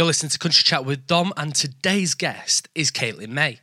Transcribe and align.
You're 0.00 0.06
listening 0.06 0.30
to 0.30 0.38
Country 0.38 0.62
Chat 0.62 0.86
with 0.86 1.06
Dom, 1.06 1.30
and 1.36 1.54
today's 1.54 2.14
guest 2.14 2.70
is 2.74 2.90
Caitlin 2.90 3.28
May. 3.28 3.58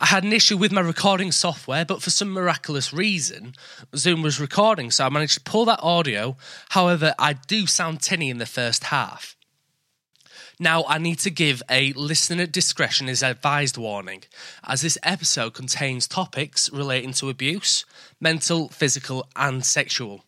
I 0.00 0.06
had 0.06 0.24
an 0.24 0.32
issue 0.32 0.56
with 0.56 0.72
my 0.72 0.80
recording 0.80 1.30
software, 1.30 1.84
but 1.84 2.02
for 2.02 2.10
some 2.10 2.32
miraculous 2.32 2.92
reason, 2.92 3.54
Zoom 3.94 4.22
was 4.22 4.40
recording, 4.40 4.90
so 4.90 5.06
I 5.06 5.08
managed 5.08 5.34
to 5.34 5.40
pull 5.40 5.66
that 5.66 5.78
audio. 5.80 6.36
However, 6.70 7.14
I 7.16 7.34
do 7.34 7.68
sound 7.68 8.02
tinny 8.02 8.28
in 8.28 8.38
the 8.38 8.44
first 8.44 8.82
half. 8.82 9.36
Now, 10.58 10.84
I 10.88 10.98
need 10.98 11.20
to 11.20 11.30
give 11.30 11.62
a 11.70 11.92
listener 11.92 12.46
discretion 12.46 13.08
is 13.08 13.22
advised 13.22 13.76
warning, 13.76 14.24
as 14.64 14.80
this 14.80 14.98
episode 15.04 15.54
contains 15.54 16.08
topics 16.08 16.68
relating 16.72 17.12
to 17.12 17.30
abuse, 17.30 17.86
mental, 18.20 18.68
physical, 18.68 19.28
and 19.36 19.64
sexual. 19.64 20.24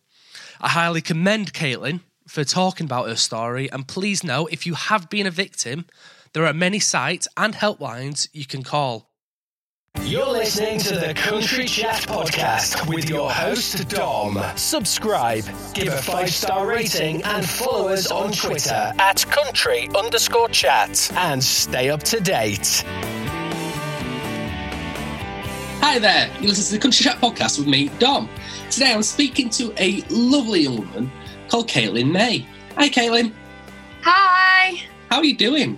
I 0.61 0.69
highly 0.69 1.01
commend 1.01 1.51
Caitlin 1.51 1.99
for 2.31 2.45
talking 2.45 2.85
about 2.85 3.09
her 3.09 3.15
story, 3.17 3.69
and 3.69 3.85
please 3.85 4.23
know 4.23 4.47
if 4.47 4.65
you 4.65 4.73
have 4.73 5.09
been 5.09 5.27
a 5.27 5.31
victim, 5.31 5.85
there 6.31 6.45
are 6.45 6.53
many 6.53 6.79
sites 6.79 7.27
and 7.35 7.53
helplines 7.53 8.29
you 8.31 8.45
can 8.45 8.63
call. 8.63 9.09
You're 10.03 10.31
listening 10.31 10.79
to 10.79 10.95
the 10.95 11.13
Country 11.13 11.65
Chat 11.65 12.03
Podcast 12.03 12.87
with 12.87 13.09
your 13.09 13.29
host, 13.29 13.89
Dom. 13.89 14.41
Subscribe, 14.55 15.43
give 15.73 15.89
a 15.89 15.97
five 15.97 16.29
star 16.29 16.65
rating, 16.65 17.21
and 17.23 17.45
follow 17.45 17.89
us 17.89 18.09
on 18.09 18.31
Twitter 18.31 18.93
at 18.97 19.25
country 19.29 19.89
underscore 19.93 20.47
chat 20.47 21.11
and 21.17 21.43
stay 21.43 21.89
up 21.89 22.01
to 22.03 22.21
date. 22.21 22.85
Hi 25.81 25.99
there, 25.99 26.31
you 26.39 26.47
listen 26.47 26.63
to 26.67 26.71
the 26.71 26.79
Country 26.79 27.03
Chat 27.03 27.17
Podcast 27.17 27.59
with 27.59 27.67
me, 27.67 27.89
Dom. 27.99 28.29
Today 28.69 28.93
I'm 28.93 29.03
speaking 29.03 29.49
to 29.49 29.73
a 29.77 30.01
lovely 30.09 30.61
young 30.61 30.77
woman 30.77 31.11
called 31.51 31.67
Caitlin 31.67 32.09
May. 32.09 32.47
Hi, 32.77 32.87
Caitlin. 32.87 33.33
Hi. 34.03 34.81
How 35.09 35.17
are 35.17 35.25
you 35.25 35.35
doing? 35.35 35.77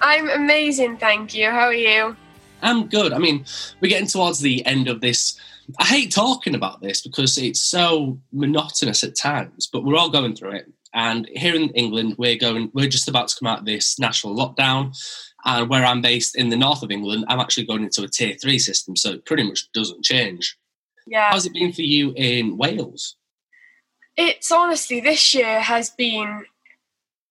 I'm 0.00 0.30
amazing, 0.30 0.98
thank 0.98 1.34
you. 1.34 1.50
How 1.50 1.64
are 1.64 1.74
you? 1.74 2.16
I'm 2.62 2.86
good. 2.86 3.12
I 3.12 3.18
mean, 3.18 3.44
we're 3.80 3.88
getting 3.88 4.06
towards 4.06 4.38
the 4.38 4.64
end 4.64 4.86
of 4.86 5.00
this. 5.00 5.40
I 5.80 5.84
hate 5.86 6.12
talking 6.12 6.54
about 6.54 6.80
this 6.82 7.02
because 7.02 7.36
it's 7.36 7.60
so 7.60 8.20
monotonous 8.32 9.02
at 9.02 9.16
times, 9.16 9.66
but 9.66 9.82
we're 9.82 9.96
all 9.96 10.08
going 10.08 10.36
through 10.36 10.52
it. 10.52 10.72
And 10.94 11.28
here 11.34 11.56
in 11.56 11.70
England, 11.70 12.14
we're 12.16 12.38
going. 12.38 12.70
We're 12.72 12.88
just 12.88 13.08
about 13.08 13.26
to 13.28 13.36
come 13.36 13.48
out 13.48 13.58
of 13.58 13.64
this 13.64 13.98
national 13.98 14.36
lockdown, 14.36 14.96
and 15.44 15.68
where 15.68 15.84
I'm 15.84 16.00
based 16.00 16.36
in 16.36 16.48
the 16.48 16.56
north 16.56 16.84
of 16.84 16.92
England, 16.92 17.24
I'm 17.26 17.40
actually 17.40 17.66
going 17.66 17.82
into 17.82 18.04
a 18.04 18.08
tier 18.08 18.36
three 18.40 18.60
system, 18.60 18.94
so 18.94 19.14
it 19.14 19.26
pretty 19.26 19.42
much 19.42 19.70
doesn't 19.72 20.04
change. 20.04 20.56
Yeah. 21.08 21.30
How's 21.32 21.44
it 21.44 21.54
been 21.54 21.72
for 21.72 21.82
you 21.82 22.12
in 22.16 22.56
Wales? 22.56 23.16
It's 24.16 24.50
honestly 24.50 25.00
this 25.00 25.34
year 25.34 25.60
has 25.60 25.90
been 25.90 26.44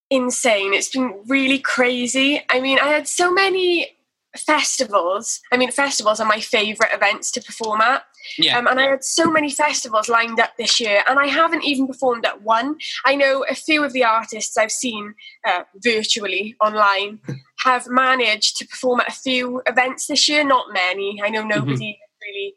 insane. 0.09 0.73
It's 0.73 0.89
been 0.89 1.21
really 1.27 1.59
crazy. 1.59 2.41
I 2.49 2.59
mean, 2.59 2.79
I 2.79 2.89
had 2.89 3.07
so 3.07 3.31
many 3.33 3.95
festivals. 4.37 5.41
I 5.51 5.57
mean, 5.57 5.71
festivals 5.71 6.19
are 6.19 6.27
my 6.27 6.39
favourite 6.39 6.93
events 6.93 7.31
to 7.31 7.41
perform 7.41 7.81
at. 7.81 8.03
Yeah. 8.37 8.57
Um, 8.57 8.67
and 8.67 8.79
I 8.79 8.89
had 8.89 9.03
so 9.03 9.31
many 9.31 9.51
festivals 9.51 10.09
lined 10.09 10.39
up 10.39 10.57
this 10.57 10.79
year, 10.79 11.03
and 11.07 11.19
I 11.19 11.27
haven't 11.27 11.63
even 11.63 11.87
performed 11.87 12.25
at 12.25 12.41
one. 12.41 12.77
I 13.05 13.15
know 13.15 13.45
a 13.49 13.55
few 13.55 13.83
of 13.83 13.93
the 13.93 14.03
artists 14.03 14.57
I've 14.57 14.71
seen 14.71 15.13
uh, 15.47 15.63
virtually 15.75 16.55
online 16.59 17.19
have 17.63 17.87
managed 17.87 18.57
to 18.57 18.67
perform 18.67 19.01
at 19.01 19.09
a 19.09 19.13
few 19.13 19.61
events 19.67 20.07
this 20.07 20.27
year, 20.27 20.43
not 20.43 20.73
many. 20.73 21.21
I 21.23 21.29
know 21.29 21.43
nobody 21.43 21.93
mm-hmm. 21.93 22.27
really 22.27 22.55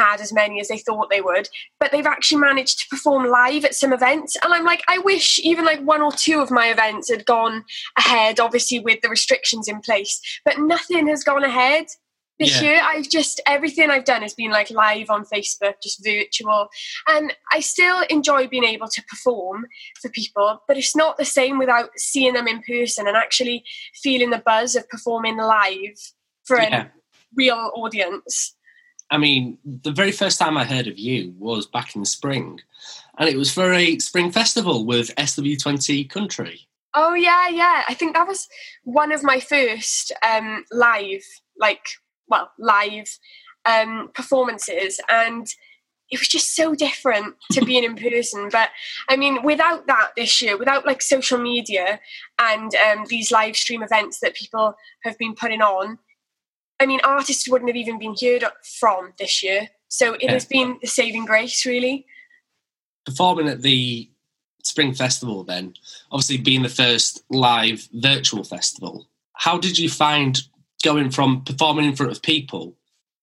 had 0.00 0.20
as 0.20 0.32
many 0.32 0.60
as 0.60 0.68
they 0.68 0.78
thought 0.78 1.10
they 1.10 1.20
would, 1.20 1.48
but 1.78 1.92
they've 1.92 2.06
actually 2.06 2.40
managed 2.40 2.80
to 2.80 2.88
perform 2.88 3.26
live 3.26 3.64
at 3.64 3.74
some 3.74 3.92
events. 3.92 4.36
And 4.42 4.52
I'm 4.52 4.64
like, 4.64 4.82
I 4.88 4.98
wish 4.98 5.38
even 5.40 5.64
like 5.64 5.80
one 5.80 6.02
or 6.02 6.12
two 6.12 6.40
of 6.40 6.50
my 6.50 6.68
events 6.68 7.10
had 7.10 7.26
gone 7.26 7.64
ahead, 7.98 8.40
obviously 8.40 8.80
with 8.80 9.00
the 9.00 9.08
restrictions 9.08 9.68
in 9.68 9.80
place, 9.80 10.20
but 10.44 10.58
nothing 10.58 11.06
has 11.08 11.24
gone 11.24 11.44
ahead. 11.44 11.86
This 12.38 12.62
yeah. 12.62 12.68
year, 12.68 12.80
I've 12.82 13.10
just 13.10 13.38
everything 13.46 13.90
I've 13.90 14.06
done 14.06 14.22
has 14.22 14.32
been 14.32 14.50
like 14.50 14.70
live 14.70 15.10
on 15.10 15.26
Facebook, 15.26 15.74
just 15.82 16.02
virtual, 16.02 16.68
and 17.06 17.34
I 17.52 17.60
still 17.60 18.02
enjoy 18.08 18.48
being 18.48 18.64
able 18.64 18.88
to 18.88 19.02
perform 19.10 19.66
for 20.00 20.08
people, 20.08 20.62
but 20.66 20.78
it's 20.78 20.96
not 20.96 21.18
the 21.18 21.26
same 21.26 21.58
without 21.58 21.90
seeing 21.98 22.32
them 22.32 22.48
in 22.48 22.62
person 22.62 23.06
and 23.06 23.14
actually 23.14 23.62
feeling 24.02 24.30
the 24.30 24.38
buzz 24.38 24.74
of 24.74 24.88
performing 24.88 25.36
live 25.36 25.98
for 26.44 26.58
yeah. 26.58 26.84
a 26.84 26.86
real 27.36 27.70
audience. 27.74 28.56
I 29.10 29.18
mean, 29.18 29.58
the 29.64 29.90
very 29.90 30.12
first 30.12 30.38
time 30.38 30.56
I 30.56 30.64
heard 30.64 30.86
of 30.86 30.98
you 30.98 31.34
was 31.38 31.66
back 31.66 31.96
in 31.96 32.04
spring, 32.04 32.60
and 33.18 33.28
it 33.28 33.36
was 33.36 33.52
for 33.52 33.72
a 33.72 33.98
spring 33.98 34.30
festival 34.30 34.86
with 34.86 35.14
SW20 35.16 36.08
Country. 36.08 36.68
Oh 36.94 37.14
yeah, 37.14 37.48
yeah. 37.48 37.82
I 37.88 37.94
think 37.94 38.14
that 38.14 38.26
was 38.26 38.48
one 38.84 39.12
of 39.12 39.22
my 39.22 39.40
first 39.40 40.12
um, 40.26 40.64
live, 40.72 41.22
like, 41.58 41.86
well, 42.28 42.50
live 42.58 43.18
um, 43.66 44.10
performances, 44.14 45.00
and 45.08 45.46
it 46.10 46.18
was 46.18 46.28
just 46.28 46.54
so 46.54 46.74
different 46.74 47.36
to 47.52 47.64
being 47.64 47.84
in 47.84 47.96
person. 47.96 48.48
But 48.50 48.70
I 49.08 49.16
mean, 49.16 49.42
without 49.42 49.86
that 49.86 50.10
this 50.16 50.40
year, 50.42 50.56
without 50.56 50.86
like 50.86 51.02
social 51.02 51.38
media 51.38 52.00
and 52.38 52.72
um, 52.74 53.06
these 53.08 53.30
live 53.30 53.56
stream 53.56 53.82
events 53.82 54.20
that 54.20 54.34
people 54.34 54.76
have 55.02 55.18
been 55.18 55.34
putting 55.34 55.62
on, 55.62 55.98
I 56.80 56.86
mean, 56.86 57.00
artists 57.04 57.48
wouldn't 57.48 57.68
have 57.68 57.76
even 57.76 57.98
been 57.98 58.14
heard 58.20 58.44
from 58.80 59.12
this 59.18 59.42
year. 59.42 59.68
So 59.88 60.14
it 60.14 60.22
yeah. 60.22 60.32
has 60.32 60.46
been 60.46 60.78
the 60.80 60.86
saving 60.88 61.26
grace, 61.26 61.66
really. 61.66 62.06
Performing 63.04 63.48
at 63.48 63.62
the 63.62 64.08
Spring 64.62 64.94
Festival, 64.94 65.44
then, 65.44 65.74
obviously 66.10 66.38
being 66.38 66.62
the 66.62 66.68
first 66.68 67.22
live 67.30 67.88
virtual 67.92 68.44
festival, 68.44 69.08
how 69.34 69.58
did 69.58 69.78
you 69.78 69.88
find 69.88 70.42
going 70.82 71.10
from 71.10 71.44
performing 71.44 71.86
in 71.86 71.96
front 71.96 72.12
of 72.12 72.22
people 72.22 72.74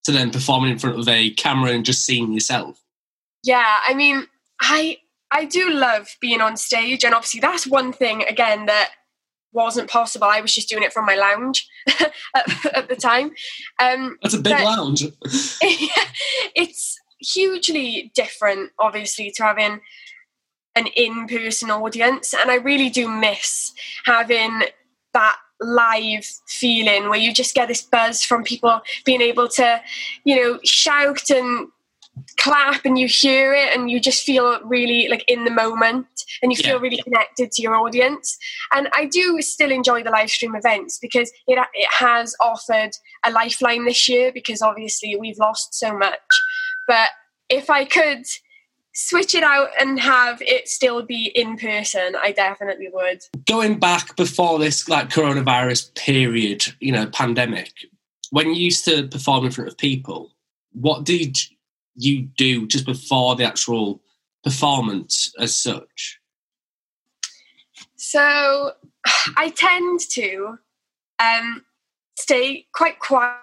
to 0.04 0.12
then 0.12 0.32
performing 0.32 0.72
in 0.72 0.80
front 0.80 1.00
of 1.00 1.08
a 1.08 1.32
camera 1.32 1.72
and 1.72 1.86
just 1.86 2.06
seeing 2.06 2.34
yourself? 2.34 2.82
Yeah, 3.44 3.80
I 3.88 3.94
mean, 3.94 4.28
I 4.62 4.98
I 5.32 5.46
do 5.46 5.72
love 5.72 6.16
being 6.22 6.42
on 6.42 6.58
stage, 6.58 7.04
and 7.04 7.14
obviously 7.14 7.40
that's 7.40 7.68
one 7.68 7.94
thing 7.94 8.24
again 8.24 8.66
that 8.66 8.92
wasn't 9.52 9.90
possible. 9.90 10.28
I 10.28 10.42
was 10.42 10.54
just 10.54 10.70
doing 10.70 10.84
it 10.84 10.94
from 10.94 11.06
my 11.06 11.16
lounge 11.16 11.68
at, 12.36 12.66
at, 12.76 12.90
the 12.90 12.96
time. 12.96 13.32
Um, 13.82 14.18
That's 14.22 14.36
a 14.36 14.42
big 14.42 14.54
lounge. 14.60 15.02
yeah, 15.04 15.10
it's 16.56 17.00
hugely 17.20 18.12
different, 18.16 18.72
obviously, 18.80 19.32
to 19.38 19.44
having 19.44 19.82
an 20.76 20.88
in-person 20.96 21.72
audience, 21.72 22.34
and 22.34 22.52
I 22.52 22.56
really 22.56 22.90
do 22.90 23.10
miss 23.10 23.74
having 24.06 24.62
that 25.14 25.38
live 25.60 26.26
feeling 26.48 27.10
where 27.10 27.18
you 27.18 27.34
just 27.34 27.56
get 27.56 27.68
this 27.68 27.82
buzz 27.82 28.22
from 28.22 28.44
people 28.44 28.82
being 29.06 29.22
able 29.22 29.48
to, 29.48 29.82
you 30.24 30.36
know, 30.36 30.60
shout 30.64 31.32
and 31.32 31.68
clap 32.38 32.86
and 32.86 32.98
you 32.98 33.08
hear 33.08 33.54
it 33.54 33.76
and 33.76 33.90
you 33.90 34.00
just 34.00 34.24
feel 34.24 34.60
really 34.64 35.08
like 35.08 35.24
in 35.28 35.44
the 35.44 35.52
moment 35.52 36.08
and 36.42 36.52
you 36.52 36.58
feel 36.58 36.80
really 36.80 37.02
connected 37.02 37.52
to 37.52 37.62
your 37.62 37.76
audience. 37.76 38.38
And 38.72 38.90
i 38.94 39.06
do 39.06 39.42
still 39.42 39.72
enjoy 39.72 40.04
the 40.04 40.12
live 40.12 40.30
stream 40.30 40.56
events 40.56 40.98
because 41.00 41.32
it, 41.48 41.60
it 41.74 41.90
has 42.00 42.36
offered 42.42 42.92
a 43.26 43.32
lifeline 43.32 43.86
this 43.86 44.08
year 44.08 44.32
because 44.32 44.62
obviously 44.62 45.16
we've 45.16 45.38
lost 45.38 45.74
so 45.74 45.98
much. 45.98 46.20
But 46.88 47.10
if 47.50 47.70
i 47.70 47.86
could 47.86 48.26
switch 48.94 49.36
it 49.36 49.44
out 49.44 49.70
and 49.80 50.00
have 50.00 50.42
it 50.42 50.68
still 50.68 51.04
be 51.04 51.32
in 51.36 51.58
person 51.58 52.16
i 52.22 52.32
definitely 52.32 52.90
would. 52.92 53.22
Going 53.46 53.80
back 53.80 54.16
before 54.16 54.58
this 54.60 54.90
like 54.90 55.10
coronavirus 55.10 55.94
period 55.96 56.66
you 56.80 56.92
know 56.92 57.06
pandemic 57.08 57.72
when 58.32 58.54
you 58.54 58.66
used 58.66 58.86
to 58.86 59.08
perform 59.08 59.46
in 59.46 59.52
front 59.52 59.70
of 59.70 59.78
people 59.78 60.32
what 60.74 61.04
did 61.04 61.38
you 61.98 62.30
do 62.38 62.68
just 62.68 62.86
before 62.86 63.36
the 63.36 63.44
actual 63.44 64.02
performance 64.44 65.34
as 65.40 65.56
such? 65.56 66.20
So 67.96 68.72
I 69.38 69.50
tend 69.50 70.00
to 70.12 70.60
um, 71.20 71.66
stay 72.18 72.68
quite 72.74 73.00
quiet 73.00 73.42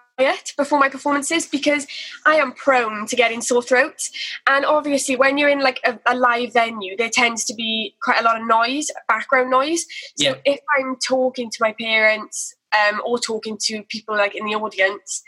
before 0.57 0.79
my 0.79 0.89
performances 0.89 1.47
because 1.47 1.87
I 2.25 2.37
am 2.37 2.53
prone 2.53 3.07
to 3.07 3.17
getting 3.17 3.41
sore 3.41 3.63
throats. 3.63 4.11
And 4.47 4.65
obviously, 4.65 5.17
when 5.17 5.39
you're 5.39 5.49
in 5.49 5.61
like 5.61 5.81
a, 5.85 5.99
a, 6.07 6.15
live 6.15 6.53
venue, 6.53 6.97
there 6.97 7.11
tends 7.11 7.45
to 7.47 7.55
be 7.55 7.97
quite 8.03 8.21
a 8.21 8.25
lot 8.25 8.41
of 8.41 8.47
noise, 8.47 8.91
background 9.09 9.51
noise. 9.51 9.87
So 10.17 10.31
yeah. 10.31 10.35
if 10.45 10.61
I'm 10.79 10.97
talking 10.97 11.51
to 11.51 11.59
my 11.61 11.73
parents 11.73 12.55
um, 12.79 13.03
or 13.05 13.19
talking 13.19 13.59
to 13.63 13.83
people 13.85 14.17
like 14.17 14.37
in 14.37 14.47
the 14.47 14.55
audience, 14.55 15.23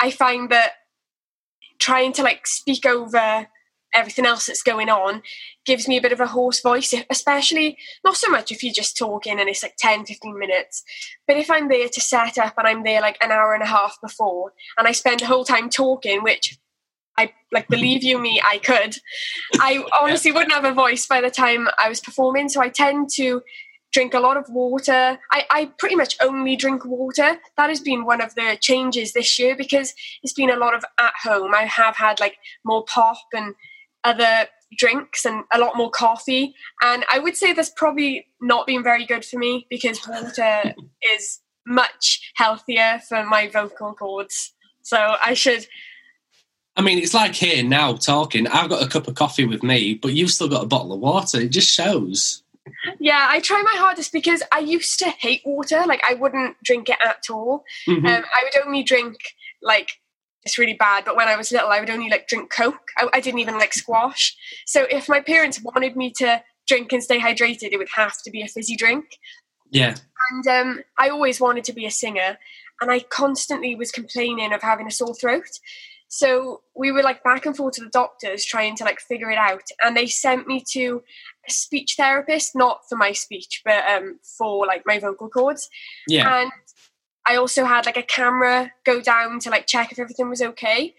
I 0.00 0.10
find 0.10 0.50
that 0.50 0.72
trying 1.78 2.12
to 2.12 2.22
like 2.22 2.46
speak 2.46 2.86
over 2.86 3.46
everything 3.94 4.26
else 4.26 4.46
that's 4.46 4.62
going 4.62 4.88
on 4.88 5.22
gives 5.64 5.88
me 5.88 5.96
a 5.96 6.02
bit 6.02 6.12
of 6.12 6.20
a 6.20 6.26
hoarse 6.26 6.60
voice 6.60 6.94
especially 7.10 7.78
not 8.04 8.16
so 8.16 8.28
much 8.28 8.52
if 8.52 8.62
you're 8.62 8.72
just 8.72 8.96
talking 8.96 9.40
and 9.40 9.48
it's 9.48 9.62
like 9.62 9.76
10 9.78 10.04
15 10.04 10.38
minutes 10.38 10.84
but 11.26 11.36
if 11.36 11.50
i'm 11.50 11.68
there 11.68 11.88
to 11.88 12.00
set 12.00 12.36
up 12.38 12.54
and 12.58 12.68
i'm 12.68 12.82
there 12.84 13.00
like 13.00 13.16
an 13.22 13.30
hour 13.30 13.54
and 13.54 13.62
a 13.62 13.66
half 13.66 13.96
before 14.02 14.52
and 14.76 14.86
i 14.86 14.92
spend 14.92 15.20
the 15.20 15.26
whole 15.26 15.44
time 15.44 15.70
talking 15.70 16.22
which 16.22 16.58
i 17.16 17.32
like 17.52 17.68
believe 17.68 18.02
you 18.02 18.18
me 18.18 18.40
i 18.44 18.58
could 18.58 18.96
i 19.60 19.82
honestly 20.00 20.32
wouldn't 20.32 20.52
have 20.52 20.64
a 20.64 20.72
voice 20.72 21.06
by 21.06 21.20
the 21.20 21.30
time 21.30 21.68
i 21.78 21.88
was 21.88 22.00
performing. 22.00 22.48
So 22.48 22.60
i 22.60 22.68
tend 22.68 23.08
to 23.14 23.42
drink 23.96 24.12
a 24.12 24.20
lot 24.20 24.36
of 24.36 24.44
water. 24.50 25.18
I, 25.32 25.44
I 25.50 25.72
pretty 25.78 25.96
much 25.96 26.16
only 26.20 26.54
drink 26.54 26.84
water. 26.84 27.38
That 27.56 27.70
has 27.70 27.80
been 27.80 28.04
one 28.04 28.20
of 28.20 28.34
the 28.34 28.58
changes 28.60 29.14
this 29.14 29.38
year 29.38 29.56
because 29.56 29.94
it's 30.22 30.34
been 30.34 30.50
a 30.50 30.56
lot 30.56 30.74
of 30.74 30.84
at 30.98 31.14
home. 31.22 31.54
I 31.54 31.62
have 31.62 31.96
had 31.96 32.20
like 32.20 32.36
more 32.62 32.84
pop 32.84 33.16
and 33.32 33.54
other 34.04 34.48
drinks 34.76 35.24
and 35.24 35.44
a 35.50 35.58
lot 35.58 35.78
more 35.78 35.90
coffee. 35.90 36.54
And 36.84 37.06
I 37.10 37.18
would 37.18 37.38
say 37.38 37.54
that's 37.54 37.72
probably 37.74 38.26
not 38.42 38.66
been 38.66 38.82
very 38.82 39.06
good 39.06 39.24
for 39.24 39.38
me 39.38 39.66
because 39.70 40.06
water 40.06 40.74
is 41.14 41.40
much 41.66 42.32
healthier 42.34 43.00
for 43.08 43.24
my 43.24 43.48
vocal 43.48 43.94
cords. 43.94 44.52
So 44.82 45.14
I 45.24 45.32
should. 45.32 45.66
I 46.76 46.82
mean, 46.82 46.98
it's 46.98 47.14
like 47.14 47.34
here 47.34 47.64
now 47.64 47.94
talking. 47.94 48.46
I've 48.46 48.68
got 48.68 48.82
a 48.82 48.88
cup 48.88 49.08
of 49.08 49.14
coffee 49.14 49.46
with 49.46 49.62
me, 49.62 49.94
but 49.94 50.12
you've 50.12 50.32
still 50.32 50.50
got 50.50 50.64
a 50.64 50.66
bottle 50.66 50.92
of 50.92 51.00
water. 51.00 51.40
It 51.40 51.48
just 51.48 51.72
shows. 51.72 52.42
Yeah, 52.98 53.26
I 53.28 53.40
try 53.40 53.62
my 53.62 53.74
hardest 53.76 54.12
because 54.12 54.42
I 54.52 54.58
used 54.58 54.98
to 55.00 55.10
hate 55.10 55.42
water. 55.44 55.84
Like, 55.86 56.02
I 56.08 56.14
wouldn't 56.14 56.56
drink 56.62 56.88
it 56.88 56.98
at 57.04 57.24
all. 57.30 57.64
Mm-hmm. 57.88 58.06
Um, 58.06 58.24
I 58.24 58.44
would 58.44 58.66
only 58.66 58.82
drink, 58.82 59.16
like, 59.62 59.90
it's 60.44 60.58
really 60.58 60.74
bad, 60.74 61.04
but 61.04 61.16
when 61.16 61.28
I 61.28 61.36
was 61.36 61.50
little, 61.50 61.70
I 61.70 61.80
would 61.80 61.90
only, 61.90 62.08
like, 62.08 62.28
drink 62.28 62.52
Coke. 62.52 62.88
I, 62.96 63.08
I 63.14 63.20
didn't 63.20 63.40
even 63.40 63.58
like 63.58 63.72
squash. 63.72 64.36
So 64.66 64.86
if 64.90 65.08
my 65.08 65.20
parents 65.20 65.60
wanted 65.62 65.96
me 65.96 66.12
to 66.18 66.42
drink 66.68 66.92
and 66.92 67.02
stay 67.02 67.18
hydrated, 67.18 67.72
it 67.72 67.78
would 67.78 67.88
have 67.96 68.20
to 68.22 68.30
be 68.30 68.42
a 68.42 68.48
fizzy 68.48 68.76
drink. 68.76 69.04
Yeah. 69.70 69.96
And 70.30 70.46
um, 70.46 70.80
I 70.98 71.08
always 71.08 71.40
wanted 71.40 71.64
to 71.64 71.72
be 71.72 71.86
a 71.86 71.90
singer, 71.90 72.38
and 72.80 72.90
I 72.90 73.00
constantly 73.00 73.74
was 73.74 73.90
complaining 73.90 74.52
of 74.52 74.62
having 74.62 74.86
a 74.86 74.90
sore 74.90 75.14
throat. 75.14 75.58
So 76.08 76.62
we 76.74 76.92
were 76.92 77.02
like 77.02 77.24
back 77.24 77.46
and 77.46 77.56
forth 77.56 77.74
to 77.74 77.84
the 77.84 77.90
doctors 77.90 78.44
trying 78.44 78.76
to 78.76 78.84
like 78.84 79.00
figure 79.00 79.30
it 79.30 79.38
out, 79.38 79.64
and 79.82 79.96
they 79.96 80.06
sent 80.06 80.46
me 80.46 80.62
to 80.72 81.02
a 81.48 81.52
speech 81.52 81.94
therapist, 81.96 82.54
not 82.54 82.80
for 82.88 82.96
my 82.96 83.12
speech, 83.12 83.62
but 83.64 83.84
um, 83.88 84.18
for 84.22 84.66
like 84.66 84.82
my 84.86 84.98
vocal 84.98 85.28
cords. 85.28 85.68
Yeah. 86.08 86.42
And 86.42 86.52
I 87.26 87.36
also 87.36 87.64
had 87.64 87.86
like 87.86 87.96
a 87.96 88.02
camera 88.02 88.72
go 88.84 89.00
down 89.00 89.40
to 89.40 89.50
like 89.50 89.66
check 89.66 89.90
if 89.90 89.98
everything 89.98 90.28
was 90.28 90.42
okay, 90.42 90.94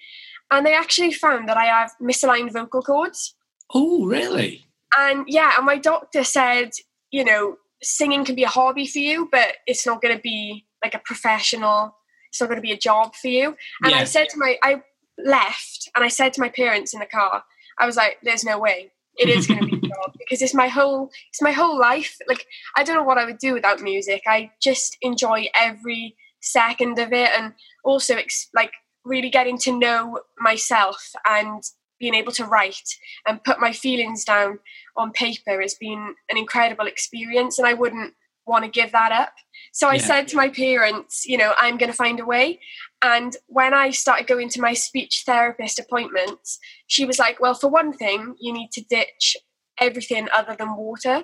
and 0.51 0.65
they 0.65 0.75
actually 0.75 1.13
found 1.13 1.47
that 1.47 1.57
I 1.57 1.65
have 1.65 1.93
misaligned 2.01 2.51
vocal 2.51 2.81
cords. 2.81 3.35
Oh, 3.73 4.05
really? 4.05 4.65
And 4.97 5.25
yeah, 5.27 5.51
and 5.57 5.65
my 5.65 5.77
doctor 5.77 6.23
said, 6.23 6.71
you 7.11 7.23
know, 7.23 7.57
singing 7.81 8.25
can 8.25 8.35
be 8.35 8.43
a 8.43 8.49
hobby 8.49 8.87
for 8.87 8.99
you, 8.99 9.29
but 9.31 9.55
it's 9.65 9.85
not 9.85 10.01
going 10.01 10.15
to 10.15 10.21
be 10.21 10.65
like 10.83 10.95
a 10.95 10.99
professional. 10.99 11.95
It's 12.29 12.41
not 12.41 12.47
going 12.47 12.57
to 12.57 12.61
be 12.61 12.71
a 12.71 12.77
job 12.77 13.15
for 13.15 13.27
you. 13.27 13.55
And 13.83 13.91
yeah. 13.91 13.99
I 13.99 14.03
said 14.03 14.29
to 14.29 14.37
my, 14.37 14.57
I 14.63 14.81
left 15.17 15.89
and 15.95 16.03
I 16.03 16.09
said 16.09 16.33
to 16.33 16.41
my 16.41 16.49
parents 16.49 16.93
in 16.93 16.99
the 16.99 17.05
car, 17.05 17.43
I 17.79 17.85
was 17.85 17.95
like, 17.95 18.17
"There's 18.23 18.43
no 18.43 18.59
way 18.59 18.91
it 19.17 19.29
is 19.29 19.47
going 19.47 19.59
to 19.59 19.65
be 19.65 19.77
a 19.87 19.89
job 19.89 20.13
because 20.17 20.41
it's 20.41 20.53
my 20.53 20.67
whole, 20.67 21.09
it's 21.29 21.41
my 21.41 21.51
whole 21.51 21.77
life. 21.77 22.17
Like 22.27 22.45
I 22.75 22.83
don't 22.83 22.95
know 22.95 23.03
what 23.03 23.17
I 23.17 23.25
would 23.25 23.39
do 23.39 23.53
without 23.53 23.81
music. 23.81 24.23
I 24.27 24.51
just 24.61 24.97
enjoy 25.01 25.47
every 25.53 26.15
second 26.41 26.99
of 26.99 27.11
it, 27.11 27.29
and 27.37 27.53
also 27.83 28.15
like 28.53 28.71
really 29.03 29.29
getting 29.29 29.57
to 29.57 29.77
know 29.77 30.19
myself 30.37 31.11
and 31.27 31.63
being 31.99 32.13
able 32.13 32.31
to 32.31 32.45
write 32.45 32.89
and 33.27 33.43
put 33.43 33.59
my 33.59 33.71
feelings 33.71 34.23
down 34.23 34.59
on 34.95 35.11
paper 35.11 35.59
has 35.61 35.73
been 35.73 36.13
an 36.29 36.37
incredible 36.37 36.85
experience 36.85 37.57
and 37.57 37.67
I 37.67 37.73
wouldn't 37.73 38.13
want 38.47 38.65
to 38.65 38.71
give 38.71 38.91
that 38.91 39.11
up. 39.11 39.33
So 39.73 39.87
I 39.87 39.95
yeah. 39.95 40.01
said 40.01 40.27
to 40.29 40.35
my 40.35 40.49
parents, 40.49 41.25
you 41.25 41.37
know, 41.37 41.53
I'm 41.57 41.77
going 41.77 41.91
to 41.91 41.97
find 41.97 42.19
a 42.19 42.25
way. 42.25 42.59
And 43.01 43.35
when 43.47 43.73
I 43.73 43.91
started 43.91 44.27
going 44.27 44.49
to 44.49 44.61
my 44.61 44.73
speech 44.73 45.23
therapist 45.25 45.79
appointments, 45.79 46.57
she 46.87 47.05
was 47.05 47.19
like, 47.19 47.39
well, 47.39 47.53
for 47.53 47.69
one 47.69 47.93
thing, 47.93 48.35
you 48.39 48.51
need 48.53 48.71
to 48.71 48.81
ditch 48.81 49.37
everything 49.79 50.27
other 50.33 50.55
than 50.57 50.75
water. 50.75 51.23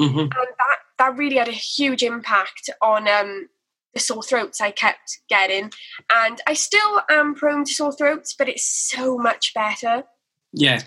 Mm-hmm. 0.00 0.18
And 0.18 0.30
that, 0.32 0.78
that 0.98 1.16
really 1.16 1.36
had 1.36 1.48
a 1.48 1.52
huge 1.52 2.02
impact 2.02 2.70
on 2.80 3.06
um, 3.06 3.48
the 3.94 4.00
sore 4.00 4.22
throats 4.22 4.60
I 4.60 4.70
kept 4.70 5.20
getting. 5.28 5.70
And 6.12 6.40
I 6.46 6.54
still 6.54 7.02
am 7.10 7.34
prone 7.34 7.64
to 7.64 7.72
sore 7.72 7.92
throats, 7.92 8.34
but 8.36 8.48
it's 8.48 8.66
so 8.66 9.16
much 9.18 9.54
better. 9.54 10.04
Yeah. 10.52 10.80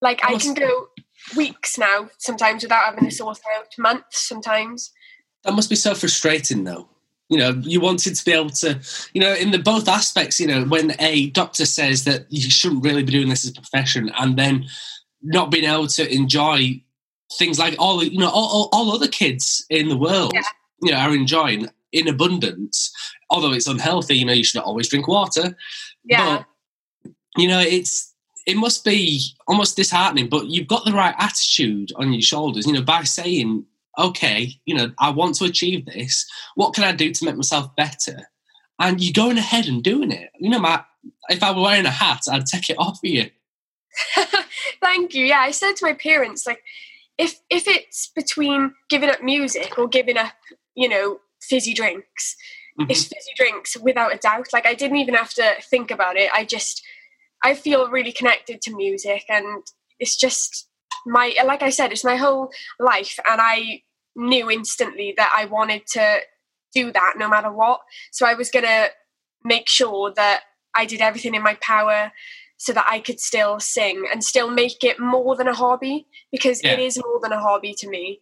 Like 0.00 0.24
I 0.24 0.36
can 0.38 0.54
go 0.54 0.88
weeks 1.36 1.78
now 1.78 2.10
sometimes 2.18 2.64
without 2.64 2.84
having 2.84 3.06
a 3.06 3.10
sore 3.10 3.34
throat, 3.34 3.68
months 3.78 4.26
sometimes. 4.26 4.90
That 5.44 5.54
must 5.54 5.70
be 5.70 5.76
so 5.76 5.94
frustrating 5.94 6.64
though. 6.64 6.88
You 7.28 7.38
know, 7.38 7.50
you 7.62 7.80
wanted 7.80 8.14
to 8.14 8.24
be 8.24 8.32
able 8.32 8.50
to, 8.50 8.78
you 9.14 9.20
know, 9.20 9.32
in 9.32 9.52
the 9.52 9.58
both 9.58 9.88
aspects, 9.88 10.38
you 10.38 10.46
know, 10.46 10.64
when 10.64 10.94
a 11.00 11.30
doctor 11.30 11.64
says 11.64 12.04
that 12.04 12.26
you 12.28 12.50
shouldn't 12.50 12.84
really 12.84 13.02
be 13.02 13.12
doing 13.12 13.30
this 13.30 13.44
as 13.44 13.52
a 13.52 13.54
profession 13.54 14.10
and 14.18 14.36
then 14.36 14.66
not 15.22 15.50
being 15.50 15.64
able 15.64 15.86
to 15.86 16.12
enjoy 16.12 16.82
things 17.38 17.58
like 17.58 17.74
all, 17.78 18.04
you 18.04 18.18
know, 18.18 18.28
all, 18.28 18.48
all, 18.48 18.68
all 18.72 18.92
other 18.92 19.08
kids 19.08 19.64
in 19.70 19.88
the 19.88 19.96
world, 19.96 20.32
yeah. 20.34 20.42
you 20.82 20.90
know, 20.90 20.98
are 20.98 21.14
enjoying 21.14 21.70
in 21.92 22.06
abundance. 22.06 22.92
Although 23.30 23.52
it's 23.52 23.66
unhealthy, 23.66 24.16
you 24.16 24.26
know, 24.26 24.34
you 24.34 24.44
should 24.44 24.60
always 24.60 24.88
drink 24.88 25.08
water. 25.08 25.56
Yeah. 26.04 26.44
But, 27.04 27.12
you 27.38 27.48
know, 27.48 27.60
it's, 27.60 28.12
it 28.46 28.58
must 28.58 28.84
be 28.84 29.22
almost 29.46 29.76
disheartening, 29.76 30.28
but 30.28 30.48
you've 30.48 30.68
got 30.68 30.84
the 30.84 30.92
right 30.92 31.14
attitude 31.18 31.92
on 31.96 32.12
your 32.12 32.20
shoulders, 32.20 32.66
you 32.66 32.74
know, 32.74 32.82
by 32.82 33.04
saying, 33.04 33.64
okay, 33.98 34.54
you 34.64 34.74
know, 34.74 34.92
I 34.98 35.10
want 35.10 35.36
to 35.36 35.44
achieve 35.44 35.86
this. 35.86 36.26
What 36.54 36.74
can 36.74 36.84
I 36.84 36.92
do 36.92 37.12
to 37.12 37.24
make 37.24 37.36
myself 37.36 37.74
better? 37.76 38.28
And 38.78 39.00
you're 39.00 39.12
going 39.12 39.38
ahead 39.38 39.66
and 39.66 39.82
doing 39.82 40.10
it. 40.10 40.30
You 40.38 40.50
know, 40.50 40.60
Matt, 40.60 40.86
if 41.28 41.42
I 41.42 41.52
were 41.52 41.62
wearing 41.62 41.86
a 41.86 41.90
hat, 41.90 42.22
I'd 42.30 42.46
take 42.46 42.70
it 42.70 42.78
off 42.78 42.98
for 43.00 43.06
you. 43.06 43.30
Thank 44.82 45.14
you. 45.14 45.26
Yeah, 45.26 45.40
I 45.40 45.50
said 45.50 45.74
to 45.76 45.86
my 45.86 45.92
parents, 45.92 46.46
like, 46.46 46.62
if 47.18 47.40
if 47.50 47.68
it's 47.68 48.10
between 48.16 48.74
giving 48.88 49.10
up 49.10 49.22
music 49.22 49.78
or 49.78 49.86
giving 49.86 50.16
up, 50.16 50.32
you 50.74 50.88
know, 50.88 51.20
fizzy 51.42 51.74
drinks, 51.74 52.36
mm-hmm. 52.80 52.90
it's 52.90 53.02
fizzy 53.02 53.32
drinks 53.36 53.76
without 53.76 54.14
a 54.14 54.18
doubt. 54.18 54.48
Like, 54.52 54.66
I 54.66 54.74
didn't 54.74 54.96
even 54.96 55.14
have 55.14 55.34
to 55.34 55.54
think 55.70 55.90
about 55.90 56.16
it. 56.16 56.30
I 56.34 56.44
just 56.44 56.82
I 57.42 57.54
feel 57.54 57.90
really 57.90 58.12
connected 58.12 58.62
to 58.62 58.76
music 58.76 59.24
and 59.28 59.64
it's 59.98 60.16
just 60.16 60.68
my 61.06 61.34
like 61.44 61.62
I 61.62 61.70
said, 61.70 61.92
it's 61.92 62.04
my 62.04 62.16
whole 62.16 62.50
life 62.78 63.18
and 63.28 63.40
I 63.40 63.82
knew 64.14 64.50
instantly 64.50 65.14
that 65.16 65.32
I 65.34 65.46
wanted 65.46 65.86
to 65.88 66.20
do 66.74 66.92
that 66.92 67.14
no 67.16 67.28
matter 67.28 67.52
what. 67.52 67.80
So 68.10 68.26
I 68.26 68.34
was 68.34 68.50
gonna 68.50 68.88
make 69.44 69.68
sure 69.68 70.12
that 70.14 70.42
I 70.74 70.86
did 70.86 71.00
everything 71.00 71.34
in 71.34 71.42
my 71.42 71.56
power 71.60 72.12
so 72.56 72.72
that 72.72 72.86
I 72.88 73.00
could 73.00 73.18
still 73.18 73.58
sing 73.58 74.06
and 74.10 74.22
still 74.22 74.48
make 74.48 74.84
it 74.84 75.00
more 75.00 75.34
than 75.36 75.48
a 75.48 75.54
hobby 75.54 76.06
because 76.30 76.62
yeah. 76.62 76.72
it 76.72 76.78
is 76.78 76.96
more 76.96 77.18
than 77.20 77.32
a 77.32 77.40
hobby 77.40 77.74
to 77.78 77.88
me. 77.88 78.20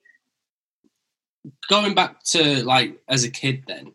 Going 1.69 1.95
back 1.95 2.23
to 2.25 2.65
like 2.65 2.99
as 3.09 3.25
a 3.25 3.31
kid 3.31 3.65
then, 3.67 3.93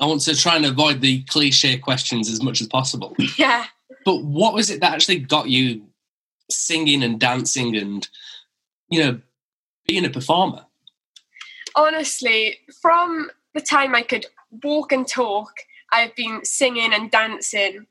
I 0.00 0.06
want 0.06 0.20
to 0.22 0.36
try 0.36 0.56
and 0.56 0.66
avoid 0.66 1.00
the 1.00 1.22
cliche 1.22 1.78
questions 1.78 2.30
as 2.30 2.42
much 2.42 2.60
as 2.60 2.66
possible. 2.66 3.16
Yeah. 3.38 3.66
But 4.04 4.22
what 4.22 4.54
was 4.54 4.70
it 4.70 4.80
that 4.80 4.92
actually 4.92 5.18
got 5.18 5.48
you 5.48 5.82
singing 6.50 7.02
and 7.02 7.18
dancing 7.18 7.76
and, 7.76 8.08
you 8.88 9.02
know, 9.02 9.20
being 9.86 10.04
a 10.04 10.10
performer? 10.10 10.64
Honestly, 11.74 12.58
from 12.80 13.30
the 13.54 13.60
time 13.60 13.94
I 13.94 14.02
could 14.02 14.26
walk 14.62 14.92
and 14.92 15.06
talk, 15.06 15.52
I've 15.92 16.14
been 16.16 16.44
singing 16.44 16.92
and 16.92 17.10
dancing. 17.10 17.86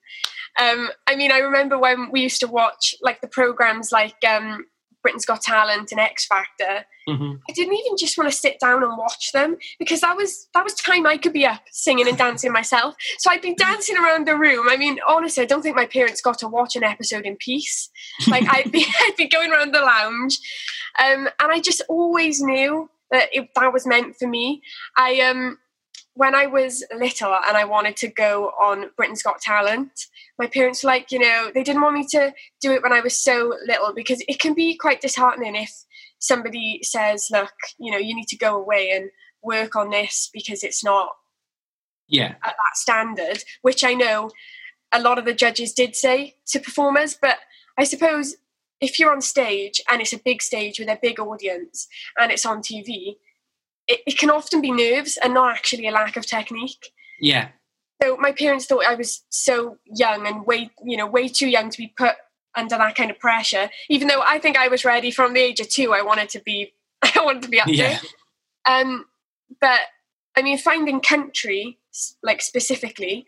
Um, 0.59 0.89
I 1.07 1.15
mean, 1.15 1.31
I 1.31 1.39
remember 1.39 1.77
when 1.77 2.11
we 2.11 2.21
used 2.21 2.39
to 2.41 2.47
watch 2.47 2.95
like 3.01 3.21
the 3.21 3.27
programs 3.27 3.91
like 3.91 4.15
um, 4.27 4.65
Britain's 5.05 5.23
Got 5.23 5.43
Talent 5.43 5.91
and 5.91 5.99
X 5.99 6.25
Factor. 6.25 6.83
Mm-hmm. 7.07 7.33
I 7.47 7.53
didn't 7.53 7.75
even 7.75 7.95
just 7.95 8.17
want 8.17 8.27
to 8.27 8.35
sit 8.35 8.59
down 8.59 8.81
and 8.81 8.97
watch 8.97 9.31
them 9.33 9.55
because 9.77 10.01
that 10.01 10.17
was 10.17 10.47
that 10.55 10.63
was 10.63 10.73
time 10.73 11.05
I 11.05 11.17
could 11.17 11.31
be 11.31 11.45
up 11.45 11.61
singing 11.71 12.07
and 12.07 12.17
dancing 12.17 12.51
myself. 12.51 12.95
So 13.19 13.29
I'd 13.29 13.43
be 13.43 13.53
dancing 13.53 13.97
around 13.97 14.25
the 14.25 14.35
room. 14.35 14.67
I 14.67 14.77
mean, 14.77 14.97
honestly, 15.07 15.43
I 15.43 15.45
don't 15.45 15.61
think 15.61 15.75
my 15.75 15.85
parents 15.85 16.21
got 16.21 16.39
to 16.39 16.47
watch 16.47 16.75
an 16.75 16.83
episode 16.83 17.27
in 17.27 17.35
peace. 17.35 17.87
Like 18.27 18.45
I'd 18.49 18.71
be 18.71 18.83
I'd 19.01 19.15
be 19.15 19.27
going 19.27 19.51
around 19.51 19.75
the 19.75 19.81
lounge, 19.81 20.39
um, 20.99 21.29
and 21.39 21.51
I 21.51 21.59
just 21.59 21.83
always 21.87 22.41
knew 22.41 22.89
that 23.11 23.29
it, 23.31 23.49
that 23.53 23.71
was 23.73 23.85
meant 23.85 24.15
for 24.17 24.27
me. 24.27 24.63
I 24.97 25.21
um 25.21 25.59
when 26.15 26.33
I 26.33 26.47
was 26.47 26.83
little 26.97 27.37
and 27.47 27.57
I 27.57 27.65
wanted 27.65 27.97
to 27.97 28.07
go 28.07 28.51
on 28.59 28.89
Britain's 28.95 29.21
Got 29.21 29.41
Talent, 29.41 30.07
my 30.39 30.47
parents 30.47 30.83
were 30.83 30.87
like, 30.87 31.11
you 31.11 31.19
know, 31.19 31.51
they 31.53 31.63
didn't 31.63 31.81
want 31.81 31.95
me 31.95 32.07
to 32.11 32.33
do 32.61 32.71
it 32.71 32.81
when 32.81 32.93
I 32.93 33.01
was 33.01 33.21
so 33.21 33.53
little 33.67 33.93
because 33.93 34.23
it 34.27 34.39
can 34.39 34.53
be 34.53 34.75
quite 34.75 35.01
disheartening 35.01 35.55
if 35.55 35.71
somebody 36.19 36.79
says, 36.83 37.27
look, 37.31 37.53
you 37.77 37.91
know, 37.91 37.97
you 37.97 38.15
need 38.15 38.29
to 38.29 38.37
go 38.37 38.55
away 38.55 38.91
and 38.91 39.09
work 39.43 39.75
on 39.75 39.89
this 39.89 40.29
because 40.33 40.63
it's 40.63 40.83
not 40.83 41.09
yeah. 42.07 42.35
at 42.43 42.55
that 42.55 42.75
standard, 42.75 43.43
which 43.61 43.83
I 43.83 43.93
know 43.93 44.31
a 44.93 45.01
lot 45.01 45.19
of 45.19 45.25
the 45.25 45.33
judges 45.33 45.73
did 45.73 45.95
say 45.95 46.35
to 46.47 46.59
performers, 46.59 47.17
but 47.21 47.39
I 47.77 47.83
suppose 47.83 48.37
if 48.79 48.99
you're 48.99 49.11
on 49.11 49.21
stage 49.21 49.81
and 49.89 50.01
it's 50.01 50.13
a 50.13 50.19
big 50.19 50.41
stage 50.41 50.79
with 50.79 50.87
a 50.87 50.99
big 51.01 51.19
audience 51.19 51.87
and 52.17 52.31
it's 52.31 52.45
on 52.45 52.61
TV, 52.61 53.17
it, 53.87 54.01
it 54.07 54.17
can 54.17 54.29
often 54.29 54.61
be 54.61 54.71
nerves 54.71 55.17
and 55.23 55.33
not 55.33 55.51
actually 55.51 55.87
a 55.87 55.91
lack 55.91 56.17
of 56.17 56.25
technique. 56.25 56.91
Yeah. 57.19 57.49
So 58.01 58.17
my 58.17 58.31
parents 58.31 58.65
thought 58.65 58.85
I 58.85 58.95
was 58.95 59.23
so 59.29 59.77
young 59.85 60.27
and 60.27 60.45
way, 60.45 60.69
you 60.83 60.97
know, 60.97 61.07
way 61.07 61.27
too 61.27 61.47
young 61.47 61.69
to 61.69 61.77
be 61.77 61.93
put 61.97 62.15
under 62.55 62.77
that 62.77 62.95
kind 62.95 63.11
of 63.11 63.19
pressure. 63.19 63.69
Even 63.89 64.07
though 64.07 64.21
I 64.25 64.39
think 64.39 64.57
I 64.57 64.67
was 64.67 64.85
ready 64.85 65.11
from 65.11 65.33
the 65.33 65.41
age 65.41 65.59
of 65.59 65.69
two, 65.69 65.93
I 65.93 66.01
wanted 66.01 66.29
to 66.29 66.41
be, 66.41 66.73
I 67.01 67.23
wanted 67.23 67.43
to 67.43 67.49
be 67.49 67.59
up 67.59 67.67
yeah. 67.67 67.99
there. 68.65 68.81
Um, 68.81 69.05
but 69.61 69.79
I 70.35 70.41
mean, 70.41 70.57
finding 70.57 70.99
country, 70.99 71.79
like 72.21 72.41
specifically, 72.41 73.25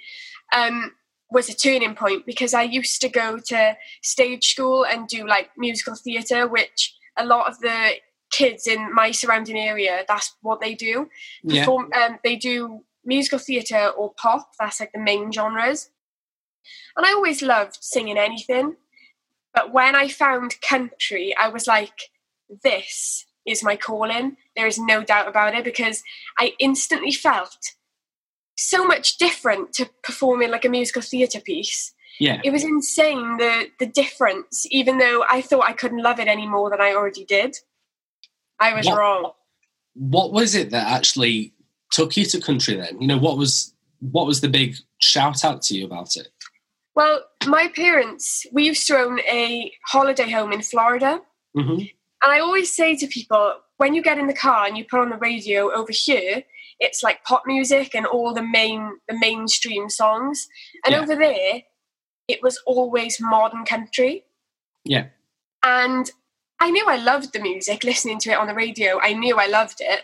um, 0.55 0.91
was 1.29 1.49
a 1.49 1.55
turning 1.55 1.95
point 1.95 2.25
because 2.25 2.53
I 2.53 2.63
used 2.63 3.01
to 3.01 3.09
go 3.09 3.37
to 3.47 3.77
stage 4.01 4.51
school 4.51 4.85
and 4.85 5.07
do 5.07 5.27
like 5.27 5.49
musical 5.57 5.95
theatre, 5.95 6.47
which 6.47 6.95
a 7.17 7.25
lot 7.25 7.49
of 7.49 7.59
the 7.59 7.93
kids 8.37 8.67
in 8.67 8.93
my 8.93 9.11
surrounding 9.11 9.57
area, 9.57 10.03
that's 10.07 10.35
what 10.41 10.61
they 10.61 10.75
do. 10.75 11.09
Yeah. 11.43 11.61
Perform, 11.61 11.89
um, 11.93 12.19
they 12.23 12.35
do 12.35 12.81
musical 13.03 13.39
theatre 13.39 13.87
or 13.97 14.13
pop, 14.13 14.51
that's 14.59 14.79
like 14.79 14.91
the 14.91 14.99
main 14.99 15.31
genres. 15.31 15.89
And 16.95 17.05
I 17.05 17.13
always 17.13 17.41
loved 17.41 17.77
singing 17.81 18.17
anything. 18.17 18.75
But 19.53 19.73
when 19.73 19.95
I 19.95 20.07
found 20.07 20.61
country, 20.61 21.35
I 21.35 21.49
was 21.49 21.65
like, 21.65 22.11
this 22.63 23.25
is 23.45 23.63
my 23.63 23.75
calling. 23.75 24.37
There 24.55 24.67
is 24.67 24.77
no 24.77 25.03
doubt 25.03 25.27
about 25.27 25.55
it 25.55 25.63
because 25.63 26.03
I 26.37 26.53
instantly 26.59 27.11
felt 27.11 27.73
so 28.55 28.85
much 28.85 29.17
different 29.17 29.73
to 29.73 29.89
performing 30.03 30.51
like 30.51 30.65
a 30.65 30.69
musical 30.69 31.01
theatre 31.01 31.39
piece. 31.39 31.93
Yeah. 32.19 32.41
It 32.43 32.51
was 32.51 32.63
insane 32.63 33.37
the 33.37 33.67
the 33.79 33.85
difference, 33.85 34.65
even 34.71 34.97
though 34.97 35.23
I 35.29 35.41
thought 35.41 35.69
I 35.69 35.73
couldn't 35.73 36.03
love 36.03 36.19
it 36.19 36.27
any 36.27 36.47
more 36.47 36.69
than 36.69 36.81
I 36.81 36.93
already 36.93 37.25
did. 37.25 37.57
I 38.59 38.73
was 38.73 38.85
What- 38.85 38.97
wrong. 38.97 39.31
What 39.93 40.31
was 40.31 40.53
it 40.55 40.69
that 40.71 40.87
actually 40.87 41.53
took 41.91 42.15
you 42.17 42.25
to 42.25 42.39
country 42.39 42.75
then? 42.75 43.01
You 43.01 43.07
know, 43.07 43.17
what 43.17 43.37
was 43.37 43.73
what 43.99 44.27
was 44.27 44.41
the 44.41 44.47
big 44.49 44.75
shout 45.01 45.43
out 45.43 45.63
to 45.63 45.75
you 45.75 45.83
about 45.85 46.15
it? 46.15 46.27
Well, 46.93 47.23
my 47.47 47.67
parents, 47.69 48.45
we 48.51 48.65
used 48.67 48.85
to 48.87 48.97
own 48.97 49.19
a 49.21 49.71
holiday 49.87 50.29
home 50.29 50.51
in 50.53 50.61
Florida. 50.61 51.21
hmm 51.55 51.79
And 52.23 52.31
I 52.35 52.39
always 52.39 52.71
say 52.75 52.95
to 52.95 53.07
people, 53.07 53.55
when 53.77 53.95
you 53.95 54.03
get 54.03 54.19
in 54.19 54.27
the 54.27 54.33
car 54.35 54.65
and 54.67 54.77
you 54.77 54.85
put 54.85 54.99
on 54.99 55.09
the 55.09 55.17
radio 55.17 55.71
over 55.73 55.91
here, 55.91 56.43
it's 56.79 57.01
like 57.01 57.23
pop 57.23 57.43
music 57.47 57.95
and 57.95 58.05
all 58.05 58.33
the 58.35 58.43
main 58.43 58.99
the 59.07 59.17
mainstream 59.17 59.89
songs. 59.89 60.47
And 60.85 60.93
Yeah. 60.93 61.01
over 61.01 61.15
there, 61.15 61.63
it 62.27 62.43
was 62.43 62.61
always 62.67 63.19
modern 63.19 63.65
country. 63.65 64.25
Yeah. 64.83 65.07
And 65.63 66.11
I 66.59 66.69
knew 66.71 66.85
I 66.87 66.97
loved 66.97 67.33
the 67.33 67.39
music, 67.39 67.83
listening 67.83 68.19
to 68.19 68.31
it 68.31 68.37
on 68.37 68.47
the 68.47 68.53
radio. 68.53 68.99
I 69.01 69.13
knew 69.13 69.37
I 69.37 69.47
loved 69.47 69.77
it. 69.79 70.01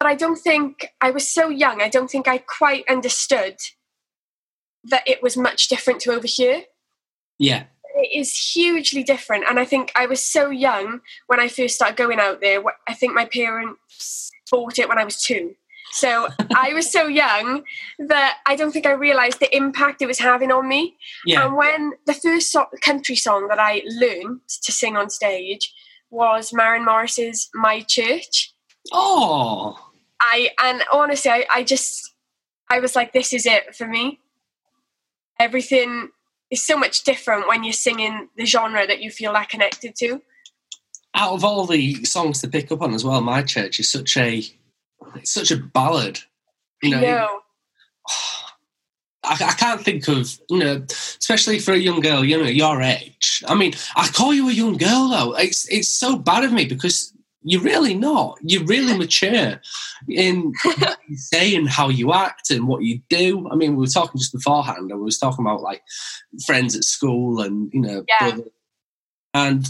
But 0.00 0.08
I 0.08 0.14
don't 0.14 0.36
think 0.36 0.92
I 1.00 1.10
was 1.10 1.26
so 1.28 1.48
young, 1.48 1.82
I 1.82 1.88
don't 1.88 2.08
think 2.10 2.28
I 2.28 2.38
quite 2.38 2.84
understood 2.88 3.56
that 4.84 5.02
it 5.06 5.22
was 5.22 5.36
much 5.36 5.68
different 5.68 6.00
to 6.02 6.12
over 6.12 6.26
here 6.26 6.62
Yeah. 7.38 7.64
it 7.96 8.16
is 8.20 8.52
hugely 8.54 9.02
different 9.02 9.44
and 9.48 9.58
i 9.58 9.64
think 9.64 9.90
i 9.96 10.06
was 10.06 10.24
so 10.24 10.50
young 10.50 11.00
when 11.26 11.40
i 11.40 11.48
first 11.48 11.74
started 11.74 11.96
going 11.96 12.20
out 12.20 12.40
there 12.40 12.62
i 12.88 12.94
think 12.94 13.12
my 13.12 13.24
parents 13.24 14.30
bought 14.50 14.78
it 14.78 14.88
when 14.88 14.96
i 14.96 15.04
was 15.04 15.20
two 15.20 15.56
so 15.92 16.28
i 16.56 16.72
was 16.74 16.90
so 16.90 17.06
young 17.06 17.62
that 17.98 18.38
i 18.46 18.54
don't 18.56 18.72
think 18.72 18.86
i 18.86 18.92
realized 18.92 19.40
the 19.40 19.56
impact 19.56 20.02
it 20.02 20.06
was 20.06 20.18
having 20.18 20.52
on 20.52 20.68
me 20.68 20.96
Yeah. 21.26 21.46
and 21.46 21.56
when 21.56 21.92
the 22.06 22.14
first 22.14 22.52
so- 22.52 22.66
country 22.82 23.16
song 23.16 23.48
that 23.48 23.58
i 23.58 23.82
learned 23.86 24.40
to 24.64 24.72
sing 24.72 24.96
on 24.96 25.10
stage 25.10 25.72
was 26.10 26.52
Maren 26.54 26.84
Morris's 26.86 27.50
My 27.54 27.80
Church. 27.82 28.54
oh. 28.92 29.78
I 30.20 30.50
and 30.62 30.82
honestly 30.92 31.30
I, 31.30 31.44
I 31.54 31.62
just 31.64 32.14
I 32.70 32.80
was 32.80 32.96
like, 32.96 33.12
this 33.12 33.32
is 33.32 33.46
it 33.46 33.74
for 33.76 33.86
me. 33.86 34.20
Everything 35.40 36.08
is 36.50 36.66
so 36.66 36.76
much 36.76 37.04
different 37.04 37.46
when 37.46 37.62
you're 37.64 37.72
singing 37.72 38.28
the 38.36 38.44
genre 38.44 38.86
that 38.86 39.00
you 39.00 39.10
feel 39.10 39.32
that 39.34 39.48
connected 39.48 39.94
to. 39.96 40.20
Out 41.14 41.32
of 41.32 41.44
all 41.44 41.66
the 41.66 42.02
songs 42.04 42.40
to 42.40 42.48
pick 42.48 42.70
up 42.72 42.82
on 42.82 42.94
as 42.94 43.04
well, 43.04 43.20
My 43.20 43.42
Church 43.42 43.78
is 43.80 43.90
such 43.90 44.16
a 44.16 44.42
it's 45.16 45.32
such 45.32 45.50
a 45.50 45.56
ballad. 45.56 46.20
You 46.82 46.90
know, 46.90 47.00
no. 47.00 47.40
I, 49.24 49.32
I 49.34 49.52
can't 49.52 49.82
think 49.82 50.06
of 50.08 50.38
you 50.48 50.58
know, 50.58 50.84
especially 50.90 51.58
for 51.58 51.72
a 51.72 51.78
young 51.78 52.00
girl, 52.00 52.24
you 52.24 52.38
know, 52.38 52.48
your 52.48 52.80
age. 52.80 53.42
I 53.46 53.54
mean, 53.54 53.74
I 53.96 54.08
call 54.08 54.32
you 54.32 54.48
a 54.48 54.52
young 54.52 54.76
girl 54.76 55.08
though. 55.08 55.34
It's 55.36 55.68
it's 55.68 55.88
so 55.88 56.16
bad 56.16 56.44
of 56.44 56.52
me 56.52 56.64
because 56.64 57.12
you're 57.42 57.62
really 57.62 57.94
not. 57.94 58.38
You're 58.42 58.64
really 58.64 58.96
mature 58.96 59.60
in 60.08 60.52
what 60.64 60.98
you 61.08 61.16
say 61.16 61.54
and 61.54 61.68
how 61.68 61.88
you 61.88 62.12
act 62.12 62.50
and 62.50 62.66
what 62.68 62.82
you 62.82 63.00
do. 63.08 63.48
I 63.50 63.56
mean, 63.56 63.72
we 63.76 63.80
were 63.80 63.86
talking 63.86 64.18
just 64.18 64.32
beforehand, 64.32 64.90
and 64.90 64.98
we 64.98 65.04
was 65.04 65.18
talking 65.18 65.44
about 65.44 65.62
like 65.62 65.82
friends 66.46 66.76
at 66.76 66.84
school 66.84 67.40
and 67.40 67.70
you 67.72 67.80
know, 67.80 68.04
Yeah. 68.08 68.38
and 69.34 69.66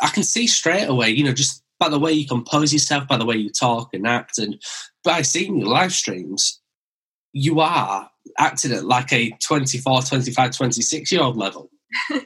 I 0.00 0.08
can 0.08 0.22
see 0.22 0.46
straight 0.46 0.86
away, 0.88 1.10
you 1.10 1.24
know, 1.24 1.32
just 1.32 1.62
by 1.78 1.88
the 1.88 1.98
way 1.98 2.12
you 2.12 2.26
compose 2.26 2.72
yourself, 2.72 3.06
by 3.06 3.16
the 3.16 3.26
way 3.26 3.36
you 3.36 3.50
talk 3.50 3.92
and 3.92 4.06
act, 4.06 4.38
and 4.38 4.60
by 5.04 5.22
seeing 5.22 5.58
your 5.58 5.68
live 5.68 5.92
streams, 5.92 6.60
you 7.32 7.60
are 7.60 8.10
acting 8.38 8.72
at 8.72 8.84
like 8.84 9.12
a 9.12 9.30
24, 9.46 10.02
25, 10.02 10.50
26 10.56 11.12
year 11.12 11.22
old 11.22 11.36
level. 11.36 11.70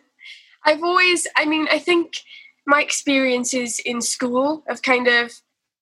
I've 0.64 0.82
always, 0.82 1.26
I 1.36 1.46
mean, 1.46 1.66
I 1.70 1.78
think 1.78 2.18
my 2.66 2.80
experiences 2.80 3.80
in 3.84 4.00
school 4.00 4.62
have 4.68 4.82
kind 4.82 5.08
of 5.08 5.32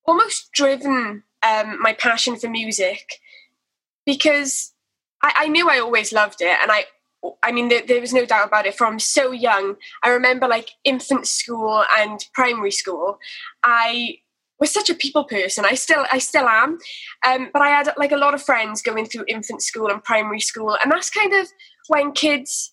almost 0.07 0.51
driven 0.53 1.25
um, 1.47 1.81
my 1.81 1.93
passion 1.93 2.37
for 2.37 2.49
music 2.49 3.21
because 4.07 4.73
I, 5.23 5.33
I 5.37 5.49
knew 5.49 5.69
I 5.69 5.79
always 5.79 6.13
loved 6.13 6.41
it. 6.41 6.57
And 6.63 6.71
I, 6.71 6.85
I 7.43 7.53
mean, 7.53 7.69
there, 7.69 7.83
there 7.87 8.01
was 8.01 8.13
no 8.13 8.25
doubt 8.25 8.47
about 8.47 8.67
it 8.67 8.77
from 8.77 8.99
so 8.99 9.33
young. 9.33 9.77
I 10.03 10.11
remember 10.11 10.47
like 10.47 10.71
infant 10.85 11.27
school 11.27 11.85
and 11.99 12.25
primary 12.33 12.71
school. 12.71 13.19
I 13.65 14.19
was 14.61 14.71
such 14.73 14.91
a 14.91 14.95
people 14.95 15.25
person. 15.25 15.65
I 15.65 15.75
still, 15.75 16.05
I 16.13 16.19
still 16.19 16.47
am. 16.49 16.79
Um, 17.27 17.51
but 17.53 17.63
I 17.63 17.69
had 17.69 17.91
like 17.97 18.13
a 18.13 18.17
lot 18.17 18.35
of 18.35 18.43
friends 18.43 18.83
going 18.83 19.07
through 19.07 19.25
infant 19.27 19.63
school 19.63 19.89
and 19.89 20.03
primary 20.03 20.41
school, 20.41 20.77
and 20.83 20.93
that's 20.93 21.11
kind 21.11 21.33
of 21.33 21.49
when 21.89 22.13
kids 22.13 22.73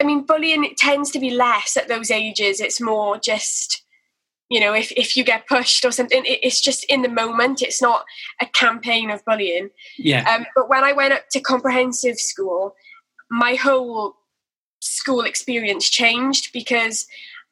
I 0.00 0.04
mean, 0.04 0.24
bullying 0.24 0.66
tends 0.76 1.10
to 1.10 1.20
be 1.20 1.30
less 1.30 1.76
at 1.76 1.88
those 1.88 2.10
ages. 2.10 2.60
It's 2.60 2.80
more 2.80 3.18
just, 3.18 3.84
you 4.48 4.58
know, 4.58 4.72
if, 4.72 4.90
if 4.92 5.16
you 5.16 5.24
get 5.24 5.46
pushed 5.46 5.84
or 5.84 5.92
something, 5.92 6.24
it, 6.24 6.38
it's 6.42 6.60
just 6.60 6.84
in 6.84 7.02
the 7.02 7.08
moment. 7.08 7.60
It's 7.60 7.82
not 7.82 8.04
a 8.40 8.46
campaign 8.46 9.10
of 9.10 9.24
bullying. 9.26 9.68
Yeah. 9.98 10.28
Um, 10.32 10.46
but 10.56 10.70
when 10.70 10.84
I 10.84 10.92
went 10.92 11.12
up 11.12 11.28
to 11.32 11.40
comprehensive 11.40 12.18
school, 12.18 12.74
my 13.30 13.54
whole 13.54 14.16
school 14.80 15.22
experience 15.22 15.88
changed 15.88 16.52
because 16.52 17.06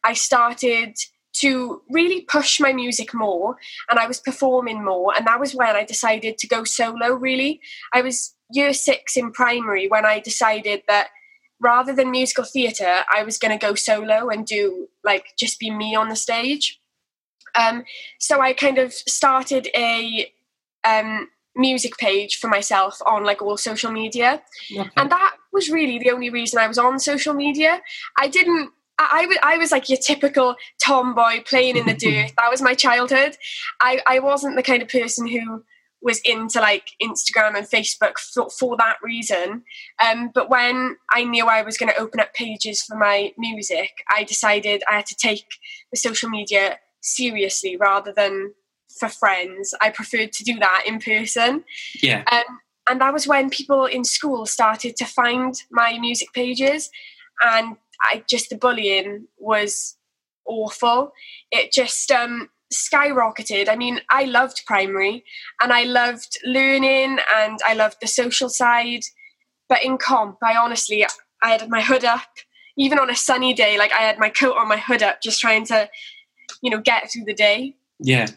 I 0.05 0.15
started 0.15 0.97
to 1.35 1.83
really 1.91 2.23
push 2.23 2.59
my 2.59 2.73
music 2.73 3.15
more 3.15 3.57
and 3.89 3.99
I 3.99 4.07
was 4.07 4.19
performing 4.19 4.85
more. 4.85 5.15
And 5.17 5.27
that 5.27 5.39
was 5.39 5.55
when 5.55 5.77
I 5.77 5.85
decided 5.85 6.39
to 6.39 6.49
go 6.49 6.65
solo, 6.65 7.13
really. 7.13 7.61
I 7.93 8.03
was 8.03 8.35
year 8.51 8.73
six 8.73 9.17
in 9.17 9.31
primary 9.31 9.89
when 9.89 10.05
I 10.05 10.21
decided 10.21 10.83
that 10.89 11.09
rather 11.61 11.95
than 11.95 12.11
musical 12.11 12.45
theatre, 12.45 13.05
I 13.15 13.23
was 13.23 13.39
going 13.39 13.57
to 13.57 13.67
go 13.67 13.75
solo 13.75 14.29
and 14.29 14.47
do 14.47 14.89
like 15.05 15.27
just 15.39 15.59
be 15.59 15.71
me 15.71 15.95
on 15.95 16.09
the 16.09 16.17
stage. 16.17 16.81
Um, 17.55 17.85
so 18.19 18.41
I 18.41 18.53
kind 18.53 18.79
of 18.79 18.93
started 18.93 19.69
a 19.75 20.33
um, 20.85 21.29
music 21.59 21.97
page 21.99 22.39
for 22.39 22.49
myself 22.49 22.97
on 23.05 23.25
like 23.25 23.43
all 23.43 23.57
social 23.57 23.91
media, 23.91 24.41
Okay. 24.75 24.89
and 24.97 25.11
that 25.11 25.37
was 25.53 25.69
really 25.69 25.99
the 25.99 26.11
only 26.11 26.31
reason 26.31 26.59
I 26.59 26.69
was 26.69 26.79
on 26.79 26.99
social 26.99 27.35
media. 27.35 27.83
I 28.19 28.29
didn't. 28.29 28.71
I, 28.99 29.23
I 29.23 29.27
was, 29.27 29.39
I 29.43 29.59
was 29.59 29.73
like 29.73 29.89
your 29.89 29.99
typical 29.99 30.57
tomboy 30.83 31.43
playing 31.45 31.77
in 31.77 31.87
the 31.87 31.95
dirt. 32.07 32.33
That 32.39 32.51
was 32.51 32.63
my 32.63 32.75
childhood. 32.75 33.37
I, 33.81 34.01
I 34.07 34.19
wasn't 34.21 34.57
the 34.57 34.63
kind 34.63 34.83
of 34.83 34.89
person 34.89 35.27
who 35.27 35.65
was 36.01 36.21
into 36.25 36.61
like 36.61 36.91
Instagram 37.03 37.57
and 37.57 37.67
Facebook 37.69 38.19
for, 38.19 38.49
for 38.51 38.77
that 38.77 38.97
reason. 39.03 39.63
Um, 40.05 40.31
but 40.33 40.49
when 40.49 40.97
I 41.13 41.25
knew 41.25 41.47
I 41.47 41.63
was 41.63 41.77
going 41.77 41.93
to 41.93 41.99
open 42.01 42.21
up 42.21 42.35
pages 42.35 42.83
for 42.83 42.97
my 42.97 43.33
music, 43.37 43.91
I 44.09 44.23
decided 44.25 44.83
I 44.89 44.95
had 44.97 45.07
to 45.07 45.17
take 45.17 45.45
the 45.91 45.97
social 45.99 46.29
media 46.31 46.79
seriously 47.01 47.77
rather 47.77 48.13
than 48.13 48.53
for 48.99 49.09
friends. 49.09 49.75
I 49.81 49.91
preferred 49.91 50.33
to 50.33 50.45
do 50.45 50.59
that 50.59 50.85
in 50.87 50.99
person. 50.99 51.65
yeah. 52.03 52.25
Um, 52.31 52.61
and 52.91 53.01
that 53.01 53.13
was 53.13 53.27
when 53.27 53.51
people 53.51 53.85
in 53.85 54.05
school 54.05 54.47
started 54.47 54.97
to 54.97 55.05
find 55.05 55.55
my 55.71 55.99
music 55.99 56.33
pages, 56.33 56.91
and 57.43 57.77
I 58.03 58.25
just 58.29 58.51
the 58.51 58.57
bullying 58.57 59.27
was 59.39 59.97
awful. 60.47 61.13
It 61.51 61.73
just 61.73 62.11
um, 62.11 62.49
skyrocketed. 62.73 63.69
I 63.69 63.77
mean, 63.77 64.01
I 64.11 64.25
loved 64.25 64.63
primary, 64.67 65.25
and 65.61 65.73
I 65.73 65.85
loved 65.85 66.39
learning, 66.45 67.19
and 67.37 67.59
I 67.67 67.75
loved 67.75 67.99
the 68.01 68.07
social 68.07 68.49
side. 68.49 69.03
But 69.69 69.85
in 69.85 69.99
comp, 69.99 70.39
I 70.43 70.57
honestly, 70.57 71.05
I 71.43 71.51
had 71.51 71.69
my 71.69 71.83
hood 71.83 72.05
up, 72.05 72.29
even 72.79 72.99
on 72.99 73.11
a 73.11 73.17
sunny 73.17 73.53
day. 73.53 73.79
Like 73.79 73.93
I 73.93 74.03
had 74.03 74.19
my 74.19 74.31
coat 74.31 74.57
on, 74.57 74.69
my 74.69 74.79
hood 74.79 75.03
up, 75.03 75.21
just 75.23 75.41
trying 75.41 75.67
to, 75.67 75.91
you 76.63 76.71
know, 76.71 76.81
get 76.81 77.11
through 77.13 77.25
the 77.25 77.35
day. 77.35 77.77
Yeah. 78.01 78.29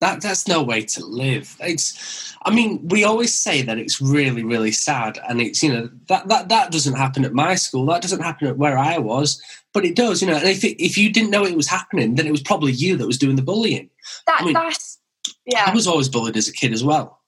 That 0.00 0.22
that's 0.22 0.48
no 0.48 0.62
way 0.62 0.82
to 0.82 1.04
live. 1.04 1.56
It's 1.60 2.34
I 2.42 2.54
mean, 2.54 2.80
we 2.88 3.04
always 3.04 3.34
say 3.34 3.60
that 3.62 3.78
it's 3.78 4.00
really, 4.00 4.42
really 4.42 4.72
sad 4.72 5.18
and 5.28 5.40
it's 5.42 5.62
you 5.62 5.72
know, 5.72 5.90
that 6.08 6.26
that, 6.28 6.48
that 6.48 6.72
doesn't 6.72 6.94
happen 6.96 7.24
at 7.24 7.34
my 7.34 7.54
school, 7.54 7.84
that 7.86 8.00
doesn't 8.02 8.22
happen 8.22 8.48
at 8.48 8.56
where 8.56 8.78
I 8.78 8.96
was, 8.98 9.42
but 9.74 9.84
it 9.84 9.94
does, 9.96 10.22
you 10.22 10.28
know, 10.28 10.36
and 10.36 10.48
if 10.48 10.64
it, 10.64 10.82
if 10.82 10.96
you 10.96 11.12
didn't 11.12 11.30
know 11.30 11.44
it 11.44 11.56
was 11.56 11.68
happening, 11.68 12.14
then 12.14 12.26
it 12.26 12.30
was 12.32 12.42
probably 12.42 12.72
you 12.72 12.96
that 12.96 13.06
was 13.06 13.18
doing 13.18 13.36
the 13.36 13.42
bullying. 13.42 13.90
That 14.26 14.40
I 14.40 14.44
mean- 14.44 14.54
that's 14.54 14.98
Yeah. 15.44 15.64
I 15.66 15.74
was 15.74 15.86
always 15.86 16.08
bullied 16.08 16.36
as 16.36 16.48
a 16.48 16.52
kid 16.52 16.72
as 16.72 16.82
well. 16.82 17.18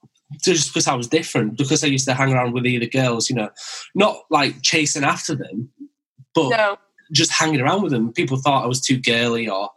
Just 0.43 0.71
because 0.73 0.89
I 0.89 0.95
was 0.95 1.09
different, 1.09 1.59
because 1.59 1.85
I 1.85 1.89
used 1.89 2.07
to 2.07 2.15
hang 2.15 2.33
around 2.33 2.53
with 2.55 2.65
the 2.65 2.75
other 2.79 2.87
girls, 2.87 3.29
you 3.29 3.37
know, 3.37 3.51
not 3.95 4.17
like 4.31 4.63
chasing 4.63 5.05
after 5.05 5.35
them, 5.35 5.69
but 6.35 6.49
No. 6.49 6.79
just 7.13 7.31
hanging 7.33 7.61
around 7.61 7.83
with 7.83 7.93
them. 7.93 8.15
People 8.15 8.39
thought 8.39 8.65
I 8.65 8.67
was 8.67 8.81
too 8.81 8.97
girly 8.99 9.47
or 9.47 9.69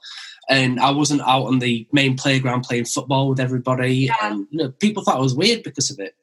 and 0.49 0.79
I 0.79 0.91
wasn't 0.91 1.21
out 1.21 1.45
on 1.45 1.59
the 1.59 1.87
main 1.91 2.15
playground 2.17 2.61
playing 2.61 2.85
football 2.85 3.29
with 3.29 3.39
everybody. 3.39 3.95
Yeah. 3.95 4.15
And 4.21 4.47
you 4.51 4.57
know, 4.59 4.71
people 4.71 5.03
thought 5.03 5.17
I 5.17 5.21
was 5.21 5.35
weird 5.35 5.63
because 5.63 5.89
of 5.89 5.99
it. 5.99 6.15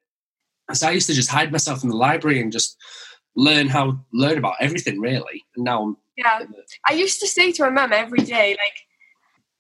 So 0.73 0.89
I 0.89 0.93
used 0.93 1.09
to 1.09 1.15
just 1.15 1.29
hide 1.31 1.53
myself 1.53 1.83
in 1.83 1.91
the 1.91 1.97
library 1.97 2.41
and 2.41 2.53
just 2.53 2.77
learn 3.35 3.69
how 3.69 4.01
learn 4.13 4.39
about 4.39 4.55
everything 4.61 5.01
really. 5.01 5.45
And 5.57 5.65
now 5.65 5.83
I'm 5.83 5.97
Yeah. 6.17 6.41
I 6.89 6.93
used 6.93 7.21
to 7.21 7.27
say 7.27 7.53
to 7.53 7.63
my 7.65 7.71
mum 7.71 7.93
every 7.93 8.21
day, 8.21 8.51
like, 8.51 8.87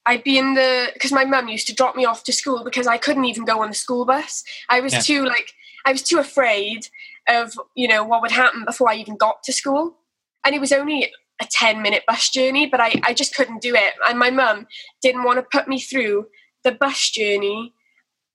I'd 0.05 0.25
be 0.25 0.39
in 0.39 0.55
the 0.55 0.91
because 0.93 1.13
my 1.13 1.25
mum 1.25 1.49
used 1.49 1.67
to 1.69 1.75
drop 1.75 1.97
me 1.97 2.05
off 2.05 2.25
to 2.25 2.33
school 2.33 2.65
because 2.65 2.87
I 2.87 2.99
couldn't 2.99 3.25
even 3.25 3.45
go 3.45 3.63
on 3.63 3.69
the 3.69 3.75
school 3.75 4.05
bus. 4.05 4.45
I 4.69 4.81
was 4.81 4.93
Yeah. 4.93 5.01
too 5.01 5.25
like 5.25 5.53
I 5.85 5.93
was 5.93 6.03
too 6.03 6.19
afraid 6.19 6.89
of 7.29 7.53
you 7.75 7.89
know 7.89 8.05
what 8.05 8.23
would 8.23 8.33
happen 8.33 8.65
before 8.65 8.91
I 8.91 8.97
even 8.97 9.17
got 9.17 9.43
to 9.45 9.53
school, 9.53 9.99
and 10.45 10.55
it 10.55 10.61
was 10.61 10.73
only 10.73 11.13
a 11.43 11.49
ten 11.51 11.83
minute 11.83 12.05
bus 12.07 12.31
journey, 12.31 12.67
but 12.67 12.81
I 12.81 13.01
I 13.03 13.15
just 13.15 13.35
couldn't 13.35 13.63
do 13.63 13.75
it, 13.75 13.95
and 14.09 14.19
my 14.19 14.31
mum 14.31 14.67
didn't 15.03 15.25
want 15.25 15.39
to 15.39 15.59
put 15.59 15.69
me 15.69 15.81
through 15.81 16.27
the 16.65 16.73
bus 16.73 17.11
journey 17.11 17.75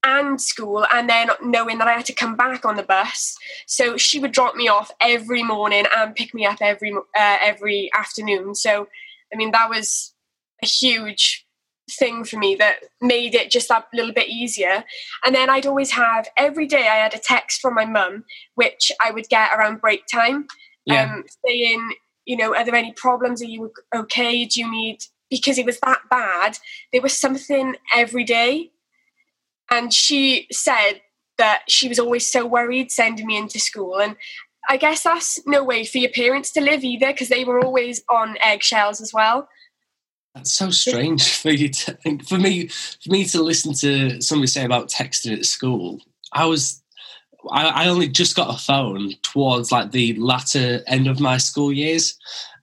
and 0.03 0.39
school 0.39 0.85
and 0.93 1.09
then 1.09 1.29
knowing 1.41 1.79
that 1.79 1.87
I 1.87 1.93
had 1.93 2.05
to 2.05 2.13
come 2.13 2.35
back 2.35 2.65
on 2.65 2.75
the 2.75 2.83
bus. 2.83 3.35
So 3.65 3.97
she 3.97 4.19
would 4.19 4.31
drop 4.31 4.55
me 4.55 4.67
off 4.67 4.91
every 5.01 5.43
morning 5.43 5.85
and 5.95 6.15
pick 6.15 6.33
me 6.33 6.45
up 6.45 6.57
every 6.61 6.93
uh, 6.93 7.37
every 7.41 7.89
afternoon. 7.93 8.55
So 8.55 8.87
I 9.33 9.37
mean 9.37 9.51
that 9.51 9.69
was 9.69 10.13
a 10.63 10.67
huge 10.67 11.45
thing 11.89 12.25
for 12.25 12.37
me 12.37 12.53
that 12.55 12.79
made 13.01 13.33
it 13.33 13.49
just 13.49 13.69
that 13.69 13.87
little 13.93 14.13
bit 14.13 14.27
easier. 14.27 14.83
And 15.25 15.33
then 15.33 15.49
I'd 15.49 15.65
always 15.65 15.91
have 15.91 16.27
every 16.35 16.67
day 16.67 16.87
I 16.87 16.95
had 16.95 17.13
a 17.13 17.19
text 17.19 17.61
from 17.61 17.75
my 17.75 17.85
mum 17.85 18.25
which 18.55 18.91
I 19.01 19.11
would 19.11 19.29
get 19.29 19.53
around 19.53 19.81
break 19.81 20.05
time 20.05 20.47
yeah. 20.87 21.13
um, 21.13 21.23
saying, 21.45 21.91
you 22.27 22.35
know, 22.35 22.53
are 22.53 22.65
there 22.65 22.75
any 22.75 22.91
problems? 22.91 23.41
Are 23.41 23.45
you 23.45 23.71
okay? 23.95 24.45
Do 24.45 24.59
you 24.59 24.69
need 24.69 24.99
because 25.29 25.57
it 25.57 25.65
was 25.65 25.79
that 25.79 26.01
bad? 26.11 26.59
There 26.91 27.01
was 27.01 27.17
something 27.17 27.75
every 27.95 28.25
day, 28.25 28.71
and 29.71 29.91
she 29.93 30.47
said 30.51 31.01
that 31.37 31.63
she 31.69 31.87
was 31.87 31.97
always 31.97 32.29
so 32.29 32.45
worried 32.45 32.91
sending 32.91 33.25
me 33.25 33.37
into 33.37 33.59
school, 33.59 33.99
and 33.99 34.17
I 34.69 34.75
guess 34.75 35.03
that's 35.03 35.39
no 35.47 35.63
way 35.63 35.85
for 35.85 35.99
your 35.99 36.11
parents 36.11 36.51
to 36.51 36.61
live 36.61 36.83
either 36.83 37.07
because 37.07 37.29
they 37.29 37.45
were 37.45 37.63
always 37.63 38.03
on 38.09 38.35
eggshells 38.41 38.99
as 38.99 39.13
well. 39.13 39.47
That's 40.35 40.51
so 40.51 40.69
strange 40.69 41.31
for 41.41 41.51
you 41.51 41.69
to 41.69 41.93
think. 41.93 42.27
For 42.27 42.37
me, 42.37 42.67
for 42.67 43.09
me 43.09 43.23
to 43.25 43.41
listen 43.41 43.73
to 43.75 44.21
somebody 44.21 44.47
say 44.47 44.65
about 44.65 44.89
texting 44.89 45.37
at 45.37 45.45
school, 45.45 46.01
I 46.33 46.45
was, 46.45 46.83
I, 47.51 47.85
I 47.85 47.87
only 47.87 48.07
just 48.07 48.35
got 48.35 48.53
a 48.53 48.57
phone 48.57 49.13
towards 49.23 49.71
like 49.71 49.91
the 49.91 50.13
latter 50.15 50.81
end 50.87 51.07
of 51.07 51.19
my 51.19 51.37
school 51.37 51.71
years, 51.71 52.17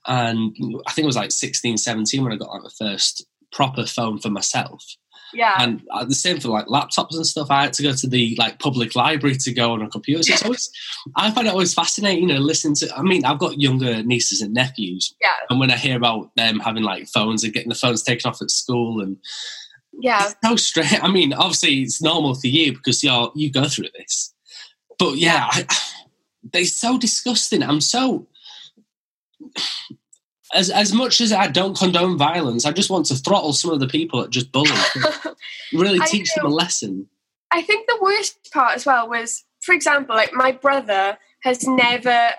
and 0.07 0.55
I 0.87 0.91
think 0.91 1.03
it 1.03 1.07
was 1.07 1.15
like 1.15 1.31
16, 1.31 1.77
17 1.77 2.23
when 2.23 2.31
I 2.31 2.37
got 2.37 2.51
like 2.51 2.63
the 2.63 2.69
first 2.69 3.25
proper 3.51 3.85
phone 3.85 4.19
for 4.19 4.29
myself. 4.29 4.83
Yeah, 5.33 5.55
And 5.59 5.81
uh, 5.91 6.05
the 6.05 6.15
same 6.15 6.39
for 6.39 6.49
like 6.49 6.67
laptops 6.67 7.15
and 7.15 7.25
stuff. 7.25 7.51
I 7.51 7.63
had 7.63 7.73
to 7.73 7.83
go 7.83 7.91
to 7.91 8.07
the 8.07 8.35
like 8.37 8.59
public 8.59 8.95
library 8.95 9.35
to 9.35 9.53
go 9.53 9.73
on 9.73 9.81
a 9.81 9.89
computer. 9.89 10.23
So 10.23 10.33
it's 10.33 10.43
always, 10.45 10.71
I 11.15 11.31
find 11.31 11.47
it 11.47 11.51
always 11.51 11.73
fascinating, 11.73 12.29
you 12.29 12.33
know, 12.33 12.39
listening 12.39 12.75
to. 12.75 12.95
I 12.95 13.01
mean, 13.01 13.25
I've 13.25 13.39
got 13.39 13.59
younger 13.59 14.01
nieces 14.03 14.41
and 14.41 14.53
nephews, 14.53 15.13
yeah, 15.19 15.29
and 15.49 15.59
when 15.59 15.71
I 15.71 15.77
hear 15.77 15.97
about 15.97 16.33
them 16.35 16.59
having 16.59 16.83
like 16.83 17.07
phones 17.07 17.43
and 17.43 17.51
getting 17.53 17.69
the 17.69 17.75
phones 17.75 18.03
taken 18.03 18.29
off 18.29 18.41
at 18.41 18.51
school, 18.51 19.01
and 19.01 19.17
yeah, 19.99 20.25
it's 20.25 20.35
so 20.43 20.55
strange. 20.55 20.99
I 21.01 21.11
mean, 21.11 21.33
obviously 21.33 21.81
it's 21.81 22.01
normal 22.01 22.35
for 22.35 22.47
you 22.47 22.73
because 22.73 23.03
you're 23.03 23.31
you 23.35 23.51
go 23.51 23.65
through 23.67 23.89
this, 23.97 24.33
but 24.97 25.17
yeah, 25.17 25.47
I, 25.51 25.65
they're 26.51 26.65
so 26.65 26.97
disgusting. 26.97 27.63
I'm 27.63 27.81
so 27.81 28.27
as 30.53 30.69
as 30.69 30.93
much 30.93 31.21
as 31.21 31.31
I 31.31 31.47
don't 31.47 31.77
condone 31.77 32.17
violence, 32.17 32.65
I 32.65 32.71
just 32.71 32.89
want 32.89 33.05
to 33.07 33.15
throttle 33.15 33.53
some 33.53 33.71
of 33.71 33.79
the 33.79 33.87
people 33.87 34.21
that 34.21 34.29
just 34.29 34.51
bully. 34.51 34.69
really 35.73 35.99
teach 36.07 36.33
them 36.33 36.45
a 36.45 36.49
lesson. 36.49 37.07
I 37.51 37.61
think 37.61 37.87
the 37.87 37.99
worst 38.01 38.51
part 38.51 38.75
as 38.75 38.85
well 38.85 39.09
was, 39.09 39.43
for 39.61 39.73
example, 39.73 40.15
like 40.15 40.33
my 40.33 40.51
brother 40.51 41.17
has 41.43 41.67
never 41.67 42.29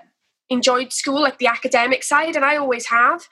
enjoyed 0.48 0.92
school, 0.92 1.20
like 1.20 1.38
the 1.38 1.46
academic 1.46 2.02
side, 2.02 2.36
and 2.36 2.44
I 2.44 2.56
always 2.56 2.86
have. 2.86 3.26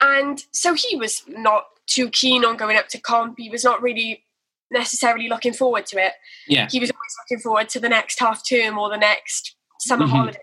And 0.00 0.42
so 0.52 0.74
he 0.74 0.96
was 0.96 1.22
not 1.28 1.64
too 1.86 2.08
keen 2.08 2.44
on 2.44 2.56
going 2.56 2.76
up 2.76 2.88
to 2.88 3.00
comp. 3.00 3.38
He 3.38 3.50
was 3.50 3.64
not 3.64 3.82
really 3.82 4.24
necessarily 4.70 5.28
looking 5.28 5.52
forward 5.52 5.86
to 5.86 5.98
it. 5.98 6.12
Yeah, 6.46 6.68
He 6.70 6.80
was 6.80 6.90
always 6.90 7.16
looking 7.24 7.42
forward 7.42 7.68
to 7.70 7.80
the 7.80 7.88
next 7.88 8.20
half 8.20 8.42
term 8.48 8.78
or 8.78 8.88
the 8.90 8.96
next 8.98 9.56
summer 9.80 10.06
Mhm. 10.06 10.10
holiday. 10.10 10.40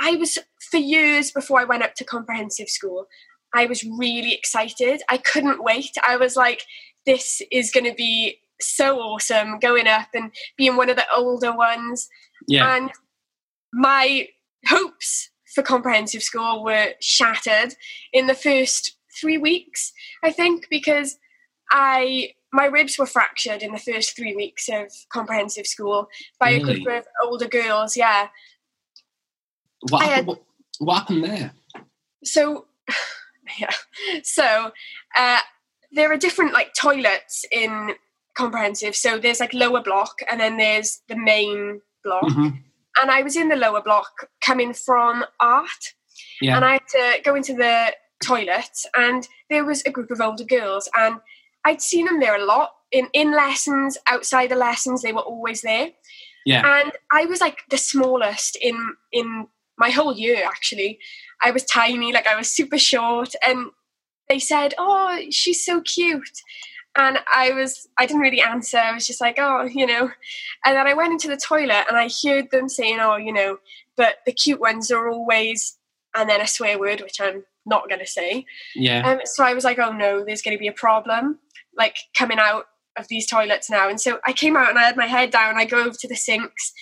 I 0.00 0.16
was, 0.16 0.38
for 0.70 0.78
years 0.78 1.30
before 1.30 1.60
I 1.60 1.64
went 1.64 1.82
up 1.82 1.94
to 1.96 2.04
comprehensive 2.04 2.68
school, 2.68 3.06
I 3.54 3.66
was 3.66 3.84
really 3.84 4.32
excited. 4.32 5.02
I 5.08 5.18
couldn't 5.18 5.62
wait. 5.62 5.90
I 6.02 6.16
was 6.16 6.36
like, 6.36 6.64
this 7.04 7.42
is 7.50 7.70
going 7.70 7.84
to 7.84 7.94
be 7.94 8.38
so 8.60 8.98
awesome 9.00 9.58
going 9.58 9.86
up 9.88 10.08
and 10.14 10.32
being 10.56 10.76
one 10.76 10.88
of 10.88 10.96
the 10.96 11.06
older 11.14 11.54
ones. 11.54 12.08
yeah, 12.48 12.76
And 12.76 12.90
my 13.72 14.28
hopes 14.66 15.30
for 15.54 15.62
comprehensive 15.62 16.22
school 16.22 16.64
were 16.64 16.94
shattered 17.00 17.74
in 18.12 18.26
the 18.26 18.34
first 18.34 18.96
three 19.20 19.36
weeks, 19.36 19.92
I 20.22 20.30
think, 20.32 20.68
because 20.70 21.18
I 21.70 22.34
my 22.52 22.66
ribs 22.66 22.98
were 22.98 23.06
fractured 23.06 23.62
in 23.62 23.72
the 23.72 23.78
first 23.78 24.14
three 24.16 24.34
weeks 24.36 24.68
of 24.68 24.92
comprehensive 25.08 25.66
school 25.66 26.08
by 26.38 26.50
a 26.50 26.58
Really? 26.60 26.80
group 26.82 26.98
of 26.98 27.04
older 27.24 27.48
girls. 27.48 27.96
Yeah. 27.96 28.28
what, 29.88 30.02
happened, 30.02 30.14
had- 30.16 30.26
what, 30.26 30.42
what 30.78 30.94
happened 30.98 31.24
there? 31.24 31.52
So, 32.24 32.66
yeah. 33.58 33.70
So, 34.22 34.70
uh, 35.16 35.40
there 35.92 36.10
are 36.12 36.16
different 36.16 36.52
like 36.52 36.72
toilets 36.74 37.44
in 37.50 37.92
comprehensive. 38.34 38.94
So 38.96 39.18
there's 39.18 39.40
like 39.40 39.52
lower 39.52 39.82
block, 39.82 40.20
and 40.30 40.40
then 40.40 40.56
there's 40.56 41.00
the 41.08 41.16
main 41.16 41.80
block. 42.04 42.24
Mhm. 42.24 42.62
and 43.00 43.10
I 43.10 43.22
was 43.22 43.36
in 43.36 43.48
the 43.48 43.56
lower 43.56 43.80
block 43.82 44.28
coming 44.44 44.72
from 44.74 45.24
art, 45.40 45.94
Yeah, 46.40 46.56
and 46.56 46.64
I 46.64 46.72
had 46.72 46.88
to 46.88 47.20
go 47.24 47.34
into 47.34 47.54
the 47.54 47.94
toilet, 48.24 48.70
and 48.96 49.26
there 49.50 49.64
was 49.64 49.82
a 49.84 49.90
group 49.90 50.10
of 50.10 50.20
older 50.20 50.44
girls, 50.44 50.88
and 50.96 51.16
I'd 51.64 51.82
seen 51.82 52.06
them 52.06 52.20
there 52.20 52.36
a 52.36 52.44
lot 52.44 52.70
in 52.90 53.08
in 53.12 53.32
lessons, 53.32 53.98
outside 54.06 54.50
the 54.50 54.56
lessons, 54.56 55.02
they 55.02 55.12
were 55.12 55.20
always 55.20 55.62
there, 55.62 55.90
yeah, 56.44 56.80
and 56.82 56.92
I 57.10 57.26
was 57.26 57.40
like 57.40 57.58
the 57.70 57.78
smallest 57.78 58.56
in 58.60 58.76
in 59.10 59.46
my 59.78 59.90
whole 59.90 60.14
year 60.14 60.44
actually. 60.44 60.98
I 61.42 61.50
was 61.50 61.64
tiny, 61.64 62.12
like 62.12 62.26
I 62.26 62.36
was 62.36 62.52
super 62.52 62.78
short, 62.78 63.34
and 63.46 63.70
they 64.28 64.38
said, 64.38 64.74
"Oh, 64.78 65.18
she's 65.30 65.64
so 65.64 65.80
cute." 65.80 66.42
And 66.94 67.20
I 67.34 67.52
was, 67.52 67.88
I 67.98 68.04
didn't 68.04 68.20
really 68.20 68.42
answer. 68.42 68.76
I 68.76 68.92
was 68.92 69.06
just 69.06 69.20
like, 69.20 69.36
oh, 69.38 69.62
you 69.62 69.86
know. 69.86 70.10
And 70.64 70.76
then 70.76 70.86
I 70.86 70.92
went 70.92 71.12
into 71.12 71.26
the 71.28 71.38
toilet 71.38 71.86
and 71.88 71.96
I 71.96 72.10
heard 72.22 72.50
them 72.50 72.68
saying, 72.68 72.98
oh, 73.00 73.16
you 73.16 73.32
know, 73.32 73.56
but 73.96 74.16
the 74.26 74.32
cute 74.32 74.60
ones 74.60 74.90
are 74.90 75.08
always, 75.08 75.78
and 76.14 76.28
then 76.28 76.42
a 76.42 76.46
swear 76.46 76.78
word, 76.78 77.00
which 77.00 77.18
I'm 77.18 77.44
not 77.64 77.88
going 77.88 78.00
to 78.00 78.06
say. 78.06 78.44
yeah. 78.74 79.08
Um, 79.08 79.20
so 79.24 79.42
I 79.42 79.54
was 79.54 79.64
like, 79.64 79.78
oh 79.78 79.92
no, 79.92 80.22
there's 80.24 80.42
going 80.42 80.56
to 80.56 80.60
be 80.60 80.68
a 80.68 80.72
problem, 80.72 81.38
like 81.76 81.96
coming 82.16 82.38
out 82.38 82.64
of 82.98 83.08
these 83.08 83.26
toilets 83.26 83.70
now. 83.70 83.88
And 83.88 84.00
so 84.00 84.20
I 84.26 84.32
came 84.32 84.56
out 84.56 84.70
and 84.70 84.78
I 84.78 84.82
had 84.82 84.96
my 84.96 85.06
head 85.06 85.30
down. 85.30 85.56
I 85.56 85.64
go 85.64 85.80
over 85.80 85.96
to 85.98 86.08
the 86.08 86.16
sinks, 86.16 86.72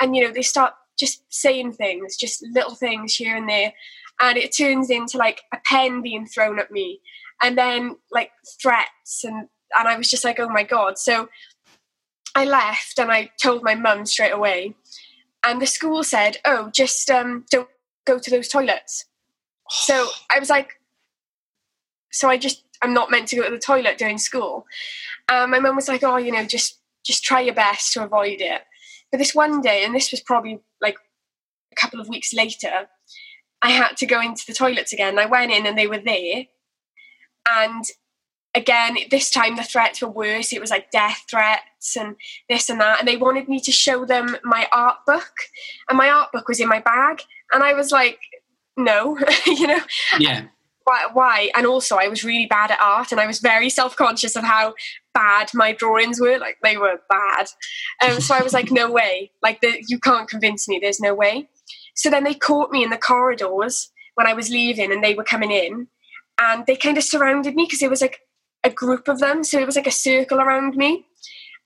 and 0.00 0.16
you 0.16 0.24
know 0.24 0.32
they 0.32 0.42
start 0.42 0.74
just 0.98 1.22
saying 1.28 1.72
things, 1.74 2.16
just 2.16 2.44
little 2.52 2.74
things 2.74 3.14
here 3.14 3.36
and 3.36 3.48
there, 3.48 3.72
and 4.20 4.36
it 4.36 4.56
turns 4.56 4.90
into 4.90 5.18
like 5.18 5.42
a 5.52 5.58
pen 5.64 6.02
being 6.02 6.26
thrown 6.26 6.58
at 6.58 6.70
me, 6.70 7.00
and 7.42 7.56
then 7.56 7.96
like 8.10 8.30
threats, 8.60 9.24
and 9.24 9.48
and 9.78 9.88
I 9.88 9.96
was 9.96 10.10
just 10.10 10.24
like, 10.24 10.40
oh 10.40 10.48
my 10.48 10.62
god. 10.62 10.98
So 10.98 11.28
I 12.34 12.44
left 12.44 12.98
and 12.98 13.10
I 13.10 13.30
told 13.42 13.62
my 13.62 13.74
mum 13.74 14.06
straight 14.06 14.32
away, 14.32 14.74
and 15.44 15.60
the 15.60 15.66
school 15.66 16.02
said, 16.02 16.38
oh, 16.44 16.70
just 16.74 17.10
um, 17.10 17.44
don't 17.50 17.68
go 18.06 18.18
to 18.18 18.30
those 18.30 18.48
toilets. 18.48 19.04
So 19.70 20.08
I 20.30 20.38
was 20.38 20.50
like, 20.50 20.80
so 22.10 22.28
I 22.28 22.38
just 22.38 22.64
I'm 22.82 22.94
not 22.94 23.10
meant 23.10 23.28
to 23.28 23.36
go 23.36 23.44
to 23.44 23.50
the 23.50 23.58
toilet 23.58 23.98
during 23.98 24.18
school. 24.18 24.66
Um, 25.28 25.50
my 25.50 25.58
mum 25.58 25.76
was 25.76 25.88
like, 25.88 26.02
oh, 26.02 26.16
you 26.16 26.32
know, 26.32 26.44
just 26.44 26.78
just 27.04 27.24
try 27.24 27.40
your 27.40 27.54
best 27.54 27.92
to 27.92 28.04
avoid 28.04 28.40
it. 28.40 28.62
But 29.10 29.18
this 29.18 29.34
one 29.34 29.60
day, 29.60 29.84
and 29.84 29.94
this 29.94 30.10
was 30.10 30.20
probably 30.20 30.60
like 30.80 30.96
a 31.72 31.76
couple 31.76 32.00
of 32.00 32.08
weeks 32.08 32.32
later, 32.34 32.88
I 33.62 33.70
had 33.70 33.96
to 33.96 34.06
go 34.06 34.20
into 34.20 34.44
the 34.46 34.54
toilets 34.54 34.92
again. 34.92 35.18
I 35.18 35.26
went 35.26 35.52
in 35.52 35.66
and 35.66 35.76
they 35.76 35.86
were 35.86 35.98
there, 35.98 36.44
and 37.48 37.84
again 38.54 38.96
this 39.10 39.30
time 39.30 39.56
the 39.56 39.62
threats 39.62 40.00
were 40.00 40.08
worse. 40.08 40.52
It 40.52 40.60
was 40.60 40.70
like 40.70 40.90
death 40.90 41.24
threats 41.28 41.96
and 41.96 42.16
this 42.48 42.68
and 42.68 42.80
that, 42.80 43.00
and 43.00 43.08
they 43.08 43.16
wanted 43.16 43.48
me 43.48 43.60
to 43.60 43.72
show 43.72 44.04
them 44.04 44.36
my 44.44 44.68
art 44.72 44.98
book, 45.06 45.32
and 45.88 45.98
my 45.98 46.10
art 46.10 46.32
book 46.32 46.48
was 46.48 46.60
in 46.60 46.68
my 46.68 46.80
bag, 46.80 47.22
and 47.52 47.62
I 47.62 47.74
was 47.74 47.90
like, 47.90 48.18
no, 48.76 49.18
you 49.46 49.66
know 49.66 49.80
yeah. 50.18 50.46
Why, 50.88 51.04
why? 51.12 51.50
And 51.54 51.66
also, 51.66 51.96
I 51.96 52.08
was 52.08 52.24
really 52.24 52.46
bad 52.46 52.70
at 52.70 52.80
art, 52.80 53.12
and 53.12 53.20
I 53.20 53.26
was 53.26 53.40
very 53.40 53.68
self 53.68 53.94
conscious 53.94 54.36
of 54.36 54.44
how 54.44 54.74
bad 55.12 55.50
my 55.52 55.72
drawings 55.72 56.18
were. 56.18 56.38
Like 56.38 56.56
they 56.62 56.78
were 56.78 57.00
bad. 57.10 57.48
Um, 58.02 58.20
so 58.20 58.34
I 58.34 58.42
was 58.42 58.54
like, 58.54 58.70
no 58.70 58.90
way. 58.90 59.30
Like 59.42 59.60
the, 59.60 59.84
you 59.86 59.98
can't 59.98 60.30
convince 60.30 60.66
me. 60.66 60.78
There's 60.80 61.00
no 61.00 61.14
way. 61.14 61.48
So 61.94 62.08
then 62.08 62.24
they 62.24 62.32
caught 62.32 62.70
me 62.70 62.82
in 62.82 62.90
the 62.90 62.96
corridors 62.96 63.90
when 64.14 64.26
I 64.26 64.32
was 64.32 64.48
leaving, 64.48 64.90
and 64.90 65.04
they 65.04 65.14
were 65.14 65.24
coming 65.24 65.50
in, 65.50 65.88
and 66.40 66.64
they 66.66 66.76
kind 66.76 66.96
of 66.96 67.04
surrounded 67.04 67.54
me 67.54 67.64
because 67.64 67.82
it 67.82 67.90
was 67.90 68.00
like 68.00 68.20
a 68.64 68.70
group 68.70 69.08
of 69.08 69.20
them. 69.20 69.44
So 69.44 69.58
it 69.58 69.66
was 69.66 69.76
like 69.76 69.86
a 69.86 69.92
circle 69.92 70.40
around 70.40 70.74
me. 70.74 71.04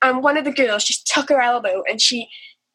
And 0.03 0.21
one 0.21 0.37
of 0.37 0.45
the 0.45 0.53
girls 0.53 0.85
just 0.85 1.07
took 1.07 1.29
her 1.29 1.41
elbow 1.41 1.85
and 1.89 2.01
she 2.01 2.29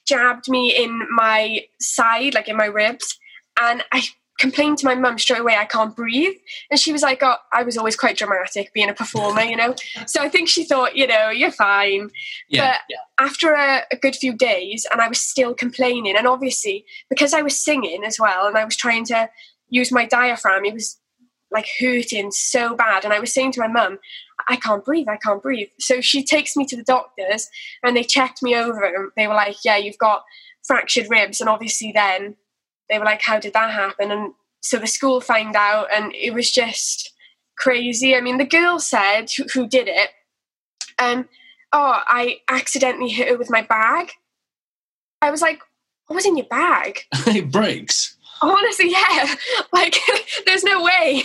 jabbed 0.08 0.48
me 0.48 0.74
in 0.74 1.08
my 1.14 1.66
side, 1.82 2.34
like 2.34 2.48
in 2.48 2.56
my 2.56 2.66
ribs. 2.66 3.20
And 3.62 3.84
I 3.92 4.04
complained 4.38 4.78
to 4.80 4.86
my 4.86 4.96
mum 4.96 5.18
straight 5.18 5.40
away 5.40 5.56
I 5.56 5.66
can't 5.66 5.96
breathe. 5.96 6.36
And 6.70 6.80
she 6.80 6.92
was 6.92 7.02
like, 7.02 7.22
Oh, 7.22 7.36
I 7.52 7.64
was 7.64 7.78
always 7.78 7.96
quite 7.96 8.18
dramatic 8.18 8.74
being 8.74 8.90
a 8.90 8.94
performer, 8.94 9.42
you 9.42 9.56
know? 9.56 9.76
so 10.06 10.22
I 10.22 10.30
think 10.30 10.48
she 10.48 10.64
thought, 10.64 10.96
you 10.96 11.08
know, 11.08 11.30
you're 11.30 11.52
fine. 11.52 12.10
Yeah, 12.50 12.72
but 12.72 12.82
yeah. 12.90 12.98
after 13.20 13.54
a, 13.54 13.84
a 13.92 13.98
good 13.98 14.16
few 14.16 14.34
days, 14.34 14.86
and 14.92 15.02
I 15.02 15.08
was 15.08 15.20
still 15.20 15.54
complaining, 15.54 16.16
and 16.16 16.28
obviously 16.28 16.86
because 17.10 17.34
I 17.34 17.42
was 17.42 17.60
singing 17.60 18.04
as 18.04 18.20
well, 18.20 18.48
and 18.48 18.58
I 18.58 18.66
was 18.66 18.76
trying 18.76 19.06
to 19.06 19.30
use 19.70 19.92
my 19.92 20.06
diaphragm, 20.06 20.66
it 20.66 20.74
was 20.74 21.00
like 21.52 21.68
hurting 21.80 22.32
so 22.32 22.76
bad. 22.76 23.04
And 23.04 23.14
I 23.14 23.20
was 23.20 23.34
saying 23.34 23.54
to 23.54 23.62
my 23.62 23.68
mum, 23.68 24.00
I 24.50 24.58
can't 24.58 24.84
breathe, 24.84 25.08
I 25.10 25.18
can't 25.18 25.42
breathe. 25.42 25.70
So 25.80 26.02
she 26.02 26.24
takes 26.24 26.56
me 26.56 26.66
to 26.66 26.76
the 26.76 26.84
doctors 26.84 27.50
and 27.84 27.96
they 27.96 28.04
checked 28.04 28.44
me 28.44 28.56
over 28.56 28.84
and 28.84 29.12
they 29.16 29.28
were 29.28 29.34
like, 29.34 29.58
Yeah, 29.64 29.78
you've 29.78 29.98
got 29.98 30.24
fractured 30.66 31.10
ribs. 31.10 31.40
And 31.40 31.50
obviously 31.50 31.92
then 31.92 32.36
they 32.90 33.00
were 33.00 33.06
like, 33.06 33.22
How 33.22 33.40
did 33.40 33.54
that 33.54 33.72
happen? 33.72 34.12
And 34.12 34.34
so 34.62 34.78
the 34.78 34.88
school 34.88 35.22
found 35.22 35.56
out 35.56 35.88
and 35.96 36.14
it 36.16 36.34
was 36.34 36.52
just 36.52 37.14
crazy. 37.58 38.16
I 38.16 38.22
mean, 38.22 38.38
the 38.38 38.46
girl 38.46 38.80
said 38.80 39.30
who, 39.36 39.46
who 39.54 39.68
did 39.68 39.88
it, 39.88 40.10
um, 41.00 41.28
oh, 41.74 42.02
I 42.08 42.40
accidentally 42.48 43.10
hit 43.10 43.30
her 43.30 43.38
with 43.38 43.50
my 43.50 43.62
bag. 43.62 44.12
I 45.22 45.32
was 45.32 45.42
like, 45.42 45.60
What 46.08 46.16
was 46.16 46.26
in 46.26 46.38
your 46.38 46.48
bag? 46.48 47.00
it 47.28 47.52
breaks. 47.52 48.16
Honestly, 48.42 48.92
yeah. 48.92 49.36
Like, 49.74 49.98
there's 50.46 50.64
no 50.64 50.84
way. 50.84 51.24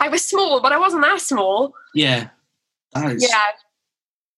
I 0.00 0.08
was 0.08 0.24
small, 0.24 0.60
but 0.60 0.72
I 0.72 0.78
wasn't 0.78 1.02
that 1.02 1.20
small. 1.20 1.74
Yeah. 1.94 2.28
That 2.92 3.12
is, 3.12 3.22
Yeah. 3.22 3.46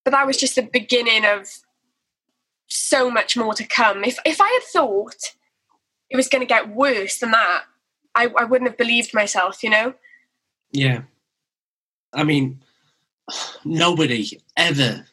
But 0.04 0.12
that 0.12 0.26
was 0.26 0.36
just 0.36 0.54
the 0.54 0.62
beginning 0.62 1.24
of 1.24 1.48
so 2.68 3.10
much 3.10 3.36
more 3.36 3.54
to 3.54 3.64
come. 3.64 4.04
If 4.04 4.18
if 4.24 4.40
I 4.40 4.48
had 4.48 4.62
thought 4.72 5.34
it 6.10 6.16
was 6.16 6.28
going 6.28 6.40
to 6.40 6.46
get 6.46 6.68
worse 6.68 7.18
than 7.18 7.32
that, 7.32 7.64
I, 8.14 8.28
I 8.38 8.44
wouldn't 8.44 8.70
have 8.70 8.78
believed 8.78 9.12
myself, 9.14 9.62
you 9.62 9.70
know? 9.70 9.94
Yeah. 10.72 11.02
I 12.14 12.24
mean, 12.24 12.60
nobody 13.64 14.40
ever 14.56 15.06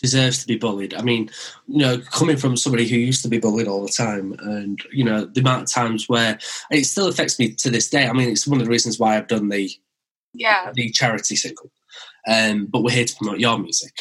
deserves 0.00 0.38
to 0.40 0.46
be 0.46 0.56
bullied. 0.56 0.94
I 0.94 1.02
mean, 1.02 1.30
you 1.66 1.78
know, 1.78 1.98
coming 1.98 2.36
from 2.36 2.56
somebody 2.56 2.86
who 2.88 2.96
used 2.96 3.22
to 3.22 3.28
be 3.28 3.38
bullied 3.38 3.68
all 3.68 3.82
the 3.82 3.92
time, 3.92 4.34
and 4.40 4.80
you 4.92 5.04
know, 5.04 5.24
the 5.26 5.40
amount 5.40 5.62
of 5.62 5.72
times 5.72 6.08
where 6.08 6.38
it 6.70 6.84
still 6.84 7.08
affects 7.08 7.38
me 7.38 7.52
to 7.54 7.70
this 7.70 7.90
day. 7.90 8.06
I 8.06 8.12
mean, 8.12 8.28
it's 8.30 8.46
one 8.46 8.60
of 8.60 8.66
the 8.66 8.70
reasons 8.70 8.98
why 8.98 9.16
I've 9.16 9.28
done 9.28 9.48
the 9.48 9.70
Yeah. 10.34 10.72
the 10.72 10.90
charity 10.90 11.36
single. 11.36 11.70
Um, 12.28 12.66
but 12.66 12.82
we're 12.82 12.90
here 12.94 13.04
to 13.06 13.16
promote 13.16 13.40
your 13.40 13.58
music. 13.58 13.92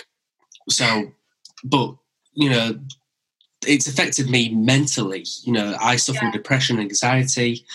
So, 0.70 1.12
but 1.64 1.96
you 2.34 2.50
know, 2.50 2.80
it's 3.65 3.88
affected 3.88 4.30
me 4.30 4.50
mentally. 4.50 5.26
You 5.43 5.54
know, 5.54 5.76
I 5.80 5.96
suffer 5.96 6.20
Yeah. 6.22 6.26
with 6.26 6.34
depression, 6.34 6.80
anxiety, 6.80 7.65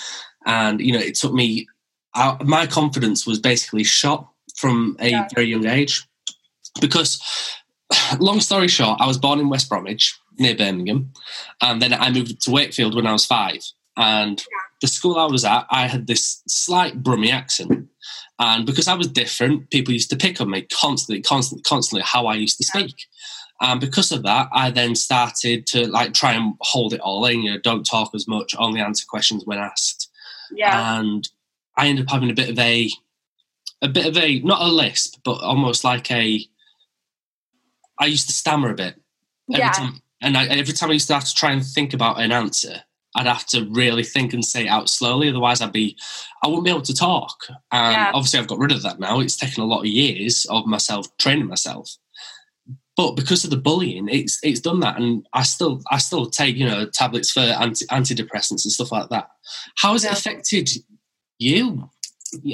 and 0.47 0.81
you 0.81 0.92
know, 0.92 0.99
it 1.01 1.14
took 1.14 1.33
me. 1.33 1.66
I, 2.14 2.37
my 2.45 2.66
confidence 2.66 3.27
was 3.27 3.38
basically 3.38 3.85
shot 3.85 4.29
from 4.57 4.97
a 5.01 5.11
Yeah. 5.11 5.29
very 5.35 5.47
young 5.47 5.66
age 5.66 6.03
because. 6.81 7.21
Long 8.18 8.40
story 8.40 8.68
short, 8.68 8.99
I 9.03 9.07
was 9.07 9.18
born 9.18 9.38
in 9.38 9.51
West 9.51 9.68
Bromwich 9.68 10.18
near 10.38 10.55
Birmingham, 10.57 11.12
and 11.61 11.83
then 11.83 11.92
I 11.92 12.11
moved 12.11 12.40
to 12.40 12.51
Wakefield 12.51 12.95
when 12.95 13.07
I 13.07 13.12
was 13.12 13.27
five. 13.27 13.61
And 13.99 14.42
the 14.81 14.87
school 14.87 15.18
I 15.18 15.27
was 15.27 15.45
at, 15.45 15.66
I 15.71 15.88
had 15.88 16.07
this 16.07 16.42
slight 16.49 17.03
Brummy 17.03 17.31
accent, 17.31 17.88
and 18.38 18.64
because 18.64 18.88
I 18.88 18.95
was 18.95 19.09
different, 19.09 19.68
people 19.68 19.92
used 19.92 20.09
to 20.09 20.16
pick 20.16 20.40
on 20.40 20.49
me 20.49 20.62
constantly, 20.73 21.21
constantly, 21.21 21.62
constantly 21.64 22.03
how 22.03 22.25
I 22.27 22.35
used 22.37 22.57
to 22.59 22.64
speak. 22.64 22.95
And 23.61 23.81
because 23.81 24.11
of 24.11 24.23
that, 24.25 24.49
I 24.53 24.71
then 24.71 24.95
started 24.97 25.67
to 25.69 25.87
like 25.87 26.15
try 26.15 26.33
and 26.33 26.55
hold 26.61 26.95
it 26.95 27.01
all 27.01 27.25
in. 27.27 27.43
You 27.43 27.53
know, 27.53 27.59
don't 27.61 27.85
talk 27.85 28.15
as 28.15 28.27
much, 28.27 28.55
only 28.59 28.81
answer 28.81 29.05
questions 29.09 29.45
when 29.47 29.59
asked. 29.59 30.11
Yeah. 30.51 30.99
And 30.99 31.29
I 31.77 31.87
ended 31.87 32.07
up 32.07 32.12
having 32.12 32.31
a 32.31 32.35
bit 32.35 32.51
of 32.51 32.59
a, 32.59 32.91
a 33.81 33.88
bit 33.88 34.07
of 34.07 34.17
a 34.17 34.41
not 34.41 34.62
a 34.62 34.69
lisp, 34.69 35.21
but 35.25 35.43
almost 35.43 35.85
like 35.85 36.11
a. 36.11 36.45
I 38.01 38.07
used 38.07 38.27
to 38.27 38.33
stammer 38.33 38.71
a 38.71 38.75
bit 38.75 38.97
every 39.51 39.61
yeah. 39.61 39.73
time, 39.73 40.03
and 40.21 40.37
I, 40.37 40.47
every 40.47 40.75
time 40.75 40.91
I 40.91 40.95
used 40.95 41.07
to 41.09 41.15
have 41.15 41.25
to 41.25 41.35
try 41.35 41.53
and 41.53 41.65
think 41.65 41.95
about 41.95 42.21
an 42.21 42.33
answer, 42.33 42.83
I'd 43.15 43.27
have 43.27 43.47
to 43.49 43.69
really 43.71 44.03
think 44.03 44.33
and 44.33 44.45
say 44.45 44.65
it 44.65 44.69
out 44.69 44.88
slowly. 44.88 45.29
Otherwise, 45.29 45.61
I'd 45.61 45.73
be, 45.73 45.97
I 46.43 46.49
wouldn't 46.49 46.65
be 46.65 46.71
able 46.71 46.83
to 46.83 46.95
talk. 46.95 47.47
And 47.71 47.93
Yeah. 47.93 48.11
obviously, 48.15 48.41
I've 48.41 48.49
got 48.49 48.59
rid 48.59 48.73
of 48.73 48.83
that 48.83 48.99
now. 48.99 49.21
It's 49.21 49.37
taken 49.37 49.62
a 49.62 49.67
lot 49.67 49.81
of 49.81 49.87
years 49.87 50.47
of 50.49 50.67
myself 50.67 51.15
training 51.19 51.47
myself. 51.47 51.97
But 52.96 53.16
because 53.16 53.44
of 53.44 53.50
the 53.50 53.57
bullying, 53.57 54.09
it's 54.09 54.38
it's 54.42 54.61
done 54.61 54.81
that, 54.81 54.98
and 54.98 55.26
I 55.33 55.42
still 55.44 55.81
I 55.90 55.98
still 55.98 56.26
take 56.26 56.57
you 56.57 56.66
know 56.66 56.87
tablets 56.87 57.31
for 57.31 57.40
anti, 57.40 57.87
antidepressants 57.87 58.64
and 58.64 58.72
stuff 58.72 58.92
like 58.92 59.09
that. 59.09 59.28
How 59.76 59.92
has 59.92 60.05
it 60.05 60.12
affected 60.12 60.68
you? 61.38 61.88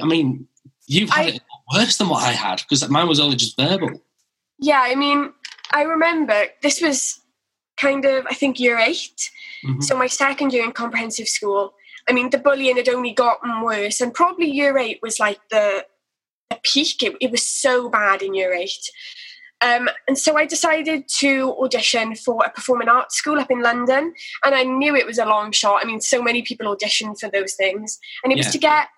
I 0.03 0.07
mean, 0.07 0.47
you've 0.87 1.11
had 1.11 1.27
I- 1.27 1.31
it 1.31 1.43
worse 1.75 1.97
than 1.97 2.09
what 2.09 2.23
I 2.23 2.33
had 2.33 2.59
because 2.63 2.89
mine 2.89 3.09
was 3.09 3.21
only 3.21 3.37
just 3.37 3.57
verbal. 3.57 4.01
Yeah, 4.61 4.81
I 4.81 4.95
mean, 4.95 5.33
I 5.73 5.83
remember 5.83 6.45
this 6.63 6.81
was 6.81 7.21
kind 7.77 8.05
of, 8.05 8.27
I 8.29 8.35
think, 8.35 8.59
year 8.59 8.77
8 8.79 9.31
Mhm. 9.65 9.83
So 9.83 9.97
my 9.97 10.07
second 10.07 10.53
year 10.53 10.65
in 10.65 10.73
comprehensive 10.73 11.29
school. 11.29 11.75
I 12.09 12.13
mean, 12.13 12.31
the 12.31 12.39
bullying 12.39 12.77
had 12.77 12.89
only 12.89 13.13
gotten 13.13 13.61
worse, 13.61 14.01
and 14.01 14.15
probably 14.15 14.51
year 14.51 14.79
eight 14.79 15.01
was 15.03 15.19
like 15.21 15.41
the, 15.51 15.85
the 16.49 16.59
peak. 16.63 17.03
It, 17.03 17.17
it 17.21 17.31
was 17.31 17.45
so 17.47 17.89
bad 17.91 18.23
in 18.23 18.35
year 18.35 18.55
eight. 18.55 18.91
Um, 19.61 19.89
and 20.07 20.17
so 20.17 20.37
I 20.37 20.47
decided 20.47 21.09
to 21.19 21.55
audition 21.61 22.15
for 22.15 22.45
a 22.45 22.51
performing 22.51 22.89
arts 22.89 23.17
school 23.17 23.39
up 23.39 23.51
in 23.51 23.61
London. 23.61 24.15
And 24.45 24.55
I 24.55 24.63
knew 24.63 24.95
it 24.95 25.07
was 25.07 25.19
a 25.19 25.27
long 25.27 25.51
shot. 25.53 25.81
I 25.83 25.87
mean, 25.87 26.01
so 26.01 26.23
many 26.23 26.43
people 26.43 26.69
audition 26.69 27.15
for 27.17 27.29
those 27.29 27.55
things. 27.55 27.99
And 28.23 28.33
it 28.33 28.37
Yeah. 28.39 28.45
was 28.45 28.53
to 28.53 28.59
get 28.59 28.89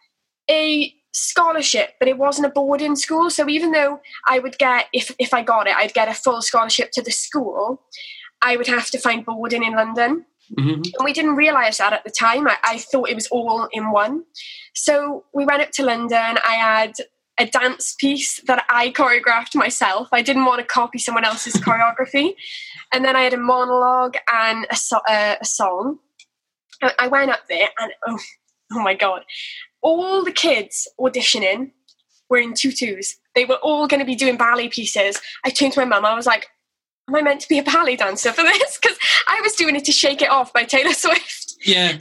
a 0.51 0.95
scholarship, 1.13 1.95
but 1.99 2.09
it 2.09 2.19
wasn't 2.19 2.47
a 2.47 2.51
boarding 2.51 2.95
school. 2.97 3.31
So 3.31 3.49
even 3.49 3.73
though 3.73 4.01
I 4.29 4.39
would 4.39 4.59
get, 4.59 4.87
if, 4.93 5.15
if 5.19 5.33
I 5.35 5.43
got 5.43 5.67
it, 5.67 5.75
I'd 5.77 5.95
get 5.95 6.09
a 6.09 6.15
full 6.15 6.43
scholarship 6.43 6.91
to 6.93 7.03
the 7.03 7.11
school, 7.11 7.83
I 8.43 8.57
would 8.57 8.67
have 8.69 8.91
to 8.91 8.99
find 8.99 9.25
boarding 9.25 9.63
in 9.65 9.73
London. 9.75 10.27
Mhm. 10.59 10.75
And 10.99 11.05
we 11.05 11.13
didn't 11.13 11.37
realise 11.37 11.79
that 11.79 11.93
at 11.93 12.05
the 12.05 12.11
time. 12.11 12.49
I, 12.49 12.57
I 12.65 12.79
thought 12.79 13.09
it 13.09 13.15
was 13.15 13.29
all 13.29 13.69
in 13.73 13.93
one. 13.93 14.25
So 14.75 15.25
we 15.33 15.45
went 15.45 15.63
up 15.63 15.71
to 15.73 15.85
London. 15.85 16.39
I 16.47 16.55
had 16.55 16.93
a 17.41 17.47
dance 17.47 17.95
piece 17.99 18.41
that 18.43 18.65
I 18.69 18.91
choreographed 18.91 19.55
myself. 19.55 20.09
I 20.13 20.23
didn't 20.23 20.45
want 20.45 20.61
to 20.61 20.67
copy 20.67 20.99
someone 20.99 21.25
else's 21.25 21.55
choreography. 21.67 22.35
And 22.93 23.05
then 23.05 23.17
I 23.17 23.23
had 23.23 23.35
a 23.35 23.39
monologue 23.39 24.17
and 24.33 24.67
a, 24.71 24.77
so- 24.77 25.01
uh, 25.09 25.37
a 25.41 25.45
song. 25.45 25.99
I- 26.99 27.09
went 27.09 27.31
up 27.31 27.41
there 27.49 27.69
and 27.79 27.93
oh, 28.07 28.19
oh 28.75 28.81
my 28.81 28.95
God. 28.95 29.23
All 29.83 30.23
the 30.25 30.33
kids 30.33 30.87
auditioning 31.01 31.73
were 32.29 32.39
in 32.39 32.55
tutus. 32.55 33.17
They 33.35 33.45
were 33.45 33.57
all 33.63 33.87
going 33.87 34.01
to 34.01 34.07
be 34.07 34.15
doing 34.15 34.37
ballet 34.37 34.69
pieces. 34.69 35.19
I 35.45 35.51
turned 35.51 35.73
to 35.75 35.81
my 35.81 35.87
mum. 35.87 36.05
I 36.05 36.15
was 36.15 36.27
like, 36.27 36.49
am 37.09 37.15
I 37.17 37.23
meant 37.23 37.41
to 37.41 37.49
be 37.49 37.59
a 37.59 37.63
ballet 37.63 37.97
dancer 37.97 38.33
for 38.33 38.43
this? 38.43 38.79
Because 38.83 38.99
I 39.29 39.41
was 39.43 39.53
doing 39.55 39.77
it 39.77 39.85
to 39.87 39.93
Shake 39.93 40.23
It 40.23 40.31
Off 40.31 40.53
by 40.53 40.65
Taylor 40.65 40.93
Swift. 41.05 41.55
Yeah. 41.65 41.99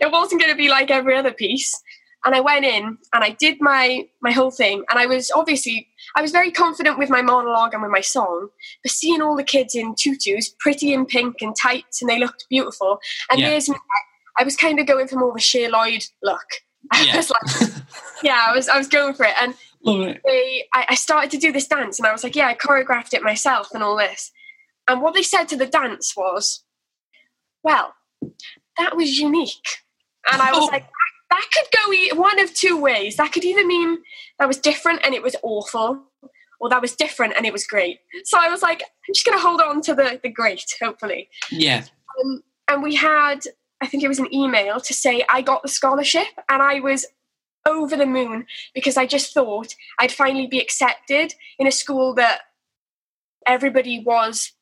it 0.00 0.12
wasn't 0.12 0.40
going 0.40 0.52
to 0.52 0.56
be 0.58 0.68
like 0.68 0.90
every 0.90 1.16
other 1.16 1.32
piece. 1.32 1.80
And 2.24 2.34
I 2.34 2.40
went 2.40 2.64
in 2.64 2.98
and 3.12 3.24
I 3.24 3.30
did 3.30 3.60
my 3.60 4.06
my 4.20 4.32
whole 4.32 4.50
thing. 4.50 4.84
And 4.90 4.98
I 4.98 5.06
was 5.06 5.30
obviously 5.34 5.88
I 6.16 6.22
was 6.22 6.32
very 6.32 6.50
confident 6.50 6.98
with 6.98 7.10
my 7.10 7.22
monologue 7.22 7.74
and 7.74 7.82
with 7.82 7.92
my 7.92 8.00
song. 8.00 8.48
But 8.82 8.92
seeing 8.92 9.22
all 9.22 9.36
the 9.36 9.44
kids 9.44 9.74
in 9.74 9.94
tutus, 9.94 10.54
pretty 10.58 10.92
in 10.92 11.06
pink 11.06 11.36
and 11.40 11.54
tights, 11.56 12.02
and 12.02 12.08
they 12.10 12.18
looked 12.18 12.46
beautiful. 12.50 12.98
And 13.30 13.40
Yeah. 13.40 13.50
there's 13.50 13.68
me. 13.68 13.76
I 14.38 14.44
was 14.44 14.56
kind 14.56 14.78
of 14.80 14.86
going 14.86 15.08
for 15.08 15.16
more 15.16 15.30
of 15.30 15.36
a 15.36 15.40
Cher 15.40 15.68
Lloyd 15.70 16.04
look. 16.22 16.44
I 16.92 17.02
Yeah. 17.04 17.16
was 17.16 17.30
like, 17.30 17.70
yeah, 18.22 18.46
I 18.48 18.52
was 18.54 18.68
I 18.68 18.78
was 18.78 18.88
going 18.88 19.14
for 19.14 19.24
it. 19.24 19.34
And 19.40 19.54
it. 19.84 20.20
they, 20.24 20.64
I, 20.74 20.86
I 20.90 20.94
started 20.96 21.30
to 21.32 21.38
do 21.38 21.52
this 21.52 21.66
dance 21.68 21.98
and 21.98 22.06
I 22.06 22.12
was 22.12 22.24
like, 22.24 22.34
yeah, 22.36 22.46
I 22.48 22.54
choreographed 22.54 23.14
it 23.14 23.22
myself 23.22 23.68
and 23.74 23.82
all 23.82 23.96
this. 23.96 24.32
And 24.88 25.00
what 25.02 25.14
they 25.14 25.22
said 25.22 25.44
to 25.48 25.56
the 25.56 25.66
dance 25.66 26.14
was, 26.16 26.64
well, 27.62 27.94
that 28.76 28.96
was 28.96 29.18
unique. 29.18 29.68
And 30.32 30.40
I 30.42 30.50
was 30.52 30.64
Oh. 30.64 30.68
like, 30.72 30.86
that, 31.30 31.44
could 31.52 31.66
go 31.72 32.16
one 32.20 32.40
of 32.40 32.54
two 32.54 32.80
ways. 32.80 33.16
That 33.16 33.32
could 33.32 33.44
either 33.44 33.66
mean 33.66 33.98
that 34.38 34.48
was 34.48 34.58
different 34.58 35.00
and 35.04 35.14
it 35.14 35.22
was 35.22 35.36
awful, 35.42 36.02
or 36.60 36.68
that 36.68 36.82
was 36.82 36.94
different 36.94 37.34
and 37.36 37.46
it 37.46 37.52
was 37.52 37.66
great. 37.66 38.00
So 38.24 38.38
I 38.40 38.48
was 38.48 38.62
like, 38.62 38.82
I'm 38.82 39.14
just 39.14 39.26
going 39.26 39.38
to 39.38 39.42
hold 39.42 39.60
on 39.60 39.80
to 39.82 39.94
the, 39.94 40.20
the 40.22 40.30
great, 40.30 40.64
hopefully. 40.80 41.28
Yeah. 41.50 41.84
Um, 42.24 42.42
and 42.68 42.82
we 42.82 42.94
had, 42.94 43.40
I 43.80 43.86
think 43.86 44.02
it 44.02 44.08
was 44.08 44.18
an 44.18 44.32
email 44.34 44.80
to 44.80 44.94
say 44.94 45.24
I 45.28 45.42
got 45.42 45.62
the 45.62 45.68
scholarship, 45.68 46.26
and 46.48 46.62
I 46.62 46.80
was 46.80 47.06
over 47.66 47.96
the 47.96 48.06
moon 48.06 48.46
because 48.74 48.96
I 48.96 49.06
just 49.06 49.34
thought 49.34 49.74
I'd 49.98 50.12
finally 50.12 50.46
be 50.46 50.60
accepted 50.60 51.34
in 51.58 51.66
a 51.66 51.72
school 51.72 52.14
that 52.14 52.40
everybody 53.46 54.00
was 54.00 54.52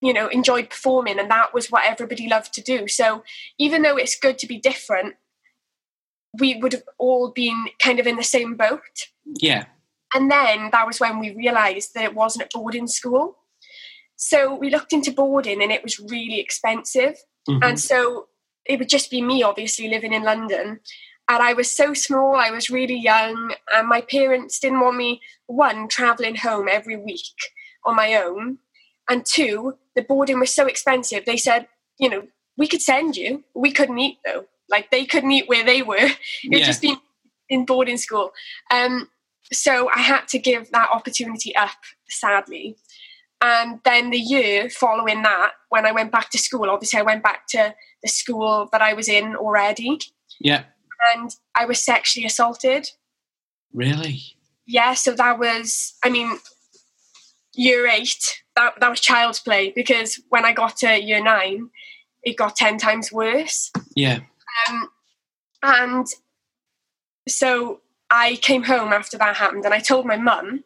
you 0.00 0.12
know 0.12 0.28
enjoyed 0.28 0.70
performing 0.70 1.18
and 1.18 1.30
that 1.30 1.52
was 1.52 1.70
what 1.70 1.84
everybody 1.84 2.28
loved 2.28 2.52
to 2.54 2.62
do 2.62 2.86
so 2.86 3.24
even 3.58 3.82
though 3.82 3.96
it's 3.96 4.18
good 4.18 4.38
to 4.38 4.46
be 4.46 4.58
different 4.58 5.16
we 6.38 6.56
would 6.56 6.72
have 6.72 6.84
all 6.98 7.30
been 7.30 7.66
kind 7.82 7.98
of 8.00 8.06
in 8.06 8.16
the 8.16 8.22
same 8.22 8.54
boat. 8.56 9.08
Yeah. 9.24 9.66
and 10.14 10.30
then 10.30 10.70
that 10.72 10.86
was 10.86 11.00
when 11.00 11.18
we 11.18 11.34
realized 11.34 11.92
that 11.94 12.04
it 12.04 12.14
wasn't 12.14 12.44
a 12.46 12.48
boarding 12.58 12.86
school. 12.86 13.36
So 14.16 14.54
we 14.54 14.70
looked 14.70 14.92
into 14.94 15.12
boarding 15.12 15.62
and 15.62 15.70
it 15.70 15.82
was 15.82 16.00
really 16.00 16.40
expensive. 16.40 17.16
Mhm. 17.48 17.60
and 17.64 17.80
so 17.80 18.28
it 18.64 18.78
would 18.78 18.88
just 18.88 19.10
be 19.10 19.22
me 19.22 19.42
obviously 19.42 19.88
living 19.88 20.12
in 20.12 20.22
london. 20.22 20.80
And 21.30 21.42
i 21.42 21.52
was 21.54 21.70
so 21.80 21.86
small 21.94 22.34
i 22.36 22.50
was 22.50 22.70
really 22.78 22.98
young 23.12 23.54
and 23.74 23.86
my 23.88 24.00
parents 24.00 24.58
didn't 24.58 24.80
want 24.80 24.96
me 24.96 25.20
one 25.46 25.88
traveling 25.88 26.36
home 26.36 26.66
every 26.78 26.96
week 26.96 27.38
on 27.84 27.96
my 27.96 28.10
own 28.14 28.58
and 29.08 29.24
two 29.26 29.74
the 29.94 30.02
boarding 30.02 30.38
was 30.40 30.52
so 30.54 30.64
expensive. 30.66 31.24
They 31.24 31.36
said 31.48 31.68
you 32.02 32.08
know 32.10 32.22
we 32.60 32.66
could 32.66 32.82
send 32.82 33.16
you. 33.16 33.44
We 33.54 33.70
couldn't 33.72 33.98
eat 34.06 34.18
though 34.24 34.44
like 34.70 34.90
they 34.90 35.04
couldn't 35.04 35.32
eat 35.32 35.48
where 35.48 35.64
they 35.64 35.82
were 35.82 35.96
it 35.98 36.16
Yeah. 36.42 36.64
just 36.64 36.82
be 36.82 36.96
in 37.48 37.64
boarding 37.64 37.96
school 37.96 38.32
um 38.70 39.08
so 39.52 39.88
i 39.90 39.98
had 39.98 40.26
to 40.28 40.38
give 40.38 40.70
that 40.72 40.88
opportunity 40.92 41.54
up 41.56 41.70
sadly 42.08 42.76
and 43.40 43.80
then 43.84 44.10
the 44.10 44.18
year 44.18 44.68
following 44.68 45.22
that 45.22 45.52
when 45.70 45.86
i 45.86 45.92
went 45.92 46.12
back 46.12 46.28
to 46.30 46.38
school 46.38 46.68
obviously 46.70 46.98
i 46.98 47.02
went 47.02 47.22
back 47.22 47.46
to 47.48 47.74
the 48.02 48.08
school 48.08 48.68
that 48.72 48.82
i 48.82 48.92
was 48.92 49.08
in 49.08 49.34
already 49.36 49.98
Yeah. 50.40 50.64
and 51.14 51.34
i 51.54 51.64
was 51.64 51.82
sexually 51.82 52.26
assaulted 52.26 52.90
Really? 53.72 54.20
yeah 54.66 54.94
so 54.94 55.12
that 55.12 55.38
was 55.38 55.94
i 56.04 56.10
mean 56.10 56.38
year 57.54 57.86
eight 57.88 58.42
that, 58.56 58.74
that 58.80 58.90
was 58.90 59.00
child's 59.00 59.40
play 59.40 59.72
because 59.74 60.20
when 60.28 60.44
i 60.44 60.52
got 60.52 60.76
to 60.78 61.00
year 61.02 61.22
nine 61.22 61.70
it 62.22 62.36
got 62.36 62.56
10 62.56 62.78
times 62.78 63.12
worse 63.12 63.70
Yeah. 63.94 64.20
Um, 64.68 64.88
and 65.62 66.06
so 67.28 67.80
I 68.10 68.36
came 68.36 68.64
home 68.64 68.92
after 68.92 69.18
that 69.18 69.36
happened 69.36 69.64
and 69.64 69.74
I 69.74 69.80
told 69.80 70.06
my 70.06 70.16
mum, 70.16 70.64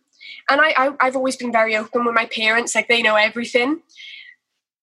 and 0.48 0.61
I, 0.61 0.74
I, 0.76 0.92
I've 1.00 1.16
always 1.16 1.37
been 1.37 1.52
very 1.52 1.76
open 1.76 2.05
with 2.05 2.14
my 2.14 2.26
parents, 2.26 2.74
like 2.74 2.88
they 2.88 3.02
know 3.02 3.16
everything. 3.16 3.83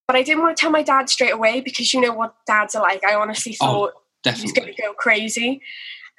But 0.08 0.16
I 0.16 0.24
didn't 0.24 0.42
want 0.42 0.58
to 0.58 0.60
tell 0.60 0.72
my 0.72 0.82
dad 0.82 1.10
straight 1.10 1.34
away 1.34 1.62
because 1.62 1.94
you 1.94 2.02
know 2.02 2.14
what 2.14 2.36
dads 2.48 2.74
are 2.76 2.82
like. 2.82 3.04
I 3.04 3.14
honestly 3.14 3.56
Oh, 3.62 3.92
thought 4.24 4.36
he 4.36 4.42
was 4.42 4.52
going 4.52 4.74
to 4.74 4.82
go 4.82 4.94
crazy. 4.94 5.62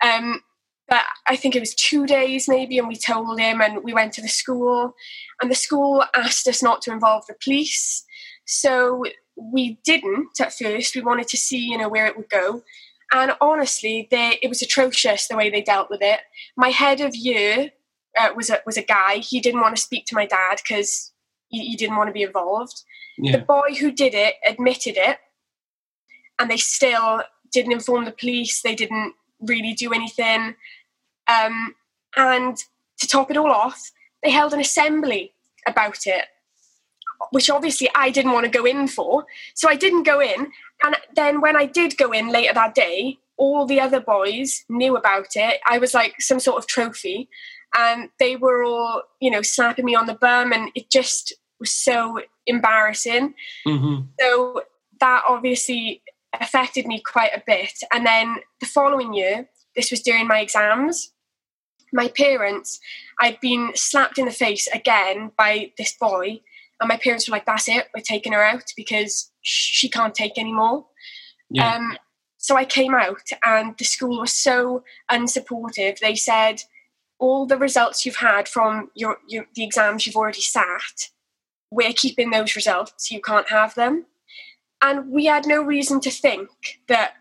Um, 0.03 0.43
but 0.89 1.03
I 1.27 1.37
think 1.37 1.55
it 1.55 1.61
was 1.61 1.75
two 1.75 2.07
days 2.07 2.49
maybe, 2.49 2.79
and 2.79 2.89
we 2.89 2.97
told 2.97 3.39
him, 3.39 3.61
and 3.61 3.83
we 3.85 3.93
went 3.93 4.13
to 4.15 4.23
the 4.23 4.29
school, 4.29 4.95
and 5.41 5.51
the 5.51 5.55
school 5.55 6.05
asked 6.15 6.47
us 6.49 6.63
not 6.63 6.83
to 6.83 6.93
involve 6.93 7.27
the 7.27 7.35
police. 7.43 8.05
So 8.47 9.05
we 9.41 9.79
didn't 9.85 10.41
at 10.41 10.53
first. 10.53 10.95
We 10.95 11.03
wanted 11.03 11.29
to 11.29 11.37
see, 11.37 11.59
you 11.59 11.79
know, 11.79 11.89
where 11.89 12.07
it 12.07 12.17
would 12.17 12.29
go. 12.29 12.63
And 13.13 13.33
honestly, 13.41 14.07
they, 14.11 14.39
it 14.43 14.49
was 14.49 14.63
atrocious 14.63 15.27
the 15.27 15.37
way 15.37 15.51
they 15.51 15.63
dealt 15.63 15.91
with 15.91 16.01
it. 16.03 16.21
My 16.57 16.69
head 16.69 17.01
of 17.01 17.15
year 17.17 17.71
uh, 18.19 18.31
was 18.37 18.51
a 18.51 18.61
was 18.67 18.77
a 18.77 18.83
guy. 18.83 19.17
He 19.17 19.41
didn't 19.41 19.61
want 19.61 19.77
to 19.77 19.83
speak 19.83 20.07
to 20.07 20.15
my 20.15 20.27
dad 20.27 20.59
because 20.63 21.13
he, 21.49 21.67
he 21.67 21.77
didn't 21.77 21.97
want 21.97 22.09
to 22.09 22.13
be 22.13 22.23
involved. 22.23 22.83
The 23.19 23.39
boy 23.39 23.75
who 23.79 23.93
did 23.93 24.15
it 24.15 24.37
admitted 24.49 24.97
it, 24.97 25.19
and 26.39 26.51
they 26.51 26.57
still 26.57 27.23
didn't 27.53 27.73
inform 27.73 28.07
the 28.07 28.13
police. 28.13 28.63
They 28.63 28.75
didn't 28.75 29.15
really 29.41 29.75
do 29.75 29.93
anything. 29.93 30.55
Um, 31.29 31.75
and 32.17 32.57
to 32.99 33.07
top 33.07 33.31
it 33.31 33.37
all 33.37 33.51
off, 33.51 33.91
they 34.23 34.31
held 34.31 34.55
an 34.55 34.61
assembly 34.61 35.33
about 35.67 36.07
it, 36.07 36.27
which 37.31 37.51
obviously 37.51 37.89
I 37.95 38.11
didn't 38.11 38.33
want 38.33 38.45
to 38.45 38.59
go 38.59 38.65
in 38.65 38.89
for. 38.89 39.27
So 39.55 39.69
I 39.69 39.77
didn't 39.77 40.05
go 40.05 40.21
in. 40.21 40.53
And 40.83 40.97
then 41.15 41.41
when 41.41 41.57
I 41.57 41.67
did 41.67 41.97
go 41.97 42.13
in 42.13 42.29
later 42.29 42.55
that 42.55 42.75
day, 42.75 43.19
all 43.37 43.67
the 43.67 43.81
other 43.81 44.01
boys 44.01 44.65
knew 44.69 44.97
about 44.97 45.29
it. 45.35 45.61
I 45.67 45.79
was 45.79 45.95
like 45.95 46.21
some 46.21 46.41
sort 46.41 46.59
of 46.59 46.67
trophy. 46.67 47.29
And 47.77 48.09
they 48.19 48.37
were 48.37 48.65
all, 48.65 49.03
you 49.21 49.31
know, 49.31 49.43
slapping 49.43 49.85
me 49.85 49.95
on 49.95 50.07
the 50.07 50.15
bum. 50.15 50.53
And 50.53 50.71
it 50.75 50.91
just 50.91 51.33
was 51.59 51.71
so 51.71 52.21
embarrassing. 52.47 53.35
hmm 53.65 54.01
So 54.21 54.63
that 55.01 55.23
obviously 55.29 56.03
affected 56.39 56.87
me 56.87 57.01
quite 57.01 57.33
a 57.35 57.43
bit. 57.47 57.73
And 57.93 58.07
then 58.07 58.37
the 58.61 58.67
following 58.67 59.15
year, 59.15 59.49
this 59.77 59.91
was 59.91 60.01
during 60.01 60.27
my 60.27 60.41
exams, 60.41 61.13
my 61.93 62.09
parents, 62.09 62.81
I'd 63.21 63.41
been 63.41 63.73
slapped 63.75 64.19
in 64.19 64.27
the 64.27 64.33
face 64.33 64.69
again 64.73 65.33
by 65.37 65.73
this 65.77 65.95
boy. 65.99 66.41
And 66.81 66.89
my 66.89 66.97
parents 66.97 67.29
were 67.29 67.33
like, 67.33 67.47
that's 67.47 67.69
it, 67.69 67.89
we're 67.95 68.03
taking 68.03 68.33
her 68.33 68.43
out 68.43 68.73
because 68.77 69.31
she 69.43 69.89
can't 69.89 70.15
take 70.15 70.39
anymore. 70.39 70.87
Yeah. 71.51 71.75
Um, 71.75 71.99
so 72.39 72.57
I 72.57 72.65
came 72.65 72.95
out, 72.95 73.29
and 73.45 73.77
the 73.77 73.85
school 73.85 74.21
was 74.21 74.33
so 74.33 74.83
unsupportive. 75.11 75.99
They 75.99 76.15
said, 76.15 76.63
all 77.19 77.45
the 77.45 77.59
results 77.59 78.07
you've 78.07 78.17
had 78.17 78.49
from 78.49 78.91
your, 78.95 79.19
your 79.29 79.47
the 79.55 79.63
exams 79.63 80.07
you've 80.07 80.17
already 80.17 80.41
sat, 80.41 81.11
we're 81.71 81.93
keeping 81.93 82.31
those 82.31 82.57
results. 82.57 83.11
You 83.11 83.21
can't 83.21 83.51
have 83.51 83.75
them. 83.75 84.07
And 84.81 85.11
we 85.11 85.27
had 85.27 85.47
no 85.47 85.63
reason 85.63 86.01
to 86.01 86.11
think 86.11 86.49
that 86.89 87.13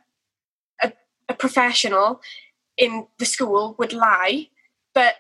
a, 0.82 0.94
a 1.28 1.34
professional 1.34 2.22
in 2.78 3.08
the 3.18 3.26
school 3.26 3.76
would 3.78 3.92
lie, 3.92 4.48
but 4.96 5.16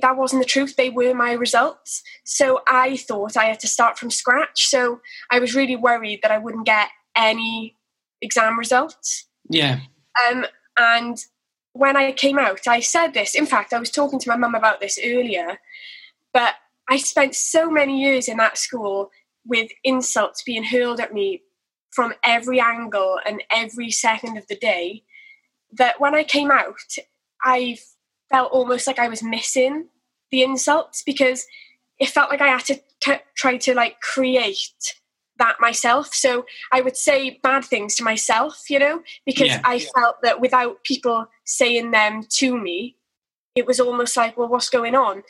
that 0.00 0.16
wasn't 0.16 0.42
the 0.42 0.48
truth. 0.48 0.76
They 0.76 0.90
were 0.90 1.14
my 1.14 1.32
results. 1.32 2.02
So 2.24 2.62
I 2.66 2.96
thought 2.96 3.36
I 3.36 3.46
had 3.46 3.60
to 3.60 3.68
start 3.68 3.98
from 3.98 4.10
scratch. 4.10 4.66
So 4.66 5.00
I 5.30 5.38
was 5.38 5.54
really 5.54 5.76
worried 5.76 6.20
that 6.22 6.30
I 6.30 6.38
wouldn't 6.38 6.66
get 6.66 6.88
any 7.16 7.76
exam 8.20 8.58
results. 8.58 9.26
yeah. 9.48 9.80
Um, 10.30 10.46
and 10.76 11.18
when 11.72 11.96
I 11.96 12.12
came 12.12 12.38
out, 12.38 12.66
I 12.68 12.80
said 12.80 13.14
this. 13.14 13.34
In 13.34 13.46
fact, 13.46 13.72
I 13.72 13.80
was 13.80 13.90
talking 13.90 14.18
to 14.20 14.28
my 14.28 14.36
mum 14.36 14.54
about 14.54 14.80
this 14.80 14.98
earlier, 15.02 15.58
but 16.32 16.54
I 16.88 16.96
spent 16.98 17.34
so 17.34 17.70
many 17.70 18.00
years 18.00 18.28
in 18.28 18.36
that 18.38 18.58
school 18.58 19.10
with 19.44 19.70
insults 19.82 20.42
being 20.42 20.64
hurled 20.64 21.00
at 21.00 21.12
me 21.12 21.42
from 21.90 22.14
every 22.24 22.60
angle 22.60 23.18
and 23.26 23.42
every 23.52 23.90
second 23.90 24.36
of 24.36 24.46
the 24.48 24.56
day 24.56 25.02
that 25.72 26.00
when 26.00 26.14
I 26.14 26.24
came 26.24 26.50
out, 26.50 26.96
I 27.42 27.78
felt 28.30 28.52
almost 28.52 28.86
like 28.86 28.98
I 28.98 29.08
was 29.08 29.22
missing 29.22 29.88
the 30.30 30.42
insults 30.42 31.02
because 31.04 31.46
it 31.98 32.08
felt 32.08 32.30
like 32.30 32.40
I 32.40 32.48
had 32.48 32.64
to 32.66 32.80
t- 33.00 33.22
try 33.36 33.56
to 33.58 33.74
like 33.74 34.00
create 34.00 34.58
that 35.38 35.56
myself. 35.60 36.14
So 36.14 36.46
I 36.72 36.80
would 36.80 36.96
say 36.96 37.38
bad 37.42 37.64
things 37.64 37.94
to 37.96 38.04
myself, 38.04 38.64
you 38.68 38.78
know, 38.78 39.02
because 39.26 39.48
Yeah. 39.48 39.60
I 39.64 39.78
felt 39.80 40.16
that 40.22 40.40
without 40.40 40.82
people 40.84 41.26
saying 41.44 41.90
them 41.90 42.22
to 42.38 42.56
me, 42.56 42.96
it 43.54 43.66
was 43.66 43.78
almost 43.80 44.16
like, 44.16 44.36
well, 44.36 44.48
what's 44.48 44.70
going 44.70 44.94
on? 44.94 45.22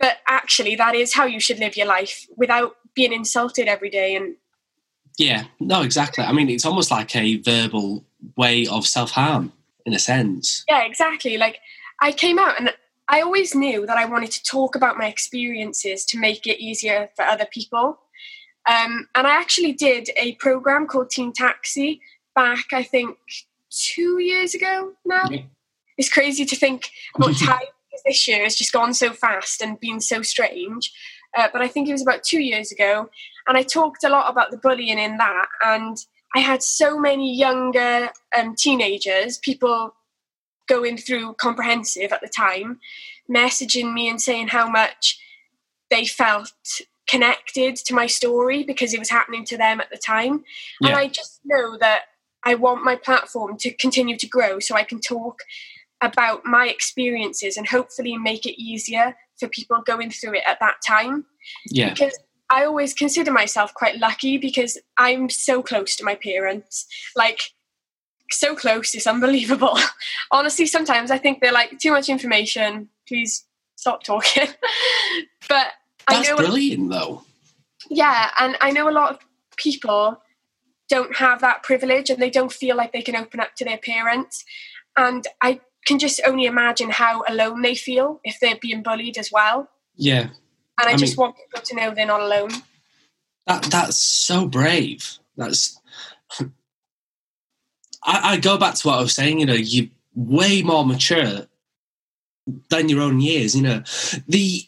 But 0.00 0.18
actually, 0.26 0.76
that 0.76 0.94
is 0.94 1.14
how 1.14 1.24
you 1.26 1.40
should 1.40 1.58
live 1.58 1.76
your 1.76 1.86
life 1.86 2.26
without 2.36 2.76
being 2.94 3.12
insulted 3.12 3.68
every 3.68 3.90
day. 3.90 4.14
And 4.14 4.36
Yeah. 5.18 5.44
No, 5.60 5.82
exactly. 5.82 6.24
I 6.24 6.32
mean, 6.32 6.48
it's 6.48 6.64
almost 6.64 6.90
like 6.90 7.14
a 7.16 7.36
verbal 7.38 8.04
way 8.36 8.66
of 8.66 8.86
self 8.86 9.10
harm 9.10 9.52
in 9.84 9.94
a 9.94 9.98
sense. 9.98 10.64
yeah, 10.68 10.82
exactly. 10.84 11.36
Like 11.38 11.58
I 12.00 12.12
came 12.12 12.38
out 12.38 12.58
and 12.58 12.72
I 13.08 13.22
always 13.22 13.54
knew 13.54 13.86
that 13.86 13.96
I 13.96 14.04
wanted 14.04 14.30
to 14.32 14.42
talk 14.42 14.74
about 14.74 14.98
my 14.98 15.06
experiences 15.06 16.04
to 16.06 16.18
make 16.18 16.46
it 16.46 16.62
easier 16.62 17.08
for 17.16 17.24
other 17.24 17.46
people. 17.46 17.98
Um, 18.68 19.08
and 19.14 19.26
I 19.26 19.34
actually 19.34 19.72
did 19.72 20.10
a 20.16 20.34
program 20.34 20.86
called 20.86 21.10
Teen 21.10 21.32
Taxi 21.32 22.00
back, 22.34 22.66
I 22.72 22.82
think, 22.82 23.16
two 23.70 24.18
years 24.18 24.54
ago 24.54 24.92
now. 25.06 25.24
Yeah. 25.30 25.42
It's 25.96 26.12
crazy 26.12 26.44
to 26.44 26.54
think 26.54 26.90
about 27.16 27.36
time 27.36 27.58
because 27.90 28.02
this 28.04 28.28
year 28.28 28.44
has 28.44 28.54
just 28.54 28.72
gone 28.72 28.94
so 28.94 29.12
fast 29.12 29.62
and 29.62 29.80
been 29.80 30.00
so 30.00 30.22
strange. 30.22 30.92
Uh, 31.36 31.48
but 31.52 31.62
I 31.62 31.68
think 31.68 31.88
it 31.88 31.92
was 31.92 32.02
about 32.02 32.22
two 32.22 32.40
years 32.40 32.70
ago. 32.70 33.08
And 33.46 33.56
I 33.56 33.62
talked 33.62 34.04
a 34.04 34.08
lot 34.08 34.30
about 34.30 34.50
the 34.50 34.58
bullying 34.58 34.98
in 34.98 35.16
that. 35.16 35.46
And 35.64 35.96
I 36.36 36.40
had 36.40 36.62
so 36.62 36.98
many 36.98 37.34
younger 37.34 38.10
um, 38.36 38.54
teenagers, 38.54 39.38
people 39.38 39.94
going 40.68 40.96
through 40.96 41.34
comprehensive 41.34 42.12
at 42.12 42.20
the 42.20 42.28
time, 42.28 42.78
messaging 43.30 43.92
me 43.92 44.08
and 44.08 44.20
saying 44.20 44.48
how 44.48 44.68
much 44.70 45.18
they 45.90 46.04
felt 46.04 46.52
connected 47.08 47.74
to 47.76 47.94
my 47.94 48.06
story 48.06 48.62
because 48.62 48.92
it 48.92 48.98
was 48.98 49.10
happening 49.10 49.44
to 49.46 49.56
them 49.56 49.80
at 49.80 49.90
the 49.90 49.96
time. 49.96 50.44
And 50.82 50.94
I 50.94 51.08
just 51.08 51.40
know 51.44 51.78
that 51.78 52.02
I 52.44 52.54
want 52.54 52.84
my 52.84 52.96
platform 52.96 53.56
to 53.58 53.72
continue 53.72 54.16
to 54.18 54.26
grow 54.28 54.60
so 54.60 54.76
I 54.76 54.84
can 54.84 55.00
talk 55.00 55.40
about 56.00 56.44
my 56.44 56.68
experiences 56.68 57.56
and 57.56 57.66
hopefully 57.66 58.16
make 58.16 58.46
it 58.46 58.60
easier 58.60 59.16
for 59.40 59.48
people 59.48 59.82
going 59.84 60.10
through 60.10 60.34
it 60.34 60.44
at 60.46 60.60
that 60.60 60.76
time 60.86 61.24
Yeah. 61.66 61.90
because 61.90 62.16
I 62.50 62.64
always 62.64 62.94
consider 62.94 63.32
myself 63.32 63.74
quite 63.74 63.98
lucky 63.98 64.38
because 64.38 64.78
I'm 64.96 65.28
so 65.28 65.62
close 65.62 65.96
to 65.96 66.04
my 66.04 66.14
parents. 66.14 66.86
Like 67.16 67.40
so 68.30 68.54
close. 68.54 68.94
It's 68.94 69.06
unbelievable. 69.06 69.78
Honestly, 70.30 70.66
sometimes 70.66 71.10
I 71.10 71.18
think 71.18 71.40
they're 71.40 71.52
like 71.52 71.78
too 71.78 71.90
much 71.92 72.08
information. 72.08 72.88
Please 73.06 73.44
stop 73.76 74.02
talking. 74.02 74.48
but 75.48 75.66
That's 76.08 76.28
I 76.28 76.30
know, 76.32 76.36
brilliant, 76.36 76.90
though. 76.90 77.22
yeah, 77.90 78.30
and 78.38 78.56
I 78.60 78.70
know 78.70 78.88
a 78.88 78.92
lot 78.92 79.12
of 79.12 79.18
people 79.56 80.20
don't 80.88 81.16
have 81.16 81.40
that 81.42 81.62
privilege 81.62 82.08
and 82.10 82.20
they 82.20 82.30
don't 82.30 82.52
feel 82.52 82.76
like 82.76 82.92
they 82.92 83.02
can 83.02 83.16
open 83.16 83.40
up 83.40 83.54
to 83.56 83.64
their 83.64 83.78
parents. 83.78 84.44
And 84.96 85.26
I 85.42 85.60
can 85.86 85.98
just 85.98 86.20
only 86.26 86.46
imagine 86.46 86.90
how 86.90 87.22
alone 87.28 87.62
they 87.62 87.74
feel 87.74 88.20
if 88.24 88.38
they're 88.40 88.58
being 88.60 88.82
bullied 88.82 89.16
as 89.18 89.30
well. 89.30 89.68
Yeah, 89.96 90.28
And 90.78 90.88
I, 90.88 90.92
I 90.92 90.96
just 90.96 91.16
mean- 91.18 91.24
want 91.26 91.36
people 91.36 91.60
to 91.62 91.74
know 91.76 91.94
they're 91.94 92.06
not 92.06 92.20
alone. 92.20 92.50
that 93.46 93.62
that's 93.64 93.96
so 93.98 94.46
brave. 94.46 95.18
That's. 95.36 95.78
I, 98.08 98.32
I 98.32 98.36
go 98.38 98.56
back 98.56 98.74
to 98.74 98.88
what 98.88 98.98
I 98.98 99.02
was 99.02 99.14
saying. 99.14 99.38
You 99.38 99.46
know, 99.46 99.52
you're 99.52 99.88
way 100.14 100.62
more 100.62 100.84
mature 100.84 101.46
than 102.70 102.88
your 102.88 103.02
own 103.02 103.20
years. 103.20 103.54
You 103.54 103.62
know, 103.62 103.82
the 104.26 104.66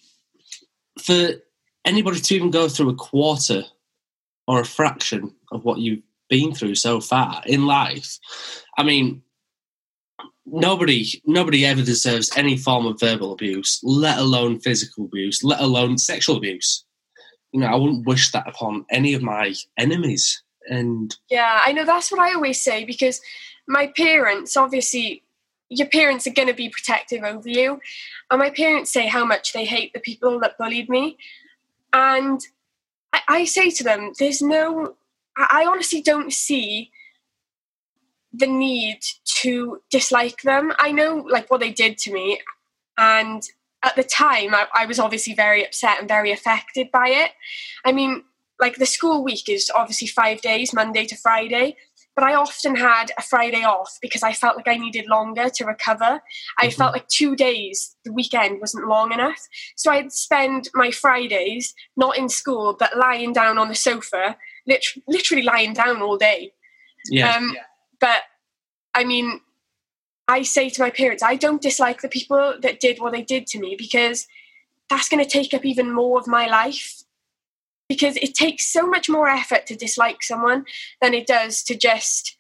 for 1.01 1.31
anybody 1.85 2.21
to 2.21 2.35
even 2.35 2.51
go 2.51 2.69
through 2.69 2.91
a 2.91 2.95
quarter 2.95 3.65
or 4.47 4.61
a 4.61 4.65
fraction 4.65 5.35
of 5.51 5.65
what 5.65 5.79
you've 5.79 6.03
been 6.29 6.55
through 6.55 6.75
so 6.75 7.01
far 7.01 7.43
in 7.47 7.67
life. 7.67 8.19
I 8.77 8.83
mean, 8.83 9.23
nobody 10.45 11.07
nobody 11.25 11.65
ever 11.65 11.83
deserves 11.83 12.31
any 12.37 12.59
form 12.59 12.87
of 12.87 13.01
verbal 13.01 13.33
abuse, 13.33 13.81
let 13.83 14.19
alone 14.19 14.61
physical 14.61 15.07
abuse, 15.07 15.43
let 15.43 15.61
alone 15.61 15.97
sexual 15.97 16.37
abuse. 16.37 16.85
You 17.53 17.61
know, 17.61 17.67
I 17.67 17.75
wouldn't 17.75 18.07
wish 18.07 18.31
that 18.33 18.47
upon 18.47 18.85
any 18.91 19.15
of 19.15 19.23
my 19.23 19.55
enemies. 19.79 20.43
And 20.71 21.15
Yeah, 21.29 21.61
I 21.65 21.73
know 21.73 21.85
that's 21.85 22.11
what 22.11 22.21
I 22.21 22.33
always 22.33 22.61
say 22.61 22.85
because 22.85 23.21
my 23.67 23.89
parents, 23.89 24.57
obviously, 24.57 25.23
your 25.69 25.89
parents 25.89 26.27
are 26.27 26.33
going 26.33 26.49
to 26.49 26.55
be 26.55 26.69
protective 26.69 27.25
over 27.25 27.49
you. 27.49 27.81
And 28.31 28.39
my 28.39 28.51
parents 28.51 28.91
say 28.91 29.09
how 29.09 29.25
much 29.25 29.53
they 29.53 29.65
hate 29.65 29.93
the 29.93 30.01
people 30.01 30.39
that 30.41 30.57
bullied 30.57 30.89
me. 30.89 31.19
And 31.93 32.41
I, 33.13 33.21
I 33.29 33.45
say 33.45 33.71
to 33.71 33.85
them, 33.85 34.13
there's 34.19 34.41
no, 34.41 34.95
I, 35.37 35.63
I 35.63 35.67
honestly 35.67 36.01
don't 36.01 36.33
see 36.33 36.91
the 38.33 38.47
need 38.47 39.01
to 39.43 39.83
dislike 39.91 40.43
them. 40.43 40.73
I 40.79 40.93
know 40.93 41.27
like 41.29 41.51
what 41.51 41.61
they 41.61 41.73
did 41.73 41.99
to 41.99 42.13
me. 42.13 42.41
And 42.97 43.43
at 43.83 43.97
the 43.97 44.05
time, 44.05 44.55
I, 44.55 44.67
I 44.75 44.87
was 44.87 45.01
obviously 45.01 45.35
very 45.35 45.65
upset 45.65 45.99
and 45.99 46.07
very 46.07 46.31
affected 46.31 46.91
by 46.93 47.09
it. 47.09 47.33
I 47.85 47.93
mean, 47.93 48.25
like 48.61 48.77
the 48.77 48.87
school 48.87 49.25
week 49.25 49.49
is 49.49 49.71
obviously 49.75 50.07
five 50.09 50.41
days, 50.41 50.73
Monday 50.73 51.05
to 51.07 51.17
Friday. 51.17 51.77
But 52.17 52.25
I 52.25 52.35
often 52.35 52.75
had 52.77 53.13
a 53.17 53.23
Friday 53.23 53.63
off 53.63 53.97
because 54.03 54.23
I 54.23 54.33
felt 54.33 54.57
like 54.57 54.69
I 54.69 54.77
needed 54.77 55.07
longer 55.07 55.49
to 55.49 55.65
recover. 55.65 56.21
I 56.59 56.67
Mhm. 56.67 56.77
felt 56.77 56.93
like 56.93 57.09
two 57.09 57.35
days, 57.37 57.97
the 58.05 58.13
weekend 58.13 58.61
wasn't 58.61 58.89
long 58.89 59.13
enough. 59.13 59.49
So 59.77 59.91
I'd 59.93 60.13
spend 60.13 60.69
my 60.75 60.91
Fridays 60.91 61.73
not 61.97 62.19
in 62.19 62.29
school, 62.29 62.75
but 62.79 62.97
lying 62.97 63.33
down 63.33 63.59
on 63.59 63.69
the 63.69 63.75
sofa, 63.75 64.37
lit- 64.67 64.85
literally 65.07 65.43
lying 65.45 65.73
down 65.73 66.03
all 66.03 66.19
day. 66.19 66.53
yeah, 67.07 67.37
Um, 67.37 67.57
But 68.01 68.23
I 68.95 69.05
mean, 69.05 69.41
I 70.27 70.43
say 70.43 70.69
to 70.71 70.83
my 70.83 70.91
parents, 70.91 71.23
I 71.23 71.37
don't 71.37 71.63
dislike 71.63 72.01
the 72.03 72.09
people 72.09 72.59
that 72.61 72.81
did 72.81 72.99
what 73.01 73.13
they 73.13 73.23
did 73.23 73.47
to 73.49 73.59
me 73.59 73.77
because 73.77 74.27
that's 74.89 75.09
going 75.09 75.23
to 75.25 75.31
take 75.31 75.53
up 75.55 75.65
even 75.65 75.93
more 75.93 76.19
of 76.19 76.27
my 76.27 76.47
life. 76.47 77.03
Because 77.91 78.17
it 78.19 78.35
takes 78.35 78.73
so 78.73 78.87
much 78.87 79.09
more 79.09 79.29
effort 79.29 79.67
to 79.67 79.75
dislike 79.75 80.23
someone 80.23 80.65
than 81.03 81.13
it 81.13 81.27
does 81.27 81.63
to 81.65 81.75
just 81.77 82.37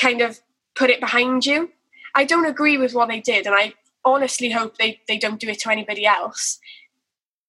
kind 0.00 0.20
of 0.20 0.38
put 0.76 0.88
it 0.88 1.00
behind 1.00 1.44
you. 1.44 1.70
I 2.14 2.24
don't 2.24 2.46
agree 2.46 2.78
with 2.78 2.94
what 2.94 3.08
they 3.08 3.20
did, 3.20 3.44
and 3.44 3.54
I 3.56 3.74
honestly 4.04 4.50
hope 4.50 4.78
they, 4.78 5.00
they 5.08 5.18
don't 5.18 5.40
do 5.40 5.48
it 5.48 5.58
to 5.60 5.70
anybody 5.70 6.06
else. 6.06 6.60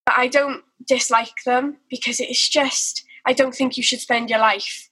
But 0.08 0.16
I 0.18 0.28
don't 0.28 0.64
dislike 0.88 1.44
them 1.46 1.78
because 1.90 2.20
it's 2.20 2.50
just, 2.50 3.04
I 3.26 3.34
don't 3.34 3.54
think 3.54 3.78
you 3.78 3.84
should 3.84 4.00
spend 4.00 4.32
your 4.32 4.40
life 4.40 4.90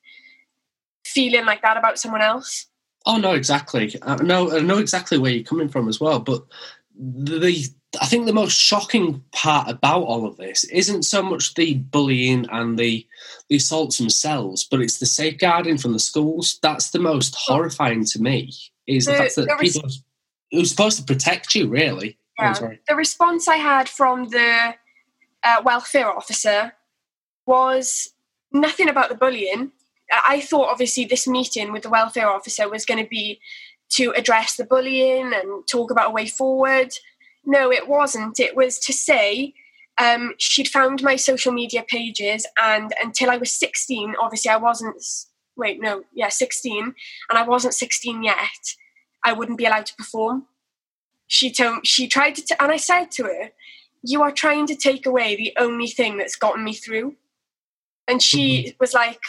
feeling 1.06 1.46
like 1.46 1.64
that 1.64 1.78
about 1.78 1.98
someone 1.98 2.22
else. 2.22 2.68
Oh 3.06 3.18
no, 3.18 3.34
exactly. 3.34 4.00
Uh, 4.02 4.18
I 4.20 4.24
know 4.24 4.56
I 4.56 4.60
know 4.60 4.78
exactly 4.78 5.18
where 5.18 5.32
you're 5.32 5.44
coming 5.44 5.70
from 5.70 5.90
as 5.90 6.00
well. 6.00 6.20
But 6.20 6.44
the 6.96 7.68
I 8.02 8.08
think 8.08 8.26
the 8.26 8.34
most 8.34 8.58
shocking 8.58 9.24
part 9.32 9.70
about 9.70 10.02
all 10.04 10.26
of 10.26 10.38
this 10.38 10.64
isn't 10.66 11.04
so 11.04 11.22
much 11.22 11.54
the 11.54 11.76
bullying 11.76 12.48
and 12.52 12.78
the 12.78 13.06
the 13.50 13.58
assaults 13.58 13.98
themselves, 14.00 14.64
but 14.70 14.82
it's 14.82 14.98
the 15.00 15.06
safeguarding 15.06 15.78
from 15.78 15.94
the 15.94 16.00
schools. 16.00 16.60
That's 16.62 16.90
the 16.90 17.00
most 17.00 17.36
horrifying 17.36 18.04
to 18.06 18.22
me. 18.22 18.52
Is 18.88 19.06
the, 19.06 19.12
The- 19.12 19.18
fact 19.18 19.36
that 19.36 19.48
the 19.48 19.58
res- 19.60 19.74
people 19.78 19.90
who's 20.52 20.70
supposed 20.72 20.98
to 20.98 21.04
protect 21.04 21.54
you, 21.56 21.68
really. 21.68 22.18
Oh, 22.40 22.44
Yeah. 22.46 22.54
sorry. 22.54 22.80
The 22.88 22.96
response 22.96 23.48
I 23.48 23.58
had 23.58 23.88
from 23.88 24.30
the 24.30 24.76
uh, 25.44 25.62
welfare 25.64 26.10
officer 26.10 26.74
was 27.46 28.10
nothing 28.52 28.90
about 28.90 29.10
the 29.10 29.16
bullying. 29.16 29.72
I 30.12 30.42
thought 30.42 30.70
obviously 30.70 31.06
this 31.06 31.28
meeting 31.28 31.72
with 31.72 31.84
the 31.84 31.90
welfare 31.90 32.30
officer 32.30 32.70
was 32.70 32.86
going 32.86 33.04
to 33.04 33.10
be 33.10 33.40
to 33.92 34.12
address 34.12 34.56
the 34.56 34.66
bullying 34.66 35.34
and 35.34 35.68
talk 35.68 35.92
about 35.92 36.08
a 36.10 36.14
way 36.14 36.26
forward. 36.28 36.92
No, 37.46 37.72
it 37.72 37.88
wasn't. 37.88 38.40
It 38.40 38.56
was 38.56 38.80
to 38.80 38.94
say 38.94 39.54
um, 40.02 40.34
she'd 40.38 40.68
found 40.68 41.04
my 41.04 41.16
social 41.16 41.52
media 41.52 41.84
pages, 41.88 42.46
and 42.62 42.94
until 43.04 43.30
I 43.30 43.38
was 43.38 43.52
16, 43.52 44.16
obviously 44.20 44.52
I 44.52 44.58
wasn't. 44.58 45.04
Wait, 45.56 45.80
no, 45.80 46.04
yeah, 46.12 46.30
16, 46.30 46.96
and 47.30 47.38
I 47.38 47.44
wasn't 47.44 47.76
16 47.76 48.24
yet. 48.24 48.76
I 49.24 49.34
wouldn't 49.34 49.60
be 49.60 49.66
allowed 49.66 49.86
to 49.86 49.96
perform. 49.96 50.48
She 51.28 51.52
told. 51.52 51.86
She 51.86 52.08
tried 52.08 52.36
to, 52.36 52.42
t- 52.44 52.56
and 52.60 52.72
I 52.72 52.78
said 52.78 53.12
to 53.12 53.24
her, 53.24 53.52
"You 54.02 54.22
are 54.24 54.32
trying 54.32 54.66
to 54.68 54.76
take 54.76 55.06
away 55.06 55.36
the 55.36 55.54
only 55.58 55.88
thing 55.88 56.18
that's 56.18 56.36
gotten 56.36 56.64
me 56.64 56.74
through." 56.74 57.16
And 58.08 58.22
she 58.22 58.76
was 58.80 58.94
like, 58.94 59.22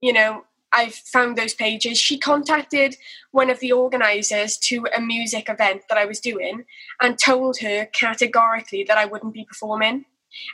"You 0.00 0.12
know, 0.12 0.44
I've 0.76 0.94
found 0.94 1.36
those 1.36 1.54
pages. 1.54 1.98
She 1.98 2.18
contacted 2.18 2.96
one 3.32 3.50
of 3.50 3.58
the 3.60 3.72
organizers 3.72 4.58
to 4.58 4.86
a 4.96 5.00
music 5.00 5.48
event 5.48 5.82
that 5.88 5.96
I 5.96 6.04
was 6.04 6.20
doing 6.20 6.64
and 7.00 7.18
told 7.18 7.58
her 7.60 7.86
categorically 7.86 8.84
that 8.84 8.98
I 8.98 9.06
wouldn't 9.06 9.34
be 9.34 9.44
performing. 9.44 10.04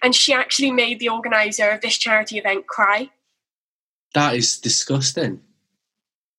And 0.03 0.15
she 0.15 0.33
actually 0.33 0.71
made 0.71 1.01
the 1.01 1.09
organizer 1.09 1.71
of 1.71 1.81
this 1.81 1.99
charity 1.99 2.39
event 2.39 2.69
cry. 2.69 3.11
That 4.15 4.37
is 4.37 4.61
disgusting. 4.61 5.41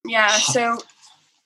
Yeah, 0.05 0.29
so 0.29 0.79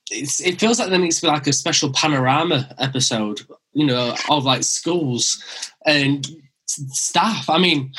It's, 0.09 0.39
it 0.39 0.59
feels 0.59 0.79
like 0.79 0.89
there 0.89 0.99
needs 0.99 1.17
to 1.17 1.23
be 1.23 1.31
like 1.31 1.47
a 1.47 1.53
special 1.53 1.91
panorama 1.91 2.73
episode, 2.79 3.41
you 3.73 3.85
know, 3.85 4.15
of 4.29 4.45
like 4.45 4.63
schools 4.63 5.43
and 5.85 6.27
staff. 6.65 7.49
I 7.49 7.57
mean, 7.57 7.93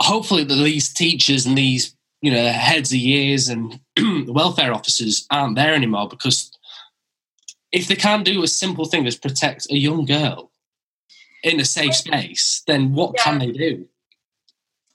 hopefully 0.00 0.44
that 0.44 0.54
these 0.54 0.92
teachers 0.92 1.46
and 1.46 1.56
these, 1.56 1.93
you 2.24 2.30
know, 2.30 2.48
heads 2.48 2.92
of 2.92 2.98
years 2.98 3.48
and 3.48 3.80
welfare 4.28 4.72
officers 4.72 5.26
aren't 5.30 5.56
there 5.56 5.74
anymore 5.74 6.08
because 6.08 6.50
if 7.72 7.88
they 7.88 7.96
can't 7.96 8.24
do 8.24 8.42
a 8.42 8.48
simple 8.48 8.84
thing 8.84 9.06
as 9.06 9.16
protect 9.16 9.70
a 9.70 9.76
young 9.76 10.04
girl 10.04 10.50
in 11.42 11.60
a 11.60 11.64
safe 11.64 11.94
space, 11.94 12.62
then 12.66 12.94
what 12.94 13.16
can 13.16 13.38
they 13.38 13.52
do? 13.52 13.86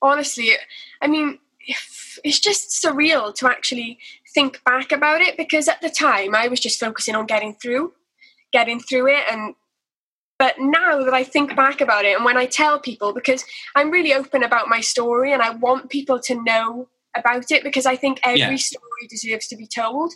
honestly, 0.01 0.51
I 1.01 1.07
mean, 1.07 1.39
it's 2.23 2.39
just 2.39 2.69
surreal 2.83 3.33
to 3.35 3.47
actually 3.47 3.99
think 4.33 4.63
back 4.63 4.91
about 4.91 5.21
it 5.21 5.37
because 5.37 5.67
at 5.67 5.81
the 5.81 5.89
time 5.89 6.35
I 6.35 6.47
was 6.47 6.59
just 6.59 6.79
focusing 6.79 7.15
on 7.15 7.25
getting 7.25 7.55
through, 7.55 7.93
getting 8.51 8.79
through 8.79 9.07
it. 9.07 9.23
And 9.31 9.55
but 10.37 10.55
now 10.57 11.03
that 11.03 11.13
I 11.13 11.23
think 11.23 11.55
back 11.55 11.81
about 11.81 12.05
it, 12.05 12.15
and 12.15 12.23
when 12.23 12.37
I 12.37 12.45
tell 12.45 12.79
people, 12.79 13.13
because 13.13 13.43
I'm 13.75 13.91
really 13.91 14.13
open 14.13 14.43
about 14.43 14.69
my 14.69 14.79
story 14.79 15.33
and 15.33 15.41
I 15.41 15.49
want 15.49 15.89
people 15.89 16.19
to 16.21 16.41
know 16.41 16.87
about 17.15 17.52
it 17.52 17.63
because 17.63 17.86
I 17.86 17.95
think 17.95 18.19
every 18.24 18.39
Yeah. 18.39 18.56
story 18.56 19.08
deserves 19.10 19.48
to 19.48 19.56
be 19.56 19.67
told. 19.67 20.13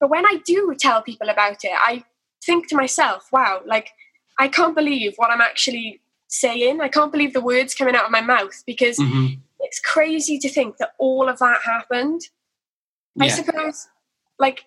But 0.00 0.10
when 0.10 0.24
I 0.26 0.36
do 0.44 0.74
tell 0.78 1.02
people 1.02 1.28
about 1.28 1.64
it, 1.64 1.72
I 1.74 2.04
think 2.44 2.68
to 2.68 2.76
myself, 2.76 3.28
wow, 3.32 3.62
like 3.66 3.90
I 4.38 4.48
can't 4.48 4.74
believe 4.74 5.14
what 5.16 5.30
I'm 5.30 5.40
actually 5.40 6.00
saying. 6.28 6.80
I 6.80 6.88
can't 6.88 7.10
believe 7.10 7.32
the 7.32 7.40
words 7.40 7.74
coming 7.74 7.96
out 7.96 8.04
of 8.04 8.10
my 8.10 8.20
mouth 8.20 8.62
because 8.66 8.96
Mhm. 8.98 9.38
it's 9.60 9.80
crazy 9.80 10.38
to 10.38 10.48
think 10.48 10.76
that 10.76 10.94
all 10.98 11.28
of 11.28 11.38
that 11.40 11.62
happened. 11.64 12.28
I 13.20 13.26
suppose, 13.28 13.88
like, 14.38 14.66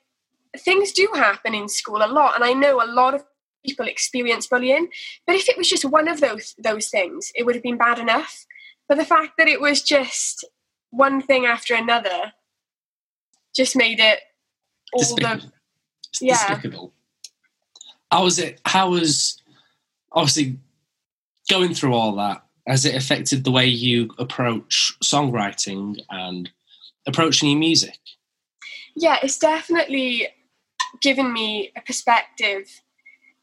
things 0.57 0.91
do 0.91 1.07
happen 1.15 1.55
in 1.55 1.69
school 1.69 2.03
a 2.03 2.07
lot, 2.07 2.35
and 2.35 2.43
I 2.43 2.51
know 2.51 2.83
a 2.83 2.85
lot 2.85 3.13
of 3.13 3.23
people 3.65 3.87
experience 3.87 4.47
bullying. 4.47 4.91
But 5.25 5.37
if 5.37 5.47
it 5.47 5.57
was 5.57 5.69
just 5.69 5.85
one 5.85 6.09
of 6.09 6.19
those 6.19 6.53
those 6.57 6.89
things, 6.89 7.31
it 7.35 7.45
would 7.45 7.55
have 7.55 7.63
been 7.63 7.77
bad 7.77 7.97
enough. 7.99 8.45
But 8.89 8.97
the 8.97 9.05
fact 9.05 9.37
that 9.37 9.47
it 9.47 9.61
was 9.61 9.81
just 9.81 10.43
one 10.91 11.21
thing 11.21 11.45
after 11.45 11.73
another 11.75 12.33
just 13.55 13.75
made 13.75 13.99
it 13.99 14.19
all 14.93 14.99
Despicable. 15.01 15.47
the 15.47 15.53
It's 16.09 16.21
Yeah. 16.21 16.33
despicable. 16.47 16.93
How 18.11 18.23
was 18.25 18.37
it? 18.39 18.59
How 18.65 18.89
was 18.91 19.41
obviously 20.11 20.57
going 21.49 21.73
through 21.73 21.93
all 21.93 22.15
that? 22.17 22.45
Has 22.67 22.85
it 22.85 22.95
affected 22.95 23.43
the 23.43 23.51
way 23.51 23.65
you 23.65 24.11
approach 24.19 24.93
songwriting 25.03 25.97
and 26.09 26.51
approaching 27.07 27.49
your 27.49 27.59
music? 27.59 27.97
yeah, 28.93 29.17
it's 29.23 29.37
definitely 29.37 30.27
given 31.01 31.31
me 31.31 31.71
a 31.77 31.81
perspective. 31.81 32.81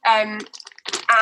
Um, 0.06 0.40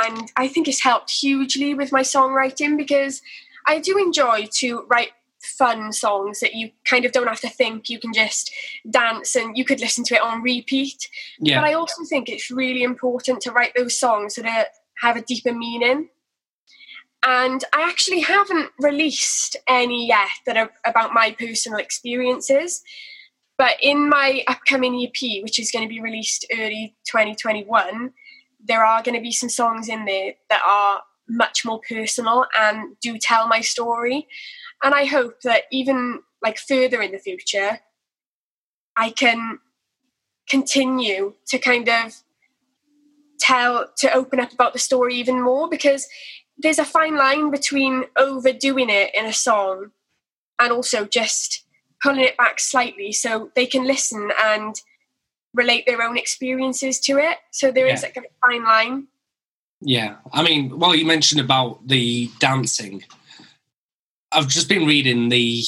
and 0.04 0.32
I 0.36 0.48
think 0.48 0.66
it's 0.66 0.82
helped 0.82 1.10
hugely 1.12 1.74
with 1.74 1.92
my 1.92 2.02
songwriting 2.02 2.76
because 2.76 3.22
I 3.66 3.78
do 3.78 3.96
enjoy 3.98 4.48
to 4.58 4.82
write 4.90 5.12
fun 5.46 5.92
songs 5.92 6.40
that 6.40 6.54
you 6.54 6.70
kind 6.84 7.04
of 7.04 7.12
don't 7.12 7.28
have 7.28 7.40
to 7.40 7.48
think. 7.48 7.88
You 7.88 7.98
can 7.98 8.12
just 8.12 8.52
dance 8.90 9.34
and 9.36 9.56
you 9.56 9.64
could 9.64 9.80
listen 9.80 10.04
to 10.04 10.14
it 10.14 10.22
on 10.22 10.42
repeat. 10.42 11.08
Yeah. 11.38 11.60
But 11.60 11.68
I 11.68 11.74
also 11.74 12.04
think 12.04 12.28
it's 12.28 12.50
really 12.50 12.82
important 12.82 13.40
to 13.42 13.52
write 13.52 13.72
those 13.76 13.98
songs 13.98 14.34
that 14.34 14.68
have 15.02 15.16
a 15.16 15.22
deeper 15.22 15.52
meaning. 15.52 16.08
And 17.24 17.64
I 17.72 17.82
actually 17.82 18.20
haven't 18.20 18.70
released 18.78 19.56
any 19.66 20.06
yet 20.06 20.28
that 20.46 20.56
are 20.56 20.70
about 20.84 21.12
my 21.12 21.34
personal 21.38 21.78
experiences. 21.78 22.82
But 23.58 23.76
in 23.80 24.08
my 24.08 24.44
upcoming 24.46 24.94
EP, 25.02 25.42
which 25.42 25.58
is 25.58 25.70
going 25.70 25.84
to 25.84 25.88
be 25.88 26.00
released 26.00 26.46
early 26.52 26.94
2021, 27.10 28.12
there 28.62 28.84
are 28.84 29.02
going 29.02 29.14
to 29.14 29.22
be 29.22 29.32
some 29.32 29.48
songs 29.48 29.88
in 29.88 30.04
there 30.04 30.34
that 30.50 30.62
are 30.64 31.02
much 31.28 31.64
more 31.64 31.80
personal 31.88 32.46
and 32.56 32.96
do 33.00 33.18
tell 33.18 33.48
my 33.48 33.60
story. 33.60 34.28
And 34.82 34.94
I 34.94 35.04
hope 35.06 35.40
that 35.42 35.62
even 35.72 36.20
like 36.42 36.58
further 36.58 37.00
in 37.02 37.12
the 37.12 37.18
future, 37.18 37.80
I 38.96 39.10
can 39.10 39.58
continue 40.48 41.34
to 41.48 41.58
kind 41.58 41.88
of 41.88 42.14
tell, 43.38 43.86
to 43.98 44.12
open 44.12 44.40
up 44.40 44.52
about 44.52 44.72
the 44.72 44.78
story 44.78 45.14
even 45.16 45.42
more 45.42 45.68
because 45.68 46.08
there's 46.58 46.78
a 46.78 46.84
fine 46.84 47.16
line 47.16 47.50
between 47.50 48.04
overdoing 48.16 48.88
it 48.90 49.14
in 49.14 49.26
a 49.26 49.32
song 49.32 49.90
and 50.58 50.72
also 50.72 51.04
just 51.04 51.64
pulling 52.02 52.20
it 52.20 52.36
back 52.36 52.60
slightly 52.60 53.12
so 53.12 53.50
they 53.54 53.66
can 53.66 53.84
listen 53.86 54.30
and 54.42 54.80
relate 55.52 55.84
their 55.86 56.02
own 56.02 56.16
experiences 56.16 57.00
to 57.00 57.18
it. 57.18 57.38
So 57.50 57.70
there 57.70 57.86
is 57.86 58.02
Yeah. 58.02 58.08
like 58.08 58.16
a 58.16 58.22
fine 58.46 58.64
line. 58.64 59.08
Yeah, 59.80 60.16
I 60.32 60.42
mean, 60.42 60.78
well, 60.78 60.94
you 60.94 61.04
mentioned 61.04 61.40
about 61.40 61.86
the 61.86 62.30
dancing. 62.38 63.04
I've 64.32 64.48
just 64.48 64.68
been 64.68 64.86
reading 64.86 65.28
the. 65.28 65.62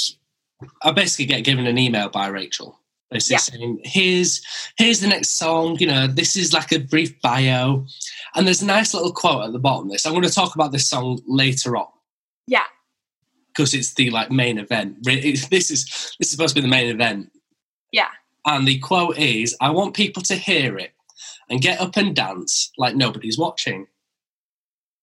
I 0.82 0.90
basically 0.90 1.26
get 1.26 1.44
given 1.44 1.66
an 1.66 1.78
email 1.78 2.09
by 2.09 2.26
Rachel, 2.26 2.80
basically 3.11 3.34
Yeah. 3.34 3.38
saying, 3.38 3.80
"Here's 3.84 4.42
here's 4.76 5.00
the 5.00 5.06
next 5.09 5.38
song. 5.38 5.76
You 5.78 5.86
know, 5.86 6.06
this 6.09 6.36
is 6.36 6.52
like 6.52 6.72
a 6.72 6.78
brief 6.80 7.20
bio, 7.20 7.86
and 8.34 8.46
there's 8.46 8.62
a 8.62 8.66
nice 8.66 8.92
little 8.94 9.12
quote 9.12 9.44
at 9.44 9.52
the 9.52 9.59
bottom. 9.61 9.86
of 9.86 9.92
This 9.92 10.04
I'm 10.06 10.12
going 10.12 10.24
to 10.24 10.30
talk 10.32 10.54
about 10.54 10.72
this 10.72 10.88
song 10.88 11.20
later 11.26 11.76
on 11.76 11.86
Yeah. 12.48 12.64
because 13.48 13.72
it's 13.74 13.94
the 13.94 14.11
like 14.11 14.30
main 14.32 14.59
event. 14.59 15.04
This 15.04 15.70
is 15.70 16.12
this 16.18 16.26
is 16.28 16.30
supposed 16.30 16.54
to 16.56 16.61
be 16.61 16.66
the 16.66 16.68
main 16.68 16.88
event. 16.88 17.30
Yeah. 17.92 18.09
And 18.44 18.66
the 18.66 18.78
quote 18.80 19.16
is, 19.18 19.56
"I 19.61 19.70
want 19.70 19.94
people 19.94 20.22
to 20.24 20.34
hear 20.34 20.76
it 20.78 20.92
and 21.48 21.61
get 21.61 21.80
up 21.80 21.96
and 21.96 22.16
dance 22.16 22.72
like 22.76 22.96
nobody's 22.96 23.38
watching." 23.38 23.86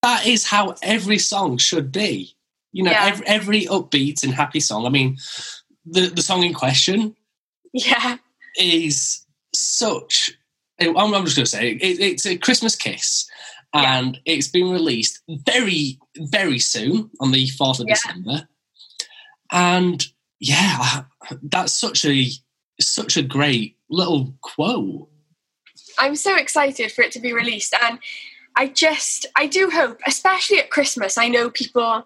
That 0.01 0.27
is 0.27 0.45
how 0.45 0.75
every 0.83 1.17
song 1.17 1.57
should 1.57 1.91
be. 1.93 2.34
You 2.75 2.83
know, 2.83 2.91
Yeah. 2.91 3.05
every, 3.05 3.25
every 3.27 3.65
upbeat 3.67 4.21
and 4.23 4.33
happy 4.33 4.59
song. 4.59 4.85
I 4.85 4.89
mean, 4.89 5.17
the 5.85 6.07
the 6.09 6.21
song 6.21 6.43
in 6.43 6.53
question 6.53 7.15
Yeah. 7.71 8.17
is 8.59 9.25
such. 9.53 10.31
I'm, 10.81 10.97
I'm 10.97 11.23
just 11.23 11.37
going 11.37 11.45
to 11.45 11.55
say 11.57 11.71
it, 11.71 11.99
it's 12.01 12.25
a 12.25 12.37
Christmas 12.37 12.75
kiss, 12.75 13.29
Yeah. 13.73 13.97
and 13.97 14.19
it's 14.25 14.49
been 14.49 14.69
released 14.71 15.21
very, 15.29 15.97
very 16.17 16.59
soon 16.59 17.09
on 17.21 17.31
the 17.31 17.47
fourth 17.47 17.79
of 17.79 17.87
Yeah. 17.87 17.93
December. 17.95 18.49
And 19.53 20.05
yeah, 20.41 21.03
that's 21.43 21.71
such 21.71 22.03
a 22.03 22.27
such 22.81 23.15
a 23.15 23.23
great 23.23 23.77
little 23.89 24.35
quote. 24.41 25.07
I'm 25.97 26.17
so 26.17 26.35
excited 26.35 26.91
for 26.91 27.03
it 27.03 27.13
to 27.13 27.21
be 27.21 27.31
released. 27.31 27.73
And 27.81 27.99
I 28.57 28.67
just, 28.67 29.25
I 29.37 29.47
do 29.47 29.69
hope, 29.69 30.01
especially 30.05 30.59
at 30.59 30.69
Christmas, 30.71 31.17
I 31.17 31.29
know 31.29 31.49
people 31.49 32.05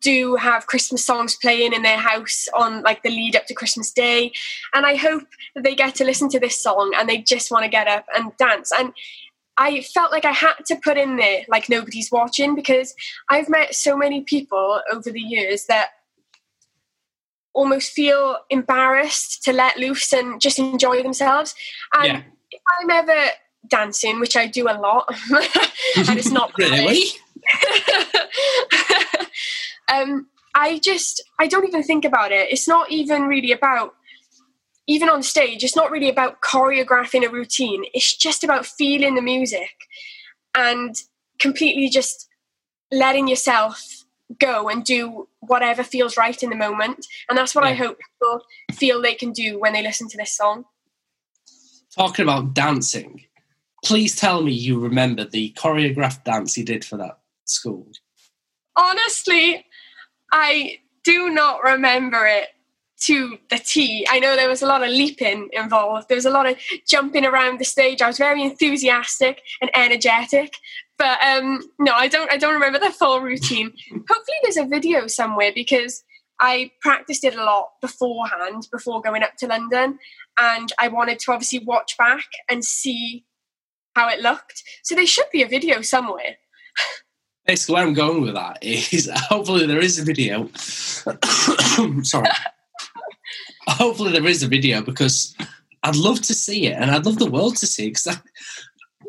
do 0.00 0.36
have 0.36 0.66
Christmas 0.66 1.04
songs 1.04 1.36
playing 1.36 1.72
in 1.72 1.82
their 1.82 1.98
house 1.98 2.48
on 2.54 2.82
like 2.82 3.02
the 3.02 3.10
lead 3.10 3.36
up 3.36 3.46
to 3.46 3.54
Christmas 3.54 3.92
Day. 3.92 4.32
And 4.74 4.86
I 4.86 4.96
hope 4.96 5.24
that 5.54 5.64
they 5.64 5.74
get 5.74 5.94
to 5.96 6.04
listen 6.04 6.28
to 6.30 6.40
this 6.40 6.58
song 6.58 6.92
and 6.96 7.08
they 7.08 7.18
just 7.18 7.50
want 7.50 7.64
to 7.64 7.70
get 7.70 7.86
up 7.88 8.06
and 8.14 8.36
dance. 8.38 8.72
And 8.76 8.92
I 9.58 9.82
felt 9.82 10.10
like 10.10 10.24
I 10.24 10.32
had 10.32 10.54
to 10.68 10.76
put 10.76 10.96
in 10.96 11.16
there 11.16 11.42
like 11.48 11.68
nobody's 11.68 12.10
watching 12.10 12.54
because 12.54 12.94
I've 13.28 13.48
met 13.48 13.74
so 13.74 13.96
many 13.96 14.22
people 14.22 14.80
over 14.90 15.10
the 15.10 15.20
years 15.20 15.66
that 15.66 15.90
almost 17.52 17.92
feel 17.92 18.38
embarrassed 18.48 19.42
to 19.44 19.52
let 19.52 19.76
loose 19.76 20.12
and 20.12 20.40
just 20.40 20.58
enjoy 20.58 21.02
themselves. 21.02 21.54
And 21.94 22.06
Yeah. 22.06 22.22
if 22.50 22.60
I'm 22.80 22.90
ever 22.90 23.30
dancing, 23.68 24.20
which 24.20 24.36
I 24.36 24.46
do 24.46 24.68
a 24.68 24.78
lot, 24.78 25.12
and 25.30 26.18
it's 26.18 26.30
not 26.30 26.52
Really? 26.58 27.04
Um, 29.92 30.28
I 30.54 30.78
just 30.78 31.22
I 31.38 31.46
don't 31.46 31.66
even 31.66 31.82
think 31.82 32.04
about 32.04 32.32
it. 32.32 32.50
It's 32.50 32.68
not 32.68 32.90
even 32.90 33.22
really 33.22 33.52
about 33.52 33.94
even 34.86 35.08
on 35.08 35.22
stage. 35.22 35.62
It's 35.62 35.76
not 35.76 35.90
really 35.90 36.08
about 36.08 36.40
choreographing 36.40 37.24
a 37.24 37.30
routine. 37.30 37.84
It's 37.94 38.16
just 38.16 38.42
about 38.42 38.66
feeling 38.66 39.14
the 39.14 39.22
music 39.22 39.70
and 40.54 40.96
completely 41.38 41.88
just 41.88 42.28
letting 42.90 43.28
yourself 43.28 44.04
go 44.38 44.68
and 44.68 44.84
do 44.84 45.28
whatever 45.40 45.82
feels 45.84 46.16
right 46.16 46.42
in 46.42 46.50
the 46.50 46.56
moment. 46.56 47.06
And 47.28 47.38
that's 47.38 47.54
what 47.54 47.64
I 47.64 47.74
hope 47.74 47.98
people 47.98 48.42
feel 48.72 49.00
they 49.00 49.14
can 49.14 49.32
do 49.32 49.58
when 49.58 49.72
they 49.72 49.82
listen 49.82 50.08
to 50.08 50.16
this 50.16 50.36
song. 50.36 50.64
Talking 51.96 52.24
about 52.24 52.54
dancing, 52.54 53.24
please 53.84 54.16
tell 54.16 54.42
me 54.42 54.52
you 54.52 54.78
remember 54.78 55.24
the 55.24 55.52
choreographed 55.56 56.24
dance 56.24 56.56
you 56.56 56.64
did 56.64 56.84
for 56.84 56.96
that 56.96 57.18
school. 57.44 57.86
honestly, 58.76 59.64
I 60.32 60.78
do 61.04 61.30
not 61.30 61.62
remember 61.62 62.26
it 62.26 62.48
to 63.00 63.38
the 63.48 63.58
T. 63.58 64.06
I 64.10 64.18
know 64.18 64.36
there 64.36 64.48
was 64.48 64.62
a 64.62 64.66
lot 64.66 64.82
of 64.82 64.90
leaping 64.90 65.48
involved. 65.52 66.08
There 66.08 66.16
was 66.16 66.26
a 66.26 66.30
lot 66.30 66.48
of 66.48 66.56
jumping 66.86 67.24
around 67.24 67.58
the 67.58 67.64
stage. 67.64 68.02
I 68.02 68.06
was 68.06 68.18
very 68.18 68.42
enthusiastic 68.42 69.40
and 69.60 69.70
energetic. 69.74 70.54
But 70.98 71.22
um, 71.24 71.62
no, 71.78 71.92
I 71.92 72.08
don't. 72.08 72.30
I 72.30 72.36
don't 72.36 72.52
remember 72.52 72.78
the 72.78 72.90
full 72.90 73.20
routine. 73.20 73.72
Hopefully, 73.90 74.36
there's 74.42 74.58
a 74.58 74.66
video 74.66 75.06
somewhere 75.06 75.50
because 75.54 76.04
I 76.40 76.72
practiced 76.82 77.24
it 77.24 77.36
a 77.36 77.44
lot 77.44 77.70
beforehand, 77.80 78.68
before 78.70 79.00
going 79.00 79.22
up 79.22 79.36
to 79.38 79.46
London, 79.46 79.98
and 80.38 80.70
I 80.78 80.88
wanted 80.88 81.18
to 81.20 81.32
obviously 81.32 81.60
watch 81.60 81.96
back 81.96 82.26
and 82.50 82.62
see 82.62 83.24
how 83.94 84.08
it 84.08 84.20
looked. 84.20 84.62
So 84.82 84.94
there 84.94 85.06
should 85.06 85.30
be 85.32 85.42
a 85.42 85.48
video 85.48 85.80
somewhere. 85.80 86.36
Basically, 87.46 87.74
where 87.74 87.84
I'm 87.84 87.94
going 87.94 88.22
with 88.22 88.34
that 88.34 88.58
is 88.62 89.10
hopefully 89.14 89.66
there 89.66 89.80
is 89.80 89.98
a 89.98 90.04
video. 90.04 90.48
Sorry. 92.02 92.28
hopefully 93.66 94.12
there 94.12 94.26
is 94.26 94.42
a 94.42 94.48
video 94.48 94.82
because 94.82 95.34
I'd 95.82 95.96
love 95.96 96.20
to 96.22 96.34
see 96.34 96.66
it 96.66 96.72
and 96.74 96.90
I'd 96.90 97.06
love 97.06 97.18
the 97.18 97.30
world 97.30 97.56
to 97.56 97.66
see 97.66 97.86
it 97.86 97.90
because 97.90 98.06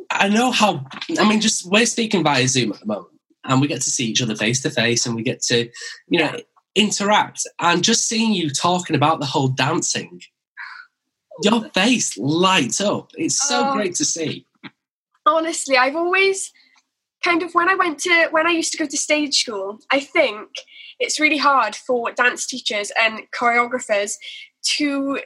I, 0.09 0.25
I 0.25 0.29
know 0.29 0.51
how. 0.51 0.85
I 1.19 1.27
mean, 1.27 1.41
just 1.41 1.65
we're 1.69 1.85
speaking 1.85 2.23
via 2.23 2.47
Zoom 2.47 2.71
at 2.73 2.79
the 2.79 2.85
moment 2.85 3.07
and 3.43 3.59
we 3.61 3.67
get 3.67 3.81
to 3.81 3.89
see 3.89 4.05
each 4.05 4.21
other 4.21 4.35
face 4.35 4.61
to 4.61 4.69
face 4.69 5.05
and 5.05 5.15
we 5.15 5.23
get 5.23 5.41
to, 5.43 5.69
you 6.07 6.19
know, 6.19 6.35
interact 6.75 7.41
and 7.59 7.83
just 7.83 8.07
seeing 8.07 8.33
you 8.33 8.49
talking 8.49 8.95
about 8.95 9.19
the 9.19 9.25
whole 9.25 9.49
dancing. 9.49 10.21
Your 11.43 11.69
face 11.71 12.17
lights 12.17 12.79
up. 12.81 13.11
It's 13.15 13.41
so 13.47 13.69
Oh. 13.69 13.73
great 13.73 13.95
to 13.95 14.05
see. 14.05 14.45
honestly 15.25 15.77
i've 15.77 15.95
always 15.95 16.51
kind 17.23 17.43
of 17.43 17.53
when 17.53 17.69
i 17.69 17.75
went 17.75 17.99
to 17.99 18.27
when 18.31 18.47
i 18.47 18.51
used 18.51 18.71
to 18.71 18.77
go 18.77 18.85
to 18.85 18.97
stage 18.97 19.41
school 19.41 19.79
i 19.91 19.99
think 19.99 20.49
it's 20.99 21.19
really 21.19 21.37
hard 21.37 21.75
for 21.75 22.11
dance 22.11 22.45
teachers 22.45 22.91
and 22.99 23.21
choreographers 23.31 24.15
to 24.63 25.19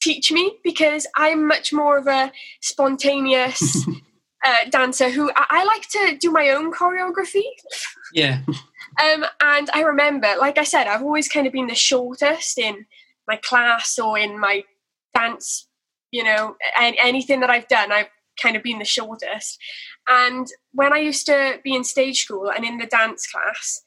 teach 0.00 0.30
me 0.30 0.58
because 0.62 1.06
i'm 1.16 1.46
much 1.46 1.72
more 1.72 1.98
of 1.98 2.06
a 2.06 2.32
spontaneous 2.60 3.86
uh, 4.46 4.68
dancer 4.70 5.10
who 5.10 5.30
I, 5.34 5.46
I 5.50 5.64
like 5.64 5.88
to 5.90 6.16
do 6.18 6.30
my 6.30 6.50
own 6.50 6.72
choreography 6.72 7.44
Yeah. 8.12 8.40
um, 8.48 9.24
and 9.40 9.70
I 9.74 9.82
remember, 9.82 10.34
like 10.38 10.58
I 10.58 10.64
said, 10.64 10.86
I've 10.86 11.02
always 11.02 11.28
kind 11.28 11.46
of 11.46 11.52
been 11.52 11.66
the 11.66 11.74
shortest 11.74 12.58
in 12.58 12.86
my 13.26 13.36
class 13.36 13.98
or 13.98 14.18
in 14.18 14.38
my 14.38 14.64
dance, 15.14 15.68
you 16.10 16.24
know, 16.24 16.56
and 16.78 16.96
anything 16.98 17.40
that 17.40 17.50
I've 17.50 17.68
done, 17.68 17.92
I've 17.92 18.08
kind 18.40 18.56
of 18.56 18.62
been 18.62 18.78
the 18.78 18.84
shortest. 18.84 19.58
And 20.08 20.46
when 20.72 20.92
I 20.92 20.98
used 20.98 21.26
to 21.26 21.58
be 21.64 21.74
in 21.74 21.84
stage 21.84 22.22
school 22.22 22.50
and 22.50 22.64
in 22.64 22.78
the 22.78 22.86
dance 22.86 23.26
class, 23.26 23.82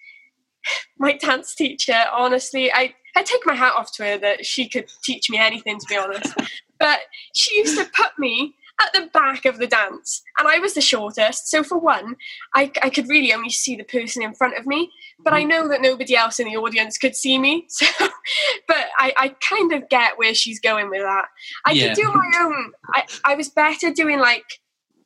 my 0.97 1.13
dance 1.17 1.55
teacher, 1.55 2.05
honestly, 2.13 2.71
I, 2.71 2.93
I 3.15 3.23
take 3.23 3.45
my 3.45 3.55
hat 3.55 3.73
off 3.75 3.91
to 3.93 4.03
her 4.03 4.17
that 4.17 4.45
she 4.45 4.67
could 4.67 4.89
teach 5.03 5.29
me 5.29 5.37
anything, 5.37 5.79
to 5.79 5.85
be 5.87 5.97
honest. 5.97 6.33
But 6.79 6.99
she 7.35 7.57
used 7.57 7.77
to 7.77 7.85
put 7.95 8.11
me 8.17 8.55
at 8.81 8.93
the 8.93 9.09
back 9.13 9.45
of 9.45 9.57
the 9.57 9.67
dance, 9.67 10.21
and 10.37 10.47
I 10.47 10.59
was 10.59 10.73
the 10.73 10.81
shortest. 10.81 11.49
So 11.49 11.63
for 11.63 11.77
one, 11.77 12.15
I, 12.55 12.71
I 12.81 12.89
could 12.89 13.07
really 13.09 13.33
only 13.33 13.49
see 13.49 13.75
the 13.75 13.83
person 13.83 14.21
in 14.23 14.33
front 14.33 14.57
of 14.57 14.65
me, 14.65 14.91
but 15.23 15.33
I 15.33 15.43
know 15.43 15.67
that 15.67 15.81
nobody 15.81 16.15
else 16.15 16.39
in 16.39 16.47
the 16.47 16.57
audience 16.57 16.97
could 16.97 17.15
see 17.15 17.37
me. 17.37 17.67
So, 17.79 18.07
but 18.67 18.87
I, 18.99 19.13
I 19.17 19.29
kind 19.49 19.73
of 19.73 19.89
get 19.89 20.17
where 20.17 20.35
she's 20.35 20.59
going 20.59 20.89
with 20.89 21.01
that. 21.01 21.25
I 21.65 21.71
Yeah. 21.71 21.87
could 21.89 22.01
do 22.01 22.11
my 22.13 22.39
own. 22.41 22.71
I, 22.93 23.03
I 23.25 23.35
was 23.35 23.49
better 23.49 23.91
doing 23.91 24.19
like 24.19 24.45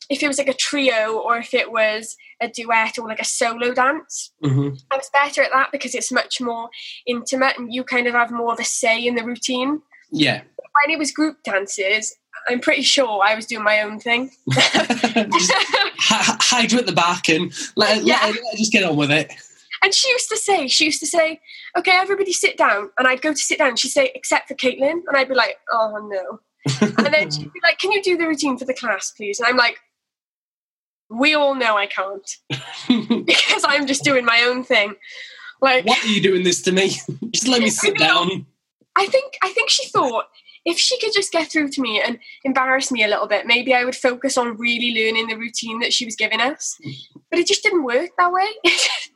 if 0.09 0.21
it 0.21 0.27
was 0.27 0.37
like 0.37 0.49
a 0.49 0.53
trio 0.53 1.17
or 1.19 1.37
if 1.37 1.53
it 1.53 1.71
was 1.71 2.17
a 2.41 2.49
duet 2.49 2.97
or 2.99 3.07
like 3.07 3.21
a 3.21 3.25
solo 3.25 3.73
dance. 3.73 4.31
hmm 4.43 4.69
I 4.91 4.97
was 4.97 5.09
better 5.13 5.41
at 5.43 5.51
that 5.53 5.71
because 5.71 5.95
it's 5.95 6.11
much 6.11 6.41
more 6.41 6.69
intimate 7.07 7.57
and 7.57 7.73
you 7.73 7.83
kind 7.85 8.07
of 8.07 8.13
have 8.13 8.31
more 8.31 8.51
of 8.51 8.59
a 8.59 8.65
say 8.65 9.05
in 9.05 9.15
the 9.15 9.23
routine. 9.23 9.81
Yeah. 10.11 10.41
When 10.83 10.93
it 10.93 10.99
was 10.99 11.11
group 11.11 11.37
dances, 11.43 12.15
I'm 12.49 12.59
pretty 12.59 12.81
sure 12.81 13.21
I 13.23 13.35
was 13.35 13.45
doing 13.45 13.63
my 13.63 13.81
own 13.81 13.99
thing. 13.99 14.31
hide 14.51 16.71
you 16.71 16.79
at 16.79 16.85
the 16.85 16.93
back 16.93 17.29
and 17.29 17.51
let, 17.75 17.97
let, 17.97 18.05
Yeah. 18.05 18.19
let 18.25 18.35
her 18.35 18.57
just 18.57 18.71
get 18.71 18.83
on 18.83 18.95
with 18.95 19.11
it. 19.11 19.31
and 19.83 19.93
she 19.93 20.09
used 20.09 20.29
to 20.29 20.37
say, 20.37 20.67
she 20.67 20.85
used 20.85 20.99
to 20.99 21.07
say, 21.07 21.39
okay, 21.77 21.91
everybody 21.91 22.33
sit 22.33 22.57
down. 22.57 22.89
And 22.97 23.07
I'd 23.07 23.21
go 23.21 23.31
to 23.31 23.37
sit 23.39 23.59
down. 23.59 23.75
She'd 23.75 23.89
say, 23.89 24.11
except 24.15 24.47
for 24.47 24.55
Caitlin. 24.55 25.01
And 25.07 25.15
I'd 25.17 25.29
be 25.29 25.35
like, 25.35 25.57
oh 25.71 26.09
no. 26.11 26.39
And 26.81 27.13
then 27.13 27.29
she'd 27.31 27.51
be 27.51 27.59
like, 27.63 27.77
can 27.79 27.91
you 27.91 28.01
do 28.01 28.17
the 28.17 28.27
routine 28.27 28.57
for 28.57 28.65
the 28.65 28.73
class, 28.73 29.11
please? 29.11 29.39
And 29.39 29.47
I'm 29.47 29.57
like, 29.57 29.77
we 31.09 31.35
all 31.35 31.53
know 31.55 31.77
I 31.77 31.87
can't 31.87 32.37
because 33.25 33.63
I'm 33.67 33.85
just 33.85 34.03
doing 34.03 34.25
my 34.25 34.43
own 34.47 34.63
thing. 34.63 34.95
Like, 35.61 35.85
Why 35.85 35.97
are 36.01 36.07
you 36.07 36.21
doing 36.21 36.43
this 36.43 36.61
to 36.63 36.71
me? 36.71 36.89
just 37.31 37.47
let 37.47 37.61
me 37.61 37.69
sit 37.69 37.97
down. 37.97 38.45
I 38.95 39.05
think 39.07 39.33
I 39.43 39.49
think 39.49 39.69
she 39.69 39.87
thought 39.89 40.25
if 40.65 40.77
she 40.77 40.99
could 40.99 41.13
just 41.13 41.31
get 41.31 41.51
through 41.51 41.69
to 41.69 41.81
me 41.81 42.01
and 42.01 42.19
embarrass 42.43 42.91
me 42.91 43.03
a 43.03 43.07
little 43.07 43.27
bit, 43.27 43.45
maybe 43.45 43.73
I 43.73 43.83
would 43.83 43.95
focus 43.95 44.37
on 44.37 44.57
really 44.57 44.93
learning 44.93 45.27
the 45.27 45.35
routine 45.35 45.79
that 45.79 45.93
she 45.93 46.05
was 46.05 46.15
giving 46.15 46.41
us. 46.41 46.79
But 47.29 47.39
it 47.39 47.47
just 47.47 47.63
didn't 47.63 47.83
work 47.83 48.11
that 48.17 48.31
way. 48.31 48.47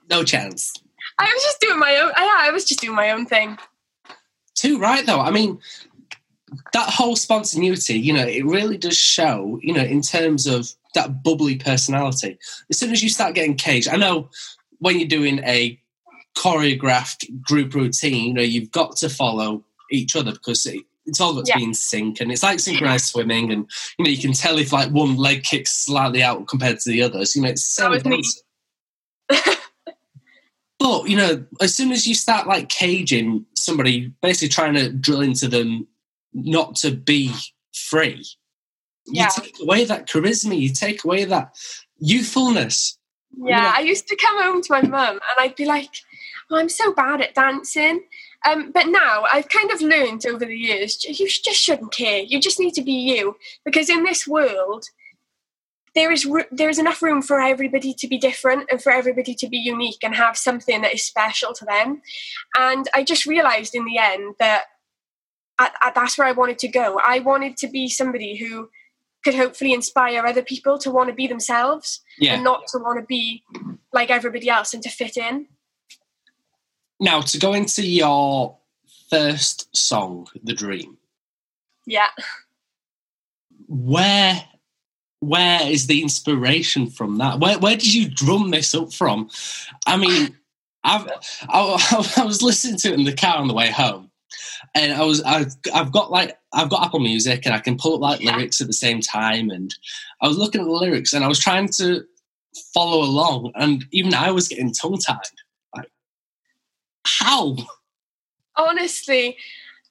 No 0.09 0.23
chance. 0.23 0.71
I 1.19 1.25
was 1.25 1.43
just 1.43 1.59
doing 1.59 1.79
my 1.79 1.95
own. 1.97 2.13
Yeah, 2.17 2.35
I 2.37 2.49
was 2.51 2.63
just 2.63 2.79
doing 2.79 2.95
my 2.95 3.11
own 3.11 3.25
thing. 3.25 3.57
Too 4.55 4.79
right 4.79 5.05
though. 5.05 5.19
I 5.19 5.31
mean, 5.31 5.59
that 6.73 6.89
whole 6.89 7.15
spontaneity, 7.15 7.99
you 7.99 8.13
know, 8.13 8.25
it 8.25 8.45
really 8.45 8.77
does 8.77 8.97
show, 8.97 9.59
you 9.61 9.73
know, 9.73 9.83
in 9.83 10.01
terms 10.01 10.47
of 10.47 10.69
that 10.93 11.23
bubbly 11.23 11.57
personality. 11.57 12.39
As 12.69 12.79
soon 12.79 12.91
as 12.91 13.03
you 13.03 13.09
start 13.09 13.35
getting 13.35 13.55
caged, 13.55 13.89
I 13.89 13.97
know 13.97 14.29
when 14.79 14.99
you're 14.99 15.07
doing 15.07 15.39
a 15.39 15.79
choreographed 16.37 17.41
group 17.41 17.73
routine, 17.73 18.29
you 18.29 18.33
know, 18.33 18.41
you've 18.41 18.71
got 18.71 18.95
to 18.97 19.09
follow 19.09 19.63
each 19.91 20.15
other 20.15 20.31
because 20.31 20.65
it, 20.65 20.83
it's 21.07 21.19
all 21.21 21.33
got 21.33 21.45
to 21.45 21.51
Yeah. 21.51 21.57
be 21.57 21.63
in 21.63 21.73
sync 21.73 22.19
and 22.21 22.31
it's 22.31 22.43
like 22.43 22.59
synchronized 22.59 23.05
swimming 23.05 23.51
and 23.51 23.69
you 23.97 24.05
know 24.05 24.11
you 24.11 24.17
can 24.21 24.33
tell 24.33 24.57
if 24.59 24.71
like 24.73 24.91
one 24.91 25.15
leg 25.17 25.43
kicks 25.43 25.71
slightly 25.75 26.21
out 26.21 26.47
compared 26.47 26.79
to 26.81 26.89
the 26.91 27.01
others 27.01 27.35
you 27.35 27.41
know 27.41 27.49
it's 27.49 27.63
so 27.65 27.83
That 27.83 27.91
was 27.91 28.05
me. 28.05 28.11
dance- 28.11 28.43
but 30.79 31.09
you 31.09 31.17
know 31.17 31.43
as 31.61 31.73
soon 31.73 31.91
as 31.91 32.07
you 32.07 32.13
start 32.15 32.47
like 32.47 32.69
caging 32.69 33.45
somebody 33.55 34.13
basically 34.21 34.49
trying 34.49 34.73
to 34.75 34.89
drill 34.91 35.21
into 35.21 35.47
them 35.47 35.87
not 36.33 36.75
to 36.75 36.91
be 36.91 37.33
free 37.73 38.23
you 39.07 39.25
take 39.35 39.55
away 39.61 39.85
that 39.85 40.07
charisma 40.07 40.59
you 40.59 40.69
take 40.73 41.03
away 41.03 41.23
that 41.25 41.55
youthfulness 41.99 42.97
Yeah, 43.37 43.63
Yeah. 43.63 43.73
I 43.75 43.81
used 43.81 44.07
to 44.07 44.15
come 44.17 44.41
home 44.43 44.61
to 44.61 44.71
my 44.71 44.81
mum 44.81 45.13
and 45.15 45.21
I'd 45.39 45.55
be 45.55 45.65
like, 45.65 45.89
oh, 46.49 46.57
I'm 46.57 46.69
so 46.69 46.93
bad 46.93 47.21
at 47.21 47.33
dancing. 47.35 48.03
Um, 48.45 48.71
but 48.71 48.87
now 48.87 49.25
I've 49.31 49.49
kind 49.49 49.71
of 49.71 49.81
learned 49.81 50.25
over 50.25 50.45
the 50.45 50.55
years, 50.55 51.03
you 51.03 51.27
just 51.27 51.59
shouldn't 51.59 51.91
care. 51.91 52.19
You 52.19 52.39
just 52.39 52.59
need 52.59 52.73
to 52.75 52.83
be 52.83 52.93
you. 52.93 53.35
Because 53.65 53.89
in 53.89 54.03
this 54.03 54.27
world, 54.27 54.85
there 55.95 56.11
is, 56.11 56.27
there 56.51 56.69
is 56.69 56.79
enough 56.79 57.01
room 57.01 57.21
for 57.21 57.41
everybody 57.41 57.93
to 57.95 58.07
be 58.07 58.17
different 58.17 58.69
and 58.71 58.81
for 58.81 58.91
everybody 58.91 59.33
to 59.33 59.47
be 59.47 59.57
unique 59.57 60.03
and 60.03 60.15
have 60.15 60.37
something 60.37 60.81
that 60.81 60.93
is 60.93 61.03
special 61.03 61.53
to 61.53 61.65
them. 61.65 62.01
And 62.57 62.87
I 62.93 63.03
just 63.03 63.25
realized 63.25 63.73
in 63.73 63.85
the 63.85 63.97
end 63.97 64.35
that 64.39 64.65
I, 65.59 65.71
I, 65.81 65.91
that's 65.93 66.17
where 66.17 66.27
I 66.27 66.33
wanted 66.33 66.59
to 66.59 66.67
go. 66.67 66.99
I 67.03 67.19
wanted 67.19 67.57
to 67.57 67.67
be 67.67 67.89
somebody 67.89 68.35
who 68.35 68.69
could 69.23 69.35
hopefully 69.35 69.73
inspire 69.73 70.25
other 70.25 70.43
people 70.43 70.77
to 70.79 70.91
want 70.91 71.09
to 71.09 71.15
be 71.15 71.27
themselves 71.27 72.01
yeah 72.19 72.35
and 72.35 72.43
not 72.43 72.67
to 72.67 72.77
want 72.77 72.99
to 72.99 73.05
be 73.05 73.43
like 73.91 74.09
everybody 74.09 74.49
else 74.49 74.73
and 74.73 74.83
to 74.83 74.89
fit 74.89 75.17
in. 75.17 75.47
Now 76.99 77.21
to 77.21 77.37
go 77.39 77.53
into 77.53 77.85
your 77.85 78.57
first 79.09 79.75
song 79.75 80.27
the 80.43 80.53
dream 80.53 80.97
Yeah. 81.85 82.07
where 83.67 84.43
where 85.19 85.61
is 85.69 85.87
the 85.87 86.01
inspiration 86.01 86.87
from 86.89 87.17
that 87.17 87.39
where 87.39 87.57
where 87.59 87.75
did 87.75 87.93
you 87.93 88.09
drum 88.09 88.51
this 88.51 88.73
up 88.75 88.93
from 88.93 89.29
i 89.85 89.97
mean 89.97 90.35
I've, 90.83 91.05
I, 91.49 92.13
I 92.17 92.23
was 92.23 92.41
listening 92.41 92.77
to 92.79 92.89
it 92.89 92.93
in 92.93 93.03
the 93.03 93.13
car 93.15 93.37
on 93.37 93.47
the 93.49 93.53
way 93.53 93.69
home 93.71 94.09
and 94.75 94.93
i 94.93 95.03
was 95.03 95.21
I've, 95.23 95.53
I've 95.73 95.91
got 95.91 96.11
like 96.11 96.37
i've 96.53 96.69
got 96.69 96.85
apple 96.85 96.99
music 96.99 97.45
and 97.45 97.53
i 97.55 97.59
can 97.59 97.77
pull 97.77 97.95
up 97.95 98.01
like 98.01 98.21
Yeah. 98.21 98.35
lyrics 98.35 98.61
at 98.61 98.67
the 98.67 98.73
same 98.73 99.01
time 99.01 99.49
and 99.49 99.73
i 100.21 100.27
was 100.27 100.37
looking 100.37 100.61
at 100.61 100.65
the 100.65 100.71
lyrics 100.71 101.13
and 101.13 101.25
i 101.25 101.27
was 101.27 101.39
trying 101.39 101.67
to 101.69 102.05
follow 102.73 103.03
along 103.03 103.51
and 103.55 103.85
even 103.91 104.13
i 104.13 104.31
was 104.31 104.47
getting 104.47 104.71
tongue 104.73 104.97
tied 104.99 105.17
how? 107.19 107.55
Honestly, 108.55 109.37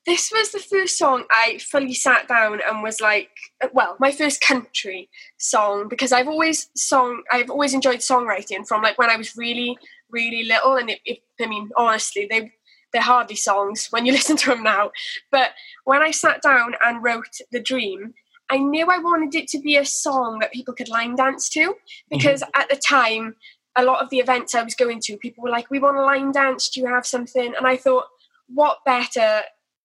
this 0.07 0.31
was 0.33 0.53
the 0.53 0.61
first 0.61 0.97
song 0.97 1.25
I 1.31 1.59
fully 1.59 1.93
sat 1.93 2.29
down 2.29 2.61
and 2.67 2.83
was 2.83 3.01
like, 3.01 3.31
well, 3.73 3.97
my 3.99 4.13
first 4.13 4.41
country 4.41 5.11
song 5.37 5.89
because 5.89 6.13
I've 6.13 6.29
always 6.29 6.71
song 6.77 7.23
I've 7.31 7.51
always 7.51 7.75
enjoyed 7.75 7.99
songwriting 7.99 8.67
from 8.67 8.83
like 8.83 8.99
when 8.99 9.11
I 9.11 9.17
was 9.17 9.37
really 9.37 9.77
really 10.11 10.45
little 10.45 10.77
and 10.77 10.91
it, 10.91 11.01
it 11.05 11.19
I 11.41 11.47
mean 11.47 11.71
honestly 11.77 12.29
they 12.31 12.53
they're 12.93 13.03
hardly 13.03 13.37
songs 13.37 13.89
when 13.91 14.07
you 14.07 14.13
listen 14.19 14.37
to 14.39 14.51
them 14.51 14.63
now. 14.63 14.93
But 15.33 15.51
when 15.85 16.03
I 16.03 16.13
sat 16.13 16.41
down 16.41 16.75
and 16.85 17.03
wrote 17.03 17.39
the 17.51 17.61
dream 17.61 18.15
I 18.49 18.59
knew 18.59 18.87
I 18.87 18.99
wanted 18.99 19.35
it 19.35 19.49
to 19.49 19.59
be 19.59 19.77
a 19.77 19.85
song 19.85 20.39
that 20.41 20.53
people 20.53 20.75
could 20.75 20.89
line 20.89 21.17
dance 21.17 21.49
to 21.51 21.61
mm-hmm. 21.61 21.75
because 22.11 22.43
at 22.55 22.69
the 22.69 22.77
time 22.77 23.35
a 23.77 23.85
lot 23.85 24.03
of 24.03 24.11
the 24.11 24.19
events 24.19 24.55
I 24.55 24.63
was 24.63 24.75
going 24.75 25.01
to 25.01 25.17
people 25.17 25.43
were 25.43 25.51
like 25.51 25.71
we 25.71 25.79
want 25.79 25.97
a 25.97 26.03
line 26.03 26.33
dance 26.33 26.69
do 26.69 26.81
you 26.81 26.87
have 26.87 27.07
something 27.07 27.55
and 27.57 27.67
I 27.67 27.77
thought 27.77 28.05
what 28.49 28.79
better 28.85 29.43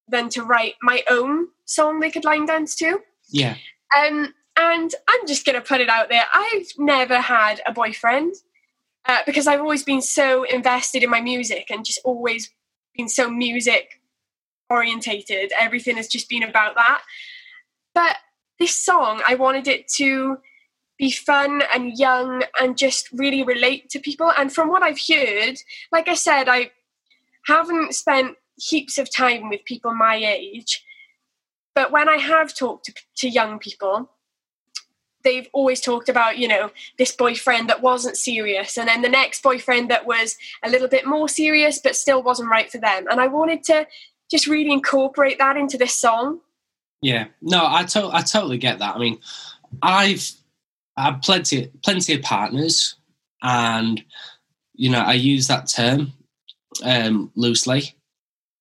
than 0.07 0.29
to 0.29 0.43
write 0.43 0.75
my 0.81 1.03
own 1.09 1.47
song 1.65 1.99
they 1.99 2.11
could 2.11 2.25
line 2.25 2.45
dance 2.45 2.75
to 2.75 2.99
yeah 3.29 3.55
um, 3.97 4.33
and 4.57 4.93
I'm 5.07 5.27
just 5.27 5.45
going 5.45 5.55
to 5.55 5.61
put 5.61 5.81
it 5.81 5.89
out 5.89 6.09
there. 6.09 6.25
I've 6.33 6.67
never 6.77 7.19
had 7.19 7.61
a 7.65 7.73
boyfriend 7.73 8.35
uh, 9.07 9.19
because 9.25 9.47
I've 9.47 9.59
always 9.59 9.83
been 9.83 10.01
so 10.01 10.43
invested 10.43 11.03
in 11.03 11.09
my 11.09 11.21
music 11.21 11.67
and 11.69 11.85
just 11.85 11.99
always 12.03 12.51
been 12.95 13.09
so 13.09 13.29
music 13.29 14.01
orientated. 14.69 15.51
Everything 15.59 15.97
has 15.97 16.07
just 16.07 16.29
been 16.29 16.43
about 16.43 16.75
that. 16.75 17.01
But 17.93 18.17
this 18.59 18.83
song, 18.83 19.21
I 19.27 19.35
wanted 19.35 19.67
it 19.67 19.87
to 19.95 20.37
be 21.01 21.11
fun 21.11 21.63
and 21.73 21.97
young 21.97 22.43
and 22.61 22.77
just 22.77 23.11
really 23.11 23.41
relate 23.41 23.89
to 23.89 23.99
people. 23.99 24.31
And 24.37 24.53
from 24.53 24.69
what 24.69 24.83
I've 24.83 25.01
heard, 25.09 25.55
like 25.91 26.07
I 26.07 26.13
said, 26.13 26.47
I 26.47 26.71
haven't 27.47 27.95
spent 27.95 28.37
heaps 28.55 28.99
of 28.99 29.13
time 29.13 29.49
with 29.49 29.65
people 29.65 29.95
my 29.95 30.15
age. 30.15 30.85
But 31.73 31.91
when 31.91 32.07
I 32.07 32.17
have 32.17 32.55
talked 32.55 32.85
to, 32.85 32.93
to 33.17 33.29
young 33.29 33.57
people, 33.57 34.11
they've 35.23 35.47
always 35.53 35.81
talked 35.81 36.07
about, 36.07 36.37
you 36.37 36.47
know, 36.47 36.69
this 36.99 37.15
boyfriend 37.15 37.67
that 37.69 37.81
wasn't 37.81 38.15
serious, 38.15 38.77
and 38.77 38.87
then 38.87 39.01
the 39.01 39.09
next 39.09 39.41
boyfriend 39.41 39.89
that 39.89 40.05
was 40.05 40.37
a 40.63 40.69
little 40.69 40.87
bit 40.87 41.07
more 41.07 41.27
serious 41.27 41.79
but 41.79 41.95
still 41.95 42.21
wasn't 42.21 42.49
right 42.49 42.71
for 42.71 42.77
them. 42.77 43.07
And 43.09 43.19
I 43.19 43.25
wanted 43.25 43.63
to 43.65 43.87
just 44.29 44.45
really 44.45 44.71
incorporate 44.71 45.39
that 45.39 45.57
into 45.57 45.77
this 45.79 45.95
song. 45.95 46.41
Yeah, 47.01 47.25
no, 47.41 47.65
I 47.67 47.85
to- 47.85 48.11
I 48.13 48.21
totally 48.21 48.59
get 48.59 48.77
that. 48.79 48.95
I 48.95 48.99
mean, 48.99 49.19
I've 49.81 50.29
had 50.97 51.21
plenty 51.21 51.71
plenty 51.83 52.13
of 52.13 52.21
partners, 52.21 52.95
and 53.41 54.03
you 54.73 54.89
know, 54.89 55.01
I 55.01 55.13
use 55.13 55.47
that 55.47 55.67
term 55.67 56.13
um, 56.83 57.31
loosely. 57.35 57.95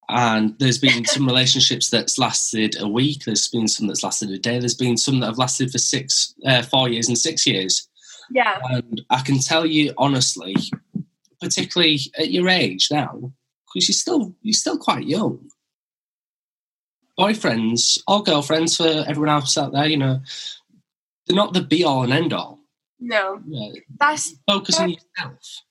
And 0.08 0.58
there's 0.58 0.78
been 0.78 1.04
some 1.04 1.24
relationships 1.24 1.88
that's 1.88 2.18
lasted 2.18 2.80
a 2.80 2.88
week. 2.88 3.24
There's 3.24 3.46
been 3.46 3.68
some 3.68 3.86
that's 3.86 4.02
lasted 4.02 4.30
a 4.30 4.38
day. 4.38 4.58
There's 4.58 4.74
been 4.74 4.96
some 4.96 5.20
that 5.20 5.26
have 5.26 5.38
lasted 5.38 5.70
for 5.70 5.78
six, 5.78 6.34
uh, 6.44 6.62
four 6.62 6.88
years, 6.88 7.06
and 7.06 7.16
six 7.16 7.46
years. 7.46 7.88
Yeah. 8.30 8.58
And 8.70 9.02
I 9.10 9.20
can 9.22 9.38
tell 9.38 9.64
you 9.64 9.94
honestly, 9.96 10.56
particularly 11.40 12.00
at 12.18 12.30
your 12.30 12.48
age 12.48 12.88
now, 12.90 13.32
because 13.66 13.88
you're 13.88 13.94
still 13.94 14.34
you're 14.42 14.52
still 14.52 14.78
quite 14.78 15.06
young. 15.06 15.48
Boyfriends 17.18 18.00
or 18.08 18.22
girlfriends 18.22 18.76
for 18.76 19.04
everyone 19.06 19.28
else 19.28 19.56
out 19.56 19.72
there, 19.72 19.86
you 19.86 19.96
know, 19.96 20.20
they're 21.30 21.36
not 21.44 21.54
the 21.54 21.62
be 21.62 21.84
all 21.84 22.02
and 22.02 22.12
end 22.12 22.32
all. 22.32 22.58
No. 22.98 23.40
Yeah, 23.46 23.70
That's 23.98 24.34
focus 24.48 24.78
on 24.80 24.90
yourself. 24.90 25.62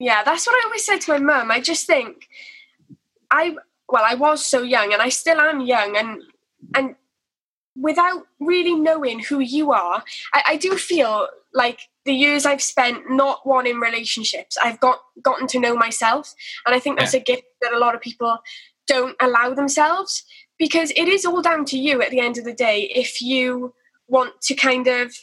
Yeah, 0.00 0.22
that's 0.24 0.46
what 0.46 0.54
I 0.56 0.66
always 0.66 0.84
said 0.84 1.00
to 1.02 1.12
my 1.12 1.18
mum. 1.18 1.50
I 1.50 1.60
just 1.60 1.86
think 1.86 2.26
I 3.30 3.54
well, 3.88 4.02
I 4.04 4.14
was 4.14 4.44
so 4.44 4.62
young 4.62 4.92
and 4.92 5.00
I 5.00 5.08
still 5.10 5.38
am 5.40 5.60
young 5.60 5.96
and 5.96 6.22
and 6.74 6.96
without 7.76 8.26
really 8.40 8.74
knowing 8.74 9.20
who 9.20 9.38
you 9.38 9.72
are, 9.72 10.02
I, 10.34 10.42
I 10.48 10.56
do 10.56 10.76
feel 10.76 11.28
like 11.54 11.80
the 12.04 12.12
years 12.12 12.46
I've 12.46 12.62
spent 12.62 13.10
not 13.10 13.46
wanting 13.46 13.78
relationships, 13.78 14.56
I've 14.62 14.80
got 14.80 14.98
gotten 15.22 15.46
to 15.48 15.60
know 15.60 15.76
myself, 15.76 16.34
and 16.66 16.74
I 16.74 16.80
think 16.80 16.98
that's 16.98 17.14
Yeah. 17.14 17.20
a 17.20 17.24
gift 17.24 17.44
that 17.62 17.72
a 17.72 17.78
lot 17.78 17.94
of 17.94 18.00
people 18.00 18.38
don't 18.88 19.16
allow 19.20 19.54
themselves 19.54 20.24
because 20.58 20.90
it 20.96 21.08
is 21.08 21.24
all 21.24 21.40
down 21.42 21.64
to 21.66 21.78
you 21.78 22.02
at 22.02 22.10
the 22.10 22.20
end 22.20 22.36
of 22.38 22.44
the 22.44 22.52
day 22.52 22.90
if 22.94 23.22
you 23.22 23.72
want 24.10 24.40
to 24.42 24.54
kind 24.54 24.86
of 24.86 25.14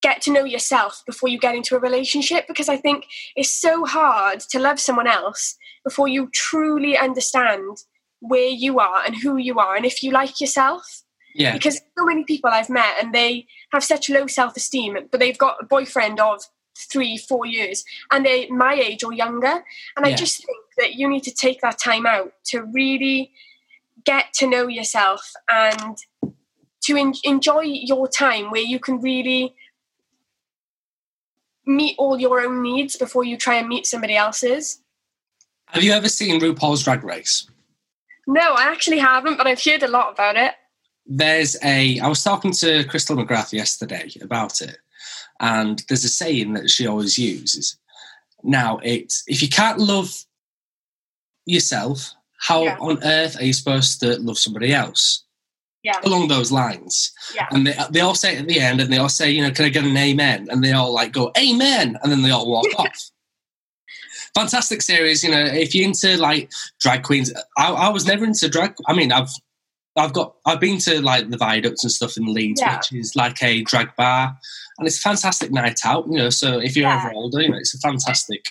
get 0.00 0.20
to 0.22 0.32
know 0.32 0.44
yourself 0.44 1.02
before 1.06 1.28
you 1.28 1.38
get 1.38 1.54
into 1.54 1.74
a 1.74 1.78
relationship 1.78 2.46
because 2.46 2.68
I 2.68 2.76
think 2.76 3.06
it's 3.36 3.50
so 3.50 3.84
hard 3.84 4.40
to 4.50 4.58
love 4.58 4.78
someone 4.78 5.06
else 5.06 5.56
before 5.82 6.08
you 6.08 6.28
truly 6.32 6.96
understand 6.96 7.78
where 8.20 8.48
you 8.48 8.78
are 8.78 9.02
and 9.04 9.16
who 9.16 9.36
you 9.38 9.58
are 9.58 9.76
and 9.76 9.84
if 9.86 10.02
you 10.02 10.10
like 10.10 10.40
yourself 10.40 11.02
Yeah. 11.34 11.52
because 11.54 11.80
so 11.98 12.04
many 12.04 12.24
people 12.24 12.50
I've 12.52 12.68
met 12.70 12.96
and 13.00 13.14
they 13.14 13.46
have 13.72 13.82
such 13.82 14.10
low 14.10 14.26
self 14.26 14.56
esteem, 14.56 14.96
but 15.10 15.20
they've 15.20 15.38
got 15.38 15.56
a 15.60 15.64
boyfriend 15.64 16.20
of 16.20 16.42
three, 16.76 17.16
four 17.16 17.46
years, 17.46 17.84
and 18.10 18.26
they're 18.26 18.46
my 18.50 18.74
age 18.74 19.04
or 19.04 19.12
younger. 19.12 19.64
And 19.96 20.04
I 20.04 20.12
just 20.14 20.44
think 20.44 20.58
that 20.78 20.94
you 20.94 21.08
need 21.08 21.22
to 21.24 21.34
take 21.34 21.60
that 21.60 21.78
time 21.78 22.04
out 22.04 22.32
to 22.46 22.62
really 22.62 23.30
get 24.04 24.32
to 24.34 24.46
know 24.46 24.66
yourself 24.68 25.32
and 25.50 25.96
to 26.86 26.96
en- 26.96 27.14
enjoy 27.24 27.62
your 27.62 28.08
time 28.08 28.50
where 28.50 28.62
you 28.62 28.78
can 28.78 29.00
really 29.00 29.54
meet 31.66 31.94
all 31.98 32.18
your 32.20 32.40
own 32.40 32.62
needs 32.62 32.96
before 32.96 33.24
you 33.24 33.36
try 33.36 33.54
and 33.56 33.68
meet 33.68 33.86
somebody 33.86 34.16
else's. 34.16 34.80
Have 35.66 35.82
you 35.82 35.92
ever 35.92 36.08
seen 36.08 36.40
RuPaul's 36.40 36.84
Drag 36.84 37.02
Race? 37.02 37.48
No, 38.26 38.40
I 38.54 38.64
actually 38.64 38.98
haven't, 38.98 39.36
but 39.36 39.46
I've 39.46 39.62
heard 39.62 39.82
a 39.82 39.88
lot 39.88 40.12
about 40.12 40.36
it. 40.36 40.54
There's 41.06 41.56
a. 41.62 41.98
I 42.00 42.08
was 42.08 42.22
talking 42.22 42.52
to 42.52 42.84
Crystal 42.84 43.16
McGrath 43.16 43.52
yesterday 43.52 44.10
about 44.22 44.62
it, 44.62 44.78
and 45.40 45.82
there's 45.88 46.04
a 46.04 46.08
saying 46.08 46.54
that 46.54 46.70
she 46.70 46.86
always 46.86 47.18
uses. 47.18 47.76
Now, 48.42 48.78
it's 48.82 49.22
if 49.26 49.42
you 49.42 49.48
can't 49.48 49.78
love 49.78 50.24
yourself, 51.44 52.14
how 52.38 52.62
Yeah. 52.64 52.78
on 52.80 53.02
earth 53.04 53.38
are 53.38 53.44
you 53.44 53.52
supposed 53.52 54.00
to 54.00 54.18
love 54.18 54.38
somebody 54.38 54.72
else? 54.72 55.24
Yeah. 55.84 56.00
Along 56.02 56.28
those 56.28 56.50
lines. 56.50 57.12
Yeah. 57.34 57.46
And 57.50 57.66
they, 57.66 57.76
they 57.90 58.00
all 58.00 58.14
say 58.14 58.34
it 58.34 58.40
at 58.40 58.48
the 58.48 58.58
end, 58.58 58.80
and 58.80 58.90
they 58.92 58.96
all 58.96 59.10
say, 59.10 59.30
you 59.30 59.42
know, 59.42 59.50
can 59.50 59.66
I 59.66 59.68
get 59.68 59.84
an 59.84 59.96
amen? 59.96 60.48
And 60.50 60.64
they 60.64 60.72
all 60.72 60.92
like 60.92 61.12
go, 61.12 61.30
amen. 61.38 61.98
And 62.02 62.10
then 62.10 62.22
they 62.22 62.30
all 62.30 62.50
walk 62.50 62.66
off. 62.78 63.10
Fantastic 64.34 64.82
series, 64.82 65.22
you 65.22 65.30
know, 65.30 65.44
if 65.44 65.74
you're 65.74 65.84
into 65.86 66.16
like 66.16 66.50
drag 66.80 67.02
queens, 67.04 67.32
I, 67.56 67.70
I 67.72 67.88
was 67.90 68.04
never 68.06 68.24
into 68.24 68.48
drag. 68.48 68.74
I 68.86 68.94
mean, 68.94 69.12
I've 69.12 69.28
I've 69.96 70.12
got 70.12 70.34
I've 70.44 70.58
been 70.58 70.78
to 70.80 71.00
like 71.02 71.30
the 71.30 71.36
viaducts 71.36 71.84
and 71.84 71.92
stuff 71.92 72.16
in 72.16 72.26
Leeds, 72.32 72.60
Yeah. 72.60 72.78
which 72.78 72.92
is 72.92 73.14
like 73.14 73.40
a 73.44 73.62
drag 73.62 73.94
bar, 73.94 74.36
and 74.78 74.88
it's 74.88 74.98
a 74.98 75.02
fantastic 75.02 75.52
night 75.52 75.80
out. 75.84 76.06
You 76.08 76.16
know, 76.18 76.30
so 76.30 76.58
if 76.58 76.74
you're 76.76 76.88
Yeah. 76.88 77.04
ever 77.04 77.12
older, 77.14 77.42
you 77.42 77.50
know, 77.50 77.58
it's 77.58 77.74
a 77.74 77.78
fantastic, 77.78 78.44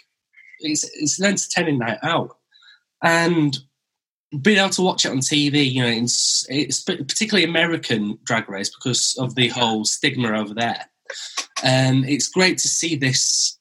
it's 0.60 0.86
it's 0.94 1.20
an 1.20 1.26
entertaining 1.26 1.80
night 1.80 1.98
out, 2.02 2.38
and 3.04 3.58
being 4.42 4.58
able 4.58 4.70
to 4.70 4.82
watch 4.82 5.06
it 5.06 5.12
on 5.12 5.20
TV, 5.20 5.72
you 5.72 5.82
know, 5.82 5.90
it's, 5.90 6.46
it's 6.50 6.82
particularly 6.82 7.44
American 7.48 8.18
drag 8.24 8.50
race 8.50 8.70
because 8.70 9.16
of 9.20 9.36
the 9.36 9.50
whole 9.50 9.86
stigma 9.86 10.38
over 10.38 10.54
there. 10.54 10.86
Um, 11.64 12.04
it's 12.06 12.28
great 12.28 12.58
to 12.60 12.68
see 12.68 12.96
this 12.96 13.58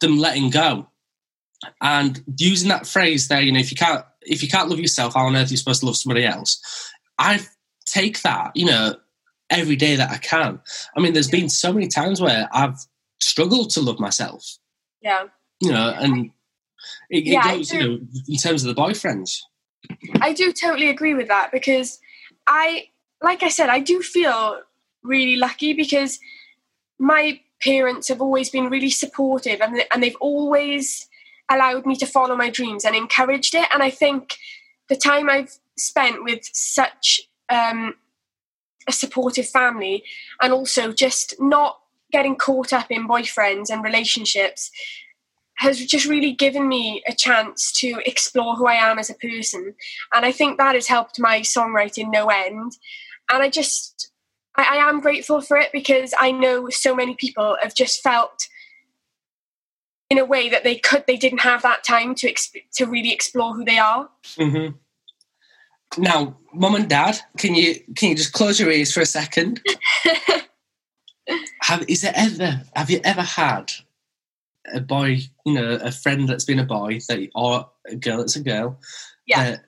them 0.00 0.18
letting 0.18 0.50
go 0.50 0.88
and 1.80 2.22
using 2.36 2.68
that 2.68 2.86
phrase 2.86 3.28
there. 3.28 3.40
You 3.40 3.52
know, 3.52 3.60
if 3.60 3.70
you 3.70 3.76
can't 3.76 4.04
if 4.22 4.42
you 4.42 4.48
can't 4.48 4.68
love 4.68 4.78
yourself, 4.78 5.14
how 5.14 5.26
on 5.26 5.36
earth 5.36 5.48
are 5.48 5.52
you 5.52 5.56
supposed 5.56 5.80
to 5.80 5.86
love 5.86 5.96
somebody 5.96 6.24
else? 6.24 6.60
I 7.18 7.40
take 7.86 8.22
that, 8.22 8.52
you 8.54 8.66
know, 8.66 8.94
every 9.50 9.76
day 9.76 9.96
that 9.96 10.10
I 10.10 10.18
can. 10.18 10.60
I 10.96 11.00
mean, 11.00 11.12
there's 11.12 11.30
been 11.30 11.48
so 11.48 11.72
many 11.72 11.88
times 11.88 12.20
where 12.20 12.48
I've 12.52 12.78
struggled 13.20 13.70
to 13.70 13.80
love 13.80 13.98
myself, 13.98 14.58
Yeah. 15.00 15.24
you 15.60 15.70
know, 15.70 15.94
and 15.96 16.30
it, 17.10 17.24
Yeah, 17.24 17.52
it 17.52 17.56
goes, 17.56 17.72
you 17.72 17.80
know, 17.80 17.98
in 18.28 18.36
terms 18.36 18.64
of 18.64 18.74
the 18.74 18.80
boyfriends. 18.80 19.40
I 20.20 20.32
do 20.32 20.52
totally 20.52 20.88
agree 20.88 21.14
with 21.14 21.28
that 21.28 21.50
because 21.52 21.98
I, 22.46 22.88
like 23.22 23.42
I 23.42 23.48
said, 23.48 23.68
I 23.68 23.80
do 23.80 24.02
feel 24.02 24.60
really 25.02 25.36
lucky 25.36 25.72
because 25.72 26.18
my 26.98 27.40
parents 27.62 28.08
have 28.08 28.20
always 28.20 28.50
been 28.50 28.68
really 28.68 28.90
supportive 28.90 29.60
and, 29.60 29.82
and 29.92 30.02
they've 30.02 30.16
always 30.20 31.08
allowed 31.50 31.86
me 31.86 31.96
to 31.96 32.06
follow 32.06 32.36
my 32.36 32.50
dreams 32.50 32.84
and 32.84 32.94
encouraged 32.94 33.54
it. 33.54 33.68
And 33.72 33.82
I 33.82 33.90
think 33.90 34.36
the 34.88 34.96
time 34.96 35.28
I've 35.28 35.58
spent 35.76 36.24
with 36.24 36.40
such 36.52 37.20
um, 37.48 37.94
a 38.88 38.92
supportive 38.92 39.48
family 39.48 40.04
and 40.40 40.52
also 40.52 40.92
just 40.92 41.34
not 41.40 41.78
getting 42.10 42.36
caught 42.36 42.72
up 42.72 42.90
in 42.90 43.08
boyfriends 43.08 43.70
and 43.70 43.82
relationships 43.82 44.70
has 45.56 45.84
just 45.84 46.06
really 46.06 46.32
given 46.32 46.68
me 46.68 47.02
a 47.06 47.14
chance 47.14 47.72
to 47.72 48.00
explore 48.04 48.56
who 48.56 48.66
I 48.66 48.74
am 48.74 48.98
as 48.98 49.10
a 49.10 49.14
person. 49.14 49.74
And 50.12 50.24
I 50.24 50.32
think 50.32 50.58
that 50.58 50.74
has 50.74 50.86
helped 50.86 51.20
my 51.20 51.40
songwriting 51.40 52.10
no 52.10 52.28
end. 52.28 52.72
And 53.30 53.42
I 53.42 53.48
just, 53.48 54.10
I, 54.56 54.78
I 54.78 54.88
am 54.88 55.00
grateful 55.00 55.40
for 55.40 55.56
it 55.56 55.70
because 55.72 56.14
I 56.18 56.32
know 56.32 56.68
so 56.68 56.94
many 56.94 57.14
people 57.14 57.56
have 57.62 57.74
just 57.74 58.02
felt 58.02 58.48
in 60.10 60.18
a 60.18 60.24
way 60.24 60.48
that 60.48 60.64
they 60.64 60.76
could, 60.76 61.04
they 61.06 61.16
didn't 61.16 61.40
have 61.40 61.62
that 61.62 61.84
time 61.84 62.14
to 62.16 62.30
exp- 62.30 62.64
to 62.74 62.86
really 62.86 63.12
explore 63.12 63.54
who 63.54 63.64
they 63.64 63.78
are. 63.78 64.10
hmm 64.36 64.68
Now, 65.96 66.36
mum 66.52 66.74
and 66.74 66.88
dad, 66.88 67.18
can 67.38 67.54
you 67.54 67.76
can 67.96 68.10
you 68.10 68.14
just 68.14 68.32
close 68.34 68.60
your 68.60 68.70
ears 68.70 68.92
for 68.92 69.00
a 69.00 69.06
second? 69.06 69.62
have 71.62 71.84
is 71.88 72.02
there 72.02 72.12
ever 72.14 72.62
have 72.74 72.90
you 72.90 73.00
ever 73.04 73.22
had 73.22 73.72
a 74.72 74.80
boy, 74.80 75.18
you 75.44 75.52
know, 75.54 75.78
a 75.82 75.90
friend 75.90 76.28
that's 76.28 76.44
been 76.44 76.58
a 76.58 76.64
boy 76.64 76.98
that 77.08 77.28
or 77.34 77.68
a 77.88 77.96
girl 77.96 78.18
that's 78.18 78.36
a 78.36 78.42
girl 78.42 78.78
Yeah. 79.26 79.44
that 79.44 79.64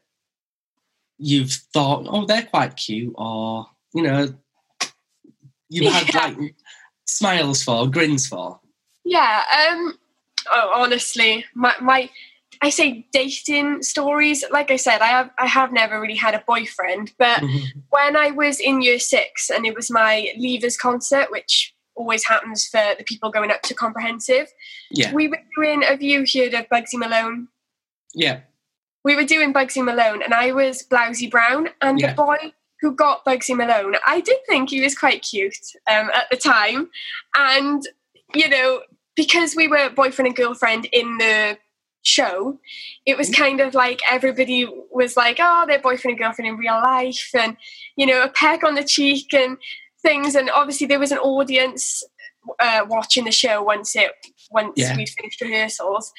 you've 1.19 1.53
thought, 1.73 2.07
oh, 2.09 2.27
they're 2.27 2.43
quite 2.43 2.77
cute, 2.77 3.15
or 3.17 3.67
you 3.95 4.03
know, 4.03 4.35
you've 5.69 5.93
had 5.93 6.13
Yeah. 6.15 6.27
like 6.27 6.55
smiles 7.07 7.63
for, 7.63 7.87
grins 7.89 8.27
for. 8.27 8.61
Yeah. 9.05 9.43
Um. 9.69 9.99
Oh, 10.51 10.73
honestly, 10.75 11.45
my 11.55 11.75
my, 11.81 12.11
I 12.61 12.71
say 12.71 13.07
dating 13.13 13.83
stories. 13.83 14.45
Like 14.51 14.71
I 14.71 14.77
said, 14.77 15.01
I 15.01 15.07
have 15.09 15.31
I 15.39 15.47
have 15.47 15.73
never 15.73 16.01
really 16.01 16.17
had 16.17 16.35
a 16.35 16.45
boyfriend, 16.47 17.13
but 17.19 17.41
Mhm. 17.41 17.83
when 17.91 18.17
I 18.17 18.31
was 18.31 18.61
in 18.61 18.83
year 18.83 18.99
six 18.99 19.51
and 19.51 19.67
it 19.67 19.75
was 19.75 19.91
my 19.91 20.29
leavers 20.39 20.79
concert, 20.79 21.31
which 21.31 21.74
always 21.97 22.25
happens 22.25 22.67
for 22.67 22.83
the 22.99 23.05
people 23.05 23.31
going 23.31 23.51
up 23.51 23.63
to 23.63 23.75
comprehensive, 23.75 24.49
Yeah, 24.91 25.13
we 25.13 25.29
were 25.29 25.39
doing. 25.57 25.83
Have 25.83 26.03
you 26.03 26.21
heard 26.35 26.55
of 26.55 26.69
Bugsy 26.69 26.95
Malone? 26.95 27.49
yeah, 28.15 28.41
We 29.05 29.17
were 29.17 29.25
doing 29.25 29.53
Bugsy 29.53 29.85
Malone, 29.85 30.23
and 30.23 30.33
I 30.35 30.53
was 30.53 30.83
Blousey 30.83 31.31
Brown, 31.31 31.69
and 31.81 31.99
Yeah. 32.01 32.11
the 32.11 32.15
boy 32.15 32.37
who 32.81 32.93
got 32.95 33.25
Bugsy 33.25 33.57
Malone, 33.57 33.97
I 34.07 34.21
did 34.21 34.39
think 34.49 34.71
he 34.71 34.81
was 34.83 34.95
quite 34.97 35.23
cute 35.23 35.57
um, 35.91 36.11
at 36.15 36.27
the 36.31 36.37
time, 36.37 36.91
and 37.37 37.83
you 38.35 38.49
know 38.49 38.83
because 39.17 39.55
we 39.55 39.69
were 39.69 39.89
boyfriend 39.91 40.27
and 40.27 40.37
girlfriend 40.37 40.87
in 40.93 41.19
the 41.19 41.57
show, 42.03 42.59
it 43.07 43.17
was 43.17 43.31
kind 43.31 43.61
of 43.61 43.73
like 43.75 44.01
everybody 44.11 44.69
was 44.91 45.17
like, 45.17 45.37
oh, 45.41 45.65
they're 45.69 45.79
boyfriend 45.79 46.17
and 46.17 46.19
girlfriend 46.19 46.49
in 46.49 46.57
real 46.57 46.75
life, 46.75 47.31
and 47.35 47.57
you 47.97 48.07
know, 48.07 48.23
a 48.23 48.29
peck 48.29 48.65
on 48.65 48.75
the 48.75 48.85
cheek 48.85 49.33
and 49.33 49.57
things. 50.05 50.35
And 50.37 50.49
obviously, 50.51 50.87
there 50.87 51.01
was 51.01 51.13
an 51.13 51.19
audience 51.19 52.05
uh, 52.61 52.83
watching 52.89 53.25
the 53.25 53.33
show 53.33 53.63
once 53.63 53.97
it 53.97 54.13
once 54.51 54.75
Yeah. 54.77 54.97
we'd 54.97 55.09
finished 55.09 55.41
rehearsals, 55.41 56.13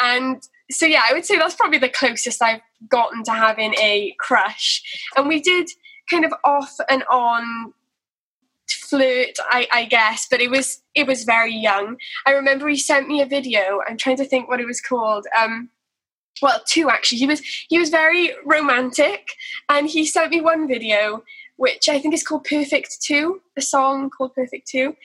and 0.00 0.40
so 0.70 0.86
yeah, 0.86 1.02
I 1.08 1.12
would 1.12 1.26
say 1.26 1.36
that's 1.36 1.56
probably 1.56 1.78
the 1.78 1.88
closest 1.88 2.42
I've 2.42 2.60
gotten 2.88 3.22
to 3.24 3.32
having 3.32 3.74
a 3.74 4.14
crush. 4.18 4.82
And 5.16 5.28
we 5.28 5.40
did 5.40 5.68
kind 6.10 6.24
of 6.24 6.32
off 6.44 6.72
and 6.88 7.04
on 7.10 7.74
flirt, 8.70 9.36
I, 9.50 9.66
I 9.72 9.84
guess, 9.86 10.26
but 10.30 10.40
it 10.40 10.50
was 10.50 10.82
it 10.94 11.06
was 11.06 11.24
very 11.24 11.54
young. 11.54 11.96
I 12.26 12.32
remember 12.32 12.68
he 12.68 12.76
sent 12.78 13.08
me 13.08 13.20
a 13.20 13.26
video. 13.26 13.80
I'm 13.88 13.96
trying 13.96 14.16
to 14.18 14.24
think 14.24 14.48
what 14.48 14.60
it 14.60 14.66
was 14.66 14.80
called. 14.80 15.26
Um, 15.38 15.70
well, 16.40 16.60
two 16.66 16.88
actually. 16.90 17.18
He 17.18 17.26
was 17.26 17.42
he 17.68 17.78
was 17.78 17.90
very 17.90 18.32
romantic, 18.44 19.28
and 19.68 19.88
he 19.88 20.06
sent 20.06 20.30
me 20.30 20.40
one 20.40 20.66
video 20.68 21.22
which 21.62 21.88
I 21.88 22.00
think 22.00 22.12
is 22.12 22.24
called 22.24 22.42
Perfect 22.42 23.00
Two, 23.00 23.40
a 23.56 23.60
song 23.60 24.10
called 24.10 24.34
Perfect 24.34 24.66
Two. 24.66 24.96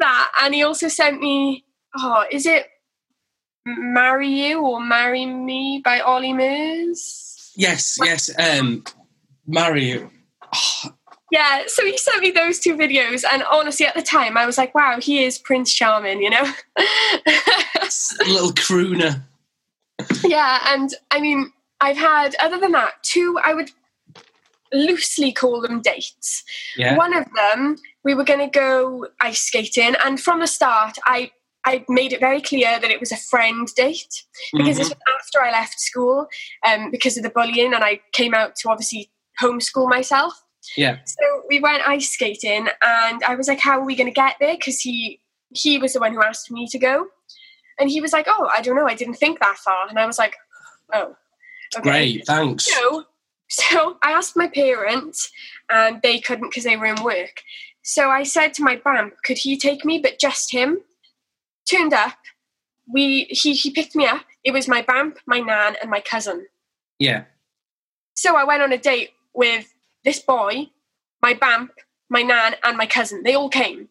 That, 0.00 0.28
and 0.42 0.52
he 0.52 0.64
also 0.64 0.88
sent 0.88 1.20
me. 1.20 1.64
Oh, 1.96 2.24
is 2.32 2.46
it 2.46 2.66
Marry 3.64 4.28
You 4.28 4.60
or 4.60 4.80
Marry 4.80 5.24
Me 5.24 5.80
by 5.84 6.00
Ollie 6.00 6.32
Murs? 6.32 7.52
yes, 7.56 7.96
yes. 8.02 8.28
Um, 8.36 8.82
Mario. 9.46 10.10
Yeah, 11.30 11.62
so 11.68 11.84
he 11.84 11.96
sent 11.96 12.22
me 12.22 12.32
those 12.32 12.58
two 12.58 12.76
videos, 12.76 13.22
and 13.32 13.44
honestly, 13.44 13.86
at 13.86 13.94
the 13.94 14.02
time, 14.02 14.36
I 14.36 14.46
was 14.46 14.58
like, 14.58 14.74
"Wow, 14.74 14.98
he 15.00 15.22
is 15.22 15.38
Prince 15.38 15.72
Charming," 15.72 16.20
you 16.20 16.30
know. 16.30 16.42
A 16.76 18.26
little 18.26 18.50
crooner. 18.50 19.22
yeah, 20.24 20.58
and 20.70 20.92
I 21.12 21.20
mean, 21.20 21.52
I've 21.80 21.98
had 21.98 22.34
other 22.40 22.58
than 22.58 22.72
that 22.72 22.94
two. 23.04 23.38
I 23.44 23.54
would 23.54 23.70
loosely 24.72 25.32
call 25.32 25.60
them 25.60 25.80
dates. 25.82 26.44
Yeah. 26.76 26.96
One 26.96 27.14
of 27.16 27.26
them, 27.34 27.76
we 28.04 28.14
were 28.14 28.24
going 28.24 28.40
to 28.40 28.46
go 28.58 29.06
ice 29.20 29.42
skating, 29.42 29.94
and 30.04 30.20
from 30.20 30.40
the 30.40 30.46
start, 30.46 30.96
I 31.04 31.30
I 31.66 31.84
made 31.90 32.14
it 32.14 32.20
very 32.20 32.40
clear 32.40 32.78
that 32.80 32.90
it 32.90 33.00
was 33.00 33.12
a 33.12 33.16
friend 33.18 33.68
date 33.76 34.24
because 34.54 34.78
this 34.78 34.88
Mhm. 34.88 34.94
was 34.94 35.20
after 35.20 35.42
I 35.42 35.50
left 35.50 35.78
school 35.78 36.26
um, 36.66 36.90
because 36.90 37.18
of 37.18 37.22
the 37.22 37.28
bullying, 37.30 37.74
and 37.74 37.84
I 37.84 38.00
came 38.12 38.32
out 38.32 38.56
to 38.56 38.70
obviously 38.70 39.10
homeschool 39.42 39.88
myself. 39.88 40.42
Yeah. 40.76 40.98
So 41.04 41.42
we 41.50 41.60
went 41.60 41.86
ice 41.86 42.10
skating, 42.10 42.68
and 42.82 43.22
I 43.24 43.34
was 43.34 43.46
like, 43.48 43.58
"How 43.60 43.78
are 43.78 43.84
we 43.84 43.94
going 43.94 44.06
to 44.08 44.12
get 44.24 44.36
there?" 44.40 44.54
Because 44.56 44.80
he 44.80 45.20
he 45.52 45.76
was 45.78 45.92
the 45.92 46.00
one 46.00 46.14
who 46.14 46.22
asked 46.22 46.50
me 46.50 46.66
to 46.68 46.78
go, 46.78 47.08
and 47.78 47.90
he 47.90 48.00
was 48.00 48.12
like, 48.14 48.26
"Oh, 48.28 48.48
I 48.56 48.62
don't 48.62 48.76
know, 48.76 48.86
I 48.86 48.94
didn't 48.94 49.14
think 49.16 49.38
that 49.40 49.58
far," 49.58 49.86
and 49.88 49.98
I 49.98 50.06
was 50.06 50.18
like, 50.18 50.36
"Oh, 50.94 51.14
okay." 51.76 51.82
Great. 51.82 52.26
Thanks. 52.26 52.72
So, 52.72 53.04
so 53.50 53.98
I 54.02 54.12
asked 54.12 54.36
my 54.36 54.48
parents, 54.48 55.30
and 55.68 56.00
they 56.02 56.20
couldn't 56.20 56.48
because 56.50 56.64
they 56.64 56.76
were 56.76 56.86
in 56.86 57.02
work. 57.02 57.42
So 57.82 58.08
I 58.10 58.22
said 58.22 58.54
to 58.54 58.62
my 58.62 58.76
bamp, 58.76 59.14
could 59.24 59.38
he 59.38 59.58
take 59.58 59.84
me? 59.84 59.98
But 59.98 60.18
just 60.18 60.52
him. 60.52 60.78
Turned 61.68 61.92
up. 61.92 62.14
We 62.92 63.24
he 63.24 63.54
he 63.54 63.70
picked 63.70 63.94
me 63.94 64.06
up. 64.06 64.24
It 64.44 64.52
was 64.52 64.68
my 64.68 64.82
bamp, 64.82 65.18
my 65.26 65.40
nan, 65.40 65.76
and 65.80 65.90
my 65.90 66.00
cousin. 66.00 66.46
Yeah. 66.98 67.24
So 68.14 68.36
I 68.36 68.44
went 68.44 68.62
on 68.62 68.72
a 68.72 68.78
date 68.78 69.10
with 69.34 69.72
this 70.04 70.18
boy, 70.18 70.68
my 71.22 71.34
bamp, 71.34 71.72
my 72.08 72.22
nan, 72.22 72.54
and 72.64 72.76
my 72.76 72.86
cousin. 72.86 73.22
They 73.22 73.34
all 73.34 73.48
came. 73.48 73.88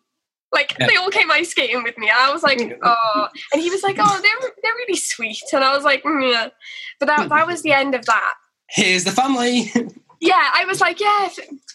Like 0.51 0.75
Yeah. 0.79 0.87
they 0.87 0.95
all 0.95 1.09
came 1.09 1.31
ice 1.31 1.49
skating 1.49 1.83
with 1.83 1.97
me. 1.97 2.09
I 2.09 2.31
was 2.31 2.43
like, 2.43 2.59
oh, 2.83 3.27
and 3.53 3.61
he 3.61 3.69
was 3.69 3.83
like, 3.83 3.97
oh, 3.99 4.19
they're 4.21 4.49
they're 4.63 4.73
really 4.73 4.97
sweet. 4.97 5.43
And 5.53 5.63
I 5.63 5.75
was 5.75 5.83
like, 5.83 6.03
mm, 6.03 6.31
yeah. 6.31 6.49
But 6.99 7.07
that 7.07 7.29
that 7.29 7.47
was 7.47 7.61
the 7.61 7.73
end 7.73 7.95
of 7.95 8.05
that. 8.05 8.33
Here's 8.69 9.03
the 9.03 9.11
family. 9.11 9.71
yeah, 10.19 10.51
I 10.53 10.65
was 10.65 10.81
like, 10.81 10.99
yeah, 10.99 11.29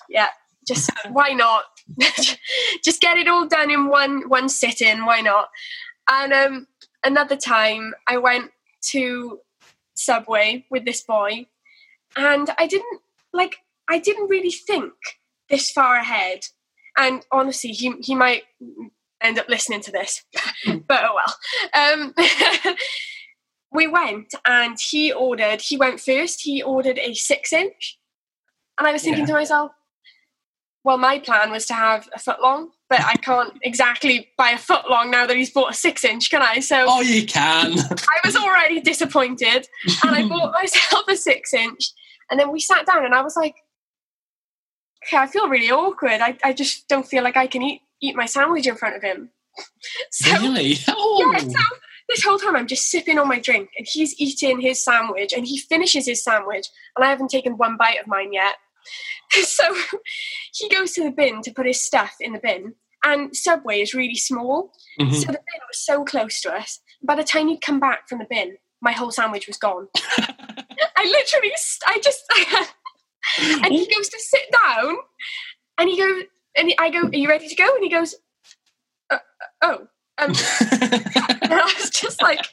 yeah, 0.08 0.28
just 0.66 0.90
why 1.10 1.30
not? 1.30 1.64
just 2.84 3.00
get 3.00 3.18
it 3.18 3.28
all 3.28 3.46
done 3.46 3.70
in 3.70 3.88
one 3.88 4.28
one 4.28 4.48
sitting. 4.48 5.04
Why 5.04 5.20
not? 5.20 5.48
And 6.08 6.32
um, 6.32 6.66
another 7.04 7.36
time, 7.36 7.94
I 8.06 8.18
went 8.18 8.50
to 8.90 9.40
Subway 9.94 10.66
with 10.70 10.84
this 10.84 11.02
boy, 11.02 11.46
and 12.16 12.50
I 12.58 12.66
didn't 12.66 13.00
like. 13.32 13.56
I 13.88 13.98
didn't 13.98 14.28
really 14.28 14.50
think 14.50 14.92
this 15.50 15.70
far 15.70 15.96
ahead. 15.96 16.40
And 16.96 17.24
honestly, 17.32 17.70
he 17.70 17.92
he 18.00 18.14
might 18.14 18.44
end 19.20 19.38
up 19.38 19.48
listening 19.48 19.80
to 19.82 19.92
this, 19.92 20.24
but 20.66 21.04
oh 21.04 21.18
well. 21.74 21.92
Um, 21.92 22.14
we 23.74 23.86
went, 23.88 24.32
and 24.46 24.78
he 24.80 25.12
ordered. 25.12 25.60
He 25.60 25.76
went 25.76 26.00
first. 26.00 26.42
He 26.42 26.62
ordered 26.62 26.98
a 26.98 27.12
six 27.14 27.52
inch, 27.52 27.98
and 28.78 28.86
I 28.86 28.92
was 28.92 29.02
thinking 29.02 29.22
Yeah. 29.22 29.26
to 29.28 29.32
myself, 29.34 29.72
well, 30.84 30.96
my 30.98 31.18
plan 31.18 31.50
was 31.50 31.66
to 31.66 31.74
have 31.74 32.08
a 32.14 32.18
foot 32.18 32.40
long, 32.40 32.70
but 32.88 33.00
I 33.00 33.14
can't 33.16 33.52
exactly 33.62 34.28
buy 34.38 34.50
a 34.50 34.58
foot 34.58 34.88
long 34.88 35.10
now 35.10 35.26
that 35.26 35.36
he's 35.36 35.50
bought 35.50 35.72
a 35.72 35.74
six 35.74 36.04
inch, 36.04 36.30
can 36.30 36.40
I? 36.42 36.60
So 36.60 36.86
oh, 36.88 37.00
you 37.00 37.26
can. 37.26 37.78
I 37.90 38.20
was 38.24 38.36
already 38.36 38.80
disappointed, 38.80 39.66
and 40.04 40.14
I 40.16 40.26
bought 40.28 40.52
myself 40.52 41.08
a 41.08 41.16
six 41.16 41.52
inch. 41.52 41.92
And 42.30 42.40
then 42.40 42.52
we 42.52 42.60
sat 42.60 42.86
down, 42.86 43.04
and 43.04 43.14
I 43.14 43.22
was 43.22 43.36
like, 43.36 43.56
okay, 45.06 45.16
I 45.18 45.26
feel 45.26 45.48
really 45.48 45.70
awkward. 45.70 46.20
I, 46.20 46.38
I 46.44 46.52
just 46.52 46.88
don't 46.88 47.06
feel 47.06 47.22
like 47.24 47.36
I 47.36 47.46
can 47.48 47.62
eat 47.62 47.82
eat 48.00 48.14
my 48.16 48.26
sandwich 48.26 48.66
in 48.66 48.76
front 48.76 48.96
of 48.96 49.02
him. 49.02 49.30
So 50.10 50.32
really? 50.38 50.76
Oh. 50.88 51.30
yeah, 51.32 51.38
so 51.38 51.76
this 52.08 52.22
whole 52.24 52.38
time 52.38 52.56
I'm 52.56 52.66
just 52.66 52.90
sipping 52.90 53.18
on 53.18 53.28
my 53.28 53.38
drink 53.38 53.70
and 53.78 53.86
he's 53.90 54.18
eating 54.20 54.60
his 54.60 54.82
sandwich 54.82 55.32
and 55.32 55.46
he 55.46 55.58
finishes 55.58 56.06
his 56.06 56.22
sandwich 56.22 56.66
and 56.96 57.04
I 57.04 57.08
haven't 57.08 57.30
taken 57.30 57.56
one 57.56 57.76
bite 57.76 58.00
of 58.00 58.06
mine 58.06 58.32
yet. 58.32 58.54
So 59.42 59.74
he 60.52 60.68
goes 60.68 60.92
to 60.92 61.02
the 61.02 61.10
bin 61.10 61.40
to 61.42 61.50
put 61.50 61.66
his 61.66 61.80
stuff 61.82 62.16
in 62.20 62.34
the 62.34 62.38
bin 62.38 62.74
and 63.02 63.34
Subway 63.34 63.80
is 63.80 63.94
really 63.94 64.14
small. 64.14 64.72
Mhm. 65.00 65.14
So 65.14 65.26
the 65.26 65.32
bin 65.32 65.60
was 65.68 65.78
so 65.78 66.04
close 66.04 66.40
to 66.42 66.52
us. 66.52 66.80
By 67.02 67.14
the 67.16 67.24
time 67.24 67.48
he'd 67.48 67.62
come 67.62 67.80
back 67.80 68.08
from 68.08 68.18
the 68.18 68.26
bin, 68.28 68.58
my 68.80 68.92
whole 68.92 69.10
sandwich 69.10 69.46
was 69.46 69.56
gone. 69.56 69.88
I 69.96 71.04
literally, 71.04 71.52
st- 71.56 71.88
I 71.88 71.98
just, 72.00 72.22
and 73.64 73.72
he 73.72 73.86
goes 73.94 74.08
to 74.10 74.18
sit 74.20 74.42
down 74.62 74.96
and 75.78 75.88
he 75.88 75.98
goes, 75.98 76.24
and 76.56 76.72
I 76.78 76.90
go, 76.90 77.00
are 77.08 77.14
you 77.14 77.28
ready 77.28 77.48
to 77.48 77.54
go? 77.54 77.74
And 77.74 77.82
he 77.82 77.90
goes, 77.90 78.14
uh, 79.10 79.16
uh, 79.16 79.18
oh. 79.62 79.88
Um, 80.18 80.30
and 80.30 80.36
I 81.52 81.74
was 81.78 81.90
just 81.90 82.22
like, 82.22 82.46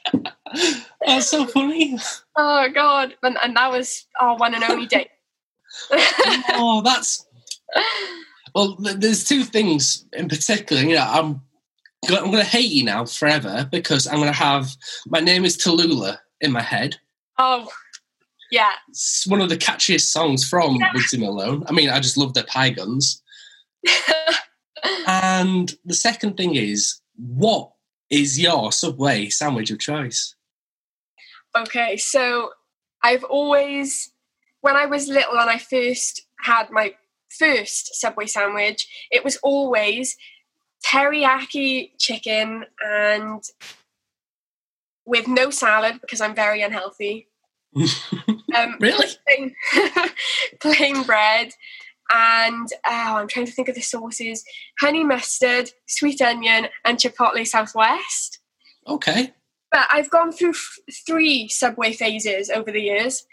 That's 1.06 1.28
so 1.28 1.46
funny. 1.46 1.96
oh 2.36 2.68
god, 2.74 3.14
and, 3.22 3.38
and 3.42 3.56
that 3.56 3.70
was 3.70 4.06
our 4.20 4.36
one 4.36 4.54
and 4.54 4.64
only 4.64 4.86
date. 4.86 5.08
Oh, 6.50 6.82
that's 6.84 7.24
well. 8.54 8.76
There's 8.78 9.24
two 9.24 9.44
things 9.44 10.04
in 10.12 10.28
particular. 10.28 10.82
You 10.82 10.96
know, 10.96 11.06
I'm 11.08 11.40
I'm 12.08 12.30
going 12.30 12.32
to 12.32 12.44
hate 12.44 12.70
you 12.70 12.84
now 12.84 13.04
forever 13.04 13.68
because 13.70 14.06
I'm 14.08 14.16
going 14.16 14.26
to 14.26 14.32
have 14.32 14.76
my 15.06 15.20
name 15.20 15.44
is 15.44 15.56
Tallulah 15.56 16.18
in 16.40 16.50
my 16.52 16.60
head. 16.62 16.96
oh, 17.38 17.68
yeah, 18.50 18.72
It's 18.88 19.24
one 19.26 19.40
of 19.40 19.48
the 19.48 19.56
catchiest 19.56 20.10
songs 20.10 20.46
from 20.46 20.76
Yeah. 20.76 20.92
Malone. 21.18 21.64
I 21.68 21.72
mean, 21.72 21.88
I 21.88 22.00
just 22.00 22.18
love 22.18 22.34
their 22.34 22.44
pie 22.44 22.70
guns. 22.70 23.22
And 25.06 25.72
the 25.84 25.94
second 25.94 26.36
thing 26.36 26.54
is, 26.56 27.00
what 27.22 27.72
is 28.10 28.38
your 28.38 28.72
Subway 28.72 29.28
sandwich 29.28 29.70
of 29.70 29.78
choice? 29.78 30.34
okay. 31.56 31.96
So 31.96 32.50
I've 33.02 33.24
always, 33.24 34.12
when 34.60 34.76
I 34.76 34.86
was 34.86 35.08
little 35.08 35.38
and 35.38 35.50
I 35.50 35.58
first 35.58 36.22
had 36.40 36.70
my 36.70 36.94
first 37.38 37.94
Subway 37.94 38.26
sandwich, 38.26 38.88
it 39.10 39.24
was 39.24 39.36
always 39.42 40.16
teriyaki 40.84 41.90
chicken 41.98 42.64
and 42.84 43.42
with 45.04 45.28
no 45.28 45.50
salad 45.50 46.00
because 46.00 46.20
I'm 46.20 46.34
very 46.34 46.62
unhealthy. 46.62 47.28
Um, 48.54 48.76
Really? 48.80 49.06
plain, 49.26 49.54
plain 50.60 51.02
bread 51.04 51.52
and 52.12 52.68
oh, 52.86 53.16
I'm 53.16 53.28
trying 53.28 53.46
to 53.46 53.52
think 53.52 53.68
of 53.68 53.74
the 53.74 53.80
sauces: 53.80 54.44
honey 54.80 55.04
mustard, 55.04 55.70
sweet 55.86 56.20
onion, 56.20 56.68
and 56.84 56.98
chipotle 56.98 57.46
southwest. 57.46 58.38
Okay. 58.86 59.32
But 59.70 59.86
I've 59.90 60.10
gone 60.10 60.32
through 60.32 60.50
f- 60.50 60.78
three 61.06 61.48
Subway 61.48 61.92
phases 61.92 62.50
over 62.50 62.70
the 62.70 62.82
years. 62.82 63.24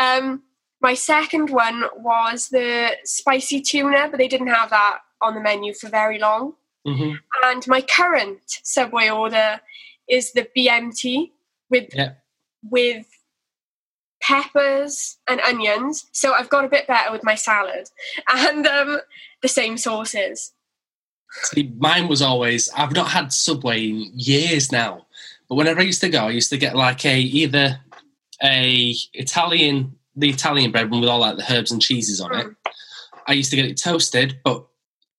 Um, 0.00 0.42
my 0.80 0.94
second 0.94 1.50
one 1.50 1.84
was 1.96 2.48
the 2.48 2.90
spicy 3.04 3.60
tuna, 3.60 4.08
but 4.10 4.18
they 4.18 4.26
didn't 4.28 4.48
have 4.48 4.70
that 4.70 4.98
on 5.22 5.34
the 5.34 5.40
menu 5.40 5.72
for 5.72 5.88
very 5.88 6.18
long. 6.18 6.54
hmm 6.84 7.14
And 7.44 7.66
my 7.68 7.80
current 7.80 8.40
Subway 8.46 9.08
order 9.08 9.60
is 10.08 10.32
the 10.32 10.48
BMT 10.56 11.30
with 11.70 11.94
Yeah. 11.94 12.14
with 12.68 13.06
peppers 14.26 15.18
and 15.28 15.40
onions. 15.40 16.06
So 16.12 16.32
I've 16.32 16.48
got 16.48 16.64
a 16.64 16.68
bit 16.68 16.86
better 16.86 17.12
with 17.12 17.24
my 17.24 17.34
salad 17.34 17.88
and 18.32 18.66
um, 18.66 19.00
the 19.42 19.48
same 19.48 19.76
sauces. 19.76 20.52
See, 21.42 21.72
mine 21.78 22.08
was 22.08 22.22
always 22.22 22.70
I've 22.70 22.94
not 22.94 23.08
had 23.08 23.32
Subway 23.32 23.88
in 23.88 24.10
years 24.14 24.70
now, 24.70 25.06
but 25.48 25.56
whenever 25.56 25.80
I 25.80 25.84
used 25.84 26.00
to 26.02 26.08
go, 26.08 26.26
I 26.26 26.30
used 26.30 26.50
to 26.50 26.56
get 26.56 26.76
like 26.76 27.04
a 27.04 27.18
either 27.18 27.80
a 28.42 28.94
Italian 29.14 29.96
the 30.16 30.30
Italian 30.30 30.70
bread 30.70 30.90
one 30.90 31.00
with 31.00 31.10
all 31.10 31.18
like 31.20 31.36
the 31.36 31.52
herbs 31.52 31.72
and 31.72 31.82
cheeses 31.82 32.20
on 32.20 32.38
it. 32.38 32.46
I 33.26 33.32
used 33.32 33.50
to 33.50 33.56
get 33.56 33.66
it 33.66 33.76
toasted, 33.76 34.38
but 34.44 34.64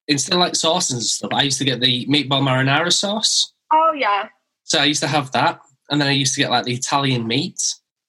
instead 0.07 0.33
of 0.33 0.39
like 0.39 0.55
sauces 0.55 0.93
and 0.93 1.03
stuff, 1.03 1.33
I 1.33 1.41
used 1.41 1.57
to 1.57 1.65
get 1.65 1.81
the 1.81 2.05
meatball 2.05 2.41
marinara 2.41 2.93
sauce. 2.93 3.51
Oh 3.73 3.93
yeah, 3.97 4.29
So 4.63 4.79
I 4.79 4.85
used 4.85 5.01
to 5.01 5.07
have 5.07 5.31
that, 5.33 5.59
and 5.89 5.99
then 5.99 6.07
I 6.07 6.11
used 6.11 6.33
to 6.35 6.39
get 6.39 6.49
like 6.49 6.63
the 6.63 6.73
Italian 6.73 7.27
meat, 7.27 7.61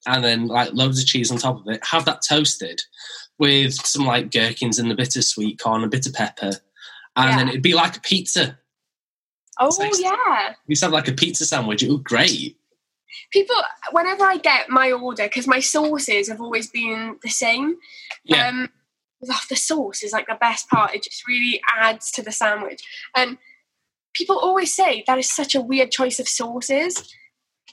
and 0.06 0.24
then 0.24 0.46
like 0.46 0.72
loads 0.72 1.00
of 1.00 1.06
cheese 1.06 1.30
on 1.30 1.38
top 1.38 1.60
of 1.60 1.68
it. 1.68 1.84
Have 1.84 2.04
that 2.06 2.22
toasted 2.22 2.82
with 3.38 3.74
some 3.74 4.06
like 4.06 4.30
gherkins 4.30 4.78
and 4.78 4.90
the 4.90 4.94
bittersweet 4.94 5.58
corn 5.58 5.82
and 5.82 5.90
bitter 5.90 6.10
pepper, 6.12 6.52
and 7.16 7.30
Yeah. 7.30 7.36
then 7.36 7.48
it'd 7.48 7.62
be 7.62 7.74
like 7.74 7.96
a 7.96 8.00
pizza. 8.00 8.58
oh 9.60 9.74
Nice. 9.78 10.00
yeah. 10.00 10.54
To 10.74 10.84
have 10.86 10.92
like 10.92 11.08
a 11.08 11.12
pizza 11.12 11.44
sandwich. 11.46 11.82
It 11.82 11.90
was 11.90 12.00
great. 12.02 12.56
People, 13.32 13.56
whenever 13.92 14.24
I 14.24 14.36
get 14.36 14.68
my 14.68 14.92
order, 14.92 15.24
because 15.24 15.46
my 15.46 15.60
sauces 15.60 16.28
have 16.28 16.40
always 16.40 16.70
been 16.70 17.16
the 17.22 17.30
same. 17.30 17.76
Yeah. 18.24 18.48
Um, 18.48 18.68
oh, 19.30 19.40
the 19.48 19.56
sauce 19.56 20.02
is 20.02 20.12
like 20.12 20.26
the 20.26 20.36
best 20.40 20.68
part. 20.68 20.94
It 20.94 21.02
just 21.04 21.26
really 21.26 21.60
adds 21.76 22.10
to 22.12 22.22
the 22.22 22.32
sandwich. 22.32 22.82
And 23.16 23.38
people 24.14 24.38
always 24.38 24.74
say 24.74 25.02
that 25.06 25.18
is 25.18 25.30
such 25.30 25.54
a 25.54 25.60
weird 25.62 25.90
choice 25.90 26.18
of 26.20 26.28
sauces, 26.28 27.14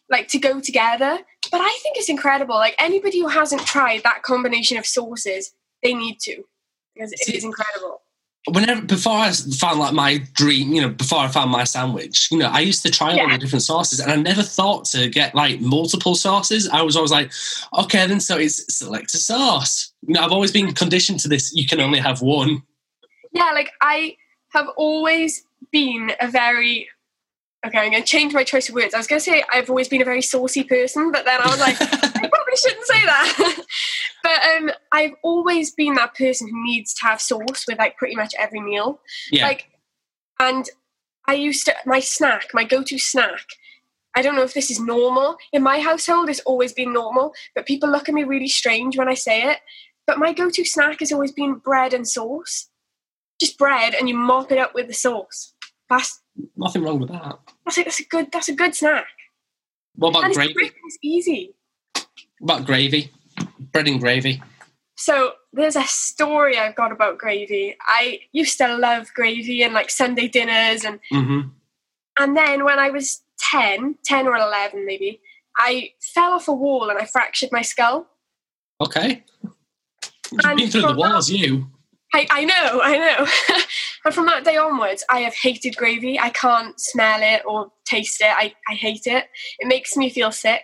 like 0.09 0.27
to 0.29 0.39
go 0.39 0.59
together. 0.59 1.19
But 1.51 1.61
I 1.61 1.79
think 1.83 1.97
it's 1.97 2.09
incredible. 2.09 2.55
Like 2.55 2.75
anybody 2.79 3.19
who 3.19 3.27
hasn't 3.27 3.65
tried 3.65 4.03
that 4.03 4.23
combination 4.23 4.77
of 4.77 4.85
sauces, 4.85 5.53
they 5.81 5.93
need 5.93 6.19
to 6.21 6.43
because 6.95 7.11
it 7.11 7.19
See- 7.19 7.37
is 7.37 7.43
incredible. 7.43 8.01
whenever 8.49 8.81
before 8.81 9.13
I 9.13 9.31
found 9.31 9.79
like 9.79 9.93
my 9.93 10.17
dream, 10.33 10.73
you 10.73 10.81
know, 10.81 10.89
before 10.89 11.19
I 11.19 11.27
found 11.27 11.49
my 11.51 11.63
sandwich, 11.63 12.29
you 12.31 12.37
know, 12.37 12.47
I 12.47 12.59
used 12.59 12.83
to 12.83 12.91
try 12.91 13.17
all 13.17 13.29
the 13.29 13.37
different 13.37 13.63
sauces, 13.63 13.99
and 13.99 14.11
I 14.11 14.15
never 14.15 14.43
thought 14.43 14.85
to 14.85 15.09
get 15.09 15.33
like 15.33 15.59
multiple 15.61 16.15
sauces. 16.15 16.67
I 16.69 16.81
was 16.81 16.95
always 16.95 17.11
like, 17.11 17.31
okay, 17.79 18.05
then 18.05 18.19
so 18.19 18.37
it's 18.37 18.73
select 18.73 19.13
a 19.13 19.17
sauce. 19.17 19.93
You 20.05 20.13
know, 20.15 20.21
I've 20.21 20.31
always 20.31 20.51
been 20.51 20.73
conditioned 20.73 21.19
to 21.21 21.27
this. 21.29 21.53
You 21.55 21.65
can 21.65 21.79
only 21.79 21.99
have 21.99 22.21
one. 22.21 22.61
Yeah, 23.31 23.51
like 23.53 23.71
I 23.81 24.17
have 24.49 24.67
always 24.77 25.43
been 25.71 26.11
a 26.19 26.27
very 26.29 26.87
okay. 27.65 27.79
I'm 27.79 27.91
going 27.91 28.03
to 28.03 28.07
change 28.07 28.33
my 28.33 28.43
choice 28.43 28.69
of 28.69 28.75
words. 28.75 28.93
I 28.93 28.97
was 28.97 29.07
going 29.07 29.19
to 29.19 29.23
say 29.23 29.43
I've 29.51 29.69
always 29.69 29.87
been 29.87 30.01
a 30.01 30.05
very 30.05 30.21
saucy 30.21 30.63
person, 30.63 31.11
but 31.11 31.25
then 31.25 31.39
I 31.41 31.47
was 31.47 31.59
like, 31.59 31.77
I 31.81 32.27
probably 32.27 32.55
shouldn't 32.55 32.85
say 32.85 33.05
that. 33.05 33.55
but 34.23 34.43
um, 34.55 34.71
I've 34.91 35.13
always 35.23 35.71
been 35.71 35.95
that 35.95 36.15
person 36.15 36.47
who 36.47 36.63
needs 36.63 36.93
to 36.95 37.05
have 37.05 37.21
sauce 37.21 37.65
with 37.67 37.77
like 37.77 37.97
pretty 37.97 38.15
much 38.15 38.33
every 38.37 38.59
meal. 38.61 39.01
yeah, 39.31 39.47
Like, 39.47 39.69
and 40.39 40.69
I 41.27 41.33
used 41.33 41.65
to 41.65 41.75
my 41.85 41.99
snack, 41.99 42.49
my 42.53 42.63
go-to 42.63 42.99
snack. 42.99 43.45
I 44.15 44.21
don't 44.21 44.35
know 44.35 44.43
if 44.43 44.53
this 44.53 44.69
is 44.69 44.79
normal 44.79 45.37
in 45.51 45.63
my 45.63 45.79
household. 45.79 46.29
It's 46.29 46.39
always 46.41 46.73
been 46.73 46.93
normal, 46.93 47.33
but 47.55 47.65
people 47.65 47.89
look 47.89 48.07
at 48.07 48.15
me 48.15 48.23
really 48.23 48.47
strange 48.47 48.97
when 48.97 49.07
I 49.07 49.15
say 49.15 49.43
it. 49.43 49.59
But 50.05 50.19
my 50.19 50.33
go-to 50.33 50.65
snack 50.65 50.99
has 50.99 51.11
always 51.11 51.31
been 51.31 51.55
bread 51.55 51.93
and 51.93 52.07
sauce. 52.07 52.69
Just 53.39 53.57
bread, 53.57 53.95
and 53.95 54.07
you 54.07 54.15
mop 54.15 54.51
it 54.51 54.57
up 54.57 54.75
with 54.75 54.87
the 54.87 54.93
sauce. 54.93 55.53
That's 55.89 56.21
nothing 56.55 56.83
wrong 56.83 56.99
with 56.99 57.09
that. 57.09 57.39
that's 57.65 57.77
a, 57.77 57.83
that's 57.83 57.99
a 57.99 58.05
good 58.05 58.31
that's 58.31 58.49
a 58.49 58.53
good 58.53 58.75
snack. 58.75 59.07
What 59.95 60.09
about 60.09 60.25
and 60.25 60.33
gravy? 60.33 60.71
it's 60.85 60.97
easy. 61.03 61.53
What 62.39 62.55
about 62.57 62.65
gravy? 62.65 63.11
Bread 63.71 63.87
and 63.87 63.99
gravy. 63.99 64.41
So 64.95 65.33
there's 65.51 65.75
a 65.75 65.83
story 65.83 66.57
I've 66.57 66.75
got 66.75 66.91
about 66.91 67.17
gravy. 67.17 67.75
I 67.81 68.21
used 68.31 68.57
to 68.59 68.75
love 68.77 69.13
gravy 69.13 69.63
and 69.63 69.73
like 69.73 69.89
Sunday 69.89 70.27
dinners 70.27 70.83
and 70.83 70.99
hmm 71.09 71.41
And 72.19 72.37
then 72.37 72.63
when 72.63 72.79
I 72.79 72.89
was 72.89 73.21
10, 73.51 73.95
10 74.05 74.27
or 74.27 74.35
11 74.35 74.85
maybe, 74.85 75.19
I 75.57 75.91
fell 76.13 76.33
off 76.33 76.47
a 76.47 76.53
wall 76.53 76.89
and 76.89 76.99
I 76.99 77.05
fractured 77.05 77.51
my 77.51 77.61
skull. 77.61 78.07
Okay. 78.81 79.23
You've 80.31 80.57
been 80.57 80.69
through 80.69 80.81
the 80.81 80.95
walls, 80.95 81.29
you. 81.29 81.67
I, 82.13 82.27
I 82.29 82.45
know, 82.45 82.81
I 82.83 82.97
know. 82.97 83.27
and 84.05 84.13
from 84.13 84.25
that 84.25 84.43
day 84.43 84.57
onwards, 84.57 85.03
I 85.09 85.19
have 85.19 85.33
hated 85.33 85.75
gravy. 85.77 86.19
I 86.19 86.29
can't 86.29 86.79
smell 86.79 87.19
it 87.21 87.43
or 87.45 87.71
taste 87.85 88.21
it. 88.21 88.27
I, 88.29 88.53
I 88.69 88.73
hate 88.73 89.07
it. 89.07 89.25
It 89.59 89.67
makes 89.67 89.95
me 89.95 90.09
feel 90.09 90.31
sick. 90.31 90.63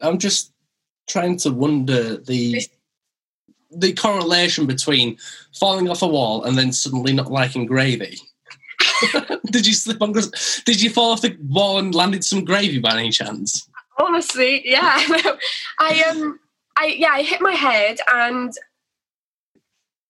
I'm 0.00 0.18
just 0.18 0.52
trying 1.08 1.36
to 1.38 1.50
wonder 1.50 2.16
the 2.16 2.62
the 3.70 3.92
correlation 3.92 4.66
between 4.66 5.18
falling 5.58 5.90
off 5.90 6.02
a 6.02 6.06
wall 6.06 6.44
and 6.44 6.56
then 6.56 6.72
suddenly 6.72 7.12
not 7.12 7.30
liking 7.30 7.66
gravy. 7.66 8.18
did 9.50 9.66
you 9.66 9.72
slip 9.72 10.00
on? 10.00 10.12
Did 10.12 10.80
you 10.80 10.90
fall 10.90 11.12
off 11.12 11.22
the 11.22 11.36
wall 11.48 11.78
and 11.78 11.94
landed 11.94 12.24
some 12.24 12.44
gravy 12.44 12.78
by 12.78 12.92
any 12.98 13.10
chance? 13.10 13.68
Honestly, 13.98 14.62
yeah. 14.64 14.96
I 15.78 16.04
um 16.10 16.38
I 16.78 16.86
yeah, 16.86 17.10
I 17.10 17.22
hit 17.22 17.40
my 17.40 17.52
head 17.52 17.98
and 18.12 18.52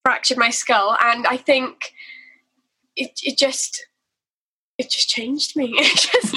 fractured 0.07 0.38
my 0.38 0.50
skull 0.50 0.96
and 1.02 1.26
I 1.26 1.36
think 1.36 1.92
it 2.94 3.18
it 3.24 3.36
just 3.36 3.86
it 4.78 4.88
just 4.88 5.09
changed 5.09 5.57
me. 5.57 5.74
It 5.78 5.96
just 5.96 6.36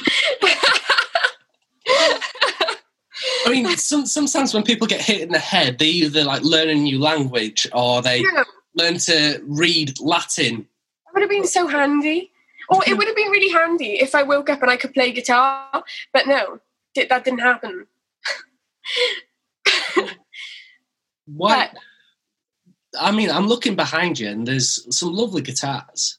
I 3.45 3.49
mean, 3.51 3.75
some, 3.77 4.05
sometimes 4.05 4.53
when 4.53 4.63
people 4.63 4.87
get 4.87 5.01
hit 5.01 5.21
in 5.21 5.29
the 5.29 5.39
head, 5.39 5.77
they 5.77 5.87
either 5.87 6.23
like 6.23 6.41
learn 6.43 6.69
a 6.69 6.75
new 6.75 6.99
language 6.99 7.67
or 7.73 8.01
they 8.01 8.19
Yeah. 8.21 8.43
learn 8.75 8.97
to 8.99 9.41
read 9.45 9.99
Latin. 9.99 10.61
It 10.61 11.13
would 11.13 11.21
have 11.21 11.29
been 11.29 11.45
so 11.47 11.67
handy. 11.67 12.31
Or 12.69 12.81
it 12.87 12.95
would 12.97 13.07
have 13.07 13.15
been 13.15 13.31
really 13.31 13.49
handy 13.51 13.99
if 13.99 14.13
I 14.15 14.23
woke 14.23 14.49
up 14.49 14.61
and 14.61 14.71
I 14.71 14.77
could 14.77 14.93
play 14.93 15.11
guitar. 15.11 15.83
But 16.13 16.27
no, 16.27 16.59
that 16.95 17.23
didn't 17.23 17.39
happen. 17.39 17.87
What? 21.35 21.75
I 22.99 23.11
mean, 23.11 23.29
I'm 23.29 23.47
looking 23.47 23.75
behind 23.75 24.19
you, 24.19 24.29
and 24.29 24.47
there's 24.47 24.85
some 24.95 25.13
lovely 25.13 25.41
guitars. 25.41 26.17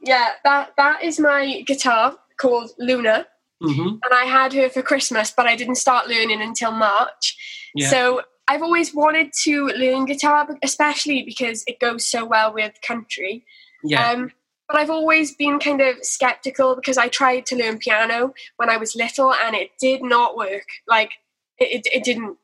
Yeah, 0.00 0.30
that 0.44 0.72
that 0.76 1.02
is 1.02 1.18
my 1.18 1.62
guitar 1.62 2.16
called 2.36 2.70
Luna, 2.78 3.26
hmm 3.62 3.88
and 4.02 4.12
I 4.12 4.24
had 4.24 4.52
her 4.52 4.68
for 4.68 4.82
Christmas, 4.82 5.30
but 5.30 5.46
I 5.46 5.56
didn't 5.56 5.76
start 5.76 6.08
learning 6.08 6.42
until 6.42 6.72
March. 6.72 7.36
Yeah. 7.74 7.88
So 7.88 8.22
I've 8.46 8.62
always 8.62 8.94
wanted 8.94 9.32
to 9.44 9.68
learn 9.68 10.04
guitar, 10.04 10.46
especially 10.62 11.22
because 11.22 11.64
it 11.66 11.80
goes 11.80 12.04
so 12.04 12.24
well 12.24 12.52
with 12.52 12.74
country. 12.86 13.44
yeah. 13.82 14.10
Um, 14.10 14.32
but 14.68 14.78
I've 14.78 14.90
always 14.90 15.34
been 15.34 15.58
kind 15.58 15.80
of 15.80 15.96
skeptical 16.02 16.74
because 16.74 16.96
I 16.96 17.08
tried 17.08 17.44
to 17.46 17.56
learn 17.56 17.78
piano 17.78 18.32
when 18.56 18.70
I 18.70 18.78
was 18.78 18.96
little 18.96 19.32
and 19.32 19.54
it 19.54 19.70
did 19.78 20.02
not 20.02 20.36
work. 20.36 20.66
Like 20.88 21.12
it, 21.58 21.86
it, 21.86 21.92
it 21.92 22.04
didn't, 22.04 22.38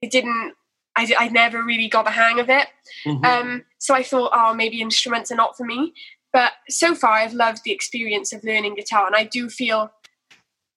it 0.00 0.10
didn't. 0.10 0.54
I, 0.96 1.12
I 1.18 1.28
never 1.28 1.62
really 1.62 1.88
got 1.88 2.04
the 2.04 2.10
hang 2.10 2.38
of 2.38 2.48
it. 2.50 2.68
Mhm. 3.06 3.24
Um, 3.24 3.64
so 3.78 3.94
I 3.94 4.02
thought, 4.02 4.30
oh, 4.34 4.54
maybe 4.54 4.80
instruments 4.80 5.30
are 5.30 5.36
not 5.36 5.56
for 5.56 5.64
me. 5.64 5.94
But 6.32 6.52
so 6.68 6.94
far, 6.94 7.12
I've 7.12 7.34
loved 7.34 7.62
the 7.64 7.72
experience 7.72 8.32
of 8.32 8.42
learning 8.44 8.74
guitar, 8.76 9.06
and 9.06 9.14
I 9.16 9.24
do 9.24 9.48
feel 9.50 9.90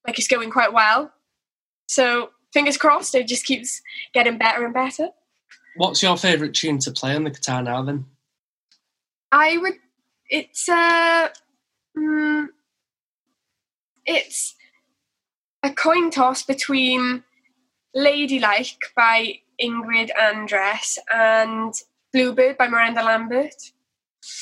like 0.05 0.20
it's 0.20 0.28
going 0.28 0.51
quite 0.51 0.74
well. 0.74 1.13
So 1.88 2.32
fingers 2.53 2.78
crossed, 2.78 3.16
it 3.16 3.28
just 3.28 3.45
keeps 3.45 3.82
getting 4.13 4.38
better 4.38 4.66
and 4.66 4.74
better. 4.74 5.09
What's 5.78 6.01
your 6.01 6.18
favourite 6.18 6.53
tune 6.53 6.80
to 6.80 6.91
play 6.91 7.16
on 7.16 7.24
the 7.24 7.30
guitar 7.30 7.61
now? 7.61 7.82
Then 7.84 8.05
I 9.32 9.57
would. 9.57 9.76
It's 10.30 10.68
uh, 10.68 11.30
mm, 11.97 12.47
it's 14.05 14.55
a 15.63 15.72
coin 15.72 16.11
toss 16.11 16.43
between 16.43 17.24
"Ladylike" 17.93 18.80
by 18.95 19.39
Ingrid 19.62 20.10
Andress 20.20 20.97
and 21.14 21.74
"Bluebird" 22.14 22.58
by 22.58 22.68
Miranda 22.68 23.03
Lambert. 23.03 23.56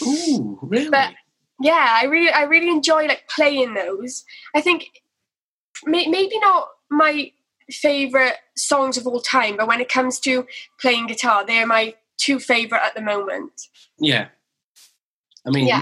Ooh, 0.02 0.60
really? 0.62 0.90
But- 0.90 1.14
Yeah, 1.62 1.88
I 2.02 2.06
really, 2.06 2.32
I 2.32 2.44
really 2.44 2.70
enjoy 2.70 3.06
like 3.06 3.28
playing 3.30 3.74
those. 3.76 4.26
I 4.56 4.62
think 4.62 4.90
may, 5.86 6.08
maybe 6.08 6.38
not 6.40 6.68
my 6.90 7.32
favorite 7.72 8.36
songs 8.58 8.98
of 8.98 9.08
all 9.08 9.22
time, 9.22 9.56
but 9.58 9.68
when 9.68 9.80
it 9.80 9.88
comes 9.90 10.20
to 10.22 10.46
playing 10.82 11.08
guitar, 11.08 11.46
they're 11.46 11.66
my 11.68 11.96
two 12.18 12.40
favorite 12.40 12.82
at 12.84 12.96
the 12.96 13.02
moment. 13.02 13.54
yeah. 14.00 14.28
I 15.46 15.50
mean, 15.52 15.68
Yeah. 15.68 15.82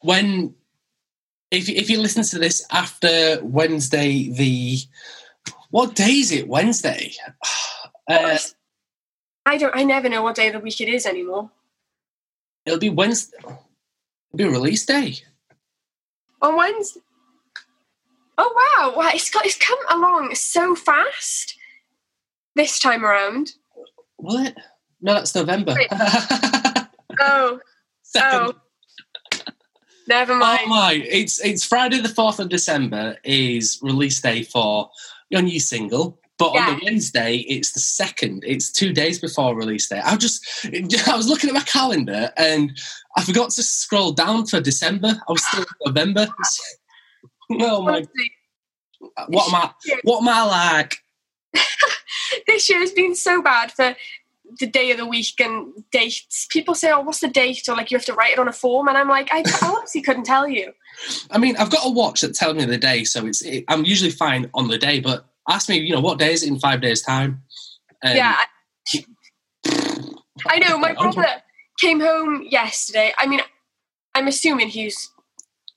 when 0.00 0.54
if 1.50 1.68
if 1.68 1.90
you 1.90 1.98
listen 2.00 2.22
to 2.24 2.38
this 2.38 2.64
after 2.70 3.38
Wednesday, 3.42 4.30
the 4.30 4.78
what 5.70 5.94
day 5.94 6.12
is 6.20 6.32
it? 6.32 6.48
Wednesday. 6.48 7.12
Oh, 7.44 7.79
Uh, 8.10 8.38
I 9.46 9.56
don't. 9.56 9.74
I 9.76 9.84
never 9.84 10.08
know 10.08 10.22
what 10.22 10.36
day 10.36 10.48
of 10.48 10.54
the 10.54 10.60
week 10.60 10.80
it 10.80 10.88
is 10.88 11.06
anymore. 11.06 11.50
it'll 12.66 12.78
be 12.78 12.90
Wednesday. 12.90 13.36
It'll 13.42 13.58
be 14.36 14.44
release 14.44 14.84
day. 14.86 15.16
On 16.42 16.56
Wednesday. 16.56 17.00
Oh 18.38 18.52
wow! 18.78 18.94
Wow, 18.96 19.10
it's 19.12 19.30
got 19.30 19.44
it's 19.44 19.56
come 19.58 19.78
along 19.90 20.34
so 20.34 20.74
fast 20.74 21.56
this 22.56 22.78
time 22.78 23.04
around. 23.04 23.52
Will 24.18 24.46
it? 24.46 24.56
No, 25.00 25.14
that's 25.14 25.34
November. 25.34 25.74
Oh, 27.22 27.60
Second. 28.02 28.54
oh. 28.54 29.40
Never 30.08 30.34
mind. 30.36 30.60
Oh 30.64 30.68
my! 30.68 30.92
It's 31.06 31.38
it's 31.44 31.64
Friday 31.66 32.00
the 32.00 32.08
fourth 32.08 32.40
of 32.40 32.48
December 32.48 33.16
is 33.24 33.78
release 33.82 34.20
day 34.20 34.42
for 34.42 34.90
your 35.28 35.42
new 35.42 35.60
single, 35.60 36.18
but 36.40 36.56
on 36.56 36.74
the 36.74 36.84
Wednesday 36.86 37.36
it's 37.48 37.72
the 37.72 37.80
second. 37.80 38.44
It's 38.46 38.72
two 38.72 38.94
days 38.94 39.18
before 39.18 39.54
release 39.54 39.90
day. 39.90 40.00
I 40.02 40.16
just 40.16 40.42
I 41.06 41.14
was 41.14 41.28
looking 41.28 41.50
at 41.50 41.54
my 41.54 41.60
calendar 41.60 42.32
and 42.38 42.72
I 43.14 43.22
forgot 43.22 43.50
to 43.50 43.62
scroll 43.62 44.12
down 44.12 44.46
for 44.46 44.58
December. 44.58 45.08
I 45.08 45.32
was 45.32 45.44
still 45.44 45.60
in 45.60 45.66
November. 45.86 46.28
oh 47.60 47.82
my! 47.82 48.06
What 49.28 49.48
am 49.48 49.54
I? 49.54 49.70
What 50.02 50.22
am 50.22 50.28
I 50.28 50.42
like? 50.44 50.96
this 52.46 52.70
year 52.70 52.78
has 52.78 52.92
been 52.92 53.14
so 53.14 53.42
bad 53.42 53.72
for 53.72 53.94
the 54.58 54.66
day 54.66 54.90
of 54.92 54.96
the 54.96 55.06
week 55.06 55.38
and 55.40 55.72
dates. 55.92 56.46
People 56.50 56.74
say, 56.74 56.90
"Oh, 56.90 57.00
what's 57.00 57.20
the 57.20 57.28
date?" 57.28 57.68
or 57.68 57.76
like 57.76 57.90
you 57.90 57.98
have 57.98 58.06
to 58.06 58.14
write 58.14 58.32
it 58.32 58.38
on 58.38 58.48
a 58.48 58.52
form, 58.52 58.88
and 58.88 58.96
I'm 58.96 59.08
like, 59.08 59.28
I, 59.30 59.40
I 59.40 59.66
honestly 59.76 60.00
couldn't 60.00 60.24
tell 60.24 60.48
you. 60.48 60.72
I 61.30 61.36
mean, 61.36 61.56
I've 61.58 61.70
got 61.70 61.86
a 61.86 61.90
watch 61.90 62.22
that 62.22 62.34
tells 62.34 62.56
me 62.56 62.64
the 62.64 62.78
day, 62.78 63.04
so 63.04 63.26
it's 63.26 63.42
it, 63.42 63.64
I'm 63.68 63.84
usually 63.84 64.10
fine 64.10 64.48
on 64.54 64.68
the 64.68 64.78
day. 64.78 65.00
But 65.00 65.26
ask 65.50 65.68
me, 65.68 65.78
you 65.78 65.92
know, 65.92 66.00
what 66.00 66.18
day 66.18 66.32
is 66.32 66.42
it 66.42 66.48
in 66.48 66.58
five 66.58 66.80
days' 66.80 67.02
time? 67.02 67.42
And 68.02 68.16
yeah, 68.16 68.36
I, 68.36 69.04
I 70.48 70.58
know. 70.58 70.78
My 70.78 70.94
brother 70.94 71.26
came 71.80 72.00
home 72.00 72.46
yesterday. 72.48 73.12
I 73.18 73.26
mean, 73.26 73.40
I'm 74.14 74.28
assuming 74.28 74.68
he's 74.68 75.10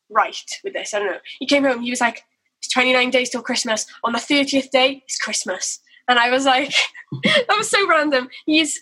right 0.10 0.38
with 0.64 0.74
this. 0.74 0.94
I 0.94 1.00
don't 1.00 1.12
know. 1.12 1.20
He 1.40 1.48
came 1.48 1.64
home. 1.64 1.82
He 1.82 1.90
was 1.90 2.02
like, 2.02 2.24
"It's 2.60 2.72
29 2.74 3.10
days 3.10 3.30
till 3.30 3.42
Christmas. 3.42 3.86
On 4.04 4.14
the 4.14 4.20
30th 4.20 4.70
day, 4.70 5.04
it's 5.06 5.18
Christmas." 5.18 5.80
And 6.08 6.20
I 6.20 6.30
was 6.30 6.46
like, 6.46 6.74
"That 7.24 7.56
was 7.58 7.70
so 7.70 7.88
random." 7.88 8.30
He's 8.46 8.80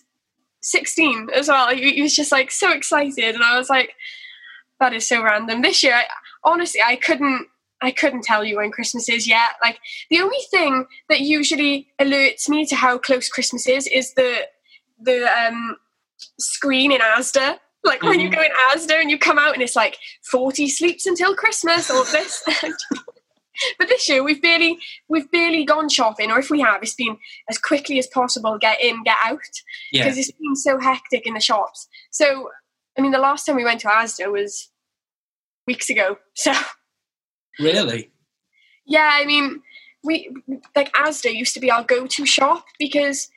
16 0.62 1.30
as 1.34 1.48
well. 1.48 1.74
He, 1.74 1.94
he 1.94 2.02
was 2.02 2.16
just 2.16 2.32
like 2.32 2.52
so 2.52 2.72
excited, 2.72 3.36
and 3.36 3.44
I 3.44 3.58
was 3.58 3.70
like, 3.70 3.94
"That 4.80 4.94
is 4.94 5.08
so 5.08 5.24
random." 5.24 5.62
This 5.62 5.84
year, 5.84 5.96
I, 5.96 6.06
honestly, 6.44 6.82
I 6.86 6.96
couldn't. 6.96 7.48
I 7.82 7.92
couldn't 7.92 8.24
tell 8.24 8.44
you 8.44 8.58
when 8.58 8.72
Christmas 8.72 9.10
is 9.10 9.28
yet. 9.28 9.52
Like 9.64 9.80
the 10.10 10.22
only 10.22 10.38
thing 10.52 10.86
that 11.10 11.22
usually 11.22 11.88
alerts 12.00 12.48
me 12.48 12.66
to 12.68 12.76
how 12.76 12.98
close 12.98 13.28
Christmas 13.30 13.68
is 13.68 13.88
is 13.88 14.14
the 14.14 14.48
the 15.00 15.26
um, 15.48 15.78
screen 16.40 16.92
in 16.92 17.02
Asda. 17.02 17.58
Like 17.84 18.04
when 18.04 18.20
you 18.20 18.30
Mhm. 18.30 18.36
go 18.36 18.42
in 18.44 18.52
Asda 18.70 19.02
and 19.02 19.10
you 19.10 19.18
come 19.18 19.40
out 19.40 19.54
and 19.56 19.64
it's 19.64 19.76
like 19.76 19.98
40 20.30 20.70
sleeps 20.70 21.08
until 21.08 21.36
Christmas 21.36 21.90
or 21.90 22.04
this. 22.06 22.44
but 23.80 23.88
this 23.88 24.08
year 24.08 24.24
we've 24.24 24.42
barely 24.42 24.78
we've 25.10 25.30
barely 25.32 25.64
gone 25.66 25.90
shopping, 25.90 26.30
or 26.32 26.38
if 26.40 26.50
we 26.52 26.60
have, 26.62 26.84
it's 26.84 26.94
been 26.94 27.18
as 27.50 27.58
quickly 27.58 27.98
as 27.98 28.06
possible 28.08 28.58
get 28.60 28.80
in, 28.84 29.02
get 29.04 29.18
out 29.24 29.40
Yeah. 29.92 30.04
because 30.04 30.20
it's 30.20 30.32
been 30.32 30.56
so 30.56 30.80
hectic 30.80 31.26
in 31.26 31.34
the 31.34 31.40
shops. 31.40 31.88
So 32.12 32.50
I 32.98 33.02
mean, 33.02 33.12
the 33.12 33.18
last 33.20 33.46
time 33.46 33.56
we 33.56 33.64
went 33.64 33.80
to 33.82 33.88
Asda 33.88 34.32
was 34.32 34.70
weeks 35.66 35.90
ago. 35.90 36.18
So 36.36 36.54
Really? 37.62 38.10
yeah, 38.86 39.10
I 39.14 39.26
mean, 39.26 39.62
we 40.04 40.34
like 40.76 40.92
Asda 40.94 41.34
used 41.34 41.54
to 41.54 41.60
be 41.60 41.70
our 41.72 41.84
go-to 41.84 42.26
shop 42.26 42.66
because 42.80 43.30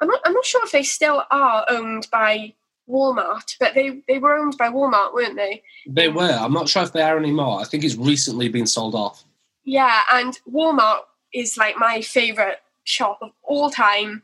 I'm 0.00 0.08
not 0.08 0.20
I'm 0.24 0.32
not 0.32 0.44
sure 0.44 0.64
if 0.64 0.72
they 0.72 0.82
still 0.84 1.22
are 1.30 1.64
owned 1.68 2.06
by 2.12 2.54
Walmart, 2.88 3.56
but 3.60 3.74
they 3.74 4.02
they 4.08 4.18
were 4.18 4.36
owned 4.36 4.56
by 4.58 4.68
Walmart, 4.68 5.14
weren't 5.14 5.36
they? 5.36 5.62
They 5.86 6.08
were. 6.08 6.30
I'm 6.40 6.52
not 6.52 6.68
sure 6.68 6.82
if 6.82 6.92
they 6.92 7.02
are 7.02 7.18
anymore. 7.18 7.60
I 7.60 7.64
think 7.64 7.84
it's 7.84 7.96
recently 7.96 8.48
been 8.48 8.66
sold 8.66 8.94
off. 8.94 9.24
Yeah, 9.64 10.00
and 10.12 10.38
Walmart 10.52 11.00
is 11.34 11.56
like 11.56 11.76
my 11.78 12.00
favorite 12.02 12.58
shop 12.84 13.18
of 13.22 13.30
all 13.42 13.70
time. 13.70 14.22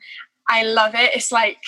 I 0.49 0.63
love 0.65 0.95
it. 0.95 1.11
It's 1.15 1.31
like 1.33 1.59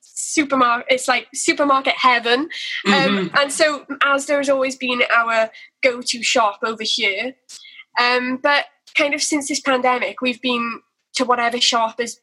supermarket. 0.00 0.86
It's 0.90 1.08
like 1.08 1.28
supermarket 1.34 1.94
heaven. 1.96 2.48
Um, 2.86 2.92
Mhm. 2.92 3.40
and 3.40 3.52
so 3.52 3.84
Asda 4.02 4.38
has 4.38 4.48
always 4.48 4.76
been 4.76 5.02
our 5.14 5.50
go-to 5.82 6.22
shop 6.22 6.60
over 6.64 6.82
here. 6.82 7.34
Um, 8.00 8.38
but 8.42 8.66
kind 8.96 9.14
of 9.14 9.22
since 9.22 9.48
this 9.48 9.60
pandemic, 9.60 10.20
we've 10.20 10.40
been 10.40 10.80
to 11.14 11.24
whatever 11.24 11.60
shop 11.60 12.00
has 12.00 12.20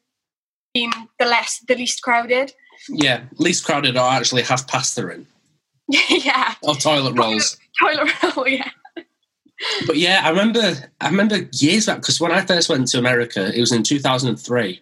been 0.72 0.90
the 1.18 1.26
less, 1.26 1.60
the 1.66 1.74
least 1.74 2.02
crowded. 2.02 2.52
Yeah, 2.88 3.24
least 3.38 3.64
crowded 3.64 3.96
or 3.96 4.08
actually 4.08 4.42
have 4.42 4.66
pasta 4.66 5.08
in 5.10 5.26
yeah, 5.88 6.54
or 6.62 6.74
toilet 6.74 7.16
rolls. 7.16 7.58
toilet 7.80 8.10
roll. 8.36 8.48
Yeah, 8.48 8.70
But 9.86 9.96
yeah, 9.96 10.20
I 10.24 10.30
remember. 10.30 10.74
I 11.00 11.08
remember 11.08 11.48
years 11.52 11.86
back 11.86 12.00
because 12.00 12.20
when 12.20 12.32
I 12.32 12.42
first 12.42 12.68
went 12.68 12.88
to 12.88 12.98
America, 12.98 13.52
it 13.54 13.60
was 13.60 13.72
in 13.72 13.82
2003, 13.82 14.80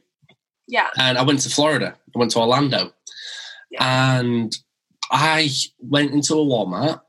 yeah, 0.68 0.89
and 0.99 1.18
I 1.18 1.22
went 1.22 1.41
to 1.41 1.51
Florida. 1.51 1.95
I 2.14 2.18
went 2.18 2.31
to 2.33 2.41
Orlando, 2.41 2.93
and 3.79 4.57
I 5.11 5.51
went 5.81 6.12
into 6.12 6.35
a 6.35 6.45
Walmart, 6.45 7.01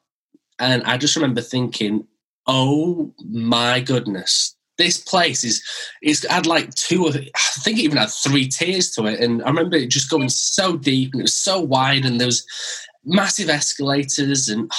and 0.59 0.83
I 0.83 0.97
just 0.97 1.15
remember 1.15 1.41
thinking, 1.41 2.07
"Oh 2.47 3.13
my 3.29 3.79
goodness." 3.79 4.55
This 4.77 4.97
place 4.97 5.45
is 5.45 5.63
is 6.03 6.25
had 6.29 6.45
like 6.45 6.73
two 6.75 7.05
of 7.05 7.15
I 7.15 7.59
think 7.61 7.79
it 7.79 7.83
even 7.83 7.97
had 7.97 8.09
three 8.09 8.47
tiers 8.47 8.91
to 8.91 9.05
it, 9.05 9.21
and 9.21 9.41
I 9.43 9.47
remember 9.47 9.77
it 9.77 9.89
just 9.89 10.09
going 10.09 10.27
so 10.29 10.75
deep 10.75 11.13
and 11.13 11.21
it 11.21 11.23
was 11.23 11.37
so 11.37 11.61
wide, 11.61 12.03
and 12.05 12.19
there 12.19 12.27
was 12.27 12.45
massive 13.05 13.49
escalators, 13.49 14.49
and. 14.49 14.71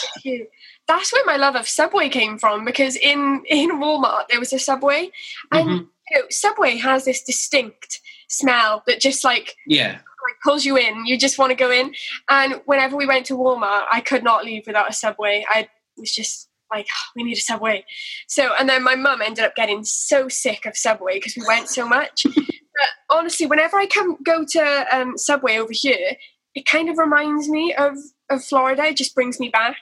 That's 0.88 1.12
where 1.12 1.24
my 1.24 1.34
love 1.36 1.56
of 1.56 1.68
Subway 1.68 2.08
came 2.08 2.38
from 2.38 2.64
because 2.64 2.94
in 2.94 3.42
in 3.48 3.80
Walmart 3.80 4.28
there 4.28 4.38
was 4.38 4.52
a 4.52 4.58
Subway, 4.58 5.10
and 5.50 5.68
Mhm. 5.68 5.88
you 6.10 6.18
know, 6.20 6.26
Subway 6.30 6.76
has 6.76 7.04
this 7.04 7.22
distinct 7.24 8.00
smell 8.28 8.84
that 8.86 9.00
just 9.00 9.24
like 9.24 9.56
yeah, 9.66 9.98
like 10.26 10.40
pulls 10.42 10.64
you 10.64 10.76
in. 10.76 11.06
You 11.06 11.18
just 11.18 11.38
want 11.38 11.50
to 11.50 11.56
go 11.56 11.70
in. 11.70 11.94
And 12.28 12.60
whenever 12.66 12.96
we 12.96 13.06
went 13.06 13.26
to 13.26 13.34
Walmart, 13.36 13.84
I 13.92 14.00
could 14.00 14.24
not 14.24 14.44
leave 14.44 14.66
without 14.66 14.90
a 14.90 14.92
Subway. 14.92 15.44
I 15.48 15.68
was 15.96 16.12
just 16.12 16.48
like, 16.70 16.86
"Oh, 16.90 17.10
we 17.14 17.24
need 17.24 17.36
a 17.36 17.40
Subway. 17.40 17.84
So, 18.26 18.52
and 18.58 18.68
then 18.68 18.82
my 18.82 18.96
mum 18.96 19.22
ended 19.22 19.44
up 19.44 19.54
getting 19.54 19.84
so 19.84 20.28
sick 20.28 20.66
of 20.66 20.76
Subway 20.76 21.14
because 21.14 21.36
we 21.36 21.44
went 21.46 21.68
so 21.68 21.86
much. 21.86 22.24
but 22.34 22.88
honestly, 23.10 23.46
whenever 23.46 23.78
I 23.78 23.86
come 23.86 24.16
go 24.22 24.44
to 24.44 24.86
um, 24.92 25.16
Subway 25.16 25.58
over 25.58 25.72
here, 25.72 26.16
it 26.54 26.66
kind 26.66 26.88
of 26.88 26.98
reminds 26.98 27.48
me 27.48 27.74
of 27.74 27.96
of 28.30 28.44
Florida. 28.44 28.84
It 28.86 28.96
just 28.96 29.14
brings 29.14 29.38
me 29.38 29.48
back. 29.48 29.78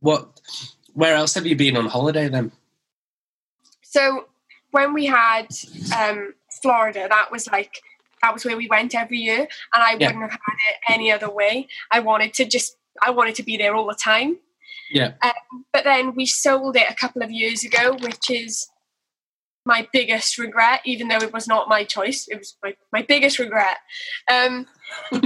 what? 0.00 0.40
Where 0.94 1.14
else 1.14 1.34
have 1.34 1.46
you 1.46 1.54
been 1.54 1.76
on 1.76 1.86
holiday 1.86 2.28
then? 2.28 2.50
So 3.82 4.26
when 4.72 4.92
we 4.92 5.06
had 5.06 5.46
um, 5.96 6.34
Florida, 6.60 7.06
that 7.08 7.30
was 7.30 7.46
like 7.48 7.80
that 8.22 8.32
was 8.34 8.44
where 8.44 8.56
we 8.56 8.68
went 8.68 8.94
every 8.94 9.18
year, 9.18 9.40
and 9.40 9.82
I 9.82 9.96
Yeah. 9.98 10.08
wouldn't 10.08 10.22
have 10.30 10.32
had 10.32 10.56
it 10.70 10.76
any 10.92 11.10
other 11.12 11.30
way. 11.30 11.68
I 11.90 12.00
wanted 12.00 12.34
to 12.34 12.44
just 12.44 12.76
I 13.02 13.10
wanted 13.10 13.34
to 13.36 13.42
be 13.42 13.56
there 13.56 13.74
all 13.76 13.86
the 13.86 13.94
time. 13.94 14.38
Yeah. 14.90 15.12
Um, 15.22 15.64
but 15.72 15.84
then 15.84 16.14
we 16.14 16.26
sold 16.26 16.76
it 16.76 16.86
a 16.90 16.94
couple 16.94 17.22
of 17.22 17.30
years 17.30 17.62
ago, 17.64 17.94
which 18.00 18.30
is 18.30 18.68
my 19.66 19.86
biggest 19.92 20.38
regret, 20.38 20.80
even 20.86 21.08
though 21.08 21.18
it 21.18 21.32
was 21.32 21.46
not 21.46 21.68
my 21.68 21.84
choice. 21.84 22.26
It 22.28 22.38
was 22.38 22.56
my, 22.62 22.74
my 22.92 23.02
biggest 23.02 23.38
regret. 23.38 23.76
Um, 24.32 24.66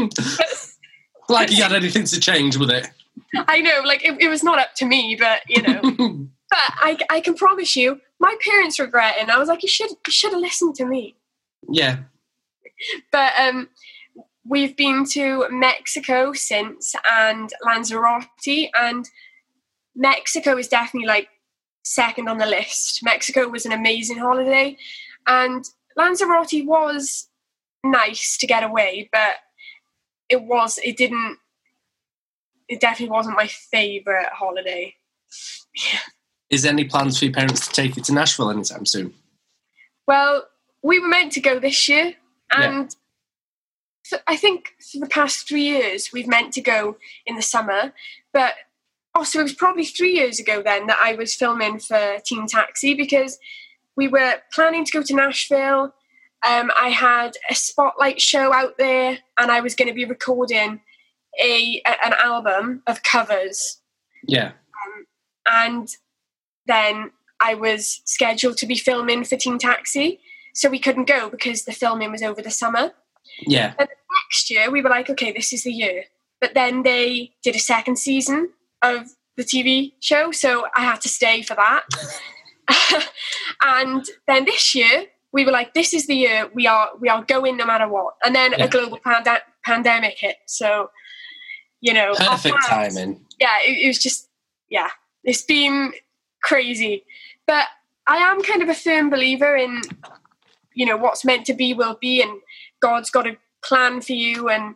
like 1.29 1.51
you 1.51 1.63
had 1.63 1.73
anything 1.73 2.05
to 2.05 2.21
change 2.21 2.57
with 2.57 2.71
it. 2.71 2.89
I 3.35 3.61
know, 3.61 3.81
like 3.85 4.05
it, 4.05 4.21
it 4.21 4.29
was 4.29 4.43
not 4.43 4.59
up 4.59 4.75
to 4.77 4.85
me, 4.85 5.17
but 5.19 5.43
you 5.49 5.63
know. 5.63 5.81
but 6.51 6.59
I, 6.59 6.99
I 7.09 7.21
can 7.21 7.35
promise 7.35 7.77
you, 7.77 8.01
my 8.21 8.35
parents 8.45 8.79
regret 8.79 9.17
it. 9.17 9.23
And 9.23 9.31
I 9.31 9.39
was 9.39 9.49
like, 9.49 9.63
you 9.63 9.69
should 9.69 9.91
you 9.91 10.13
should 10.13 10.33
have 10.33 10.41
listened 10.41 10.75
to 10.77 10.85
me. 10.85 11.17
yeah. 11.69 11.99
But 13.11 13.33
um, 13.39 13.69
we've 14.47 14.77
been 14.77 15.05
to 15.13 15.47
Mexico 15.51 16.33
since 16.33 16.95
and 17.09 17.51
Lanzarote, 17.65 18.71
and 18.79 19.09
Mexico 19.95 20.57
is 20.57 20.69
definitely 20.69 21.07
like 21.07 21.29
second 21.85 22.29
on 22.29 22.39
the 22.39 22.47
list. 22.47 23.01
Mexico 23.03 23.49
was 23.49 23.67
an 23.67 23.73
amazing 23.73 24.19
holiday, 24.19 24.77
and 25.27 25.65
Lanzarote 25.97 26.65
was 26.65 27.29
nice 27.85 28.37
to 28.39 28.47
get 28.47 28.63
away, 28.63 29.09
but 29.13 29.37
it 30.29 30.43
was 30.43 30.79
it 30.79 30.97
didn't. 30.97 31.39
It 32.69 32.81
definitely 32.81 33.13
wasn't 33.13 33.37
my 33.37 33.49
favorite 33.49 34.29
holiday. 34.33 34.95
Is 36.51 36.63
there 36.63 36.73
any 36.73 36.85
plans 36.85 37.19
for 37.19 37.25
your 37.25 37.35
parents 37.35 37.67
to 37.67 37.73
take 37.73 37.97
you 37.97 38.03
to 38.03 38.13
Nashville 38.13 38.51
anytime 38.51 38.85
soon? 38.85 39.15
Well, 40.07 40.45
we 40.83 40.99
were 40.99 41.09
meant 41.09 41.33
to 41.33 41.41
go 41.41 41.59
this 41.59 41.89
year, 41.89 42.15
Yeah. 42.59 42.79
and 42.81 42.97
I 44.27 44.37
think 44.37 44.75
for 44.93 44.99
the 44.99 45.07
past 45.07 45.49
three 45.49 45.63
years 45.63 46.11
we've 46.13 46.27
meant 46.29 46.53
to 46.55 46.61
go 46.61 46.97
in 47.27 47.37
the 47.37 47.43
summer. 47.43 47.93
But 48.33 48.55
also, 49.15 49.41
it 49.41 49.45
was 49.45 49.53
probably 49.55 49.85
three 49.85 50.13
years 50.15 50.41
ago 50.41 50.63
then 50.63 50.87
that 50.87 50.99
I 51.01 51.15
was 51.15 51.35
filming 51.35 51.79
for 51.79 52.19
Team 52.25 52.47
Taxi 52.47 52.95
because 52.95 53.39
we 53.97 54.09
were 54.09 54.37
planning 54.53 54.85
to 54.87 54.93
go 54.93 55.03
to 55.03 55.15
Nashville. 55.15 55.95
Um, 56.49 56.71
I 56.81 56.89
had 56.89 57.33
a 57.51 57.55
spotlight 57.55 58.21
show 58.21 58.53
out 58.53 58.79
there, 58.79 59.19
and 59.39 59.51
I 59.51 59.61
was 59.61 59.75
going 59.75 59.89
to 59.89 59.95
be 59.95 60.05
recording 60.07 60.81
a, 61.41 61.83
a 61.87 62.07
an 62.07 62.15
album 62.23 62.83
of 62.87 63.03
covers 63.03 63.81
Yeah. 64.27 64.53
and 65.47 65.89
then 66.67 67.11
I 67.41 67.55
was 67.55 68.01
scheduled 68.05 68.57
to 68.59 68.67
be 68.67 68.77
filming 68.77 69.25
for 69.25 69.37
Team 69.37 69.59
Taxi, 69.59 70.21
so 70.53 70.69
we 70.69 70.79
couldn't 70.79 71.07
go 71.09 71.29
because 71.31 71.65
the 71.65 71.73
filming 71.73 72.11
was 72.13 72.23
over 72.23 72.43
the 72.43 72.51
summer. 72.51 72.93
Yeah. 73.47 73.75
Next 73.79 74.51
year, 74.51 74.71
we 74.71 74.83
were 74.83 74.91
like, 74.91 75.09
okay, 75.11 75.33
this 75.33 75.53
is 75.53 75.65
the 75.65 75.73
year. 75.73 76.05
But 76.41 76.55
then 76.55 76.83
they 76.83 77.33
did 77.43 77.55
a 77.55 77.61
second 77.61 77.97
season 77.99 78.51
of 78.83 79.11
the 79.37 79.45
TV 79.45 79.93
show, 80.01 80.33
so 80.33 80.67
I 80.77 80.81
had 80.83 81.01
to 81.03 81.09
stay 81.09 81.43
for 81.43 81.55
that. 81.55 81.85
and 83.65 84.05
then 84.27 84.45
this 84.45 84.75
year, 84.75 85.07
we 85.33 85.45
were 85.47 85.53
like, 85.53 85.73
this 85.75 85.95
is 85.95 86.07
the 86.07 86.15
year 86.17 86.51
we 86.55 86.67
are 86.67 86.91
we 87.01 87.09
are 87.09 87.23
going 87.25 87.57
no 87.57 87.65
matter 87.65 87.89
what. 87.89 88.15
And 88.25 88.35
then 88.35 88.53
Yeah. 88.53 88.65
a 88.65 88.69
global 88.69 88.99
pandemic 89.65 90.19
hit, 90.19 90.37
so 90.47 90.91
you 91.81 91.93
know, 91.95 92.13
Perfect 92.15 92.57
plans- 92.67 92.95
timing. 92.95 93.25
yeah, 93.41 93.57
it, 93.67 93.79
it 93.85 93.89
was 93.89 93.99
just 93.99 94.29
yeah, 94.69 94.91
it's 95.25 95.43
been 95.43 95.93
crazy. 96.43 97.05
But 97.47 97.67
I 98.07 98.17
am 98.19 98.43
kind 98.43 98.63
of 98.63 98.69
a 98.69 98.75
firm 98.75 99.11
believer 99.11 99.57
in 99.57 99.81
you 100.75 100.87
know 100.87 100.97
what's 100.97 101.25
meant 101.25 101.47
to 101.47 101.55
be 101.55 101.75
will 101.75 101.97
be, 102.01 102.23
and 102.23 102.41
God's 102.81 103.11
got 103.11 103.27
a 103.27 103.37
plan 103.65 104.01
for 104.01 104.13
you, 104.13 104.49
and 104.49 104.75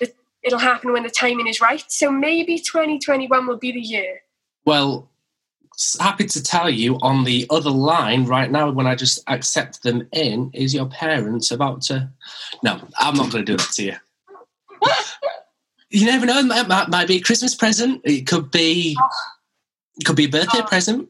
the, 0.00 0.12
it'll 0.42 0.58
happen 0.58 0.92
when 0.92 1.02
the 1.02 1.10
timing 1.10 1.46
is 1.46 1.60
right. 1.60 1.84
So 1.88 2.10
maybe 2.10 2.58
2021 2.58 3.46
will 3.46 3.56
be 3.58 3.72
the 3.72 3.80
year. 3.80 4.20
Well, 4.64 5.08
happy 6.00 6.24
to 6.26 6.42
tell 6.42 6.70
you 6.70 6.98
on 7.02 7.24
the 7.24 7.46
other 7.50 7.70
line 7.70 8.26
right 8.26 8.50
now, 8.50 8.70
when 8.70 8.86
I 8.86 8.94
just 8.94 9.22
accept 9.26 9.82
them 9.82 10.08
in, 10.12 10.50
is 10.54 10.72
your 10.74 10.86
parents 10.86 11.50
about 11.50 11.82
to. 11.82 12.08
No, 12.62 12.80
I'm 12.98 13.14
not 13.16 13.30
going 13.32 13.44
to 13.44 13.52
do 13.52 13.56
that 13.56 13.70
to 13.72 13.82
you. 13.84 13.96
you 15.90 16.06
never 16.06 16.26
know. 16.26 16.38
It 16.38 16.46
might, 16.46 16.68
might, 16.68 16.88
might 16.88 17.08
be 17.08 17.16
a 17.16 17.20
Christmas 17.20 17.54
present. 17.54 18.00
It 18.04 18.26
could 18.26 18.50
be. 18.50 18.96
It 19.96 20.04
could 20.04 20.16
be 20.16 20.24
a 20.24 20.28
birthday 20.28 20.58
Oh. 20.60 20.64
present. 20.64 21.08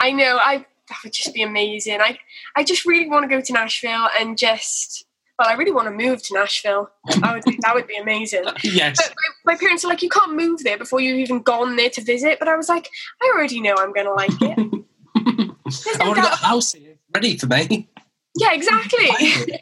I 0.00 0.10
know 0.10 0.38
I 0.40 0.66
that 0.88 0.98
would 1.02 1.12
just 1.12 1.34
be 1.34 1.42
amazing. 1.42 2.00
I 2.00 2.18
I 2.56 2.64
just 2.64 2.84
really 2.84 3.08
want 3.08 3.28
to 3.28 3.28
go 3.34 3.40
to 3.40 3.52
Nashville 3.52 4.08
and 4.18 4.36
just 4.38 5.06
well, 5.38 5.48
I 5.48 5.54
really 5.54 5.72
want 5.72 5.88
to 5.88 5.90
move 5.90 6.22
to 6.24 6.34
Nashville. 6.34 6.90
That 7.20 7.34
would 7.34 7.44
be, 7.44 7.58
that 7.62 7.74
would 7.74 7.86
be 7.88 7.96
amazing. 7.96 8.44
Yes. 8.62 8.96
But 8.98 9.14
my, 9.44 9.52
my 9.54 9.58
parents 9.58 9.84
are 9.84 9.88
like, 9.88 10.02
you 10.02 10.08
can't 10.08 10.34
move 10.36 10.62
there 10.62 10.78
before 10.78 11.00
you've 11.00 11.18
even 11.18 11.40
gone 11.42 11.76
there 11.76 11.90
to 11.90 12.02
visit. 12.02 12.38
But 12.38 12.48
I 12.48 12.56
was 12.56 12.68
like, 12.68 12.88
I 13.20 13.32
already 13.34 13.60
know 13.60 13.74
I'm 13.76 13.92
going 13.92 14.06
to 14.06 14.12
like 14.12 14.30
it. 14.40 14.84
There's 15.64 15.86
I've 15.88 15.98
no 15.98 16.06
already 16.06 16.20
got 16.20 16.30
doubt. 16.30 16.42
a 16.42 16.46
house 16.46 16.72
here 16.72 16.94
ready 17.12 17.36
for 17.36 17.46
me. 17.46 17.88
Yeah, 18.36 18.52
exactly. 18.52 19.08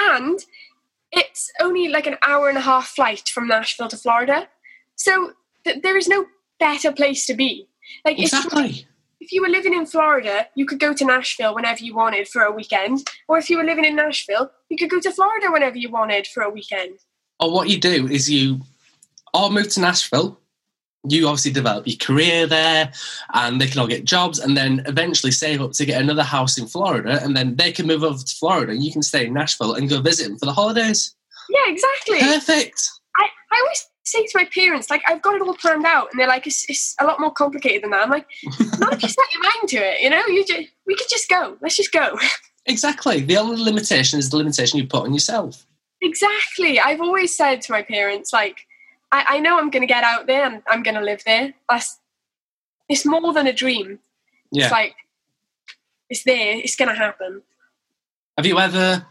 and 0.00 0.38
it's 1.12 1.50
only 1.60 1.88
like 1.88 2.06
an 2.06 2.16
hour 2.26 2.48
and 2.48 2.58
a 2.58 2.62
half 2.62 2.88
flight 2.88 3.28
from 3.28 3.48
Nashville 3.48 3.88
to 3.88 3.96
Florida. 3.96 4.48
So 4.96 5.32
th- 5.64 5.82
there 5.82 5.96
is 5.96 6.08
no 6.08 6.26
better 6.58 6.92
place 6.92 7.26
to 7.26 7.34
be. 7.34 7.68
Like 8.04 8.18
Exactly. 8.18 8.86
If 9.26 9.32
you 9.32 9.42
were 9.42 9.48
living 9.48 9.74
in 9.74 9.86
Florida, 9.86 10.46
you 10.54 10.64
could 10.64 10.78
go 10.78 10.94
to 10.94 11.04
Nashville 11.04 11.52
whenever 11.52 11.82
you 11.82 11.96
wanted 11.96 12.28
for 12.28 12.42
a 12.42 12.52
weekend. 12.52 13.04
Or 13.26 13.38
if 13.38 13.50
you 13.50 13.56
were 13.56 13.64
living 13.64 13.84
in 13.84 13.96
Nashville, 13.96 14.52
you 14.68 14.76
could 14.76 14.88
go 14.88 15.00
to 15.00 15.10
Florida 15.10 15.48
whenever 15.50 15.76
you 15.76 15.90
wanted 15.90 16.28
for 16.28 16.44
a 16.44 16.48
weekend. 16.48 17.00
Or 17.40 17.52
what 17.52 17.68
you 17.68 17.76
do 17.76 18.06
is 18.06 18.30
you 18.30 18.60
all 19.34 19.50
move 19.50 19.68
to 19.70 19.80
Nashville. 19.80 20.38
You 21.08 21.26
obviously 21.26 21.50
develop 21.50 21.88
your 21.88 21.96
career 21.96 22.46
there, 22.46 22.92
and 23.34 23.60
they 23.60 23.66
can 23.66 23.80
all 23.80 23.88
get 23.88 24.04
jobs, 24.04 24.38
and 24.38 24.56
then 24.56 24.84
eventually 24.86 25.32
save 25.32 25.60
up 25.60 25.72
to 25.72 25.84
get 25.84 26.00
another 26.00 26.22
house 26.22 26.56
in 26.56 26.68
Florida, 26.68 27.20
and 27.20 27.36
then 27.36 27.56
they 27.56 27.72
can 27.72 27.88
move 27.88 28.04
over 28.04 28.22
to 28.22 28.36
Florida, 28.36 28.70
and 28.70 28.84
you 28.84 28.92
can 28.92 29.02
stay 29.02 29.26
in 29.26 29.34
Nashville 29.34 29.74
and 29.74 29.88
go 29.88 30.00
visit 30.00 30.28
them 30.28 30.38
for 30.38 30.46
the 30.46 30.52
holidays. 30.52 31.16
Yeah, 31.50 31.72
exactly. 31.72 32.20
Perfect. 32.20 32.90
I, 33.16 33.26
I 33.52 33.60
always 33.60 33.88
say 34.06 34.24
to 34.24 34.32
my 34.34 34.44
parents, 34.54 34.88
like, 34.88 35.02
I've 35.06 35.20
got 35.20 35.34
it 35.34 35.42
all 35.42 35.54
planned 35.54 35.84
out, 35.84 36.08
and 36.10 36.20
they're 36.20 36.28
like, 36.28 36.46
it's, 36.46 36.64
it's 36.68 36.94
a 37.00 37.04
lot 37.04 37.20
more 37.20 37.32
complicated 37.32 37.82
than 37.82 37.90
that. 37.90 38.04
I'm 38.04 38.10
like, 38.10 38.26
not 38.78 38.94
if 38.94 39.02
you 39.02 39.08
set 39.08 39.24
your 39.32 39.42
mind 39.42 39.68
to 39.68 39.76
it, 39.78 40.00
you 40.00 40.10
know? 40.10 40.22
You 40.26 40.44
just, 40.44 40.68
we 40.86 40.94
could 40.94 41.08
just 41.10 41.28
go. 41.28 41.56
Let's 41.60 41.76
just 41.76 41.92
go. 41.92 42.18
Exactly. 42.68 43.20
The 43.20 43.36
only 43.36 43.62
limitation 43.62 44.18
is 44.18 44.30
the 44.30 44.38
limitation 44.38 44.80
you 44.80 44.88
put 44.88 45.04
on 45.04 45.14
yourself. 45.14 45.64
Exactly. 46.02 46.80
I've 46.80 47.00
always 47.00 47.36
said 47.36 47.62
to 47.62 47.70
my 47.70 47.82
parents, 47.82 48.32
like, 48.32 48.66
I, 49.12 49.24
I 49.28 49.38
know 49.38 49.56
I'm 49.56 49.70
going 49.70 49.82
to 49.82 49.86
get 49.86 50.02
out 50.02 50.26
there 50.26 50.44
and 50.44 50.62
I'm 50.66 50.82
going 50.82 50.96
to 50.96 51.00
live 51.00 51.22
there. 51.24 51.54
That's, 51.68 52.00
it's 52.88 53.06
more 53.06 53.32
than 53.32 53.46
a 53.46 53.52
dream. 53.52 54.00
Yeah. 54.50 54.64
It's 54.64 54.72
like, 54.72 54.96
it's 56.10 56.24
there. 56.24 56.56
It's 56.56 56.74
going 56.74 56.88
to 56.88 56.96
happen. 56.96 57.42
Have 58.36 58.46
you 58.46 58.58
ever 58.58 59.06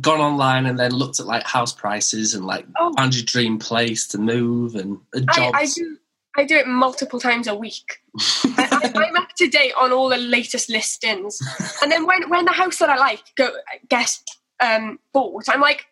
gone 0.00 0.20
online 0.20 0.66
and 0.66 0.78
then 0.78 0.92
looked 0.92 1.20
at 1.20 1.26
like 1.26 1.44
house 1.44 1.72
prices 1.72 2.34
and 2.34 2.46
like 2.46 2.66
Oh. 2.78 2.92
found 2.96 3.14
your 3.14 3.24
dream 3.24 3.58
place 3.58 4.06
to 4.08 4.18
move 4.18 4.74
and 4.74 4.98
uh, 5.14 5.20
I, 5.28 5.34
jobs? 5.36 5.56
I 5.56 5.66
do. 5.66 5.96
I 6.34 6.44
do 6.44 6.56
it 6.56 6.66
multiple 6.66 7.20
times 7.20 7.46
a 7.46 7.54
week. 7.54 8.00
I, 8.18 8.90
I, 8.94 9.04
I'm 9.06 9.16
up 9.16 9.28
to 9.36 9.48
date 9.48 9.74
on 9.78 9.92
all 9.92 10.08
the 10.08 10.16
latest 10.16 10.70
listings, 10.70 11.38
and 11.82 11.92
then 11.92 12.06
when 12.06 12.30
when 12.30 12.46
the 12.46 12.52
house 12.52 12.78
that 12.78 12.88
I 12.88 12.96
like 12.96 13.22
go 13.36 13.50
gets 13.90 14.24
um, 14.58 14.98
bought, 15.12 15.44
I'm 15.50 15.60
like, 15.60 15.84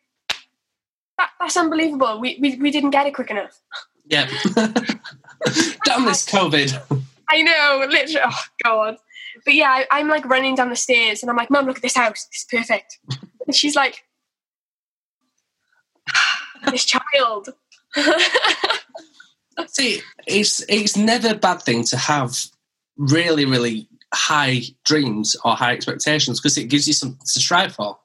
that, 1.19 1.29
that's 1.39 1.59
unbelievable. 1.59 2.19
We, 2.21 2.39
we 2.41 2.57
we 2.57 2.71
didn't 2.71 2.91
get 2.91 3.07
it 3.07 3.15
quick 3.15 3.31
enough. 3.31 3.61
Yeah. 4.07 4.31
Damn 5.85 6.05
this 6.07 6.25
COVID. 6.27 7.03
I 7.29 7.43
know, 7.43 7.87
literally. 7.89 8.21
Oh 8.25 8.43
God. 8.65 8.97
But 9.45 9.55
yeah, 9.55 9.69
I, 9.71 9.87
I'm 9.91 10.09
like 10.09 10.25
running 10.25 10.55
down 10.55 10.71
the 10.71 10.77
stairs, 10.77 11.23
and 11.23 11.31
I'm 11.31 11.37
like, 11.37 11.51
Mum, 11.51 11.67
look 11.67 11.77
at 11.77 11.83
this 11.83 11.97
house. 11.97 12.27
It's 12.31 12.45
perfect. 12.45 12.99
And 13.51 13.55
she's 13.57 13.75
like, 13.75 14.05
this 16.71 16.85
child. 16.85 17.49
See, 19.67 20.03
it's 20.29 20.65
it's 20.69 20.97
never 20.97 21.31
a 21.31 21.35
bad 21.35 21.63
thing 21.63 21.83
to 21.87 21.97
have 21.97 22.39
really, 22.97 23.45
really 23.45 23.89
high 24.15 24.61
dreams 24.85 25.35
or 25.45 25.57
high 25.57 25.73
expectations 25.73 26.39
because 26.39 26.57
it 26.59 26.69
gives 26.69 26.87
you 26.87 26.93
something 26.93 27.19
to 27.19 27.41
strive 27.41 27.75
for. 27.75 27.99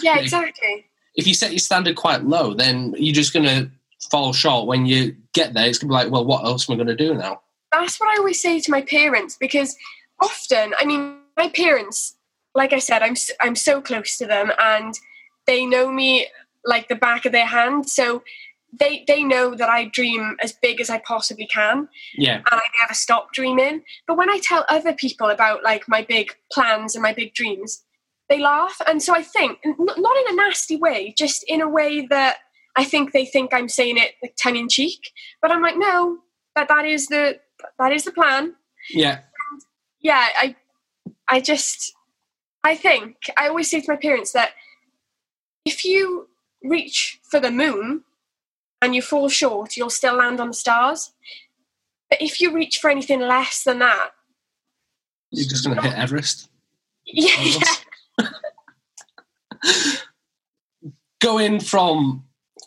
yeah, 0.00 0.14
Yeah. 0.14 0.20
exactly. 0.22 0.86
If 1.16 1.26
you 1.26 1.34
set 1.34 1.50
your 1.50 1.58
standard 1.58 1.96
quite 1.96 2.22
low, 2.22 2.54
then 2.54 2.94
you're 2.96 3.12
just 3.12 3.32
gonna 3.34 3.72
fall 4.08 4.32
short 4.32 4.68
when 4.68 4.86
you 4.86 5.16
get 5.32 5.52
there. 5.52 5.66
It's 5.66 5.78
gonna 5.78 5.88
be 5.90 5.94
like, 5.94 6.12
well, 6.12 6.24
what 6.24 6.44
else 6.44 6.70
am 6.70 6.74
I 6.74 6.78
gonna 6.78 6.94
do 6.94 7.14
now? 7.14 7.40
that's 7.72 7.98
what 7.98 8.08
I 8.10 8.18
always 8.18 8.40
say 8.40 8.60
to 8.60 8.70
my 8.70 8.82
parents 8.82 9.36
because 9.40 9.74
often, 10.20 10.74
I 10.78 10.84
mean, 10.84 11.16
my 11.36 11.48
parents, 11.48 12.14
like 12.54 12.72
I 12.72 12.78
said, 12.78 13.02
I'm 13.02 13.12
s- 13.12 13.30
I'm 13.40 13.56
so 13.56 13.80
close 13.80 14.16
to 14.18 14.26
them 14.26 14.52
and 14.58 14.94
they 15.46 15.64
know 15.66 15.90
me 15.90 16.28
like 16.64 16.88
the 16.88 16.94
back 16.94 17.24
of 17.24 17.32
their 17.32 17.46
hand. 17.46 17.88
So 17.88 18.22
they 18.78 19.04
they 19.06 19.22
know 19.22 19.54
that 19.54 19.68
I 19.68 19.84
dream 19.86 20.36
as 20.42 20.52
big 20.52 20.80
as 20.80 20.88
I 20.90 20.98
possibly 20.98 21.46
can 21.46 21.88
Yeah, 22.14 22.36
and 22.36 22.44
I 22.50 22.62
never 22.80 22.94
stop 22.94 23.32
dreaming. 23.32 23.82
But 24.06 24.16
when 24.16 24.30
I 24.30 24.38
tell 24.42 24.64
other 24.68 24.92
people 24.94 25.28
about 25.28 25.62
like 25.62 25.84
my 25.88 26.02
big 26.02 26.32
plans 26.52 26.94
and 26.94 27.02
my 27.02 27.12
big 27.12 27.34
dreams, 27.34 27.84
they 28.28 28.38
laugh. 28.38 28.80
And 28.86 29.02
so 29.02 29.14
I 29.14 29.22
think, 29.22 29.58
n- 29.64 29.76
not 29.78 30.16
in 30.16 30.32
a 30.32 30.36
nasty 30.36 30.76
way, 30.76 31.14
just 31.18 31.44
in 31.48 31.60
a 31.60 31.68
way 31.68 32.06
that 32.06 32.38
I 32.76 32.84
think 32.84 33.12
they 33.12 33.26
think 33.26 33.52
I'm 33.52 33.68
saying 33.68 33.98
it 33.98 34.12
like 34.22 34.36
tongue 34.42 34.56
in 34.56 34.68
cheek. 34.70 35.10
But 35.42 35.50
I'm 35.50 35.60
like, 35.62 35.76
no, 35.76 36.18
that 36.56 36.68
that 36.68 36.86
is 36.86 37.08
the 37.08 37.40
that 37.78 37.92
is 37.92 38.04
the 38.04 38.12
plan. 38.12 38.54
yeah, 38.90 39.20
Yeah, 40.00 40.26
I 40.38 40.56
I 41.28 41.40
just 41.40 41.92
I 42.64 42.76
think 42.76 43.16
I 43.36 43.48
always 43.48 43.70
say 43.70 43.80
to 43.80 43.92
my 43.92 43.96
parents 43.96 44.32
that 44.32 44.50
if 45.64 45.84
you 45.84 46.28
reach 46.62 47.20
for 47.22 47.40
the 47.40 47.50
moon 47.50 48.04
and 48.80 48.94
you 48.94 49.02
fall 49.02 49.28
short, 49.28 49.76
you'll 49.76 49.90
still 49.90 50.16
land 50.16 50.40
on 50.40 50.48
the 50.48 50.54
stars. 50.54 51.12
But 52.10 52.22
if 52.22 52.40
you 52.40 52.52
reach 52.52 52.78
for 52.78 52.90
anything 52.90 53.20
less 53.20 53.64
than 53.64 53.78
that, 53.80 54.10
you're 55.30 55.48
just 55.48 55.66
gonna 55.66 55.80
hit 55.80 55.94
Everest. 55.94 56.50
yeah, 57.06 57.60
Going 61.20 61.60
from 61.60 62.24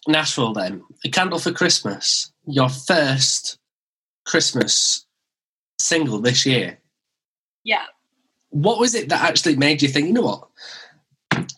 Nashville, 0.08 0.54
then 0.54 0.84
a 1.04 1.10
candle 1.10 1.40
for 1.40 1.52
Christmas, 1.52 2.32
your 2.48 2.70
first 2.70 3.60
Christmas 4.26 5.06
single 5.80 6.20
this 6.20 6.46
year. 6.46 6.80
yeah, 7.64 7.86
what 8.56 8.80
was 8.80 8.96
it 8.96 9.10
that 9.10 9.22
actually 9.22 9.58
made 9.58 9.82
you 9.82 9.90
think, 9.90 10.08
you 10.08 10.14
know 10.14 10.22
what? 10.22 10.48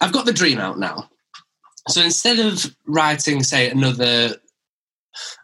I've 0.02 0.12
got 0.12 0.26
the 0.26 0.34
dream 0.34 0.58
out 0.58 0.80
now. 0.80 1.08
So 1.88 2.02
instead 2.02 2.40
of 2.40 2.76
writing, 2.88 3.44
say, 3.44 3.70
another, 3.70 4.36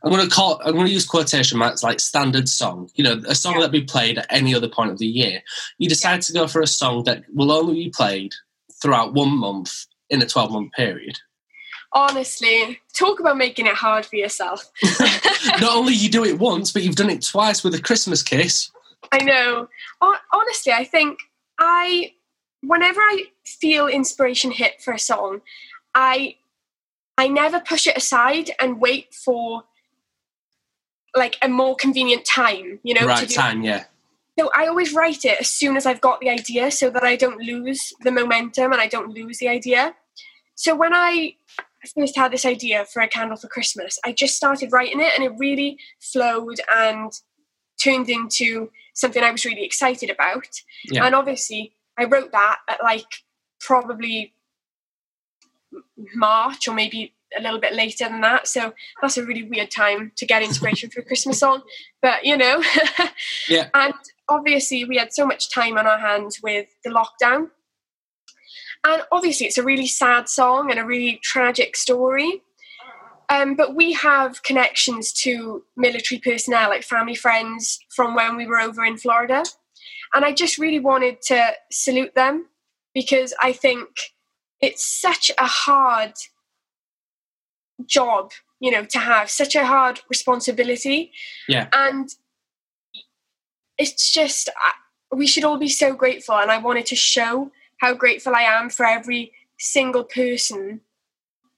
I'm 0.04 0.12
going 0.12 0.28
to 0.28 0.36
call, 0.36 0.60
I'm 0.66 0.74
going 0.74 0.88
to 0.88 0.92
use 0.92 1.06
quotation 1.06 1.60
marks 1.60 1.84
like 1.84 2.00
standard 2.00 2.50
song, 2.50 2.90
you 2.96 3.04
know, 3.04 3.22
a 3.28 3.36
song 3.36 3.54
Yeah. 3.54 3.62
that 3.62 3.72
be 3.72 3.84
played 3.84 4.18
at 4.18 4.26
any 4.32 4.56
other 4.56 4.68
point 4.68 4.90
of 4.90 4.98
the 4.98 5.06
year. 5.06 5.44
You 5.78 5.88
decide 5.88 6.24
to 6.24 6.34
go 6.34 6.48
for 6.48 6.60
a 6.62 6.68
song 6.68 7.04
that 7.04 7.24
will 7.32 7.52
only 7.52 7.76
be 7.76 7.90
played 7.92 8.34
throughout 8.82 9.14
one 9.14 9.38
month 9.38 9.86
in 10.10 10.24
a 10.24 10.26
12 10.26 10.52
month 10.52 10.72
period. 10.74 11.20
honestly, 11.96 12.80
talk 12.96 13.20
about 13.20 13.38
making 13.38 13.68
it 13.68 13.76
hard 13.76 14.08
for 14.08 14.16
yourself. 14.16 14.66
Not 15.62 15.76
only 15.78 15.94
you 15.94 16.10
do 16.10 16.26
it 16.26 16.40
once, 16.40 16.72
but 16.72 16.82
you've 16.82 16.96
done 16.96 17.12
it 17.12 17.24
twice 17.24 17.64
with 17.64 17.76
a 17.76 17.82
Christmas 17.82 18.24
kiss. 18.24 18.72
I 19.12 19.20
know. 19.24 19.68
Honestly, 20.34 20.74
I 20.74 20.84
think 20.84 21.20
I, 21.60 22.14
whenever 22.62 23.00
I 23.00 23.26
feel 23.46 23.88
inspiration 23.88 24.52
hit 24.52 24.82
for 24.82 24.94
a 24.94 25.00
song, 25.00 25.42
I, 25.94 26.38
I 27.18 27.28
never 27.28 27.60
push 27.60 27.88
it 27.88 27.98
aside 27.98 28.52
and 28.60 28.82
wait 28.82 29.14
for 29.14 29.64
like 31.16 31.38
a 31.42 31.48
more 31.48 31.76
convenient 31.76 32.26
time, 32.26 32.80
you 32.84 32.94
know, 32.94 33.02
to 33.02 33.08
right 33.08 33.28
do 33.28 33.34
time, 33.34 33.62
yeah. 33.62 33.86
So 34.40 34.50
I 34.56 34.66
always 34.66 34.94
write 34.94 35.26
it 35.26 35.40
as 35.40 35.50
soon 35.50 35.78
as 35.78 35.86
I've 35.86 36.02
got 36.02 36.20
the 36.20 36.30
idea 36.30 36.72
so 36.72 36.90
that 36.90 37.04
I 37.04 37.16
don't 37.16 37.40
lose 37.40 37.94
the 38.02 38.12
momentum 38.12 38.72
and 38.72 38.82
I 38.82 38.88
don't 38.88 39.12
lose 39.12 39.38
the 39.38 39.48
idea. 39.48 39.94
So 40.56 40.76
when 40.76 40.94
I 40.94 41.36
first 41.96 42.18
had 42.18 42.32
this 42.32 42.46
idea 42.46 42.86
for 42.86 43.02
a 43.02 43.08
candle 43.08 43.38
for 43.38 43.48
Christmas, 43.48 44.00
I 44.04 44.12
just 44.12 44.36
started 44.36 44.72
writing 44.72 45.02
it 45.02 45.12
and 45.16 45.24
it 45.24 45.38
really 45.38 45.78
flowed 46.00 46.60
and 46.76 47.12
turned 47.84 48.10
into 48.10 48.72
something 48.94 49.24
I 49.24 49.32
was 49.32 49.46
really 49.46 49.64
excited 49.64 50.10
about. 50.10 50.48
Yeah. 50.86 51.06
And 51.06 51.16
obviously, 51.16 51.74
I 51.98 52.06
wrote 52.06 52.32
that 52.32 52.58
at 52.70 52.84
like 52.84 53.08
probably 53.60 54.34
March 56.16 56.68
or 56.68 56.74
maybe 56.74 57.14
a 57.38 57.42
little 57.42 57.60
bit 57.60 57.74
later 57.74 58.08
than 58.08 58.22
that. 58.22 58.48
So 58.48 58.74
that's 59.02 59.18
a 59.18 59.26
really 59.26 59.44
weird 59.44 59.72
time 59.72 60.12
to 60.18 60.26
get 60.26 60.44
inspiration 60.44 60.90
for 60.90 61.02
a 61.02 61.04
Christmas 61.04 61.40
song. 61.40 61.64
But 62.02 62.26
you 62.26 62.38
know, 62.38 62.62
Yeah. 63.48 63.70
And 63.74 63.94
obviously, 64.30 64.86
we 64.86 64.98
had 64.98 65.14
so 65.14 65.26
much 65.26 65.54
time 65.54 65.78
on 65.78 65.88
our 65.88 66.00
hands 66.00 66.40
with 66.42 66.68
the 66.84 66.90
lockdown. 66.90 67.50
And 68.86 69.04
obviously, 69.12 69.48
it's 69.48 69.58
a 69.58 69.64
really 69.64 69.88
sad 69.88 70.30
song 70.30 70.70
and 70.70 70.80
a 70.80 70.86
really 70.86 71.20
tragic 71.24 71.76
story. 71.76 72.42
Um, 73.34 73.56
but 73.56 73.76
we 73.76 73.94
have 73.94 74.44
connections 74.44 75.12
to 75.24 75.64
military 75.76 76.20
personnel, 76.20 76.70
like 76.70 76.84
family 76.84 77.16
friends 77.16 77.80
from 77.90 78.14
when 78.14 78.38
we 78.38 78.46
were 78.46 78.60
over 78.60 78.86
in 78.86 78.98
Florida. 78.98 79.44
And 80.14 80.24
I 80.24 80.34
just 80.34 80.60
really 80.60 80.80
wanted 80.80 81.20
to 81.24 81.54
salute 81.72 82.14
them 82.14 82.46
because 82.94 83.34
I 83.42 83.52
think 83.52 83.88
it's 84.62 84.86
such 84.86 85.32
a 85.40 85.48
hard 85.48 86.14
job, 87.88 88.34
you 88.60 88.70
know, 88.70 88.86
to 88.86 89.00
have 89.00 89.32
such 89.32 89.56
a 89.56 89.66
hard 89.66 90.02
responsibility. 90.10 91.12
Yeah. 91.48 91.70
And 91.74 92.10
it's 93.80 94.14
just, 94.14 94.50
we 95.12 95.26
should 95.26 95.44
all 95.44 95.58
be 95.58 95.70
so 95.70 95.96
grateful. 95.96 96.36
And 96.36 96.52
I 96.52 96.60
wanted 96.60 96.86
to 96.88 96.96
show 96.96 97.52
how 97.80 97.96
grateful 97.96 98.36
I 98.36 98.44
am 98.44 98.70
for 98.70 98.86
every 98.86 99.32
single 99.58 100.04
person 100.04 100.82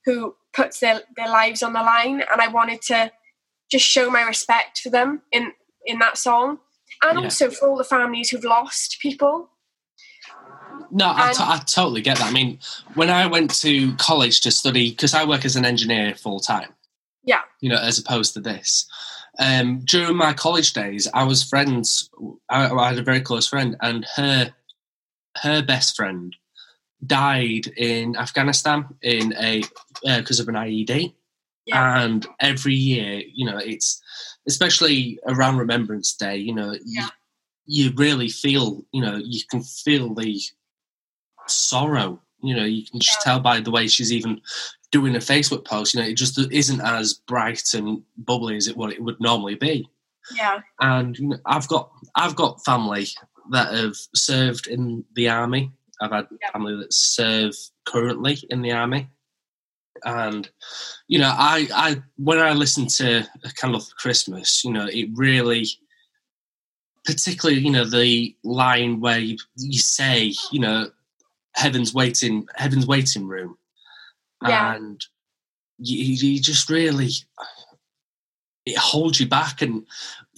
who 0.06 0.36
puts 0.56 0.80
their, 0.80 1.02
their 1.18 1.28
lives 1.30 1.62
on 1.62 1.74
the 1.74 1.82
line 1.82 2.22
and 2.32 2.42
I 2.42 2.48
wanted 2.48 2.82
to 2.84 3.12
just 3.72 3.86
show 3.86 4.10
my 4.10 4.22
respect 4.22 4.80
for 4.80 4.90
them 4.90 5.22
in 5.32 5.52
in 5.86 6.00
that 6.00 6.18
song 6.18 6.60
and 7.04 7.18
Yeah. 7.20 7.26
also 7.26 7.50
for 7.52 7.68
all 7.68 7.78
the 7.78 7.84
families 7.84 8.30
who've 8.30 8.44
lost 8.44 8.98
people 9.02 9.50
No, 10.92 11.12
I, 11.16 11.34
to- 11.34 11.44
I 11.44 11.58
totally 11.66 12.02
get 12.02 12.18
that. 12.20 12.28
I 12.28 12.32
mean, 12.32 12.60
when 12.94 13.10
I 13.10 13.26
went 13.28 13.54
to 13.62 13.94
college 13.96 14.42
to 14.42 14.52
study, 14.52 14.92
because 14.92 15.14
I 15.14 15.26
work 15.26 15.44
as 15.46 15.56
an 15.56 15.66
engineer 15.66 16.16
full 16.16 16.40
time, 16.40 16.74
yeah 17.24 17.42
you 17.62 17.70
know, 17.70 17.78
as 17.78 17.98
opposed 18.00 18.34
to 18.36 18.40
this. 18.42 18.86
Um, 19.40 19.82
during 19.84 20.16
my 20.16 20.34
college 20.34 20.72
days, 20.74 21.08
I 21.14 21.24
was 21.24 21.44
friends. 21.44 22.10
I, 22.50 22.70
I 22.70 22.88
had 22.90 23.00
a 23.00 23.04
very 23.04 23.20
close 23.22 23.48
friend, 23.48 23.76
and 23.82 24.06
her 24.16 24.54
her 25.42 25.62
best 25.62 25.96
friend 25.96 26.34
died 27.06 27.68
in 27.78 28.16
Afghanistan 28.16 28.86
in 29.02 29.34
a 29.40 29.64
uh, 30.08 30.20
because 30.20 30.40
of 30.40 30.48
an 30.48 30.56
IED. 30.56 31.14
yeah 31.66 32.04
And 32.06 32.26
every 32.40 32.76
year, 32.76 33.22
you 33.34 33.46
know, 33.46 33.58
it's 33.58 34.02
especially 34.48 35.20
around 35.28 35.58
Remembrance 35.58 36.14
Day. 36.16 36.38
You 36.38 36.54
know, 36.54 36.72
Yeah. 36.86 37.08
you, 37.66 37.88
you 37.88 37.94
really 37.96 38.30
feel, 38.30 38.86
you 38.92 39.02
know, 39.02 39.18
you 39.24 39.42
can 39.50 39.62
feel 39.64 40.14
the 40.14 40.40
sorrow. 41.48 42.22
You 42.42 42.56
know, 42.56 42.66
you 42.66 42.86
can 42.86 43.00
just 43.00 43.20
Yeah. 43.20 43.24
tell 43.34 43.40
by 43.40 43.60
the 43.60 43.72
way 43.72 43.88
she's 43.88 44.12
even 44.14 44.42
doing 44.92 45.16
a 45.16 45.20
Facebook 45.20 45.66
post. 45.66 45.94
You 45.94 46.02
know, 46.02 46.08
it 46.08 46.14
just 46.16 46.38
isn't 46.40 46.82
as 46.82 47.14
bright 47.14 47.74
and 47.74 48.04
bubbly 48.18 48.56
as 48.58 48.68
it 48.68 48.78
what 48.78 48.94
it 48.94 49.02
would 49.02 49.20
normally 49.20 49.56
be. 49.56 49.90
yeah 50.36 50.62
And 50.80 51.18
you 51.20 51.28
know, 51.30 51.38
I've 51.46 51.68
got 51.68 51.92
I've 52.16 52.36
got 52.36 52.64
family 52.66 53.08
that 53.52 53.74
have 53.74 53.96
served 54.16 54.68
in 54.68 55.06
the 55.16 55.30
army. 55.30 55.72
I've 56.02 56.12
had 56.12 56.28
Yeah. 56.42 56.52
family 56.52 56.76
that 56.78 56.94
serve 56.94 57.56
currently 57.86 58.38
in 58.50 58.62
the 58.62 58.72
army, 58.72 59.10
and 60.04 60.50
you 61.08 61.20
know, 61.20 61.34
I 61.36 61.68
I 61.74 62.02
when 62.18 62.40
I 62.40 62.54
listen 62.54 62.88
to 62.88 63.28
a 63.44 63.50
Candle 63.54 63.80
for 63.80 63.96
Christmas, 63.96 64.64
you 64.64 64.72
know, 64.74 64.88
it 64.88 65.10
really, 65.14 65.68
particularly 67.06 67.62
you 67.62 67.72
know 67.72 67.86
the 67.86 68.36
line 68.44 69.00
where 69.00 69.20
you 69.20 69.38
you 69.58 69.80
say 69.80 70.34
you 70.52 70.60
know, 70.60 70.90
heaven's 71.56 71.94
waiting 71.94 72.48
heaven's 72.56 72.88
waiting 72.88 73.28
room, 73.28 73.58
Yeah. 74.46 74.76
and 74.76 75.06
you, 75.78 76.30
you 76.34 76.42
just 76.42 76.70
really 76.70 77.10
it 78.66 78.78
holds 78.78 79.20
you 79.20 79.28
back 79.28 79.62
and 79.62 79.86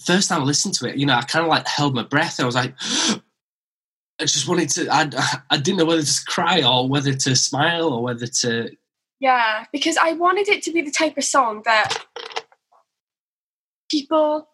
first 0.04 0.28
time 0.28 0.42
I 0.42 0.44
listened 0.44 0.74
to 0.74 0.86
it, 0.86 0.96
you 0.96 1.06
know, 1.06 1.14
I 1.14 1.22
kind 1.22 1.44
of 1.44 1.48
like 1.48 1.66
held 1.66 1.94
my 1.94 2.02
breath. 2.02 2.38
I 2.40 2.44
was 2.44 2.54
like, 2.54 2.74
I 4.20 4.24
just 4.24 4.48
wanted 4.48 4.68
to. 4.70 4.88
I 4.90 5.10
I 5.50 5.58
didn't 5.58 5.78
know 5.78 5.84
whether 5.84 6.02
to 6.02 6.24
cry 6.26 6.62
or 6.62 6.88
whether 6.88 7.12
to 7.12 7.36
smile 7.36 7.92
or 7.92 8.02
whether 8.02 8.26
to. 8.26 8.70
Yeah, 9.20 9.64
because 9.72 9.96
I 9.96 10.12
wanted 10.12 10.48
it 10.48 10.62
to 10.64 10.72
be 10.72 10.82
the 10.82 10.90
type 10.90 11.16
of 11.16 11.24
song 11.24 11.62
that 11.64 12.04
people 13.90 14.48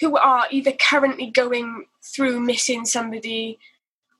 who 0.00 0.16
are 0.16 0.46
either 0.50 0.72
currently 0.72 1.30
going 1.30 1.86
through 2.02 2.40
missing 2.40 2.84
somebody 2.84 3.58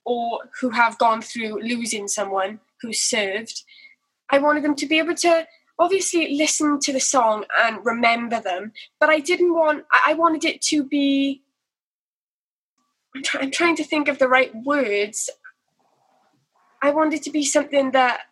or 0.04 0.40
who 0.60 0.70
have 0.70 0.98
gone 0.98 1.22
through 1.22 1.60
losing 1.62 2.08
someone 2.08 2.60
who 2.80 2.92
served, 2.92 3.62
I 4.30 4.38
wanted 4.38 4.64
them 4.64 4.74
to 4.76 4.86
be 4.86 4.98
able 4.98 5.14
to 5.16 5.46
obviously 5.78 6.36
listen 6.36 6.78
to 6.80 6.92
the 6.92 7.00
song 7.00 7.44
and 7.58 7.84
remember 7.84 8.40
them, 8.40 8.72
but 8.98 9.08
I 9.08 9.20
didn't 9.20 9.54
want, 9.54 9.84
I 10.06 10.14
wanted 10.14 10.44
it 10.44 10.60
to 10.62 10.84
be. 10.84 11.42
I'm, 13.14 13.22
try, 13.22 13.40
I'm 13.40 13.50
trying 13.50 13.76
to 13.76 13.84
think 13.84 14.08
of 14.08 14.18
the 14.18 14.28
right 14.28 14.52
words. 14.64 15.30
I 16.82 16.90
wanted 16.90 17.22
to 17.22 17.30
be 17.30 17.44
something 17.44 17.92
that 17.92 18.22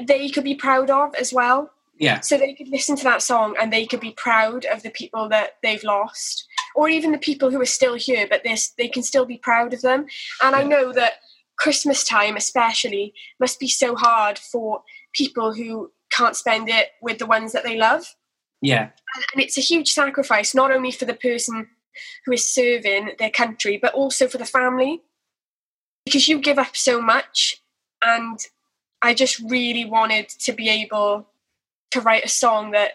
they 0.00 0.28
could 0.28 0.44
be 0.44 0.54
proud 0.54 0.90
of 0.90 1.14
as 1.14 1.32
well. 1.32 1.70
Yeah, 1.98 2.20
So 2.20 2.36
they 2.36 2.54
could 2.54 2.68
listen 2.68 2.96
to 2.96 3.04
that 3.04 3.22
song 3.22 3.54
and 3.60 3.72
they 3.72 3.86
could 3.86 4.00
be 4.00 4.12
proud 4.12 4.64
of 4.64 4.82
the 4.82 4.90
people 4.90 5.28
that 5.28 5.56
they've 5.62 5.84
lost, 5.84 6.48
or 6.74 6.88
even 6.88 7.12
the 7.12 7.18
people 7.18 7.50
who 7.50 7.60
are 7.60 7.66
still 7.66 7.94
here, 7.94 8.26
but 8.28 8.42
this 8.42 8.70
they 8.70 8.88
can 8.88 9.02
still 9.02 9.24
be 9.24 9.36
proud 9.36 9.72
of 9.72 9.82
them. 9.82 10.06
And 10.42 10.56
I 10.56 10.64
know 10.64 10.92
that 10.94 11.14
Christmas 11.58 12.02
time, 12.02 12.36
especially, 12.36 13.14
must 13.38 13.60
be 13.60 13.68
so 13.68 13.94
hard 13.94 14.38
for 14.38 14.82
people 15.12 15.54
who 15.54 15.92
can't 16.10 16.34
spend 16.34 16.68
it 16.68 16.88
with 17.02 17.18
the 17.18 17.26
ones 17.26 17.52
that 17.52 17.62
they 17.62 17.76
love. 17.76 18.16
yeah, 18.60 18.90
And 19.14 19.24
and 19.34 19.42
it's 19.42 19.58
a 19.58 19.60
huge 19.60 19.90
sacrifice, 19.92 20.54
not 20.54 20.72
only 20.72 20.90
for 20.90 21.04
the 21.04 21.14
person 21.14 21.68
who 22.24 22.32
is 22.32 22.52
serving 22.52 23.12
their 23.18 23.30
country, 23.30 23.78
but 23.80 23.94
also 23.94 24.28
for 24.28 24.38
the 24.38 24.44
family, 24.44 25.02
because 26.04 26.28
you 26.28 26.40
give 26.40 26.58
up 26.58 26.76
so 26.76 27.00
much. 27.00 27.56
And 28.04 28.38
I 29.02 29.14
just 29.14 29.38
really 29.38 29.84
wanted 29.84 30.28
to 30.28 30.52
be 30.52 30.68
able 30.68 31.28
to 31.90 32.00
write 32.00 32.24
a 32.24 32.28
song 32.28 32.72
that 32.72 32.92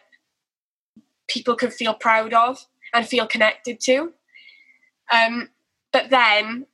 people 1.27 1.55
could 1.55 1.73
feel 1.73 1.93
proud 1.93 2.33
of 2.33 2.65
and 2.93 3.07
feel 3.07 3.27
connected 3.27 3.79
to. 3.81 4.13
Um, 5.11 5.49
but 5.93 6.09
then, 6.09 6.65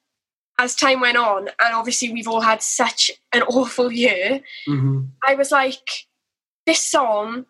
as 0.59 0.75
time 0.75 1.01
went 1.01 1.17
on, 1.17 1.49
and 1.59 1.73
obviously 1.73 2.11
we've 2.11 2.27
all 2.27 2.41
had 2.41 2.61
such 2.61 3.11
an 3.31 3.41
awful 3.49 3.91
year, 3.91 4.41
hmm 4.65 5.01
I 5.25 5.35
was 5.35 5.51
like, 5.51 6.07
this 6.65 6.83
song 6.83 7.45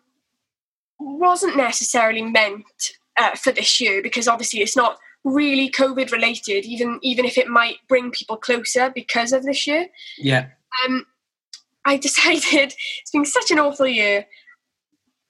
wasn't 0.98 1.56
necessarily 1.56 2.22
meant 2.22 2.92
uh, 3.16 3.34
for 3.36 3.52
this 3.52 3.80
year 3.80 4.02
because 4.02 4.28
obviously 4.28 4.60
it's 4.60 4.76
not 4.76 4.98
really 5.24 5.70
COVID 5.70 6.12
related, 6.12 6.64
even 6.64 6.98
even 7.02 7.24
if 7.24 7.38
it 7.38 7.48
might 7.48 7.76
bring 7.88 8.10
people 8.10 8.36
closer 8.36 8.90
because 8.90 9.32
of 9.32 9.44
this 9.44 9.66
year. 9.66 9.88
yeah, 10.18 10.48
Um, 10.84 11.06
I 11.84 11.96
decided 12.08 12.74
it's 13.00 13.10
been 13.12 13.24
such 13.24 13.50
an 13.50 13.58
awful 13.58 13.86
year. 13.86 14.26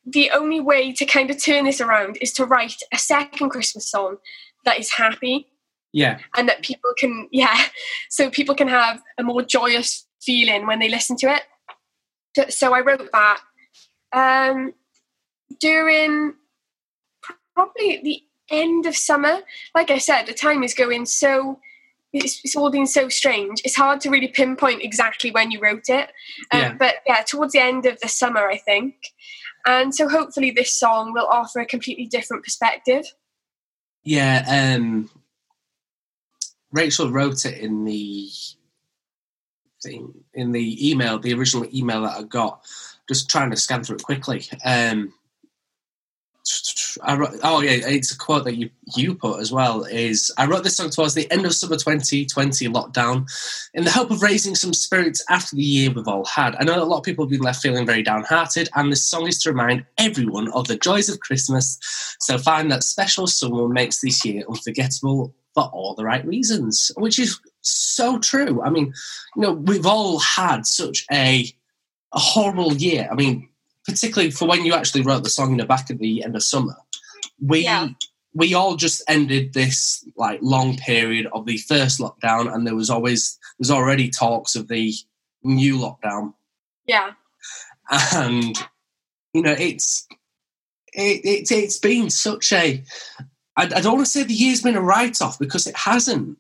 The 0.07 0.31
only 0.33 0.61
way 0.61 0.93
to 0.93 1.07
kind 1.07 1.31
of 1.31 1.43
turn 1.43 1.65
this 1.65 1.81
around 1.81 2.19
is 2.21 2.33
to 2.35 2.45
write 2.45 2.77
a 2.93 2.99
second 2.99 3.49
Christmas 3.51 3.89
song 3.91 4.17
that 4.65 4.79
is 4.79 4.91
happy 4.93 5.49
yeah, 5.93 6.19
and 6.37 6.49
that 6.49 6.63
people 6.63 6.91
can 6.99 7.29
yeah 7.31 7.67
so 8.11 8.29
people 8.31 8.55
can 8.55 8.69
have 8.69 9.01
a 9.19 9.23
more 9.23 9.43
joyous 9.43 10.07
feeling 10.21 10.67
when 10.67 10.79
they 10.81 10.89
listen 10.89 11.17
to 11.19 11.27
it 11.33 11.43
So- 12.37 12.49
so 12.49 12.75
i 12.75 12.81
wrote 12.81 13.09
that 13.13 13.41
um 14.13 14.73
during 15.61 16.35
probably 17.55 17.97
at 17.97 18.05
the 18.05 18.23
end 18.51 18.87
of 18.87 18.97
summer 18.97 19.41
like 19.75 19.91
i 19.91 19.99
said 19.99 20.25
the 20.25 20.35
time 20.35 20.63
is 20.63 20.75
going 20.75 21.07
so 21.07 21.59
it's, 22.13 22.41
it's 22.45 22.55
all 22.55 22.71
been 22.71 22.87
so 22.87 23.09
strange 23.09 23.61
it's 23.65 23.77
hard 23.77 24.01
to 24.01 24.11
really 24.11 24.29
pinpoint 24.29 24.83
exactly 24.83 25.31
when 25.31 25.51
you 25.51 25.59
wrote 25.61 25.89
it 25.89 26.11
um, 26.53 26.61
Yeah. 26.61 26.73
but 26.75 26.97
yeah 27.07 27.23
towards 27.23 27.53
the 27.53 27.61
end 27.61 27.87
of 27.87 27.99
the 28.01 28.09
summer 28.09 28.49
i 28.49 28.59
think 28.59 28.95
and 29.67 29.95
so 29.95 30.09
hopefully 30.09 30.51
this 30.51 30.79
song 30.79 31.15
will 31.15 31.27
offer 31.27 31.61
a 31.61 31.67
completely 31.67 32.07
different 32.07 32.45
perspective 32.45 33.07
yeah. 34.05 34.75
Um, 34.77 35.11
Rachel 36.73 37.11
wrote 37.11 37.47
it 37.47 37.59
in 37.59 37.85
the 37.85 38.29
thing 39.83 40.13
in 40.35 40.53
the 40.53 40.91
email, 40.91 41.19
the 41.19 41.35
original 41.35 41.67
email 41.75 42.03
that 42.03 42.19
I 42.19 42.23
got. 42.23 42.65
Just 43.09 43.31
trying 43.31 43.51
to 43.51 43.57
scan 43.57 43.83
through 43.83 43.97
it 43.97 44.03
quickly. 44.03 44.47
Um, 44.65 45.13
I 47.03 47.17
wrote, 47.17 47.39
oh 47.43 47.61
yeah, 47.63 47.89
it's 47.89 48.13
a 48.13 48.19
quote 48.19 48.45
that 48.45 48.57
you 48.57 48.71
you 48.97 49.15
put 49.15 49.41
as 49.41 49.51
well. 49.51 49.85
Is 49.85 50.33
I 50.37 50.47
wrote 50.47 50.63
this 50.63 50.77
song 50.77 50.91
towards 50.91 51.15
the 51.15 51.31
end 51.31 51.47
of 51.47 51.55
summer 51.55 51.77
2020 51.77 52.69
lockdown, 52.69 53.27
in 53.73 53.85
the 53.85 53.91
hope 53.91 54.11
of 54.11 54.23
raising 54.23 54.55
some 54.55 54.75
spirits 54.75 55.25
after 55.29 55.57
the 55.57 55.63
year 55.63 55.91
we've 55.91 56.07
all 56.07 56.25
had. 56.27 56.55
I 56.57 56.65
know 56.65 56.75
that 56.75 56.83
a 56.83 56.85
lot 56.85 56.99
of 56.99 57.05
people 57.05 57.25
have 57.25 57.31
been 57.31 57.41
left 57.41 57.63
feeling 57.63 57.87
very 57.87 58.03
downhearted, 58.03 58.69
and 58.75 58.93
this 58.93 59.09
song 59.09 59.27
is 59.27 59.39
to 59.43 59.51
remind 59.51 59.87
everyone 59.99 60.51
of 60.53 60.69
the 60.69 60.77
joys 60.77 61.09
of 61.09 61.21
Christmas. 61.21 61.79
So 62.21 62.39
find 62.39 62.71
that 62.71 62.85
special 62.85 63.27
someone 63.27 63.73
makes 63.73 64.01
this 64.01 64.25
year 64.25 64.45
unforgettable 64.49 65.35
for 65.55 65.65
all 65.73 65.95
the 65.95 66.05
right 66.05 66.27
reasons, 66.27 66.91
which 66.97 67.19
is 67.19 67.41
so 67.63 68.19
true. 68.19 68.63
I 68.63 68.71
mean, 68.71 68.93
you 69.37 69.43
know, 69.43 69.53
we've 69.53 69.87
all 69.87 70.19
had 70.19 70.67
such 70.67 71.07
a 71.11 71.47
a 72.15 72.19
horrible 72.19 72.73
year. 72.75 73.09
I 73.11 73.15
mean, 73.15 73.49
particularly 73.87 74.31
for 74.31 74.47
when 74.49 74.65
you 74.65 74.75
actually 74.75 75.03
wrote 75.03 75.25
the 75.25 75.31
song 75.31 75.53
in 75.53 75.59
the 75.59 75.65
back 75.67 75.91
of 75.91 75.99
the 75.99 76.25
end 76.25 76.37
of 76.37 76.43
summer. 76.43 76.77
We 77.41 77.61
Yeah. 77.65 77.89
we 78.35 78.55
all 78.55 78.77
just 78.77 79.03
ended 79.09 79.53
this 79.53 80.05
like 80.17 80.41
long 80.43 80.77
period 80.77 81.27
of 81.33 81.47
the 81.47 81.59
first 81.59 82.01
lockdown, 82.01 82.53
and 82.53 82.67
there 82.67 82.75
was 82.77 82.91
always 82.91 83.39
there's 83.59 83.71
already 83.71 84.09
talks 84.11 84.57
of 84.57 84.69
the 84.69 84.93
new 85.43 85.77
lockdown, 85.79 86.33
yeah 86.87 87.13
and 88.23 88.57
you 89.35 89.43
know 89.43 89.55
it's 89.59 90.07
it, 90.95 91.25
it 91.25 91.51
it's 91.53 91.79
been 91.79 92.09
such 92.11 92.53
a 92.53 92.83
I, 93.57 93.65
I 93.65 93.81
don't 93.81 93.95
want 93.95 94.07
to 94.07 94.11
say 94.11 94.23
the 94.23 94.33
year's 94.35 94.63
been 94.63 94.77
a 94.77 94.81
write 94.81 95.21
off 95.21 95.39
because 95.39 95.67
it 95.67 95.77
hasn't 95.77 96.39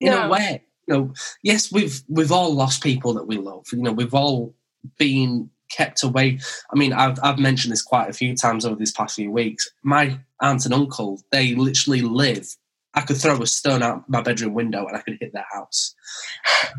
in 0.00 0.10
No. 0.10 0.26
a 0.26 0.28
way. 0.28 0.62
You 0.86 0.94
know, 0.94 1.14
yes, 1.42 1.72
we've 1.72 2.02
we've 2.08 2.30
all 2.30 2.54
lost 2.54 2.82
people 2.82 3.14
that 3.14 3.26
we 3.26 3.38
love. 3.38 3.66
You 3.72 3.78
know, 3.82 3.92
we've 3.92 4.12
all 4.14 4.54
been 4.98 5.48
kept 5.74 6.02
away. 6.02 6.38
I 6.72 6.78
mean, 6.78 6.92
I've 6.92 7.18
I've 7.22 7.38
mentioned 7.38 7.72
this 7.72 7.82
quite 7.82 8.08
a 8.08 8.12
few 8.12 8.34
times 8.36 8.64
over 8.64 8.76
these 8.76 8.92
past 8.92 9.16
few 9.16 9.30
weeks. 9.30 9.68
My 9.82 10.18
aunt 10.40 10.64
and 10.64 10.74
uncle, 10.74 11.20
they 11.32 11.54
literally 11.54 12.02
live. 12.02 12.46
I 12.94 13.00
could 13.00 13.16
throw 13.16 13.42
a 13.42 13.46
stone 13.46 13.82
out 13.82 14.08
my 14.08 14.20
bedroom 14.22 14.54
window 14.54 14.86
and 14.86 14.96
I 14.96 15.00
could 15.00 15.18
hit 15.20 15.32
their 15.32 15.46
house. 15.52 15.94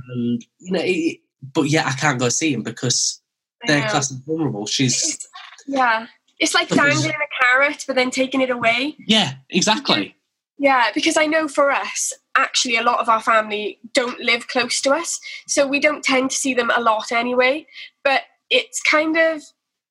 And 0.09 0.45
you 0.59 0.71
know, 0.71 0.81
it, 0.83 1.17
but 1.53 1.63
yet 1.63 1.85
I 1.85 1.91
can't 1.91 2.19
go 2.19 2.29
see 2.29 2.53
them 2.53 2.63
because 2.63 3.21
they're 3.67 3.87
classed 3.89 4.11
as 4.11 4.17
vulnerable. 4.17 4.65
She's 4.65 4.95
It's- 5.03 5.27
yeah. 5.67 6.07
It's 6.37 6.53
like 6.53 6.67
dangling 6.67 7.11
a 7.11 7.43
carrot, 7.43 7.85
but 7.87 7.95
then 7.95 8.11
taking 8.11 8.41
it 8.41 8.49
away. 8.49 8.95
yeah, 9.07 9.35
exactly. 9.49 10.15
Yeah, 10.57 10.87
because 10.93 11.15
I 11.17 11.25
know 11.27 11.47
for 11.47 11.71
us, 11.71 12.11
actually, 12.35 12.75
a 12.77 12.83
lot 12.83 12.99
of 12.99 13.07
our 13.07 13.21
family 13.21 13.79
don't 13.93 14.19
live 14.19 14.47
close 14.49 14.81
to 14.81 14.91
us, 14.91 15.19
so 15.47 15.65
we 15.65 15.79
don't 15.79 16.03
tend 16.03 16.31
to 16.31 16.35
see 16.35 16.53
them 16.53 16.71
a 16.75 16.81
lot 16.81 17.11
anyway. 17.13 17.67
But 18.03 18.21
it's 18.55 18.81
kind 18.81 19.17
of 19.17 19.43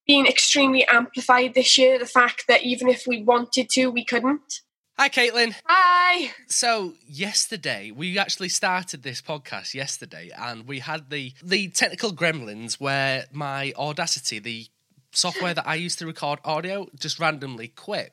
been 0.07 0.27
extremely 0.27 0.87
amplified 0.87 1.55
this 1.55 1.77
year 1.79 1.99
the 1.99 2.07
fact 2.07 2.45
that 2.49 2.63
even 2.63 2.89
if 2.89 3.07
we 3.07 3.23
wanted 3.23 3.69
to, 3.71 3.89
we 3.89 4.05
couldn't. 4.05 4.61
Hi, 4.99 5.09
Caitlin. 5.09 5.55
Hi! 5.67 6.31
So 6.47 6.95
yesterday 7.07 7.91
we 7.91 8.17
actually 8.17 8.49
started 8.49 9.03
this 9.03 9.21
podcast 9.21 9.75
yesterday, 9.75 10.31
and 10.37 10.69
we 10.69 10.79
had 10.79 11.11
the 11.11 11.33
the 11.43 11.69
technical 11.69 12.13
gremlins 12.13 12.75
where 12.75 13.25
my 13.33 13.73
Audacity, 13.77 14.39
the 14.39 14.67
software 15.11 15.53
that 15.53 15.67
I 15.67 15.75
used 15.75 15.99
to 15.99 16.07
record 16.07 16.39
audio, 16.45 16.89
just 16.99 17.19
randomly 17.19 17.69
quit, 17.69 18.13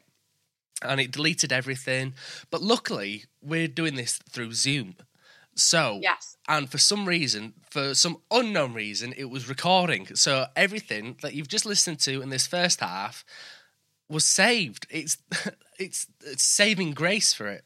and 0.82 0.99
it 0.99 1.11
deleted 1.11 1.53
everything. 1.53 2.15
But 2.49 2.64
luckily, 2.64 3.26
we're 3.44 3.68
doing 3.68 3.95
this 3.95 4.18
through 4.30 4.53
Zoom. 4.53 4.95
So 5.56 5.99
Yes. 6.02 6.38
and 6.48 6.69
for 6.69 6.78
some 6.78 7.07
reason, 7.07 7.53
for 7.69 7.94
some 7.94 8.22
unknown 8.32 8.73
reason, 8.73 9.14
it 9.18 9.26
was 9.30 9.49
recording. 9.49 10.15
So 10.15 10.48
everything 10.56 11.18
that 11.22 11.34
you've 11.34 11.48
just 11.48 11.65
listened 11.65 11.99
to 12.02 12.22
in 12.22 12.30
this 12.30 12.48
first 12.48 12.80
half 12.80 13.26
was 14.10 14.26
saved. 14.26 14.88
It's 14.90 15.18
it's, 15.80 16.07
it's 16.26 16.44
saving 16.44 16.91
grace 16.94 17.34
for 17.34 17.48
it. 17.48 17.65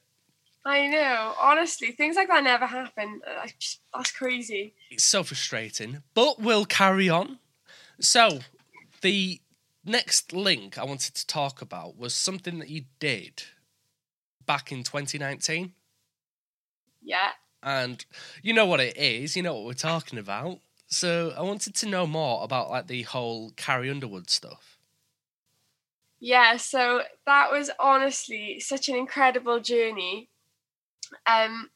I 0.67 0.87
know. 0.87 1.35
Honestly, 1.39 1.91
things 1.91 2.15
like 2.15 2.27
that 2.29 2.43
never 2.43 2.65
happen. 2.65 3.21
Uh, 3.25 3.47
just, 3.59 3.81
that's 3.93 4.11
crazy. 4.11 4.73
It's 4.89 5.03
so 5.03 5.23
frustrating, 5.23 6.01
but 6.15 6.41
we'll 6.41 6.65
carry 6.65 7.07
on. 7.07 7.37
So, 7.99 8.39
the 9.01 9.39
next 9.85 10.33
link 10.33 10.79
I 10.79 10.83
wanted 10.83 11.13
to 11.15 11.27
talk 11.27 11.61
about 11.61 11.97
was 11.97 12.15
something 12.15 12.57
that 12.59 12.69
you 12.69 12.85
did 12.99 13.43
back 14.47 14.71
in 14.71 14.83
2019. 14.83 15.73
Yeah. 17.03 17.29
And 17.65 18.05
you 18.43 18.53
know 18.53 18.67
what 18.67 18.79
it 18.79 18.95
is, 18.95 19.35
you 19.35 19.41
know 19.41 19.55
what 19.55 19.65
we're 19.65 19.73
talking 19.73 20.19
about. 20.19 20.59
So, 20.87 21.33
I 21.35 21.41
wanted 21.41 21.73
to 21.75 21.89
know 21.89 22.05
more 22.05 22.43
about 22.43 22.69
like 22.69 22.87
the 22.87 23.01
whole 23.01 23.51
Carrie 23.57 23.89
Underwood 23.89 24.29
stuff. 24.29 24.77
Yeah, 26.19 26.57
so 26.57 27.01
that 27.25 27.51
was 27.51 27.71
honestly 27.79 28.59
such 28.59 28.87
an 28.87 28.95
incredible 28.95 29.59
journey. 29.59 30.29
Um, 31.25 31.69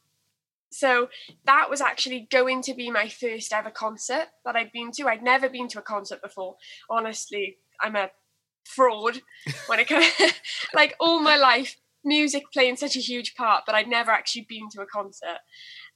so 0.71 1.09
that 1.45 1.69
was 1.69 1.81
actually 1.81 2.27
going 2.31 2.61
to 2.63 2.73
be 2.73 2.91
my 2.91 3.09
first 3.09 3.51
ever 3.51 3.71
concert 3.71 4.27
that 4.45 4.55
I'd 4.55 4.71
been 4.71 4.91
to. 4.93 5.07
I'd 5.07 5.23
never 5.23 5.49
been 5.49 5.67
to 5.69 5.79
a 5.79 5.83
concert 5.83 6.21
before. 6.21 6.55
Honestly, 6.89 7.57
I'm 7.81 7.95
a 7.95 8.11
fraud 8.65 9.21
when 9.67 9.79
it 9.79 9.87
comes 9.87 10.05
like 10.73 10.95
all 10.99 11.19
my 11.19 11.35
life 11.35 11.75
music 12.03 12.43
playing 12.53 12.77
such 12.77 12.95
a 12.95 13.01
huge 13.01 13.35
part, 13.35 13.63
but 13.65 13.75
I'd 13.75 13.87
never 13.87 14.11
actually 14.11 14.45
been 14.47 14.69
to 14.71 14.81
a 14.81 14.85
concert. 14.85 15.39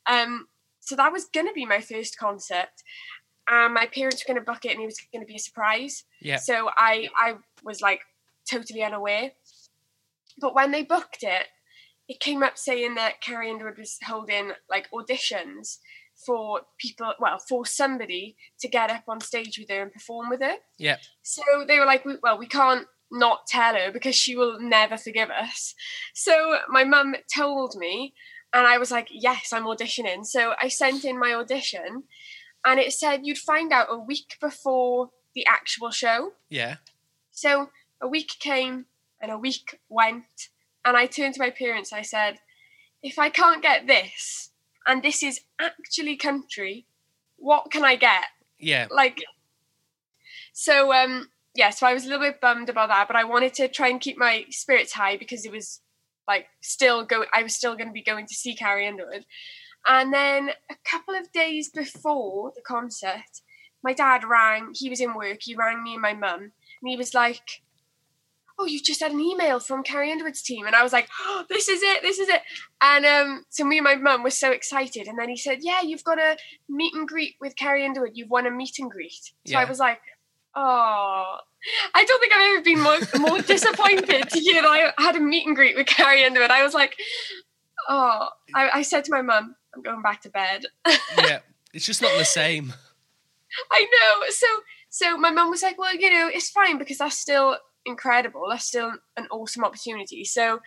Um, 0.06 0.48
so 0.80 0.96
that 0.96 1.12
was 1.12 1.26
going 1.26 1.48
to 1.48 1.54
be 1.54 1.66
my 1.66 1.80
first 1.80 2.18
concert. 2.18 2.70
And 3.50 3.74
my 3.74 3.88
parents 3.88 4.24
were 4.24 4.34
going 4.34 4.46
to 4.46 4.52
book 4.52 4.64
it, 4.66 4.72
and 4.72 4.82
it 4.82 4.86
was 4.86 5.00
going 5.12 5.24
to 5.24 5.28
be 5.28 5.36
a 5.36 5.40
surprise. 5.40 6.06
Yeah. 6.22 6.38
So 6.38 6.70
I 6.78 7.10
I 7.16 7.36
was 7.64 7.82
like 7.82 8.00
totally 8.50 8.84
unaware. 8.84 9.32
But 10.40 10.56
when 10.56 10.72
they 10.72 10.84
booked 10.84 11.24
it, 11.24 11.48
it 12.08 12.20
came 12.20 12.42
up 12.42 12.58
saying 12.58 12.96
that 12.96 13.22
Carrie 13.22 13.50
Underwood 13.50 13.78
was 13.78 13.98
holding 14.06 14.52
like 14.70 14.90
auditions 14.92 15.80
for 16.26 16.62
people, 16.78 17.14
well, 17.20 17.40
for 17.40 17.66
somebody 17.66 18.36
to 18.60 18.68
get 18.68 18.90
up 18.90 19.04
on 19.08 19.20
stage 19.20 19.58
with 19.58 19.70
her 19.70 19.82
and 19.82 19.92
perform 19.92 20.30
with 20.30 20.42
her. 20.42 20.56
Yeah. 20.78 20.98
So 21.22 21.42
they 21.68 21.80
were 21.80 21.86
like, 21.86 22.06
well, 22.22 22.38
we 22.38 22.48
can't 22.48 22.88
not 23.14 23.48
tell 23.48 23.76
her 23.76 23.92
because 23.92 24.16
she 24.16 24.36
will 24.36 24.60
never 24.60 24.98
forgive 24.98 25.30
us. 25.30 25.76
So 26.14 26.58
my 26.68 26.84
mum 26.84 27.16
told 27.34 27.76
me, 27.76 28.14
and 28.52 28.68
I 28.68 28.78
was 28.78 28.92
like, 28.92 29.08
yes, 29.12 29.52
I'm 29.54 29.64
auditioning. 29.66 30.26
So 30.26 30.54
I 30.62 30.68
sent 30.68 31.06
in 31.06 31.20
my 31.20 31.34
audition, 31.34 32.04
and 32.66 32.80
it 32.80 32.94
said 32.94 33.22
you'd 33.24 33.38
find 33.38 33.72
out 33.72 33.88
a 33.90 33.98
week 33.98 34.38
before 34.42 35.12
the 35.36 35.46
actual 35.48 35.92
show. 35.92 36.34
Yeah. 36.50 36.78
So 37.32 37.70
a 38.02 38.08
week 38.08 38.34
came 38.40 38.86
and 39.22 39.32
a 39.32 39.38
week 39.38 39.80
went, 39.90 40.50
and 40.84 40.98
I 40.98 41.06
turned 41.06 41.36
to 41.36 41.40
my 41.40 41.50
parents. 41.50 41.94
I 41.94 42.02
said, 42.02 42.40
if 43.02 43.18
I 43.18 43.30
can't 43.30 43.62
get 43.62 43.88
this, 43.88 44.52
and 44.86 45.02
this 45.02 45.24
is 45.24 45.42
actually 45.60 46.18
country, 46.18 46.86
what 47.38 47.72
can 47.72 47.84
I 47.84 47.96
get? 47.96 48.26
Yeah. 48.60 48.88
like 48.90 49.24
so 50.54 50.94
um 50.94 51.30
yeah 51.56 51.70
so 51.70 51.86
i 51.86 51.94
was 51.94 52.06
a 52.06 52.08
little 52.10 52.26
bit 52.26 52.42
bummed 52.42 52.70
about 52.70 52.90
that 52.90 53.08
but 53.08 53.16
i 53.16 53.24
wanted 53.24 53.54
to 53.54 53.68
try 53.68 53.88
and 53.88 54.02
keep 54.02 54.18
my 54.18 54.46
spirits 54.50 54.94
high 54.94 55.18
because 55.18 55.46
it 55.46 55.52
was 55.52 55.82
like 56.28 56.48
still 56.62 57.06
go 57.06 57.26
i 57.34 57.44
was 57.44 57.56
still 57.56 57.76
going 57.76 57.88
to 57.88 57.94
be 57.94 58.04
going 58.04 58.26
to 58.26 58.36
see 58.36 58.56
carrie 58.56 58.88
underwood. 58.88 59.26
And 59.86 60.14
then 60.14 60.52
a 60.72 60.76
couple 60.90 61.14
of 61.14 61.32
days 61.34 61.70
before 61.70 62.54
the 62.56 62.62
concert 62.62 63.42
my 63.84 63.92
dad 63.92 64.24
rang. 64.24 64.70
He 64.74 64.90
was 64.90 65.02
in 65.02 65.14
work. 65.14 65.40
He 65.42 65.56
rang 65.56 65.84
me 65.84 65.94
and 65.94 66.02
my 66.02 66.14
mum 66.14 66.40
and 66.42 66.90
he 66.90 66.96
was 66.96 67.14
like 67.14 67.62
oh 68.60 68.66
you've 68.66 68.84
just 68.84 69.02
had 69.02 69.12
an 69.12 69.20
email 69.20 69.60
from 69.60 69.84
carrie 69.84 70.12
underwood's 70.12 70.42
team. 70.42 70.66
And 70.66 70.76
i 70.76 70.84
was 70.84 70.94
like 70.94 71.10
oh 71.20 71.44
this 71.50 71.68
is 71.68 71.82
it 71.84 72.02
this 72.02 72.20
is 72.20 72.30
it. 72.30 72.42
And 72.82 73.06
um 73.06 73.44
so 73.50 73.66
me 73.66 73.80
and 73.80 73.84
my 73.84 73.96
mum 73.96 74.24
were 74.24 74.30
so 74.30 74.52
excited. 74.52 75.08
And 75.08 75.20
then 75.20 75.28
he 75.28 75.38
said 75.38 75.60
yeah 75.62 75.82
you've 75.82 76.06
got 76.06 76.20
a 76.20 76.38
meet 76.70 76.94
and 76.96 77.08
greet 77.08 77.36
with 77.42 77.58
carrie 77.58 77.86
underwood. 77.86 78.12
You've 78.14 78.30
won 78.30 78.48
a 78.48 78.52
meet 78.52 78.80
and 78.80 78.90
greet. 78.90 79.34
So 79.46 79.58
i 79.58 79.66
was 79.66 79.80
like 79.80 80.00
oh 80.56 81.38
i 81.96 82.04
don't 82.04 82.20
think 82.20 82.34
i've 82.34 82.54
ever 82.54 82.64
been 82.64 82.80
more, 82.80 83.00
more 83.30 83.42
disappointed 83.48 84.30
to 84.30 84.40
hear 84.40 84.62
that 84.62 84.94
i 84.98 85.02
had 85.02 85.16
a 85.16 85.20
meet 85.20 85.48
and 85.48 85.56
greet 85.56 85.76
with 85.76 85.88
carrie 85.88 86.24
underwood 86.24 86.52
i 86.52 86.64
was 86.64 86.74
like 86.74 86.96
oh 87.90 88.30
i, 88.54 88.70
I 88.76 88.82
said 88.82 89.04
to 89.06 89.12
my 89.12 89.22
mum 89.22 89.56
i'm 89.74 89.82
going 89.82 90.02
back 90.02 90.22
to 90.22 90.30
bed 90.30 90.66
Yeah. 91.18 91.40
It's 91.74 91.86
just 91.86 92.02
not 92.02 92.16
the 92.18 92.26
same. 92.26 92.74
I 93.72 93.82
know. 93.82 94.26
So 94.30 94.48
so 94.90 95.18
my 95.18 95.32
mum 95.32 95.50
was 95.50 95.64
like, 95.64 95.78
well, 95.80 95.96
you 95.96 96.12
know, 96.12 96.30
it's 96.32 96.52
fine 96.52 96.78
because 96.78 97.00
that's 97.00 97.18
still 97.18 97.58
incredible. 97.86 98.46
That's 98.50 98.66
still 98.66 98.94
an 99.18 99.28
awesome 99.32 99.64
opportunity. 99.64 100.24
So 100.24 100.62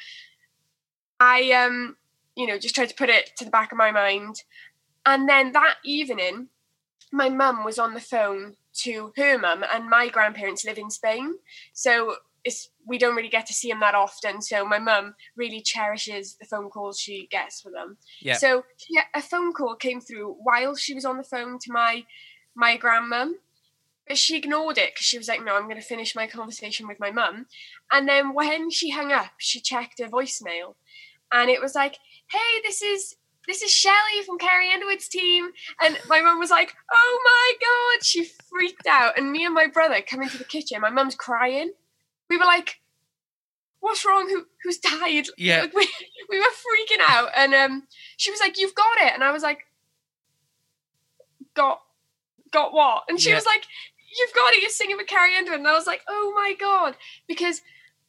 I 1.20 1.52
um, 1.52 1.96
you 2.34 2.46
know, 2.46 2.58
just 2.58 2.74
tried 2.74 2.88
to 2.88 2.94
put 2.94 3.08
it 3.08 3.30
to 3.36 3.44
the 3.44 3.50
back 3.50 3.70
of 3.70 3.78
my 3.78 3.92
mind. 3.92 4.42
And 5.04 5.28
then 5.28 5.52
that 5.52 5.76
evening, 5.84 6.48
my 7.12 7.28
mum 7.28 7.65
was 7.65 7.78
on 7.78 7.95
the 7.95 8.01
phone 8.01 8.57
to 8.78 9.12
her 9.16 9.39
mum 9.39 9.65
and 9.73 9.89
my 9.89 10.09
grandparents 10.09 10.65
live 10.65 10.78
in 10.78 10.91
Spain. 10.91 11.35
So 11.73 12.16
it's 12.45 12.70
we 12.87 12.97
don't 12.97 13.16
really 13.16 13.28
get 13.28 13.47
to 13.47 13.53
see 13.53 13.69
them 13.69 13.81
that 13.81 13.95
often. 13.95 14.41
So 14.41 14.65
my 14.65 14.78
mum 14.78 15.15
really 15.37 15.61
cherishes 15.61 16.37
the 16.37 16.47
phone 16.47 16.70
calls 16.70 16.99
she 16.99 17.27
gets 17.31 17.65
with 17.65 17.74
them. 17.74 17.99
Yeah. 18.20 18.35
So 18.35 18.65
she, 18.77 18.99
a 19.15 19.20
phone 19.20 19.53
call 19.53 19.74
came 19.74 20.01
through 20.01 20.37
while 20.43 20.77
she 20.77 20.95
was 20.95 21.05
on 21.05 21.16
the 21.16 21.24
phone 21.24 21.59
to 21.61 21.73
my 21.73 22.05
my 22.55 22.78
grandmum, 22.78 23.33
but 24.07 24.16
she 24.16 24.37
ignored 24.37 24.78
it 24.78 24.95
because 24.95 25.05
she 25.05 25.19
was 25.19 25.28
like, 25.28 25.45
"No, 25.45 25.57
I'm 25.57 25.65
going 25.65 25.81
to 25.81 25.83
finish 25.83 26.15
my 26.15 26.27
conversation 26.28 26.87
with 26.87 27.01
my 27.01 27.11
mum." 27.11 27.47
And 27.91 28.09
then 28.09 28.33
when 28.33 28.70
she 28.70 28.91
hung 28.91 29.12
up, 29.12 29.33
she 29.39 29.61
checked 29.61 30.01
her 30.01 30.09
voicemail, 30.09 30.77
and 31.33 31.51
it 31.51 31.61
was 31.61 31.74
like, 31.74 31.99
"Hey, 32.31 32.61
this 32.62 32.81
is." 32.81 33.16
This 33.47 33.62
is 33.62 33.70
Shelley 33.70 34.23
from 34.24 34.39
Carrie 34.39 34.73
Underwood's 34.73 35.09
team. 35.09 35.51
And 35.81 35.98
my 36.09 36.20
mum 36.20 36.39
was 36.39 36.51
like, 36.51 36.74
Oh 36.93 37.20
my 37.24 37.52
God. 37.60 38.05
She 38.05 38.24
freaked 38.24 38.86
out. 38.86 39.18
And 39.18 39.31
me 39.32 39.44
and 39.44 39.55
my 39.55 39.66
brother 39.66 40.01
come 40.06 40.23
into 40.23 40.39
the 40.39 40.44
kitchen. 40.44 40.81
My 40.81 40.90
mum's 40.90 41.14
crying. 41.14 41.73
We 42.28 42.36
were 42.39 42.44
like, 42.44 42.81
What's 43.81 44.05
wrong? 44.05 44.28
Who 44.28 44.47
who's 44.62 44.78
died? 44.78 45.27
Yeah. 45.39 45.60
Like, 45.62 45.74
we, 45.74 45.89
we 46.31 46.39
were 46.40 46.44
freaking 46.47 47.02
out. 47.09 47.28
And 47.36 47.55
um, 47.55 47.82
she 48.16 48.31
was 48.31 48.40
like, 48.40 48.59
You've 48.59 48.74
got 48.74 48.98
it. 49.02 49.14
And 49.14 49.23
I 49.23 49.31
was 49.32 49.43
like, 49.43 49.60
Got 51.55 51.81
got 52.52 52.73
what? 52.73 53.05
And 53.09 53.20
she 53.20 53.31
Yeah. 53.31 53.36
was 53.36 53.47
like, 53.47 53.64
You've 54.18 54.35
got 54.35 54.55
it, 54.55 54.60
you're 54.62 54.70
singing 54.70 54.97
with 54.97 55.06
Carrie 55.09 55.36
Underwood. 55.36 55.60
And 55.60 55.68
I 55.68 55.74
was 55.74 55.86
like, 55.86 56.02
Oh 56.09 56.32
my 56.35 56.55
God. 56.59 56.97
Because 57.28 57.60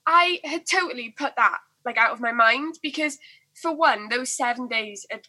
I 0.05 0.39
had 0.43 0.65
totally 0.65 1.09
put 1.17 1.35
that 1.35 1.59
like 1.85 1.97
out 1.97 2.11
of 2.11 2.19
my 2.19 2.31
mind 2.31 2.79
because 2.81 3.17
for 3.61 3.75
one, 3.75 4.09
those 4.09 4.35
seven 4.35 4.67
days 4.67 5.05
had, 5.09 5.27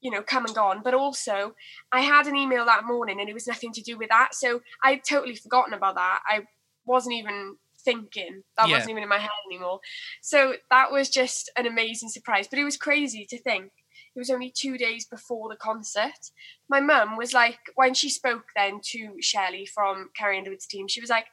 you 0.00 0.10
know, 0.10 0.22
come 0.22 0.44
and 0.44 0.54
gone. 0.54 0.80
But 0.82 0.94
also 0.94 1.54
I 1.92 2.00
had 2.00 2.26
an 2.26 2.36
email 2.36 2.64
that 2.66 2.84
morning 2.84 3.20
and 3.20 3.28
it 3.28 3.34
was 3.34 3.46
nothing 3.46 3.72
to 3.72 3.82
do 3.82 3.98
with 3.98 4.08
that. 4.10 4.34
So 4.34 4.60
I'd 4.82 5.04
totally 5.08 5.36
forgotten 5.36 5.74
about 5.74 5.96
that. 5.96 6.20
I 6.28 6.42
wasn't 6.84 7.16
even 7.16 7.56
thinking. 7.84 8.42
That 8.56 8.68
Yeah. 8.68 8.76
wasn't 8.76 8.90
even 8.92 9.02
in 9.02 9.08
my 9.08 9.18
head 9.18 9.30
anymore. 9.50 9.80
So 10.22 10.56
that 10.70 10.90
was 10.90 11.08
just 11.08 11.50
an 11.56 11.66
amazing 11.66 12.08
surprise. 12.08 12.48
But 12.48 12.58
it 12.58 12.64
was 12.64 12.76
crazy 12.76 13.26
to 13.30 13.40
think. 13.40 13.72
It 14.14 14.18
was 14.18 14.30
only 14.30 14.50
two 14.50 14.78
days 14.78 15.06
before 15.06 15.48
the 15.48 15.56
concert. 15.56 16.30
My 16.68 16.80
mum 16.80 17.16
was 17.16 17.34
like, 17.34 17.58
when 17.74 17.94
she 17.94 18.08
spoke 18.08 18.46
then 18.56 18.80
to 18.92 19.16
Shelley 19.20 19.66
from 19.66 20.10
Carrie 20.16 20.38
Underwood's 20.38 20.66
team, 20.66 20.88
she 20.88 21.00
was 21.00 21.10
like, 21.10 21.26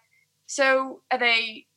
So 0.45 1.01
are 1.09 1.17
they 1.17 1.67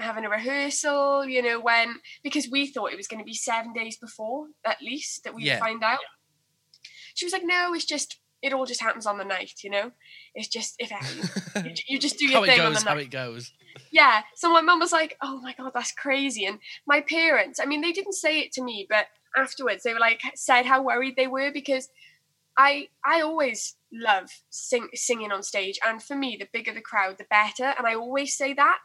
having 0.00 0.24
a 0.24 0.30
rehearsal? 0.30 1.24
You 1.26 1.42
know, 1.42 1.60
when 1.60 1.96
because 2.22 2.48
we 2.50 2.66
thought 2.66 2.92
it 2.92 2.96
was 2.96 3.08
going 3.08 3.20
to 3.20 3.24
be 3.24 3.34
seven 3.34 3.72
days 3.72 3.96
before 3.96 4.46
at 4.64 4.82
least 4.82 5.24
that 5.24 5.34
we'd 5.34 5.44
Yeah. 5.46 5.58
find 5.58 5.82
out. 5.82 6.00
She 7.14 7.24
was 7.26 7.32
like, 7.32 7.44
No, 7.44 7.72
it's 7.74 7.84
just 7.84 8.18
it 8.42 8.52
all 8.52 8.66
just 8.66 8.82
happens 8.82 9.06
on 9.06 9.18
the 9.18 9.24
night, 9.24 9.52
you 9.64 9.70
know. 9.70 9.90
It's 10.34 10.48
just 10.48 10.74
if 10.78 10.90
you, 10.90 11.72
you 11.88 11.98
just 11.98 12.18
do 12.18 12.26
your 12.26 12.38
how 12.38 12.42
it 12.44 12.46
thing 12.48 12.60
on 12.60 12.72
goes, 12.74 12.84
the 12.84 12.90
how 12.90 12.96
it 12.98 13.10
goes. 13.10 13.52
Yeah. 13.90 14.22
So 14.34 14.52
my 14.52 14.60
mum 14.60 14.78
was 14.78 14.92
like, 14.92 15.16
"Oh 15.22 15.40
my 15.40 15.54
god, 15.54 15.72
that's 15.74 15.92
crazy." 15.92 16.44
And 16.44 16.58
my 16.86 17.00
parents, 17.00 17.58
I 17.58 17.64
mean, 17.64 17.80
they 17.80 17.92
didn't 17.92 18.12
say 18.12 18.40
it 18.40 18.52
to 18.52 18.62
me, 18.62 18.86
but 18.88 19.06
afterwards 19.36 19.82
they 19.82 19.92
were 19.94 20.00
like 20.00 20.20
said 20.34 20.66
how 20.66 20.82
worried 20.82 21.14
they 21.16 21.26
were 21.26 21.50
because 21.52 21.88
I 22.58 22.88
I 23.04 23.20
always 23.22 23.76
love 23.92 24.30
sing, 24.50 24.88
singing 24.94 25.32
on 25.32 25.42
stage, 25.42 25.78
and 25.86 26.02
for 26.02 26.14
me, 26.14 26.36
the 26.38 26.48
bigger 26.52 26.72
the 26.74 26.80
crowd, 26.82 27.16
the 27.18 27.24
better. 27.30 27.74
And 27.78 27.86
I 27.86 27.94
always 27.94 28.36
say 28.36 28.52
that. 28.54 28.78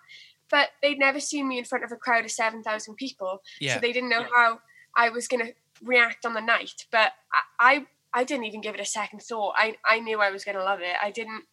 But 0.51 0.69
they'd 0.81 0.99
never 0.99 1.19
seen 1.19 1.47
me 1.47 1.57
in 1.57 1.65
front 1.65 1.83
of 1.85 1.91
a 1.91 1.95
crowd 1.95 2.25
of 2.25 2.31
seven 2.31 2.61
thousand 2.61 2.95
people, 2.95 3.41
Yeah. 3.59 3.75
so 3.75 3.79
they 3.79 3.93
didn't 3.93 4.09
know 4.09 4.25
how 4.35 4.59
I 4.95 5.09
was 5.09 5.27
going 5.27 5.45
to 5.45 5.53
react 5.81 6.25
on 6.25 6.33
the 6.33 6.41
night. 6.41 6.85
But 6.91 7.13
I, 7.59 7.85
I 8.13 8.19
I 8.19 8.23
didn't 8.25 8.43
even 8.45 8.61
give 8.61 8.75
it 8.75 8.81
a 8.81 8.85
second 8.85 9.21
thought. 9.21 9.53
I 9.55 9.77
I 9.89 9.99
knew 10.01 10.19
I 10.19 10.29
was 10.31 10.43
going 10.43 10.57
to 10.57 10.63
love 10.63 10.81
it. 10.81 10.95
I 11.01 11.11
didn't. 11.11 11.45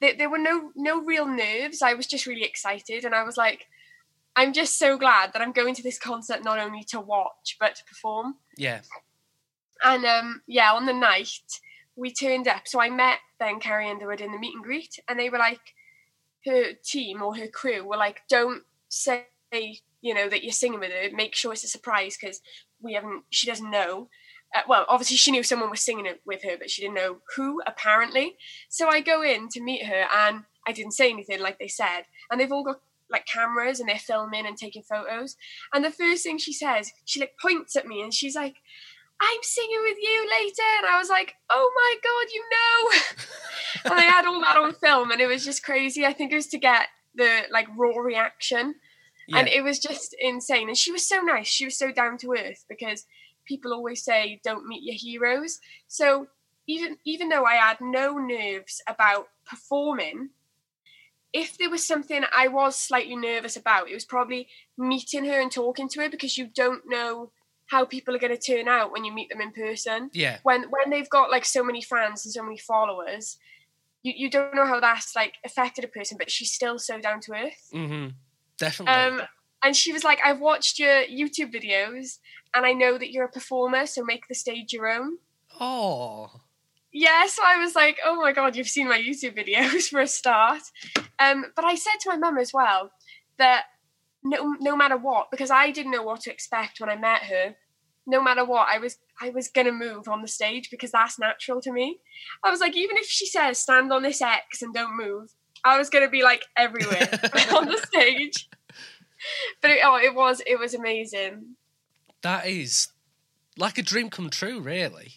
There, 0.00 0.14
there 0.16 0.30
were 0.30 0.38
no 0.38 0.70
no 0.76 1.00
real 1.02 1.26
nerves. 1.26 1.82
I 1.82 1.94
was 1.94 2.06
just 2.06 2.26
really 2.26 2.44
excited, 2.44 3.04
and 3.04 3.14
I 3.14 3.24
was 3.24 3.36
like, 3.36 3.66
I'm 4.36 4.52
just 4.52 4.78
so 4.78 4.96
glad 4.96 5.32
that 5.32 5.42
I'm 5.42 5.50
going 5.52 5.74
to 5.74 5.82
this 5.82 5.98
concert 5.98 6.44
not 6.44 6.60
only 6.60 6.84
to 6.84 7.00
watch 7.00 7.56
but 7.58 7.74
to 7.74 7.84
perform. 7.84 8.36
Yeah. 8.56 8.82
And 9.84 10.04
um, 10.04 10.42
yeah, 10.46 10.72
on 10.72 10.86
the 10.86 10.92
night 10.92 11.60
we 11.96 12.12
turned 12.12 12.46
up. 12.46 12.68
So 12.68 12.80
I 12.80 12.90
met 12.90 13.18
then 13.40 13.58
Carrie 13.58 13.90
Underwood 13.90 14.20
in 14.20 14.30
the 14.30 14.38
meet 14.38 14.54
and 14.54 14.62
greet, 14.62 15.00
and 15.08 15.18
they 15.18 15.30
were 15.30 15.38
like, 15.38 15.74
her 16.48 16.72
team 16.84 17.22
or 17.22 17.36
her 17.36 17.46
crew 17.46 17.86
were 17.86 17.96
like, 17.96 18.22
don't 18.28 18.62
say 18.88 19.26
you 20.00 20.14
know 20.14 20.28
that 20.28 20.44
you're 20.44 20.52
singing 20.52 20.80
with 20.80 20.90
her. 20.90 21.14
Make 21.14 21.34
sure 21.34 21.52
it's 21.52 21.64
a 21.64 21.68
surprise 21.68 22.16
because 22.20 22.40
we 22.80 22.94
haven't. 22.94 23.24
She 23.30 23.46
doesn't 23.46 23.70
know. 23.70 24.08
Uh, 24.54 24.62
well, 24.68 24.86
obviously 24.88 25.16
she 25.16 25.30
knew 25.30 25.42
someone 25.42 25.70
was 25.70 25.80
singing 25.80 26.06
it 26.06 26.22
with 26.24 26.42
her, 26.42 26.56
but 26.58 26.70
she 26.70 26.80
didn't 26.82 26.94
know 26.94 27.18
who 27.36 27.60
apparently. 27.66 28.36
So 28.68 28.88
I 28.88 29.00
go 29.00 29.22
in 29.22 29.48
to 29.50 29.60
meet 29.60 29.84
her, 29.86 30.06
and 30.14 30.44
I 30.66 30.72
didn't 30.72 30.92
say 30.92 31.10
anything 31.10 31.40
like 31.40 31.58
they 31.58 31.68
said, 31.68 32.02
and 32.30 32.40
they've 32.40 32.52
all 32.52 32.64
got 32.64 32.80
like 33.10 33.26
cameras 33.26 33.80
and 33.80 33.88
they're 33.88 33.98
filming 33.98 34.46
and 34.46 34.56
taking 34.56 34.82
photos. 34.82 35.36
And 35.72 35.84
the 35.84 35.90
first 35.90 36.22
thing 36.22 36.38
she 36.38 36.52
says, 36.52 36.92
she 37.04 37.20
like 37.20 37.34
points 37.40 37.76
at 37.76 37.86
me 37.86 38.02
and 38.02 38.12
she's 38.12 38.36
like, 38.36 38.56
I'm 39.20 39.42
singing 39.42 39.80
with 39.82 39.98
you 40.00 40.28
later. 40.30 40.62
And 40.78 40.86
I 40.86 40.98
was 40.98 41.08
like, 41.08 41.34
oh 41.50 41.72
my 41.74 41.94
God, 42.02 42.32
you 42.32 42.44
know. 42.50 43.90
and 43.92 44.00
I 44.00 44.04
had 44.04 44.26
all 44.26 44.40
that 44.40 44.56
on 44.56 44.74
film 44.74 45.10
and 45.10 45.20
it 45.20 45.26
was 45.26 45.44
just 45.44 45.64
crazy. 45.64 46.06
I 46.06 46.12
think 46.12 46.32
it 46.32 46.36
was 46.36 46.46
to 46.48 46.58
get 46.58 46.86
the 47.14 47.42
like 47.50 47.66
raw 47.76 47.98
reaction. 47.98 48.76
Yeah. 49.26 49.38
And 49.38 49.48
it 49.48 49.62
was 49.62 49.78
just 49.78 50.14
insane. 50.20 50.68
And 50.68 50.76
she 50.76 50.92
was 50.92 51.06
so 51.06 51.20
nice. 51.20 51.48
She 51.48 51.64
was 51.64 51.76
so 51.76 51.90
down 51.90 52.16
to 52.18 52.32
earth 52.32 52.64
because 52.68 53.06
people 53.44 53.72
always 53.72 54.04
say 54.04 54.40
don't 54.44 54.66
meet 54.66 54.82
your 54.82 54.94
heroes. 54.96 55.58
So 55.88 56.28
even 56.66 56.98
even 57.04 57.28
though 57.28 57.44
I 57.44 57.54
had 57.54 57.80
no 57.80 58.18
nerves 58.18 58.80
about 58.86 59.28
performing, 59.46 60.30
if 61.32 61.58
there 61.58 61.70
was 61.70 61.86
something 61.86 62.22
I 62.36 62.48
was 62.48 62.78
slightly 62.78 63.16
nervous 63.16 63.56
about, 63.56 63.88
it 63.88 63.94
was 63.94 64.04
probably 64.04 64.48
meeting 64.76 65.24
her 65.24 65.40
and 65.40 65.50
talking 65.50 65.88
to 65.90 66.00
her 66.02 66.10
because 66.10 66.38
you 66.38 66.46
don't 66.46 66.82
know 66.86 67.32
how 67.68 67.84
people 67.84 68.14
are 68.14 68.18
going 68.18 68.36
to 68.36 68.38
turn 68.38 68.66
out 68.66 68.92
when 68.92 69.04
you 69.04 69.12
meet 69.12 69.28
them 69.28 69.40
in 69.40 69.52
person. 69.52 70.10
yeah. 70.12 70.38
When 70.42 70.64
when 70.64 70.90
they've 70.90 71.08
got 71.08 71.30
like 71.30 71.44
so 71.44 71.62
many 71.62 71.82
fans 71.82 72.24
and 72.24 72.32
so 72.32 72.42
many 72.42 72.58
followers, 72.58 73.38
you, 74.02 74.12
you 74.16 74.30
don't 74.30 74.54
know 74.54 74.66
how 74.66 74.80
that's 74.80 75.14
like 75.14 75.34
affected 75.44 75.84
a 75.84 75.88
person, 75.88 76.16
but 76.18 76.30
she's 76.30 76.52
still 76.52 76.78
so 76.78 77.00
down 77.00 77.20
to 77.20 77.32
earth. 77.32 77.70
Mm-hmm. 77.72 78.08
Definitely. 78.58 78.94
Um, 78.94 79.22
and 79.62 79.76
she 79.76 79.92
was 79.92 80.04
like, 80.04 80.18
I've 80.24 80.40
watched 80.40 80.78
your 80.78 81.02
YouTube 81.04 81.54
videos 81.54 82.18
and 82.54 82.64
I 82.64 82.72
know 82.72 82.96
that 82.96 83.12
you're 83.12 83.26
a 83.26 83.30
performer, 83.30 83.86
so 83.86 84.04
make 84.04 84.26
the 84.28 84.34
stage 84.34 84.72
your 84.72 84.88
own. 84.88 85.18
oh. 85.60 86.30
Yeah, 86.90 87.26
so 87.26 87.42
I 87.46 87.58
was 87.58 87.74
like, 87.74 87.98
oh 88.02 88.16
my 88.16 88.32
god, 88.32 88.56
you've 88.56 88.66
seen 88.66 88.88
my 88.88 88.98
YouTube 88.98 89.36
videos 89.36 89.82
for 89.90 90.00
a 90.00 90.06
start. 90.06 90.62
Um, 91.18 91.44
but 91.54 91.64
I 91.66 91.74
said 91.74 92.00
to 92.00 92.08
my 92.08 92.16
mum 92.16 92.38
as 92.38 92.52
well 92.54 92.90
that 93.36 93.64
no, 94.22 94.56
no 94.60 94.76
matter 94.76 94.96
what, 94.96 95.30
because 95.30 95.50
I 95.50 95.70
didn't 95.70 95.92
know 95.92 96.02
what 96.02 96.20
to 96.22 96.32
expect 96.32 96.80
when 96.80 96.90
I 96.90 96.96
met 96.96 97.22
her. 97.22 97.56
No 98.06 98.22
matter 98.22 98.44
what, 98.44 98.68
I 98.68 98.78
was 98.78 98.98
I 99.20 99.30
was 99.30 99.48
gonna 99.48 99.72
move 99.72 100.08
on 100.08 100.22
the 100.22 100.28
stage 100.28 100.70
because 100.70 100.92
that's 100.92 101.18
natural 101.18 101.60
to 101.60 101.72
me. 101.72 102.00
I 102.42 102.50
was 102.50 102.60
like, 102.60 102.76
even 102.76 102.96
if 102.96 103.06
she 103.06 103.26
says 103.26 103.58
stand 103.58 103.92
on 103.92 104.02
this 104.02 104.22
X 104.22 104.62
and 104.62 104.72
don't 104.72 104.96
move, 104.96 105.34
I 105.64 105.76
was 105.76 105.90
gonna 105.90 106.08
be 106.08 106.22
like 106.22 106.44
everywhere 106.56 107.08
on 107.54 107.66
the 107.66 107.82
stage. 107.86 108.48
But 109.60 109.72
it, 109.72 109.80
oh, 109.84 109.96
it 109.96 110.14
was 110.14 110.40
it 110.46 110.58
was 110.58 110.74
amazing. 110.74 111.56
That 112.22 112.46
is 112.46 112.88
like 113.58 113.76
a 113.76 113.82
dream 113.82 114.08
come 114.08 114.30
true, 114.30 114.60
really. 114.60 115.14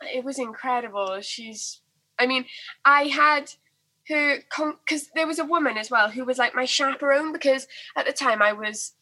it 0.00 0.24
was 0.24 0.38
incredible. 0.38 1.20
She's, 1.20 1.80
I 2.18 2.26
mean, 2.26 2.46
I 2.84 3.04
had 3.04 3.52
her 4.08 4.38
because 4.84 5.08
there 5.14 5.26
was 5.26 5.38
a 5.38 5.44
woman 5.44 5.76
as 5.76 5.90
well 5.90 6.10
who 6.10 6.24
was 6.24 6.38
like 6.38 6.54
my 6.54 6.64
chaperone 6.64 7.32
because 7.32 7.66
at 7.96 8.06
the 8.06 8.12
time 8.12 8.42
I 8.42 8.52
was 8.52 8.94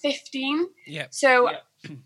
fifteen. 0.00 0.68
Yeah. 0.86 1.06
So 1.10 1.50
Yeah. 1.50 1.90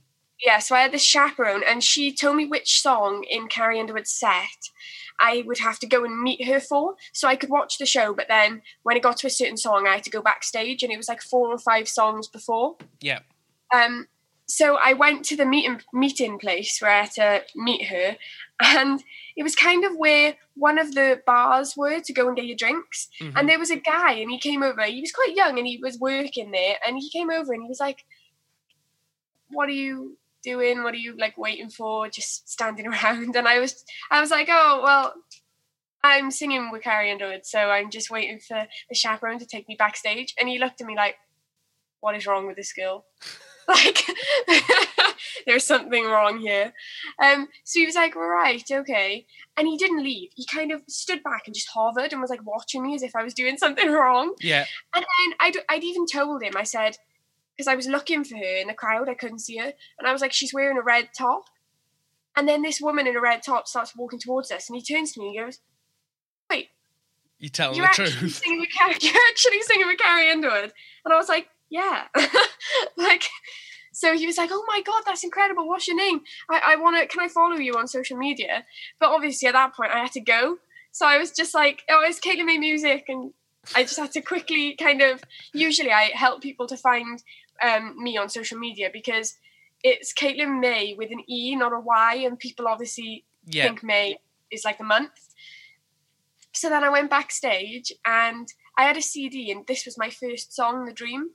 yeah, 0.46 0.58
so 0.58 0.74
I 0.74 0.80
had 0.80 0.92
this 0.92 1.04
chaperone, 1.04 1.62
and 1.66 1.82
she 1.82 2.14
told 2.14 2.36
me 2.36 2.46
which 2.46 2.80
song 2.80 3.24
in 3.28 3.48
Carrie 3.48 3.80
Underwood's 3.80 4.12
set 4.12 4.70
I 5.20 5.42
would 5.46 5.58
have 5.58 5.78
to 5.80 5.86
go 5.86 6.04
and 6.04 6.22
meet 6.22 6.46
her 6.46 6.60
for, 6.60 6.94
so 7.12 7.26
I 7.26 7.36
could 7.36 7.50
watch 7.50 7.78
the 7.78 7.86
show. 7.86 8.14
But 8.14 8.28
then 8.28 8.62
when 8.84 8.96
it 8.96 9.02
got 9.02 9.16
to 9.18 9.26
a 9.26 9.30
certain 9.30 9.56
song, 9.56 9.86
I 9.86 9.94
had 9.94 10.04
to 10.04 10.10
go 10.10 10.22
backstage, 10.22 10.82
and 10.82 10.92
it 10.92 10.96
was 10.96 11.08
like 11.08 11.22
four 11.22 11.48
or 11.48 11.58
five 11.58 11.88
songs 11.88 12.28
before. 12.28 12.76
Yeah. 13.00 13.20
Um, 13.74 14.06
so 14.46 14.78
I 14.82 14.94
went 14.94 15.24
to 15.26 15.36
the 15.36 15.44
meeting 15.44 15.80
meeting 15.92 16.38
place 16.38 16.78
where 16.80 16.90
I 16.90 17.00
had 17.00 17.12
to 17.12 17.42
meet 17.56 17.86
her, 17.86 18.16
and 18.60 19.02
it 19.36 19.42
was 19.42 19.54
kind 19.54 19.84
of 19.84 19.92
where 19.96 20.36
one 20.54 20.78
of 20.78 20.94
the 20.94 21.22
bars 21.26 21.74
were 21.76 22.00
to 22.00 22.12
go 22.12 22.26
and 22.26 22.36
get 22.36 22.46
your 22.46 22.56
drinks. 22.56 23.08
Mhm. 23.20 23.32
And 23.36 23.48
there 23.48 23.58
was 23.58 23.70
a 23.70 23.76
guy, 23.76 24.12
and 24.12 24.30
he 24.30 24.38
came 24.38 24.62
over. 24.62 24.82
He 24.84 25.00
was 25.00 25.12
quite 25.12 25.34
young, 25.36 25.58
and 25.58 25.66
he 25.66 25.78
was 25.82 25.98
working 25.98 26.50
there. 26.50 26.76
And 26.86 26.98
he 26.98 27.10
came 27.10 27.30
over, 27.30 27.52
and 27.52 27.62
he 27.62 27.68
was 27.68 27.80
like, 27.80 28.04
"What 29.50 29.68
are 29.68 29.72
you 29.72 30.18
doing? 30.42 30.82
What 30.82 30.94
are 30.94 30.98
you 30.98 31.16
like 31.16 31.36
waiting 31.38 31.70
for? 31.70 32.08
Just 32.08 32.48
standing 32.48 32.86
around?" 32.92 33.36
And 33.36 33.46
I 33.48 33.58
was, 33.60 33.84
I 34.10 34.20
was 34.20 34.30
like, 34.30 34.48
"Oh 34.50 34.80
well." 34.82 35.14
I'm 36.04 36.30
singing 36.30 36.70
with 36.70 36.84
Carrie 36.84 37.10
Underwood, 37.10 37.44
so 37.44 37.58
I'm 37.58 37.90
just 37.90 38.08
waiting 38.08 38.38
for 38.38 38.68
the 38.88 38.94
chaperone 38.94 39.40
to 39.40 39.46
take 39.46 39.68
me 39.68 39.74
backstage. 39.76 40.32
And 40.38 40.48
he 40.48 40.56
looked 40.60 40.80
at 40.80 40.86
me 40.86 40.94
like, 40.94 41.16
"What 42.00 42.14
is 42.14 42.24
wrong 42.26 42.46
with 42.46 42.56
this 42.56 42.72
girl?" 42.72 43.04
like 43.74 44.02
there's 45.46 45.64
something 45.66 46.04
wrong 46.06 46.38
here. 46.38 46.72
Um, 47.22 47.48
so 47.64 47.80
he 47.80 47.86
was 47.86 47.94
like, 47.94 48.16
right, 48.16 48.64
okay. 48.70 49.26
And 49.56 49.66
he 49.66 49.76
didn't 49.76 50.02
leave. 50.02 50.30
He 50.34 50.46
kind 50.46 50.72
of 50.72 50.82
stood 50.88 51.22
back 51.22 51.42
and 51.46 51.54
just 51.54 51.68
hovered 51.74 52.12
and 52.12 52.20
was 52.20 52.30
like 52.30 52.46
watching 52.46 52.82
me 52.82 52.94
as 52.94 53.02
if 53.02 53.14
I 53.14 53.22
was 53.22 53.34
doing 53.34 53.56
something 53.58 53.90
wrong. 53.92 54.34
Yeah. 54.40 54.64
And 54.94 55.04
then 55.04 55.34
I'd, 55.40 55.56
I'd 55.68 55.84
even 55.84 56.06
told 56.06 56.42
him, 56.42 56.54
I 56.56 56.62
said, 56.62 56.96
because 57.56 57.68
I 57.68 57.74
was 57.74 57.86
looking 57.88 58.24
for 58.24 58.36
her 58.36 58.56
in 58.56 58.68
the 58.68 58.74
crowd, 58.74 59.08
I 59.08 59.14
couldn't 59.14 59.40
see 59.40 59.56
her. 59.58 59.72
And 59.98 60.08
I 60.08 60.12
was 60.12 60.20
like, 60.22 60.32
she's 60.32 60.54
wearing 60.54 60.78
a 60.78 60.82
red 60.82 61.08
top. 61.16 61.44
And 62.36 62.48
then 62.48 62.62
this 62.62 62.80
woman 62.80 63.06
in 63.06 63.16
a 63.16 63.20
red 63.20 63.42
top 63.42 63.66
starts 63.66 63.96
walking 63.96 64.20
towards 64.20 64.50
us. 64.52 64.68
And 64.68 64.76
he 64.76 64.82
turns 64.82 65.12
to 65.12 65.20
me 65.20 65.26
and 65.26 65.34
he 65.34 65.40
goes, 65.44 65.58
wait, 66.48 66.68
You 67.38 67.48
telling 67.48 67.76
you're 67.76 67.88
the 67.88 67.94
truth. 68.10 68.36
singing 68.36 68.60
with 68.60 68.70
Carrie, 68.70 68.94
you're 69.00 69.12
actually 69.30 69.60
singing 69.62 69.88
with 69.88 69.98
Carrie 69.98 70.30
Underwood. 70.30 70.72
And 71.04 71.12
I 71.12 71.16
was 71.16 71.28
like, 71.28 71.48
yeah. 71.70 72.04
like, 72.96 73.24
so 73.92 74.16
he 74.16 74.26
was 74.26 74.38
like, 74.38 74.50
oh 74.52 74.64
my 74.68 74.80
God, 74.82 75.02
that's 75.04 75.24
incredible. 75.24 75.66
What's 75.68 75.88
your 75.88 75.96
name? 75.96 76.20
I, 76.50 76.60
I 76.68 76.76
want 76.76 76.96
to, 77.00 77.06
can 77.06 77.20
I 77.24 77.28
follow 77.28 77.56
you 77.56 77.74
on 77.74 77.88
social 77.88 78.16
media? 78.16 78.64
But 79.00 79.10
obviously 79.10 79.48
at 79.48 79.52
that 79.52 79.74
point 79.74 79.92
I 79.92 79.98
had 80.00 80.12
to 80.12 80.20
go. 80.20 80.58
So 80.92 81.06
I 81.06 81.18
was 81.18 81.32
just 81.32 81.54
like, 81.54 81.82
oh, 81.90 82.02
it's 82.06 82.20
Caitlin 82.20 82.46
May 82.46 82.58
Music. 82.58 83.04
And 83.08 83.32
I 83.74 83.82
just 83.82 83.98
had 83.98 84.12
to 84.12 84.20
quickly 84.20 84.76
kind 84.76 85.02
of, 85.02 85.22
usually 85.52 85.92
I 85.92 86.10
help 86.14 86.42
people 86.42 86.66
to 86.68 86.76
find 86.76 87.22
um, 87.62 87.94
me 88.02 88.16
on 88.16 88.28
social 88.28 88.58
media 88.58 88.88
because 88.92 89.36
it's 89.82 90.12
Caitlin 90.14 90.60
May 90.60 90.94
with 90.96 91.10
an 91.10 91.22
E, 91.28 91.54
not 91.56 91.72
a 91.72 91.80
Y. 91.80 92.14
And 92.24 92.38
people 92.38 92.66
obviously 92.68 93.24
Yeah. 93.46 93.64
think 93.64 93.82
May 93.82 94.16
is 94.50 94.64
like 94.64 94.80
a 94.80 94.84
month. 94.84 95.10
So 96.54 96.68
then 96.68 96.82
I 96.82 96.88
went 96.88 97.10
backstage 97.10 97.92
and 98.04 98.48
I 98.76 98.84
had 98.84 98.96
a 98.96 99.02
CD, 99.02 99.50
and 99.50 99.66
this 99.66 99.84
was 99.84 99.98
my 99.98 100.10
first 100.10 100.54
song, 100.54 100.84
The 100.84 100.92
Dream. 100.92 101.30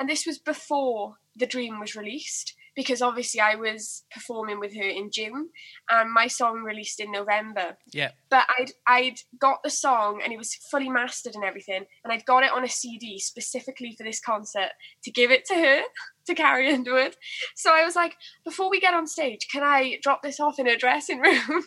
And 0.00 0.08
this 0.08 0.26
was 0.26 0.38
before 0.38 1.16
The 1.36 1.46
Dream 1.46 1.78
was 1.78 1.94
released 1.94 2.54
because 2.74 3.02
obviously 3.02 3.38
I 3.38 3.56
was 3.56 4.04
performing 4.10 4.58
with 4.58 4.74
her 4.74 4.88
in 4.88 5.10
June 5.12 5.50
and 5.90 6.10
my 6.10 6.26
song 6.26 6.62
released 6.62 7.00
in 7.00 7.12
November. 7.12 7.76
Yeah. 7.92 8.12
But 8.30 8.46
I'd 8.58 8.70
I'd 8.86 9.20
got 9.38 9.62
the 9.62 9.68
song 9.68 10.22
and 10.24 10.32
it 10.32 10.38
was 10.38 10.54
fully 10.54 10.88
mastered 10.88 11.34
and 11.34 11.44
everything, 11.44 11.84
and 12.02 12.12
I'd 12.12 12.24
got 12.24 12.44
it 12.44 12.52
on 12.52 12.64
a 12.64 12.68
CD 12.68 13.18
specifically 13.18 13.94
for 13.94 14.04
this 14.04 14.20
concert 14.20 14.70
to 15.04 15.10
give 15.10 15.30
it 15.30 15.44
to 15.46 15.54
her, 15.54 15.82
to 16.26 16.34
Carrie 16.34 16.72
Underwood. 16.72 17.16
So 17.54 17.74
I 17.74 17.84
was 17.84 17.94
like, 17.94 18.16
before 18.42 18.70
we 18.70 18.80
get 18.80 18.94
on 18.94 19.06
stage, 19.06 19.48
can 19.52 19.62
I 19.62 19.98
drop 20.02 20.22
this 20.22 20.40
off 20.40 20.58
in 20.58 20.66
her 20.66 20.76
dressing 20.76 21.20
room? 21.20 21.64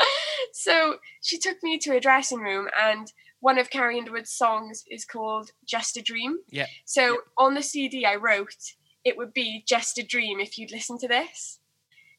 so 0.54 0.96
she 1.22 1.38
took 1.38 1.58
me 1.62 1.76
to 1.80 1.94
a 1.94 2.00
dressing 2.00 2.40
room 2.40 2.68
and 2.80 3.12
one 3.40 3.58
of 3.58 3.70
Carrie 3.70 3.98
Underwood's 3.98 4.32
songs 4.32 4.84
is 4.90 5.04
called 5.04 5.50
Just 5.64 5.96
a 5.96 6.02
Dream. 6.02 6.38
Yeah. 6.50 6.66
So 6.84 7.18
on 7.36 7.54
the 7.54 7.62
CD 7.62 8.04
I 8.04 8.16
wrote, 8.16 8.74
it 9.04 9.16
would 9.16 9.32
be 9.32 9.64
Just 9.66 9.98
a 9.98 10.02
Dream 10.02 10.40
if 10.40 10.58
you'd 10.58 10.72
listen 10.72 10.98
to 10.98 11.08
this. 11.08 11.60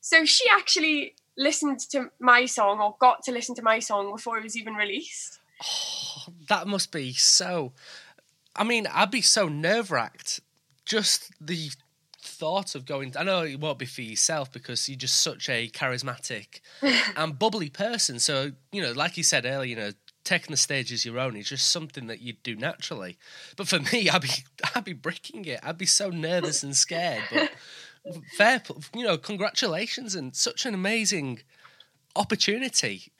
So 0.01 0.25
she 0.25 0.45
actually 0.49 1.15
listened 1.37 1.79
to 1.91 2.11
my 2.19 2.45
song 2.45 2.79
or 2.79 2.95
got 2.99 3.23
to 3.23 3.31
listen 3.31 3.55
to 3.55 3.61
my 3.61 3.79
song 3.79 4.11
before 4.11 4.37
it 4.37 4.43
was 4.43 4.57
even 4.57 4.75
released. 4.75 5.39
Oh, 5.63 6.33
that 6.47 6.67
must 6.67 6.91
be 6.91 7.13
so. 7.13 7.73
I 8.55 8.63
mean, 8.63 8.87
I'd 8.87 9.11
be 9.11 9.21
so 9.21 9.47
nerve 9.47 9.91
wracked. 9.91 10.39
Just 10.85 11.31
the 11.39 11.69
thought 12.21 12.75
of 12.75 12.85
going. 12.85 13.13
I 13.17 13.23
know 13.23 13.43
it 13.43 13.59
won't 13.59 13.79
be 13.79 13.85
for 13.85 14.01
yourself 14.01 14.51
because 14.51 14.87
you're 14.87 14.97
just 14.97 15.21
such 15.21 15.49
a 15.49 15.69
charismatic 15.69 16.61
and 17.15 17.37
bubbly 17.37 17.69
person. 17.69 18.19
So 18.19 18.51
you 18.71 18.81
know, 18.81 18.93
like 18.93 19.17
you 19.17 19.23
said 19.23 19.45
earlier, 19.45 19.69
you 19.69 19.75
know, 19.75 19.91
taking 20.29 20.51
the 20.51 20.57
stage 20.57 20.91
as 20.93 21.05
your 21.05 21.17
own 21.17 21.35
is 21.35 21.49
just 21.49 21.71
something 21.71 22.05
that 22.07 22.21
you 22.21 22.33
do 22.43 22.55
naturally. 22.55 23.17
But 23.57 23.67
for 23.67 23.79
me, 23.93 24.09
I'd 24.09 24.21
be 24.21 24.29
I'd 24.75 24.85
be 24.85 24.93
bricking 24.93 25.45
it. 25.45 25.59
I'd 25.63 25.77
be 25.77 25.85
so 25.85 26.09
nervous 26.09 26.63
and 26.63 26.75
scared. 26.75 27.23
But 27.31 27.51
fair, 28.37 28.61
you 28.95 29.03
know, 29.03 29.17
congratulations 29.17 30.15
and 30.15 30.35
such 30.35 30.65
an 30.65 30.73
amazing 30.73 31.41
opportunity. 32.15 33.11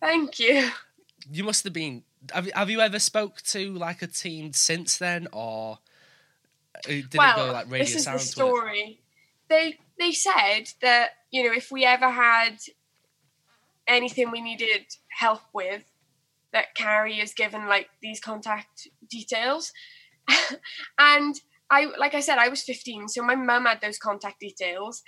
Thank 0.00 0.38
you. 0.38 0.70
You 1.30 1.44
must 1.44 1.64
have 1.64 1.72
been. 1.72 2.04
Have 2.32 2.46
you, 2.46 2.52
have 2.54 2.70
you 2.70 2.80
ever 2.80 2.98
spoke 2.98 3.42
to 3.42 3.72
like 3.74 4.02
a 4.02 4.06
team 4.06 4.52
since 4.52 4.98
then, 4.98 5.28
or 5.32 5.78
uh, 6.74 6.78
did 6.88 7.14
well, 7.14 7.30
it 7.30 7.46
go 7.46 7.52
like 7.52 7.70
radio 7.70 7.78
this 7.78 7.90
is 7.90 8.04
the 8.06 8.18
silence 8.18 8.22
with 8.22 8.30
it? 8.30 8.34
story. 8.34 9.00
They 9.48 9.78
they 9.98 10.12
said 10.12 10.72
that 10.80 11.10
you 11.30 11.44
know 11.44 11.52
if 11.52 11.70
we 11.70 11.84
ever 11.84 12.10
had 12.10 12.58
anything 13.86 14.30
we 14.30 14.40
needed 14.40 14.86
help 15.08 15.42
with, 15.52 15.84
that 16.52 16.74
Carrie 16.74 17.20
is 17.20 17.34
given 17.34 17.66
like 17.66 17.88
these 18.02 18.20
contact 18.20 18.88
details, 19.10 19.72
and 20.98 21.40
I 21.70 21.86
like 21.98 22.14
I 22.14 22.20
said 22.20 22.38
I 22.38 22.48
was 22.48 22.62
fifteen, 22.62 23.08
so 23.08 23.22
my 23.22 23.34
mum 23.34 23.66
had 23.66 23.80
those 23.80 23.98
contact 23.98 24.40
details, 24.40 25.02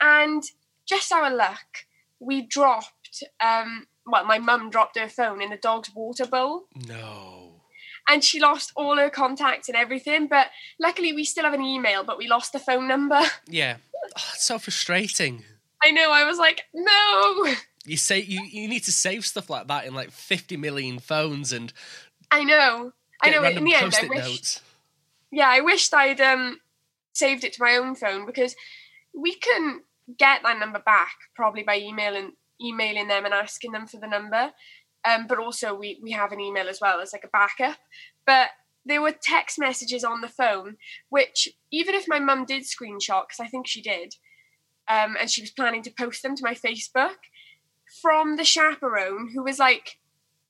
and 0.00 0.42
just 0.86 1.12
our 1.12 1.34
luck, 1.34 1.86
we 2.20 2.42
dropped. 2.46 3.22
Um, 3.40 3.86
well, 4.06 4.24
my 4.24 4.38
mum 4.38 4.70
dropped 4.70 4.98
her 4.98 5.08
phone 5.08 5.40
in 5.40 5.50
the 5.50 5.56
dog's 5.56 5.90
water 5.94 6.26
bowl 6.26 6.64
No. 6.88 7.60
and 8.08 8.24
she 8.24 8.40
lost 8.40 8.72
all 8.74 8.96
her 8.96 9.10
contacts 9.10 9.68
and 9.68 9.76
everything. 9.76 10.26
But 10.26 10.48
luckily, 10.80 11.12
we 11.12 11.22
still 11.24 11.44
have 11.44 11.54
an 11.54 11.62
email, 11.62 12.02
but 12.02 12.18
we 12.18 12.26
lost 12.26 12.52
the 12.52 12.58
phone 12.58 12.88
number. 12.88 13.20
Yeah. 13.48 13.76
Oh, 14.18 14.30
it's 14.34 14.44
so 14.44 14.58
frustrating. 14.58 15.44
I 15.84 15.92
know. 15.92 16.10
I 16.10 16.24
was 16.24 16.36
like, 16.38 16.62
no. 16.74 17.54
You 17.84 17.96
say 17.96 18.20
you, 18.20 18.42
you 18.44 18.68
need 18.68 18.84
to 18.84 18.92
save 18.92 19.24
stuff 19.24 19.50
like 19.50 19.66
that 19.68 19.86
in 19.86 19.94
like 19.94 20.10
fifty 20.10 20.56
million 20.56 20.98
phones 20.98 21.52
and 21.52 21.72
I 22.30 22.44
know. 22.44 22.92
I 23.22 23.30
know. 23.30 23.44
In 23.44 23.64
the 23.64 23.74
end, 23.74 23.94
I 23.94 24.06
wish. 24.08 24.18
notes. 24.18 24.60
Yeah, 25.30 25.48
I 25.48 25.60
wished 25.60 25.92
I'd 25.94 26.20
um 26.20 26.58
saved 27.12 27.44
it 27.44 27.52
to 27.54 27.62
my 27.62 27.76
own 27.76 27.94
phone 27.94 28.26
because 28.26 28.54
we 29.14 29.34
couldn't 29.34 29.82
get 30.18 30.42
that 30.42 30.58
number 30.58 30.78
back 30.78 31.14
probably 31.34 31.62
by 31.62 31.78
emailing 31.78 32.32
emailing 32.60 33.08
them 33.08 33.24
and 33.24 33.34
asking 33.34 33.72
them 33.72 33.86
for 33.86 33.98
the 33.98 34.06
number. 34.06 34.52
Um, 35.04 35.26
but 35.26 35.38
also 35.38 35.74
we 35.74 35.98
we 36.02 36.12
have 36.12 36.32
an 36.32 36.40
email 36.40 36.68
as 36.68 36.80
well 36.80 37.00
as 37.00 37.12
like 37.12 37.24
a 37.24 37.28
backup. 37.28 37.78
But 38.26 38.50
there 38.84 39.02
were 39.02 39.12
text 39.12 39.58
messages 39.58 40.04
on 40.04 40.20
the 40.20 40.28
phone, 40.28 40.76
which 41.08 41.48
even 41.70 41.94
if 41.94 42.08
my 42.08 42.18
mum 42.18 42.44
did 42.44 42.62
screenshot, 42.62 43.24
because 43.28 43.40
I 43.40 43.46
think 43.46 43.66
she 43.66 43.82
did, 43.82 44.14
um, 44.88 45.16
and 45.20 45.30
she 45.30 45.40
was 45.40 45.50
planning 45.50 45.82
to 45.82 45.90
post 45.90 46.22
them 46.22 46.34
to 46.36 46.44
my 46.44 46.54
Facebook, 46.54 47.16
from 48.00 48.36
the 48.36 48.44
chaperone 48.44 49.30
who 49.34 49.42
was 49.42 49.58
like 49.58 49.98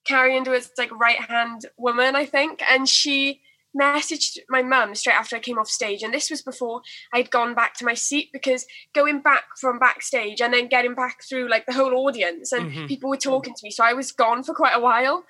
Carrie 0.04 0.36
Underwood's 0.36 0.70
like 0.78 0.90
right 0.92 1.20
hand 1.20 1.66
woman, 1.76 2.16
I 2.16 2.26
think, 2.26 2.62
and 2.70 2.88
she 2.88 3.40
messaged 3.74 4.36
my 4.50 4.60
mum 4.60 4.94
straight 4.94 5.14
after 5.14 5.34
I 5.34 5.38
came 5.40 5.58
off 5.58 5.68
stage, 5.68 6.02
and 6.02 6.12
this 6.12 6.28
was 6.30 6.42
before 6.42 6.82
I'd 7.14 7.30
gone 7.30 7.54
back 7.54 7.72
to 7.74 7.86
my 7.86 7.94
seat 7.94 8.28
because 8.32 8.66
going 8.94 9.22
back 9.22 9.44
from 9.58 9.78
backstage 9.78 10.42
and 10.42 10.52
then 10.52 10.68
getting 10.68 10.94
back 10.94 11.22
through 11.26 11.48
like 11.48 11.64
the 11.64 11.72
whole 11.72 11.94
audience 12.06 12.52
and 12.52 12.70
Mhm. 12.70 12.88
people 12.88 13.08
were 13.08 13.16
talking 13.16 13.54
to 13.54 13.60
me, 13.64 13.70
so 13.70 13.82
I 13.82 13.94
was 13.94 14.12
gone 14.12 14.42
for 14.42 14.54
quite 14.54 14.76
a 14.76 14.80
while. 14.80 15.24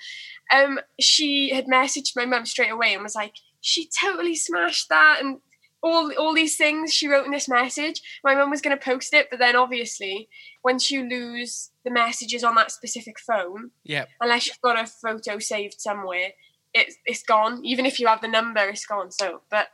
Um, 0.53 0.81
she 1.01 1.51
had 1.51 1.67
messaged 1.67 2.17
my 2.17 2.27
mum 2.27 2.45
straight 2.47 2.73
away 2.73 2.95
and 2.95 3.03
was 3.03 3.15
like, 3.15 3.35
"She 3.61 3.89
totally 4.01 4.35
smashed 4.35 4.89
that," 4.89 5.21
and 5.21 5.41
all 5.83 6.13
all 6.19 6.35
these 6.35 6.57
things 6.57 6.93
she 6.93 7.09
wrote 7.09 7.27
in 7.27 7.33
this 7.33 7.49
message. 7.49 8.01
My 8.23 8.35
mum 8.35 8.51
was 8.51 8.61
going 8.61 8.77
to 8.77 8.83
post 8.85 9.13
it, 9.15 9.29
but 9.31 9.39
then 9.39 9.57
obviously, 9.57 10.29
once 10.65 10.91
you 10.91 11.09
lose 11.09 11.71
the 11.85 11.91
messages 11.91 12.45
on 12.45 12.55
that 12.55 12.71
specific 12.71 13.19
phone, 13.19 13.71
Yeah. 13.85 14.05
unless 14.21 14.47
you've 14.47 14.61
got 14.61 14.79
a 14.79 14.87
photo 14.87 15.39
saved 15.39 15.81
somewhere, 15.81 16.31
it's 16.73 16.97
it's 17.05 17.23
gone. 17.23 17.65
Even 17.65 17.85
if 17.87 17.99
you 17.99 18.07
have 18.07 18.21
the 18.21 18.29
number, 18.29 18.61
it's 18.69 18.87
gone. 18.87 19.11
So, 19.11 19.43
but 19.51 19.69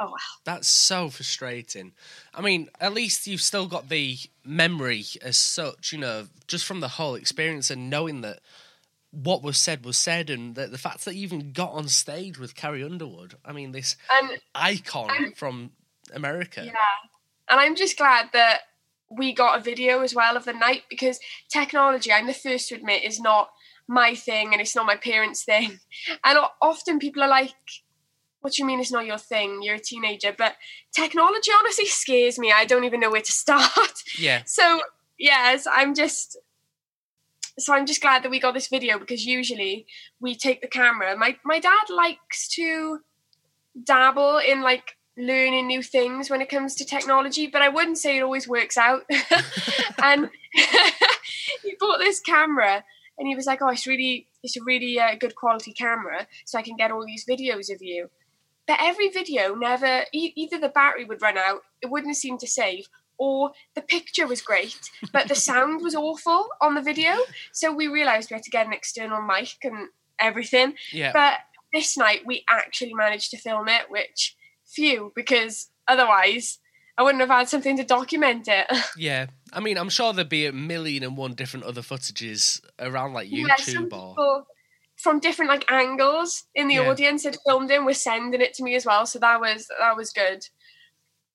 oh 0.00 0.06
well. 0.06 0.16
That's 0.44 0.68
so 0.68 1.10
frustrating. 1.10 1.92
I 2.34 2.40
mean, 2.40 2.70
at 2.80 2.94
least 2.94 3.26
you've 3.26 3.42
still 3.42 3.66
got 3.66 3.88
the 3.88 4.16
memory 4.44 5.04
as 5.22 5.36
such, 5.36 5.92
you 5.92 5.98
know, 5.98 6.28
just 6.46 6.64
from 6.64 6.80
the 6.80 6.88
whole 6.88 7.14
experience 7.16 7.70
and 7.70 7.90
knowing 7.90 8.22
that 8.22 8.40
what 9.10 9.42
was 9.42 9.56
said 9.58 9.84
was 9.84 9.96
said 9.98 10.30
and 10.30 10.54
the, 10.54 10.66
the 10.66 10.78
fact 10.78 11.04
that 11.04 11.14
you 11.14 11.22
even 11.22 11.52
got 11.52 11.72
on 11.72 11.88
stage 11.88 12.38
with 12.38 12.54
Carrie 12.54 12.84
Underwood. 12.84 13.36
I 13.44 13.52
mean, 13.52 13.72
this 13.72 13.96
And 14.12 14.38
icon 14.54 15.32
from 15.34 15.72
America. 16.12 16.62
yeah, 16.64 16.72
and 17.48 17.58
I'm 17.60 17.74
just 17.76 17.96
glad 17.96 18.26
that 18.32 18.60
we 19.10 19.32
got 19.32 19.58
a 19.58 19.62
video 19.62 20.00
as 20.02 20.14
well 20.14 20.36
of 20.36 20.44
the 20.44 20.52
night 20.52 20.82
because 20.90 21.18
technology, 21.50 22.12
I'm 22.12 22.26
the 22.26 22.34
first 22.34 22.68
to 22.68 22.74
admit, 22.74 23.02
is 23.04 23.18
not 23.20 23.48
my 23.88 24.14
thing 24.14 24.52
and 24.52 24.60
it's 24.60 24.76
not 24.76 24.84
my 24.86 24.96
parents' 24.96 25.44
thing. 25.44 25.78
And 26.24 26.38
often 26.60 26.98
people 26.98 27.22
are 27.22 27.28
like, 27.28 27.54
"What 28.40 28.52
do 28.52 28.62
you 28.62 28.66
mean 28.66 28.80
it's 28.80 28.92
not 28.92 29.06
your 29.06 29.16
thing? 29.16 29.60
You're 29.62 29.76
a 29.76 29.80
teenager." 29.80 30.34
But 30.36 30.56
technology 30.94 31.50
honestly 31.58 31.86
scares 31.86 32.38
me. 32.38 32.52
I 32.52 32.66
don't 32.66 32.84
even 32.84 33.00
know 33.00 33.10
where 33.10 33.22
to 33.22 33.32
start. 33.44 34.02
Yeah. 34.18 34.42
so 34.44 34.82
yes 35.20 35.66
i'm 35.72 35.94
just 35.96 36.38
so 37.58 37.74
i'm 37.74 37.86
just 37.86 38.00
glad 38.00 38.22
that 38.22 38.30
we 38.30 38.40
got 38.40 38.54
this 38.54 38.68
video 38.68 38.98
because 38.98 39.26
usually 39.26 39.86
we 40.20 40.34
take 40.34 40.60
the 40.60 40.68
camera. 40.68 41.16
My 41.16 41.36
my 41.44 41.58
dad 41.58 41.90
likes 41.90 42.48
to 42.48 43.00
dabble 43.84 44.38
in 44.38 44.62
like 44.62 44.96
learning 45.16 45.66
new 45.66 45.82
things 45.82 46.30
when 46.30 46.40
it 46.40 46.48
comes 46.48 46.76
to 46.76 46.84
technology 46.84 47.46
but 47.46 47.60
i 47.62 47.68
wouldn't 47.68 47.98
say 47.98 48.18
it 48.18 48.22
always 48.22 48.48
works 48.48 48.76
out. 48.76 49.02
And 50.00 50.30
he 51.62 51.74
bought 51.80 51.98
this 51.98 52.20
camera 52.20 52.84
and 53.18 53.26
he 53.26 53.34
was 53.34 53.46
like 53.46 53.60
oh 53.60 53.68
it's 53.68 53.86
really 53.86 54.28
it's 54.42 54.56
a 54.56 54.62
really 54.64 54.98
uh, 54.98 55.16
good 55.16 55.34
quality 55.34 55.72
camera 55.72 56.26
so 56.44 56.58
i 56.58 56.62
can 56.62 56.76
get 56.76 56.92
all 56.92 57.04
these 57.04 57.26
videos 57.26 57.72
of 57.72 57.82
you. 57.82 58.10
But 58.66 58.80
every 58.82 59.08
video 59.08 59.54
never 59.54 60.04
e- 60.12 60.34
either 60.36 60.58
the 60.60 60.68
battery 60.68 61.04
would 61.04 61.22
run 61.22 61.38
out 61.38 61.62
it 61.82 61.90
wouldn't 61.90 62.16
seem 62.16 62.38
to 62.38 62.46
save 62.46 62.88
or 63.18 63.50
the 63.74 63.82
picture 63.82 64.26
was 64.26 64.40
great, 64.40 64.78
but 65.12 65.28
the 65.28 65.34
sound 65.34 65.82
was 65.82 65.94
awful 65.94 66.48
on 66.60 66.74
the 66.74 66.82
video. 66.82 67.14
So 67.52 67.72
we 67.72 67.88
realised 67.88 68.30
we 68.30 68.34
had 68.34 68.44
to 68.44 68.50
get 68.50 68.66
an 68.66 68.72
external 68.72 69.20
mic 69.22 69.56
and 69.64 69.88
everything. 70.20 70.74
Yeah. 70.92 71.12
But 71.12 71.34
this 71.72 71.96
night 71.96 72.22
we 72.24 72.44
actually 72.50 72.94
managed 72.94 73.30
to 73.32 73.36
film 73.38 73.68
it, 73.68 73.90
which 73.90 74.36
phew, 74.66 75.12
because 75.16 75.70
otherwise 75.86 76.58
I 76.96 77.02
wouldn't 77.02 77.20
have 77.20 77.30
had 77.30 77.48
something 77.48 77.76
to 77.76 77.84
document 77.84 78.48
it. 78.48 78.66
Yeah. 78.96 79.26
I 79.52 79.60
mean, 79.60 79.78
I'm 79.78 79.88
sure 79.88 80.12
there'd 80.12 80.28
be 80.28 80.46
a 80.46 80.52
million 80.52 81.02
and 81.04 81.16
one 81.16 81.34
different 81.34 81.64
other 81.66 81.80
footages 81.80 82.60
around 82.78 83.14
like 83.14 83.28
Yeah, 83.30 83.46
YouTube 83.56 83.92
or. 83.92 84.44
from 84.96 85.20
different 85.20 85.50
like 85.50 85.70
angles 85.70 86.44
in 86.54 86.68
the 86.68 86.74
Yeah. 86.74 86.88
audience 86.90 87.24
had 87.24 87.36
filmed 87.46 87.70
it, 87.70 87.82
were 87.84 87.94
sending 87.94 88.40
it 88.40 88.52
to 88.54 88.62
me 88.64 88.74
as 88.74 88.84
well. 88.84 89.06
So 89.06 89.18
that 89.20 89.40
was 89.40 89.68
that 89.80 89.96
was 89.96 90.10
good. 90.12 90.44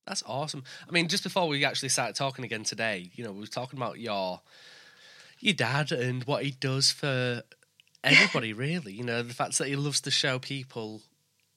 That's 0.05 0.23
awesome. 0.25 0.63
I 0.87 0.91
mean, 0.91 1.07
just 1.07 1.23
before 1.23 1.47
we 1.47 1.63
actually 1.63 1.89
started 1.89 2.15
talking 2.15 2.43
again 2.43 2.63
today, 2.63 3.09
you 3.15 3.23
know, 3.23 3.31
we 3.31 3.39
were 3.41 3.47
talking 3.47 3.79
about 3.79 3.99
your 3.99 4.41
your 5.39 5.53
dad 5.53 5.91
and 5.91 6.23
what 6.23 6.43
he 6.43 6.51
does 6.51 6.91
for 6.91 7.43
everybody, 8.03 8.53
really. 8.53 8.93
You 8.93 9.03
know, 9.03 9.21
the 9.23 9.33
fact 9.33 9.57
that 9.57 9.67
he 9.67 9.75
loves 9.75 10.01
to 10.01 10.11
show 10.11 10.39
people, 10.39 11.01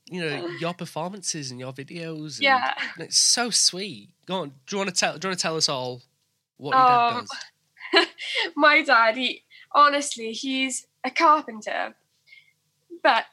you 0.07 0.21
know, 0.21 0.49
your 0.61 0.75
performances 0.75 1.51
and 1.51 1.59
your 1.59 1.73
videos. 1.73 2.39
And 2.39 2.45
Yeah. 2.45 2.73
it's 2.99 3.19
so 3.19 3.51
sweet. 3.51 4.11
Go 4.27 4.43
on. 4.43 4.49
Do 4.67 4.77
you 4.77 4.79
want 4.79 4.91
to 4.91 4.95
tell? 4.97 5.19
Do 5.19 5.27
you 5.27 5.31
want 5.31 5.39
to 5.39 5.43
tell 5.43 5.57
us 5.57 5.69
all 5.69 6.03
what 6.57 6.77
your 6.77 6.87
dad 6.87 7.11
Um, 7.11 7.27
does? 7.93 8.07
my 8.57 8.83
dad, 8.83 9.17
he 9.17 9.43
honestly, 9.73 10.33
he's 10.33 10.87
a 11.05 11.11
carpenter, 11.11 11.97
but 13.03 13.27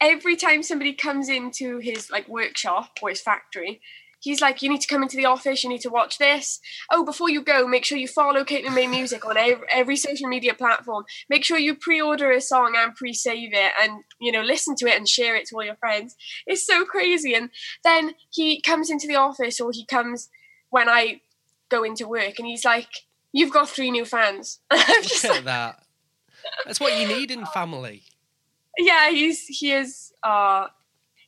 every 0.00 0.36
time 0.36 0.62
somebody 0.62 0.94
comes 0.94 1.28
into 1.28 1.78
his 1.78 2.10
like 2.10 2.26
workshop 2.28 2.98
or 3.02 3.10
his 3.10 3.20
factory, 3.20 3.80
he's 4.20 4.40
like, 4.40 4.62
"You 4.62 4.68
need 4.68 4.80
to 4.82 4.88
come 4.88 5.02
into 5.02 5.16
the 5.16 5.26
office. 5.26 5.64
You 5.64 5.70
need 5.70 5.80
to 5.80 5.90
watch 5.90 6.18
this. 6.18 6.60
Oh, 6.90 7.04
before 7.04 7.28
you 7.28 7.42
go, 7.42 7.66
make 7.66 7.84
sure 7.84 7.98
you 7.98 8.08
follow 8.08 8.44
Caitlin 8.44 8.74
May 8.74 8.86
Music 8.86 9.24
on 9.26 9.36
every, 9.36 9.66
every 9.72 9.96
social 9.96 10.28
media 10.28 10.54
platform. 10.54 11.04
Make 11.28 11.44
sure 11.44 11.58
you 11.58 11.74
pre-order 11.74 12.30
a 12.30 12.40
song 12.40 12.74
and 12.76 12.94
pre-save 12.94 13.52
it, 13.52 13.72
and 13.82 14.04
you 14.20 14.30
know, 14.30 14.42
listen 14.42 14.76
to 14.76 14.86
it 14.86 14.96
and 14.96 15.08
share 15.08 15.34
it 15.34 15.46
to 15.48 15.56
all 15.56 15.64
your 15.64 15.76
friends. 15.76 16.16
It's 16.46 16.66
so 16.66 16.84
crazy. 16.84 17.34
And 17.34 17.50
then 17.82 18.14
he 18.30 18.60
comes 18.60 18.90
into 18.90 19.06
the 19.06 19.16
office, 19.16 19.60
or 19.60 19.72
he 19.72 19.84
comes 19.84 20.28
when 20.70 20.88
I 20.88 21.20
go 21.68 21.82
into 21.82 22.06
work, 22.06 22.38
and 22.38 22.46
he's 22.46 22.64
like." 22.64 22.88
You've 23.32 23.52
got 23.52 23.68
three 23.68 23.92
new 23.92 24.04
fans. 24.04 24.58
Look 24.72 24.88
like, 24.88 25.24
at 25.24 25.44
that. 25.44 25.84
That's 26.64 26.80
what 26.80 26.98
you 26.98 27.06
need 27.06 27.30
in 27.30 27.46
family. 27.54 28.02
yeah, 28.78 29.10
he's 29.10 29.46
he 29.46 29.72
is 29.72 30.12
uh 30.22 30.66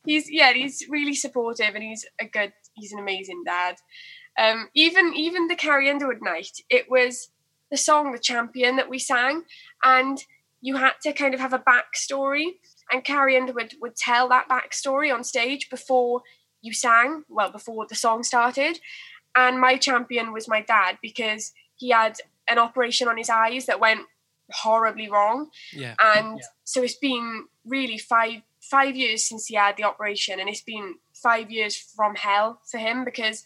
he's 0.05 0.29
yeah, 0.29 0.53
he's 0.53 0.85
really 0.89 1.15
supportive 1.15 1.75
and 1.75 1.83
he's 1.83 2.05
a 2.19 2.25
good 2.25 2.53
he's 2.73 2.91
an 2.91 2.99
amazing 2.99 3.43
dad. 3.45 3.75
Um, 4.37 4.69
even 4.73 5.13
even 5.15 5.47
the 5.47 5.55
Carrie 5.55 5.89
Underwood 5.89 6.21
night, 6.21 6.61
it 6.69 6.89
was 6.89 7.29
the 7.69 7.77
song 7.77 8.11
"The 8.11 8.19
Champion" 8.19 8.75
that 8.77 8.89
we 8.89 8.99
sang, 8.99 9.43
and 9.83 10.23
you 10.61 10.77
had 10.77 10.93
to 11.03 11.13
kind 11.13 11.33
of 11.33 11.39
have 11.39 11.53
a 11.53 11.59
backstory. 11.59 12.55
And 12.91 13.03
Carrie 13.03 13.37
Underwood 13.37 13.75
would 13.81 13.95
tell 13.95 14.27
that 14.29 14.49
backstory 14.49 15.13
on 15.13 15.23
stage 15.23 15.69
before 15.69 16.21
you 16.61 16.73
sang, 16.73 17.23
well, 17.29 17.51
before 17.51 17.85
the 17.87 17.95
song 17.95 18.23
started. 18.23 18.79
And 19.35 19.59
my 19.59 19.77
champion 19.77 20.31
was 20.31 20.47
my 20.47 20.61
dad 20.61 20.99
because 21.01 21.53
he 21.75 21.89
had 21.89 22.17
an 22.47 22.59
operation 22.59 23.07
on 23.07 23.17
his 23.17 23.29
eyes 23.29 23.65
that 23.65 23.79
went 23.79 24.01
horribly 24.51 25.09
wrong. 25.09 25.49
Yeah. 25.73 25.95
And 25.99 26.37
Yeah. 26.37 26.45
so 26.63 26.83
it's 26.83 26.95
been 26.95 27.45
really 27.65 27.97
five 27.97 28.41
five 28.61 28.95
years 28.95 29.27
since 29.27 29.47
he 29.47 29.55
had 29.55 29.75
the 29.75 29.83
operation, 29.83 30.39
and 30.39 30.47
it's 30.49 30.61
been 30.61 30.95
five 31.23 31.49
years 31.49 31.75
from 31.75 32.15
hell 32.15 32.59
for 32.69 32.77
him 32.77 33.05
because 33.05 33.43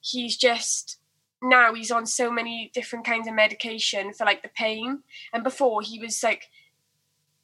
he's 0.00 0.36
just 0.36 0.98
now 1.42 1.74
he's 1.74 1.90
on 1.90 2.06
so 2.06 2.30
many 2.30 2.70
different 2.74 3.04
kinds 3.04 3.26
of 3.26 3.34
medication 3.34 4.12
for 4.12 4.24
like 4.24 4.42
the 4.42 4.48
pain. 4.48 5.02
And 5.32 5.42
before 5.42 5.82
he 5.82 5.98
was 5.98 6.22
like 6.22 6.50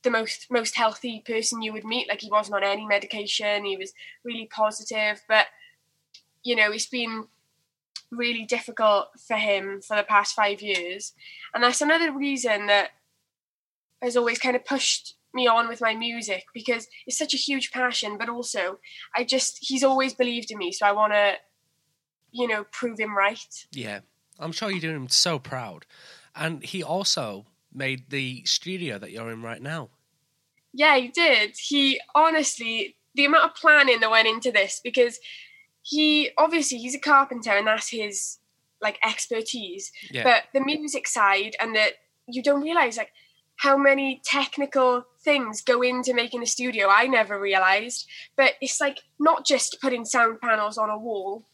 the 0.03 0.11
most 0.11 0.51
most 0.51 0.77
healthy 0.77 1.23
person 1.25 1.63
you 1.63 1.73
would 1.73 1.85
meet. 1.85 2.09
Like 2.09 2.21
he 2.21 2.31
wasn't 2.31 2.57
on 2.57 2.65
any 2.65 2.87
medication. 2.87 3.65
He 3.65 3.77
was 3.77 3.93
really 4.25 4.47
positive, 4.47 5.23
but 5.29 5.47
you 6.43 6.57
know, 6.57 6.73
it's 6.73 6.87
been 6.87 7.27
really 8.11 8.45
difficult 8.45 9.09
for 9.27 9.37
him 9.37 9.81
for 9.81 9.97
the 9.97 10.03
past 10.03 10.35
five 10.35 10.61
years. 10.61 11.13
And 11.55 11.63
that's 11.63 11.81
another 11.81 12.13
reason 12.13 12.67
that 12.67 12.91
has 14.03 14.17
always 14.17 14.39
kind 14.39 14.57
of 14.57 14.65
pushed 14.65 15.15
me 15.35 15.47
on 15.47 15.69
with 15.69 15.81
my 15.81 15.95
music 15.95 16.45
because 16.55 16.87
it's 17.07 17.19
such 17.19 17.35
a 17.35 17.39
huge 17.39 17.71
passion, 17.71 18.19
but 18.19 18.29
also 18.29 18.79
I 19.15 19.25
just 19.25 19.59
he's 19.61 19.85
always 19.85 20.15
believed 20.15 20.51
in 20.51 20.59
me, 20.59 20.73
so 20.73 20.87
I 20.87 20.93
want 20.93 21.13
to, 21.13 21.35
you 22.31 22.49
know, 22.49 22.65
prove 22.71 22.99
him 22.99 23.17
right. 23.17 23.67
Yeah. 23.73 24.01
I'm 24.39 24.53
sure 24.53 24.71
you're 24.71 24.81
doing 24.81 24.97
him 24.97 25.09
so 25.09 25.39
proud. 25.39 25.87
And 26.35 26.63
he 26.65 26.83
also 26.83 27.47
made 27.73 28.11
the 28.11 28.43
studio 28.45 28.99
that 28.99 29.13
you're 29.13 29.31
in 29.31 29.43
right 29.43 29.63
now. 29.63 29.91
Yeah, 30.73 30.97
he 30.97 31.09
did. 31.09 31.55
He 31.59 32.01
honestly, 32.15 32.97
the 33.15 33.27
amount 33.27 33.45
of 33.45 33.55
planning 33.55 34.01
that 34.01 34.11
went 34.11 34.29
into 34.29 34.51
this 34.51 34.81
because 34.83 35.19
he 35.83 36.31
obviously 36.39 36.79
he's 36.79 36.95
a 36.95 37.01
carpenter 37.01 37.51
and 37.51 37.67
that's 37.67 37.91
his 37.91 38.39
like 38.81 38.99
expertise. 39.05 39.93
Yeah. 40.11 40.25
But 40.25 40.45
the 40.55 40.65
music 40.65 41.07
side 41.07 41.57
and 41.61 41.75
that 41.77 41.93
you 42.27 42.43
don't 42.43 42.63
realize 42.63 42.97
like 42.97 43.13
how 43.57 43.77
many 43.77 44.21
technical 44.25 45.05
things 45.25 45.61
go 45.63 45.83
into 45.83 46.15
making 46.15 46.43
a 46.43 46.47
studio. 46.47 46.89
I 46.89 47.07
never 47.07 47.39
realized. 47.41 48.07
But 48.37 48.55
it's 48.61 48.81
like 48.81 48.99
not 49.19 49.47
just 49.47 49.79
putting 49.81 50.05
sound 50.05 50.41
panels 50.41 50.79
on 50.79 50.91
a 50.91 50.99
wall. 50.99 51.45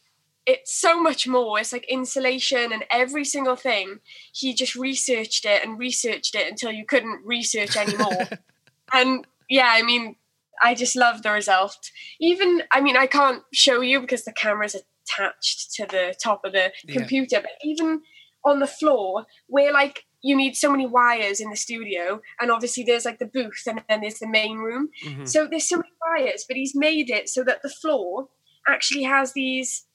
It's 0.45 0.73
so 0.73 0.99
much 1.01 1.27
more. 1.27 1.59
It's 1.59 1.73
like 1.73 1.85
insulation 1.87 2.71
and 2.73 2.83
every 2.91 3.23
single 3.25 3.55
thing. 3.55 3.99
He 4.33 4.53
just 4.53 4.75
researched 4.75 5.45
it 5.45 5.63
and 5.63 5.77
researched 5.77 6.33
it 6.35 6.47
until 6.49 6.71
you 6.71 6.85
couldn't 6.85 7.21
research 7.25 7.77
anymore. 7.77 8.27
and 8.93 9.27
yeah, 9.49 9.69
I 9.71 9.83
mean, 9.83 10.15
I 10.61 10.73
just 10.75 10.95
love 10.95 11.21
the 11.21 11.31
result. 11.31 11.91
Even, 12.19 12.63
I 12.71 12.81
mean, 12.81 12.97
I 12.97 13.05
can't 13.07 13.43
show 13.53 13.81
you 13.81 14.01
because 14.01 14.25
the 14.25 14.33
camera's 14.33 14.75
attached 14.75 15.71
to 15.75 15.85
the 15.85 16.15
top 16.21 16.43
of 16.43 16.53
the 16.53 16.71
Yeah. 16.83 16.97
computer, 16.99 17.41
but 17.41 17.51
even 17.63 18.01
on 18.43 18.59
the 18.59 18.67
floor, 18.67 19.25
we're 19.47 19.71
like 19.73 20.05
you 20.21 20.35
need 20.35 20.55
so 20.55 20.69
many 20.71 20.85
wires 20.85 21.39
in 21.39 21.49
the 21.49 21.55
studio, 21.55 22.21
and 22.41 22.51
obviously 22.51 22.83
there's 22.83 23.05
like 23.05 23.19
the 23.19 23.25
booth 23.25 23.63
and 23.67 23.81
then 23.87 24.01
there's 24.01 24.19
the 24.19 24.27
main 24.27 24.57
room. 24.57 24.89
Mhm. 25.05 25.27
So 25.27 25.47
there's 25.47 25.67
so 25.69 25.77
many 25.77 25.89
wires, 26.05 26.45
but 26.47 26.57
he's 26.57 26.75
made 26.75 27.09
it 27.09 27.29
so 27.29 27.43
that 27.43 27.61
the 27.61 27.69
floor 27.69 28.27
actually 28.67 29.03
has 29.03 29.33
these 29.33 29.85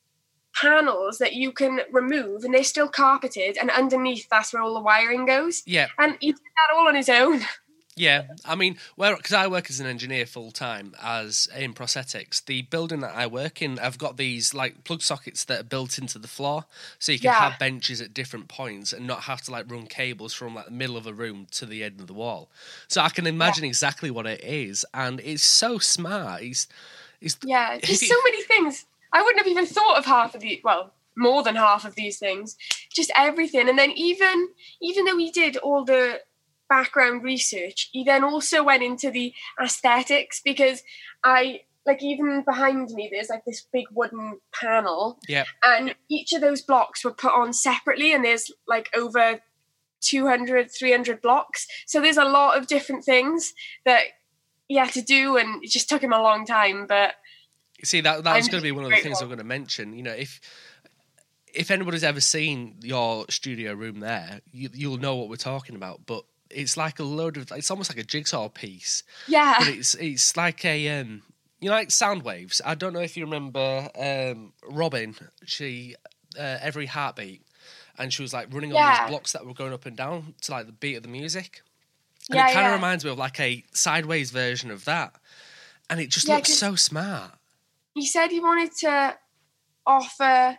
panels 0.55 1.19
that 1.19 1.33
you 1.35 1.51
can 1.53 1.81
remove 1.91 2.45
and 2.45 2.55
they're 2.55 2.63
still 2.63 2.89
carpeted 2.89 3.59
and 3.61 3.71
underneath 3.71 4.29
that's 4.31 4.53
where 4.53 4.63
all 4.63 4.75
the 4.75 4.81
wiring 4.81 5.27
goes 5.27 5.63
Yeah. 5.67 5.89
and 5.99 6.17
he 6.21 6.31
did 6.31 6.41
that 6.41 6.75
all 6.77 6.87
on 6.87 6.95
his 6.95 7.09
own 7.09 7.41
Yeah, 7.97 8.25
I 8.45 8.57
mean, 8.57 8.77
where 8.97 9.15
because 9.17 9.33
I 9.35 9.47
work 9.47 9.71
as 9.71 9.79
an 9.79 9.87
engineer 9.87 10.27
full 10.27 10.51
time 10.51 10.97
as 11.01 11.49
in 11.57 11.75
prosthetics. 11.75 12.45
The 12.45 12.63
building 12.63 13.01
that 13.01 13.15
I 13.15 13.29
work 13.29 13.63
in, 13.63 13.79
I've 13.79 13.99
got 13.99 14.17
these 14.17 14.53
like 14.53 14.83
plug 14.83 15.01
sockets 15.01 15.45
that 15.45 15.61
are 15.61 15.65
built 15.65 15.97
into 15.97 16.19
the 16.19 16.27
floor, 16.27 16.65
so 16.99 17.13
you 17.13 17.19
can 17.21 17.27
Yeah. 17.27 17.51
have 17.51 17.59
benches 17.61 18.01
at 18.01 18.13
different 18.13 18.49
points 18.49 18.93
and 18.93 19.07
not 19.07 19.23
have 19.23 19.43
to 19.43 19.53
like 19.53 19.71
run 19.71 19.87
cables 19.87 20.35
from 20.35 20.57
like 20.57 20.67
the 20.67 20.73
middle 20.73 20.97
of 20.97 21.07
a 21.07 21.13
room 21.13 21.47
to 21.53 21.67
the 21.67 21.85
end 21.85 22.01
of 22.01 22.09
the 22.09 22.15
wall. 22.15 22.51
So 22.89 23.01
I 23.01 23.11
can 23.11 23.29
imagine 23.29 23.65
exactly 23.65 24.11
what 24.11 24.27
it 24.27 24.43
is, 24.43 24.85
and 24.93 25.21
it's 25.21 25.45
so 25.45 25.79
smart. 25.79 26.43
It's, 26.43 26.67
it's 27.21 27.37
Yeah, 27.45 27.79
just 27.83 28.07
so 28.09 28.17
many 28.25 28.43
things. 28.43 28.87
I 29.13 29.23
wouldn't 29.23 29.39
have 29.39 29.47
even 29.51 29.67
thought 29.67 29.99
of 29.99 30.05
half 30.05 30.35
of 30.35 30.41
the 30.41 30.61
well, 30.65 30.93
more 31.17 31.45
than 31.45 31.55
half 31.55 31.85
of 31.85 31.95
these 31.95 32.19
things. 32.19 32.57
Just 32.93 33.13
everything. 33.17 33.69
And 33.69 33.79
then 33.79 33.93
even 33.93 34.49
even 34.83 35.05
though 35.05 35.17
he 35.17 35.31
did 35.31 35.57
all 35.59 35.85
the 35.85 36.21
background 36.69 37.23
research, 37.23 37.91
he 37.93 38.05
then 38.05 38.25
also 38.25 38.63
went 38.63 38.83
into 38.83 39.11
the 39.11 39.33
aesthetics 39.63 40.41
because 40.45 40.83
I 41.23 41.63
like 41.87 42.03
even 42.03 42.43
behind 42.45 42.91
me 42.91 43.09
there's 43.13 43.29
like 43.29 43.45
this 43.45 43.67
big 43.73 43.85
wooden 43.93 44.39
panel 44.59 45.19
yeah, 45.29 45.45
and 45.63 45.95
each 46.09 46.33
of 46.33 46.41
those 46.41 46.63
blocks 46.63 47.05
were 47.05 47.13
put 47.13 47.33
on 47.33 47.53
separately 47.53 48.15
and 48.15 48.25
there's 48.25 48.51
like 48.67 48.89
over 48.97 49.41
200 50.01 50.71
300 50.71 51.21
blocks 51.21 51.67
so 51.87 52.01
there's 52.01 52.17
a 52.17 52.25
lot 52.25 52.57
of 52.57 52.67
different 52.67 53.05
things 53.05 53.53
that 53.85 54.05
he 54.67 54.77
had 54.77 54.93
to 54.93 55.03
do 55.03 55.37
and 55.37 55.63
it 55.63 55.71
just 55.71 55.89
took 55.89 56.03
him 56.03 56.13
a 56.13 56.23
long 56.23 56.47
time 56.47 56.87
but 56.87 57.17
See 57.83 58.01
that 58.01 58.25
that 58.25 58.37
was 58.37 58.49
going 58.49 58.63
to 58.63 58.67
be 58.67 58.73
one 58.73 58.85
of 58.85 58.91
the 58.91 58.97
things. 58.99 59.21
I'm 59.21 59.29
going 59.29 59.39
to 59.39 59.45
mention. 59.45 59.95
You 59.95 60.03
know, 60.03 60.13
if 60.13 60.41
if 61.53 61.71
anybody's 61.71 62.05
ever 62.05 62.21
seen 62.21 62.77
your 62.83 63.27
studio 63.29 63.75
room 63.75 64.01
there, 64.01 64.41
you, 64.53 64.71
you'll 64.73 64.99
know 64.99 65.17
what 65.17 65.29
we're 65.29 65.37
talking 65.37 65.77
about. 65.77 66.07
But 66.07 66.25
it's 66.55 66.77
like 66.77 66.99
a 66.99 67.05
load 67.05 67.37
of. 67.37 67.51
It's 67.53 67.71
almost 67.71 67.91
like 67.91 67.99
a 67.99 68.05
jigsaw 68.05 68.49
piece, 68.49 69.03
yeah 69.29 69.57
but 69.59 69.69
it's 69.69 69.95
it's 69.95 70.37
like 70.37 70.65
a 70.65 71.01
um, 71.01 71.23
you 71.61 71.69
know, 71.71 71.77
like 71.77 71.91
sound 71.91 72.23
waves. 72.23 72.61
I 72.65 72.75
don't 72.75 72.93
know 72.93 73.01
if 73.01 73.17
you 73.17 73.25
remember 73.25 73.89
um, 73.99 74.53
Robin. 74.69 75.15
She 75.45 75.97
uh, 76.39 76.59
every 76.61 76.87
heartbeat, 76.87 77.43
and 77.99 78.13
she 78.13 78.23
was 78.23 78.33
like 78.33 78.53
running 78.53 78.73
on 78.73 78.77
Yeah. 78.77 78.91
these 79.05 79.11
blocks 79.11 79.33
that 79.33 79.45
were 79.47 79.55
going 79.55 79.73
up 79.73 79.87
and 79.87 79.97
down 79.97 80.35
to 80.43 80.53
like 80.53 80.67
the 80.67 80.73
beat 80.73 80.97
of 80.97 81.03
the 81.03 81.09
music. 81.09 81.63
And 82.31 82.39
Yeah, 82.39 82.49
it 82.49 82.53
kind 82.55 82.67
of 82.67 82.71
yeah. 82.73 82.77
reminds 82.77 83.05
me 83.05 83.11
of 83.11 83.19
like 83.19 83.39
a 83.41 83.65
sideways 83.73 84.31
version 84.31 84.71
of 84.71 84.85
that. 84.87 85.15
And 85.91 86.01
it 86.01 86.09
just 86.11 86.27
Yeah, 86.27 86.37
looks 86.37 86.53
so 86.55 86.75
smart. 86.75 87.33
he 87.95 88.07
said 88.07 88.31
he 88.31 88.41
wanted 88.41 88.73
to 88.81 89.17
offer 89.87 90.59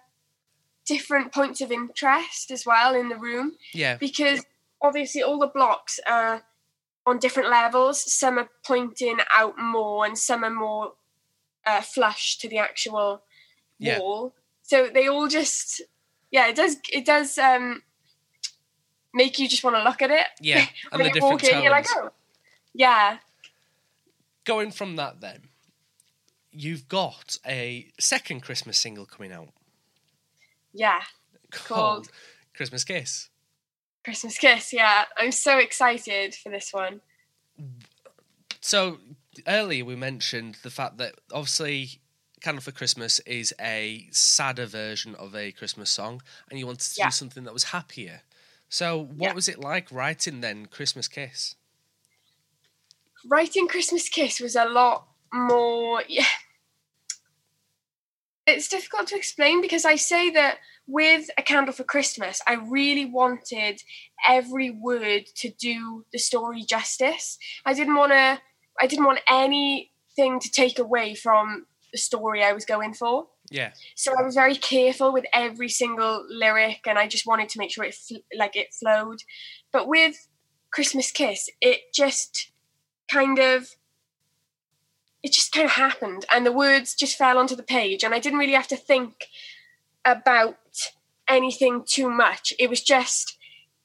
different 0.86 1.34
points 1.34 1.62
of 1.62 1.72
interest 1.72 2.52
as 2.52 2.66
well 2.66 2.94
in 2.94 3.10
the 3.10 3.16
room 3.18 3.54
Yeah. 3.74 3.98
because 3.98 4.46
obviously 4.86 5.22
all 5.24 5.40
the 5.40 5.48
blocks 5.48 6.00
are 6.08 6.44
on 7.06 7.20
different 7.20 7.50
levels. 7.50 8.12
Some 8.12 8.38
are 8.40 8.50
pointing 8.66 9.18
out 9.32 9.58
more 9.58 10.06
and 10.06 10.18
some 10.18 10.44
are 10.44 10.50
more 10.50 10.94
uh, 11.66 11.82
flush 11.82 12.38
to 12.40 12.50
the 12.50 12.58
actual 12.58 13.24
Yeah. 13.80 14.00
wall. 14.00 14.34
So 14.64 14.90
they 14.94 15.08
all 15.08 15.28
just 15.28 15.82
yeah 16.32 16.48
it 16.48 16.56
does 16.56 16.78
it 16.92 17.06
does 17.06 17.38
um 17.38 17.82
make 19.14 19.40
you 19.40 19.48
just 19.48 19.64
want 19.64 19.76
to 19.76 19.84
look 19.84 20.02
at 20.02 20.12
it. 20.12 20.28
Yeah. 20.42 20.66
And 20.92 21.02
the 21.02 21.10
different 21.12 21.44
in 21.44 21.64
you're 21.64 21.72
like 21.72 21.88
oh. 21.90 22.10
Yeah. 22.74 23.20
Going 24.44 24.72
from 24.72 24.96
that 24.98 25.22
then, 25.22 25.50
you've 26.52 26.88
got 26.88 27.38
a 27.48 27.88
second 28.00 28.42
Christmas 28.42 28.78
single 28.78 29.06
coming 29.06 29.32
out. 29.32 29.50
Yeah. 30.74 31.02
Called 31.52 32.10
Christmas 32.54 32.84
Kiss. 32.84 33.30
Christmas 34.06 34.38
Kiss, 34.38 34.72
yeah. 34.72 35.06
I'm 35.18 35.32
so 35.32 35.58
excited 35.58 36.36
for 36.36 36.50
this 36.50 36.72
one. 36.72 37.02
So 38.62 39.00
earlier 39.48 39.84
we 39.84 39.96
mentioned 39.96 40.58
the 40.64 40.70
fact 40.70 40.98
that 41.00 41.16
obviously 41.34 42.00
Candle 42.40 42.62
for 42.62 42.72
Christmas 42.72 43.20
is 43.22 43.54
a 43.60 44.08
sadder 44.12 44.68
version 44.68 45.16
of 45.16 45.36
a 45.36 45.52
Christmas 45.52 45.90
song, 45.90 46.22
and 46.50 46.60
you 46.60 46.68
wanted 46.68 46.94
to 46.94 47.00
Yeah. 47.00 47.08
do 47.08 47.12
something 47.12 47.44
that 47.46 47.54
was 47.54 47.66
happier. 47.66 48.22
So 48.70 48.98
what 49.00 49.30
Yeah. 49.30 49.34
was 49.34 49.50
it 49.50 49.58
like 49.60 49.92
writing 49.92 50.42
then 50.42 50.68
Christmas 50.68 51.08
Kiss? 51.08 51.56
Writing 53.26 53.68
Christmas 53.68 54.08
Kiss 54.08 54.40
was 54.40 54.56
a 54.56 54.66
lot 54.66 55.08
more. 55.34 56.04
Yeah. 56.08 56.28
It's 58.46 58.68
difficult 58.68 59.08
to 59.08 59.16
explain 59.16 59.62
because 59.62 59.86
I 59.86 59.96
say 59.96 60.30
that 60.30 60.60
with 60.88 61.30
A 61.38 61.42
Candle 61.42 61.74
for 61.74 61.84
Christmas, 61.84 62.42
I 62.48 62.54
really 62.56 63.06
wanted 63.06 63.82
every 64.28 64.70
word 64.70 65.26
to 65.38 65.50
do 65.50 66.06
the 66.12 66.20
story 66.20 66.64
justice. 66.64 67.38
I 67.66 67.74
didn't 67.74 67.96
want 67.96 68.12
to. 68.12 68.40
I 68.80 68.88
didn't 68.88 69.06
want 69.06 69.22
anything 69.30 70.40
to 70.40 70.52
take 70.52 70.80
away 70.80 71.16
from 71.16 71.66
the 71.92 71.98
story 71.98 72.44
I 72.44 72.52
was 72.52 72.66
going 72.66 72.94
for. 72.94 73.28
Yeah. 73.52 73.72
so 73.96 74.12
I 74.18 74.24
was 74.24 74.34
very 74.34 74.56
careful 74.56 75.14
with 75.14 75.26
every 75.32 75.70
single 75.70 76.26
lyric, 76.30 76.82
and 76.88 76.98
I 76.98 77.08
just 77.08 77.28
wanted 77.28 77.48
to 77.50 77.60
make 77.60 77.72
sure 77.72 77.84
it 77.84 77.94
fl- 77.94 78.26
like 78.38 78.56
it 78.56 78.74
flowed. 78.74 79.20
But 79.72 79.88
with 79.88 80.28
Christmas 80.72 81.12
Kiss, 81.12 81.50
it 81.62 81.94
just 81.94 82.52
kind 83.10 83.40
of 83.40 83.76
it 85.24 85.32
just 85.32 85.52
kind 85.52 85.66
of 85.66 85.72
happened, 85.72 86.26
and 86.34 86.46
the 86.46 86.52
words 86.52 86.96
just 86.96 87.18
fell 87.18 87.38
onto 87.38 87.56
the 87.56 87.64
page, 87.64 88.04
and 88.04 88.14
I 88.14 88.20
didn't 88.20 88.40
really 88.40 88.54
have 88.54 88.68
to 88.68 88.78
think 88.78 89.28
about 90.06 90.58
anything 91.28 91.84
too 91.86 92.10
much. 92.10 92.54
It 92.60 92.70
was 92.70 92.82
just 92.82 93.38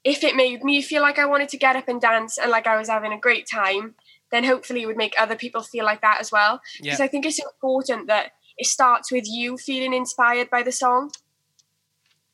if 0.04 0.24
it 0.24 0.36
made 0.36 0.62
me 0.62 0.82
feel 0.82 1.02
like 1.02 1.18
I 1.18 1.26
wanted 1.26 1.48
to 1.50 1.58
get 1.58 1.76
up 1.76 1.88
and 1.88 2.00
dance 2.00 2.38
and 2.38 2.50
like 2.50 2.66
I 2.66 2.78
was 2.78 2.88
having 2.88 3.12
a 3.12 3.18
great 3.18 3.46
time, 3.52 3.94
then 4.30 4.44
hopefully 4.44 4.82
it 4.82 4.86
would 4.86 4.96
make 4.96 5.14
other 5.18 5.36
people 5.36 5.62
feel 5.62 5.84
like 5.84 6.00
that 6.00 6.18
as 6.20 6.32
well. 6.32 6.60
Yeah. 6.80 6.92
Because 6.92 7.00
I 7.00 7.08
think 7.08 7.26
it's 7.26 7.40
important 7.40 8.06
that 8.06 8.32
it 8.56 8.66
starts 8.66 9.10
with 9.10 9.24
you 9.26 9.56
feeling 9.56 9.92
inspired 9.92 10.50
by 10.50 10.62
the 10.62 10.72
song. 10.72 11.10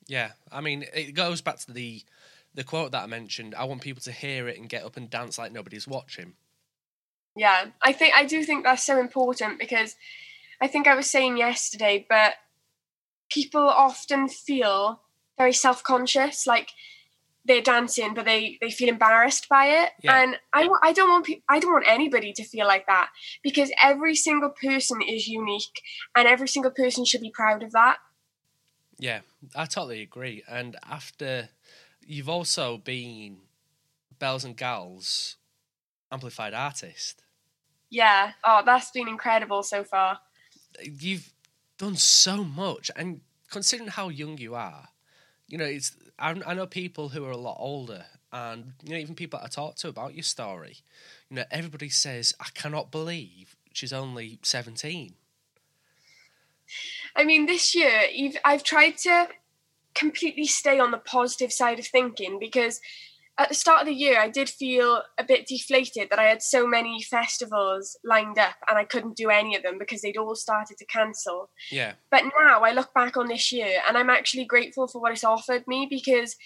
Yeah, 0.06 0.32
I 0.52 0.60
mean, 0.60 0.84
it 0.94 1.14
goes 1.14 1.40
back 1.40 1.58
to 1.60 1.72
the 1.72 2.02
the 2.54 2.64
quote 2.64 2.92
that 2.92 3.02
I 3.02 3.06
mentioned. 3.06 3.54
I 3.54 3.64
want 3.64 3.82
people 3.82 4.02
to 4.02 4.12
hear 4.12 4.48
it 4.48 4.58
and 4.58 4.68
get 4.68 4.84
up 4.84 4.96
and 4.96 5.10
dance 5.10 5.38
like 5.38 5.52
nobody's 5.52 5.86
watching. 5.86 6.34
Yeah, 7.34 7.66
I 7.82 7.92
think 7.92 8.14
I 8.14 8.24
do 8.24 8.44
think 8.44 8.64
that's 8.64 8.84
so 8.84 8.98
important 8.98 9.58
because 9.58 9.96
I 10.60 10.68
think 10.68 10.86
I 10.86 10.94
was 10.94 11.10
saying 11.10 11.36
yesterday, 11.36 12.06
but 12.08 12.34
people 13.30 13.68
often 13.68 14.28
feel 14.28 15.02
very 15.38 15.52
self 15.52 15.82
conscious, 15.82 16.46
like 16.46 16.70
they're 17.44 17.62
dancing, 17.62 18.14
but 18.14 18.24
they 18.24 18.58
they 18.60 18.70
feel 18.70 18.88
embarrassed 18.88 19.48
by 19.48 19.66
it. 19.66 19.92
Yeah. 20.02 20.22
And 20.22 20.36
I 20.52 20.68
I 20.82 20.92
don't 20.92 21.10
want 21.10 21.26
pe- 21.26 21.42
I 21.48 21.58
don't 21.60 21.72
want 21.72 21.84
anybody 21.88 22.32
to 22.34 22.44
feel 22.44 22.66
like 22.66 22.86
that 22.86 23.10
because 23.42 23.70
every 23.82 24.14
single 24.16 24.50
person 24.50 25.00
is 25.02 25.28
unique, 25.28 25.80
and 26.16 26.26
every 26.28 26.48
single 26.48 26.72
person 26.72 27.04
should 27.04 27.20
be 27.20 27.30
proud 27.30 27.62
of 27.62 27.72
that. 27.72 27.98
Yeah, 28.98 29.20
I 29.54 29.66
totally 29.66 30.02
agree. 30.02 30.42
And 30.48 30.76
after 30.82 31.50
you've 32.04 32.28
also 32.28 32.78
been 32.78 33.38
Belles 34.18 34.44
and 34.44 34.56
Gals 34.56 35.36
amplified 36.10 36.54
artist, 36.54 37.22
Yeah. 37.90 38.32
Oh, 38.42 38.62
that's 38.64 38.90
been 38.90 39.08
incredible 39.08 39.62
so 39.62 39.84
far. 39.84 40.18
you've 40.82 41.32
done 41.78 41.96
so 41.96 42.44
much. 42.44 42.90
And 42.96 43.20
considering 43.50 43.88
how 43.88 44.08
young 44.08 44.38
you 44.38 44.54
are, 44.54 44.88
you 45.48 45.58
know, 45.58 45.64
it's 45.64 45.96
I, 46.18 46.30
I 46.46 46.54
know 46.54 46.66
people 46.66 47.10
who 47.10 47.24
are 47.24 47.30
a 47.30 47.36
lot 47.36 47.56
older, 47.58 48.04
and 48.32 48.72
you 48.82 48.90
know, 48.90 48.96
even 48.96 49.14
people 49.14 49.40
I 49.42 49.48
talk 49.48 49.76
to 49.76 49.88
about 49.88 50.14
your 50.14 50.22
story. 50.22 50.78
You 51.30 51.36
know, 51.36 51.44
everybody 51.50 51.88
says, 51.88 52.34
"I 52.40 52.48
cannot 52.54 52.90
believe 52.90 53.56
she's 53.76 53.92
only 53.92 54.38
17. 54.42 55.14
I 57.14 57.24
mean, 57.24 57.46
this 57.46 57.74
year 57.74 58.02
you've, 58.12 58.36
I've 58.44 58.64
tried 58.64 58.96
to 58.98 59.28
completely 59.94 60.46
stay 60.46 60.78
on 60.78 60.90
the 60.90 60.98
positive 60.98 61.52
side 61.52 61.78
of 61.78 61.86
thinking 61.86 62.38
because 62.38 62.80
at 63.38 63.48
the 63.48 63.54
start 63.54 63.82
of 63.82 63.86
the 63.86 63.94
year 63.94 64.18
I 64.18 64.28
did 64.28 64.48
feel 64.48 65.02
a 65.18 65.24
bit 65.24 65.46
deflated 65.46 66.08
that 66.10 66.18
I 66.18 66.24
had 66.24 66.42
so 66.42 66.66
many 66.66 67.02
festivals 67.02 67.96
lined 68.04 68.38
up 68.38 68.56
and 68.68 68.78
I 68.78 68.84
couldn't 68.84 69.16
do 69.16 69.28
any 69.28 69.54
of 69.56 69.62
them 69.62 69.78
because 69.78 70.02
they'd 70.02 70.16
all 70.16 70.34
started 70.34 70.78
to 70.78 70.86
cancel. 70.86 71.50
Yeah, 71.70 71.94
But 72.10 72.24
now 72.38 72.60
I 72.62 72.72
look 72.72 72.94
back 72.94 73.16
on 73.16 73.28
this 73.28 73.52
year 73.52 73.80
and 73.86 73.96
I'm 73.96 74.10
actually 74.10 74.44
grateful 74.44 74.88
for 74.88 75.00
what 75.00 75.12
it's 75.12 75.24
offered 75.24 75.64
me 75.66 75.86
because 75.88 76.36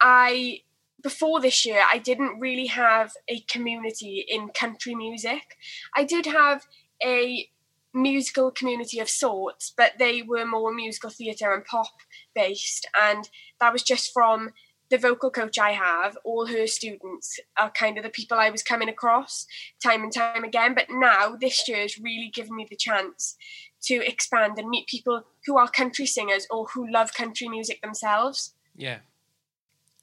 I 0.00 0.60
before 1.02 1.40
this 1.40 1.64
year 1.64 1.82
I 1.90 1.98
didn't 1.98 2.40
really 2.40 2.66
have 2.66 3.12
a 3.28 3.40
community 3.40 4.24
in 4.26 4.48
country 4.48 4.94
music. 4.94 5.56
I 5.96 6.04
did 6.04 6.26
have 6.26 6.66
a 7.04 7.48
musical 7.94 8.50
community 8.50 8.98
of 8.98 9.08
sorts, 9.08 9.72
but 9.74 9.92
they 9.98 10.22
were 10.22 10.44
more 10.44 10.74
musical 10.74 11.10
theatre 11.10 11.54
and 11.54 11.64
pop 11.64 11.94
based 12.34 12.86
and 13.00 13.28
that 13.60 13.72
was 13.72 13.82
just 13.82 14.12
from 14.12 14.50
the 14.88 14.98
vocal 14.98 15.30
coach 15.30 15.58
I 15.58 15.72
have, 15.72 16.16
all 16.24 16.46
her 16.46 16.66
students 16.66 17.40
are 17.58 17.70
kind 17.70 17.98
of 17.98 18.04
the 18.04 18.10
people 18.10 18.38
I 18.38 18.50
was 18.50 18.62
coming 18.62 18.88
across 18.88 19.46
time 19.82 20.02
and 20.02 20.12
time 20.12 20.44
again. 20.44 20.74
But 20.74 20.86
now 20.90 21.36
this 21.40 21.68
year 21.68 21.78
has 21.78 21.98
really 21.98 22.30
given 22.32 22.54
me 22.54 22.66
the 22.68 22.76
chance 22.76 23.36
to 23.82 24.06
expand 24.06 24.58
and 24.58 24.68
meet 24.68 24.86
people 24.86 25.22
who 25.44 25.56
are 25.56 25.68
country 25.68 26.06
singers 26.06 26.46
or 26.50 26.66
who 26.66 26.90
love 26.90 27.14
country 27.14 27.48
music 27.48 27.82
themselves. 27.82 28.54
Yeah. 28.76 28.98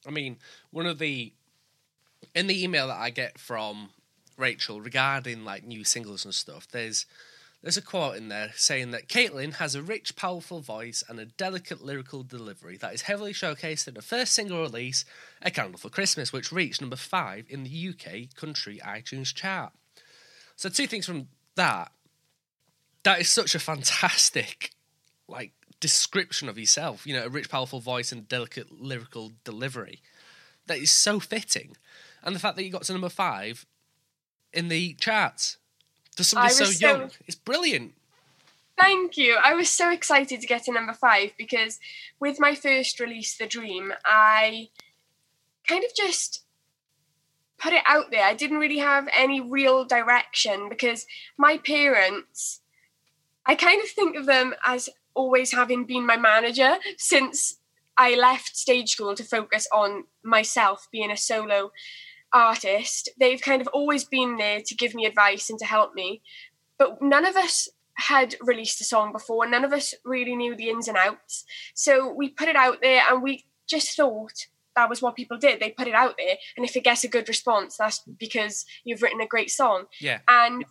I 0.06 0.12
mean, 0.12 0.38
one 0.72 0.86
of 0.86 1.00
the 1.00 1.34
in 2.36 2.48
the 2.48 2.64
email 2.64 2.88
that 2.88 3.00
I 3.00 3.10
get 3.10 3.38
from 3.38 3.90
Rachel 4.38 4.82
regarding 4.82 5.46
like 5.46 5.64
new 5.64 5.84
singles 5.84 6.26
and 6.26 6.34
stuff, 6.34 6.68
there's 6.72 7.06
there's 7.64 7.78
a 7.78 7.82
quote 7.82 8.18
in 8.18 8.28
there 8.28 8.52
saying 8.56 8.92
that 8.92 9.08
Caitlin 9.08 9.54
has 9.54 9.74
a 9.74 9.82
rich, 9.82 10.18
powerful 10.18 10.60
voice 10.60 11.02
and 11.08 11.18
a 11.18 11.26
delicate 11.26 11.82
lyrical 11.82 12.22
delivery 12.22 12.76
that 12.76 12.94
is 12.94 13.04
heavily 13.04 13.32
showcased 13.32 13.88
in 13.88 13.96
her 13.96 14.02
first 14.02 14.34
single 14.34 14.62
release, 14.62 15.06
A 15.42 15.50
Candle 15.50 15.80
for 15.80 15.90
Christmas, 15.90 16.34
which 16.34 16.52
reached 16.52 16.82
number 16.82 16.98
five 16.98 17.46
in 17.50 17.64
the 17.64 17.90
UK 17.90 18.36
country 18.36 18.82
iTunes 18.86 19.34
chart. 19.34 19.72
So 20.58 20.68
two 20.68 20.88
things 20.88 21.06
from 21.06 21.30
that. 21.56 21.94
That 23.04 23.22
is 23.22 23.30
such 23.30 23.56
a 23.56 23.60
fantastic 23.60 24.72
like 25.30 25.54
description 25.80 26.50
of 26.50 26.60
yourself. 26.60 27.08
You 27.08 27.14
know, 27.14 27.26
a 27.26 27.30
rich, 27.30 27.50
powerful 27.50 27.80
voice 27.80 28.12
and 28.12 28.28
delicate 28.28 28.72
lyrical 28.72 29.32
delivery. 29.46 30.02
That 30.68 30.80
is 30.80 30.92
so 30.92 31.20
fitting, 31.20 31.78
and 32.24 32.36
the 32.36 32.40
fact 32.40 32.58
that 32.58 32.64
you 32.64 32.72
got 32.72 32.84
to 32.84 32.94
number 32.94 33.10
five 33.10 33.66
in 34.52 34.68
the 34.68 34.94
charts 34.96 35.58
for 36.16 36.24
somebody 36.24 36.54
so 36.54 36.66
was 36.66 36.80
so- 36.80 36.88
young, 36.88 37.12
it's 37.28 37.36
brilliant. 37.36 37.94
Thank 38.80 39.18
you. 39.18 39.38
I 39.42 39.54
was 39.54 39.70
so 39.70 39.92
excited 39.92 40.42
to 40.42 40.48
get 40.48 40.64
to 40.66 40.72
number 40.74 40.94
five 40.94 41.34
because 41.38 41.80
with 42.20 42.40
my 42.40 42.56
first 42.56 43.00
release, 43.00 43.38
The 43.38 43.46
Dream, 43.46 43.94
I 44.04 44.70
kind 45.68 45.84
of 45.84 45.94
just 45.96 46.44
put 47.60 47.74
it 47.74 47.84
out 47.88 48.12
there. 48.12 48.26
I 48.26 48.34
didn't 48.34 48.58
really 48.58 48.80
have 48.80 49.08
any 49.16 49.40
real 49.40 49.86
direction 49.86 50.70
because 50.70 51.06
my 51.38 51.58
parents, 51.58 52.62
I 53.46 53.56
kind 53.56 53.82
of 53.82 53.90
think 53.90 54.16
of 54.18 54.26
them 54.26 54.54
as 54.66 54.90
always 55.14 55.54
having 55.54 55.86
been 55.86 56.06
my 56.06 56.18
manager 56.18 56.78
since 56.98 57.60
I 57.98 58.16
left 58.16 58.58
stage 58.58 58.90
school 58.90 59.16
to 59.16 59.24
focus 59.24 59.68
on 59.72 60.06
myself 60.24 60.88
being 60.92 61.12
a 61.12 61.18
solo 61.18 61.72
artist. 62.34 63.10
They've 63.20 63.42
kind 63.42 63.62
of 63.62 63.68
always 63.68 64.04
been 64.04 64.38
there 64.38 64.62
to 64.66 64.76
give 64.76 64.96
me 64.96 65.06
advice 65.06 65.50
and 65.50 65.60
to 65.60 65.66
help 65.66 65.94
me. 65.94 66.22
But 66.78 67.02
none 67.02 67.26
of 67.26 67.36
us 67.36 67.70
had 67.96 68.36
released 68.42 68.82
a 68.82 68.84
song 68.84 69.12
before. 69.12 69.48
None 69.48 69.64
of 69.64 69.74
us 69.74 69.94
really 70.04 70.36
knew 70.36 70.56
the 70.56 70.70
ins 70.70 70.88
and 70.88 70.98
outs. 70.98 71.46
So 71.76 72.12
we 72.12 72.30
put 72.30 72.50
it 72.50 72.56
out 72.56 72.80
there 72.82 73.04
and 73.10 73.22
we 73.22 73.46
just 73.68 73.96
thought 73.96 74.48
that 74.76 74.90
was 74.90 75.02
what 75.02 75.16
people 75.16 75.38
did. 75.38 75.60
They 75.60 75.70
put 75.70 75.88
it 75.88 75.94
out 75.94 76.16
there. 76.18 76.36
And 76.58 76.66
if 76.66 76.76
it 76.76 76.84
gets 76.84 77.04
a 77.04 77.08
good 77.08 77.28
response, 77.28 77.78
that's 77.78 78.00
because 78.20 78.66
you've 78.84 79.04
written 79.04 79.22
a 79.22 79.28
great 79.28 79.52
song. 79.52 79.86
Yeah, 80.02 80.20
And 80.28 80.66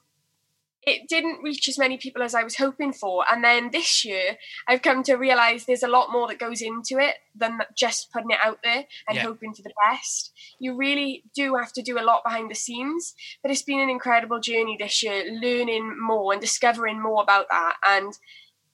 it 0.84 1.08
didn't 1.08 1.42
reach 1.42 1.68
as 1.68 1.78
many 1.78 1.96
people 1.96 2.22
as 2.22 2.34
I 2.34 2.42
was 2.42 2.56
hoping 2.56 2.92
for. 2.92 3.24
And 3.30 3.44
then 3.44 3.70
this 3.70 4.04
year, 4.04 4.36
I've 4.66 4.82
come 4.82 5.02
to 5.04 5.14
realize 5.14 5.64
there's 5.64 5.82
a 5.84 5.88
lot 5.88 6.10
more 6.10 6.26
that 6.28 6.40
goes 6.40 6.60
into 6.60 6.98
it 6.98 7.16
than 7.36 7.60
just 7.74 8.10
putting 8.12 8.30
it 8.32 8.38
out 8.42 8.58
there 8.64 8.86
and 9.08 9.16
Yeah. 9.16 9.22
hoping 9.22 9.54
for 9.54 9.62
the 9.62 9.72
best. 9.88 10.32
You 10.58 10.74
really 10.76 11.22
do 11.34 11.54
have 11.54 11.72
to 11.74 11.82
do 11.82 11.98
a 12.00 12.02
lot 12.02 12.24
behind 12.24 12.50
the 12.50 12.56
scenes. 12.56 13.14
But 13.42 13.50
it's 13.52 13.62
been 13.62 13.78
an 13.80 13.90
incredible 13.90 14.40
journey 14.40 14.76
this 14.78 15.02
year, 15.02 15.24
learning 15.30 15.96
more 16.00 16.32
and 16.32 16.40
discovering 16.40 17.00
more 17.00 17.22
about 17.22 17.46
that. 17.50 17.76
And 17.86 18.18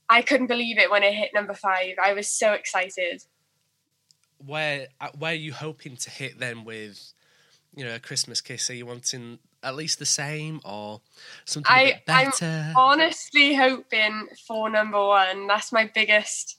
I 0.08 0.22
couldn't 0.22 0.46
believe 0.46 0.78
it 0.78 0.90
when 0.90 1.02
it 1.02 1.12
hit 1.12 1.32
number 1.34 1.52
five. 1.54 1.96
I 2.02 2.14
was 2.14 2.26
so 2.28 2.52
excited. 2.52 3.24
where 4.38 4.86
uh, 5.00 5.08
where 5.18 5.32
are 5.32 5.34
you 5.34 5.52
hoping 5.52 5.96
to 5.96 6.10
hit 6.10 6.38
then 6.38 6.64
with, 6.64 7.12
you 7.74 7.84
know, 7.84 7.94
a 7.96 7.98
Christmas 7.98 8.40
kiss? 8.40 8.70
Are 8.70 8.74
you 8.74 8.86
wanting 8.86 9.40
at 9.62 9.74
least 9.76 9.98
the 9.98 10.06
same 10.06 10.60
or 10.64 11.00
something 11.44 11.70
a 11.70 11.74
I- 11.74 11.84
bit 11.84 12.02
I'm 12.08 12.24
better? 12.30 12.72
Honestly, 12.76 13.54
hoping 13.54 14.28
for 14.46 14.70
number 14.70 15.04
one. 15.04 15.46
That's 15.46 15.72
my 15.72 15.90
biggest 15.94 16.56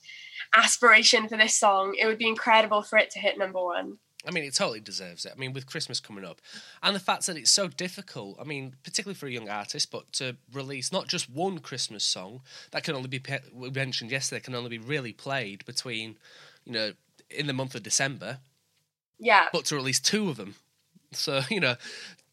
aspiration 0.54 1.28
for 1.28 1.36
this 1.36 1.54
song. 1.58 1.94
It 1.98 2.06
would 2.06 2.18
be 2.18 2.28
incredible 2.28 2.82
for 2.82 2.98
it 2.98 3.10
to 3.10 3.18
hit 3.18 3.38
number 3.38 3.62
one. 3.62 3.98
I 4.26 4.32
mean, 4.32 4.44
it 4.44 4.54
totally 4.54 4.80
deserves 4.80 5.24
it. 5.24 5.32
I 5.34 5.38
mean, 5.38 5.54
with 5.54 5.64
Christmas 5.64 5.98
coming 5.98 6.26
up, 6.26 6.42
and 6.82 6.94
the 6.94 7.00
fact 7.00 7.24
that 7.26 7.38
it's 7.38 7.50
so 7.50 7.68
difficult. 7.68 8.36
I 8.38 8.44
mean, 8.44 8.74
particularly 8.82 9.14
for 9.14 9.26
a 9.26 9.30
young 9.30 9.48
artist, 9.48 9.90
but 9.90 10.12
to 10.14 10.36
release 10.52 10.92
not 10.92 11.08
just 11.08 11.30
one 11.30 11.58
Christmas 11.60 12.04
song 12.04 12.42
that 12.72 12.84
can 12.84 12.94
only 12.94 13.08
be 13.08 13.22
we 13.54 13.70
mentioned 13.70 14.10
yesterday 14.10 14.40
can 14.40 14.54
only 14.54 14.68
be 14.68 14.78
really 14.78 15.14
played 15.14 15.64
between, 15.64 16.18
you 16.66 16.72
know, 16.72 16.92
in 17.30 17.46
the 17.46 17.54
month 17.54 17.74
of 17.74 17.82
December, 17.82 18.40
Yeah. 19.18 19.46
but 19.54 19.64
to 19.66 19.74
release 19.76 20.00
two 20.00 20.28
of 20.28 20.36
them, 20.36 20.56
so 21.12 21.40
you 21.48 21.60
know, 21.60 21.76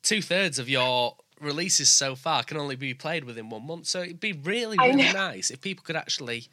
two 0.03 0.21
thirds 0.21 0.59
of 0.59 0.69
your 0.69 1.15
releases 1.39 1.89
so 1.89 2.15
far 2.15 2.43
can 2.43 2.57
only 2.57 2.75
be 2.75 2.93
played 2.93 3.23
within 3.23 3.49
one 3.49 3.65
month. 3.65 3.87
So 3.87 4.01
it'd 4.01 4.19
be 4.19 4.33
really, 4.33 4.77
really 4.77 5.13
nice 5.13 5.49
if 5.49 5.61
people 5.61 5.83
could 5.83 5.95
actually, 5.95 6.47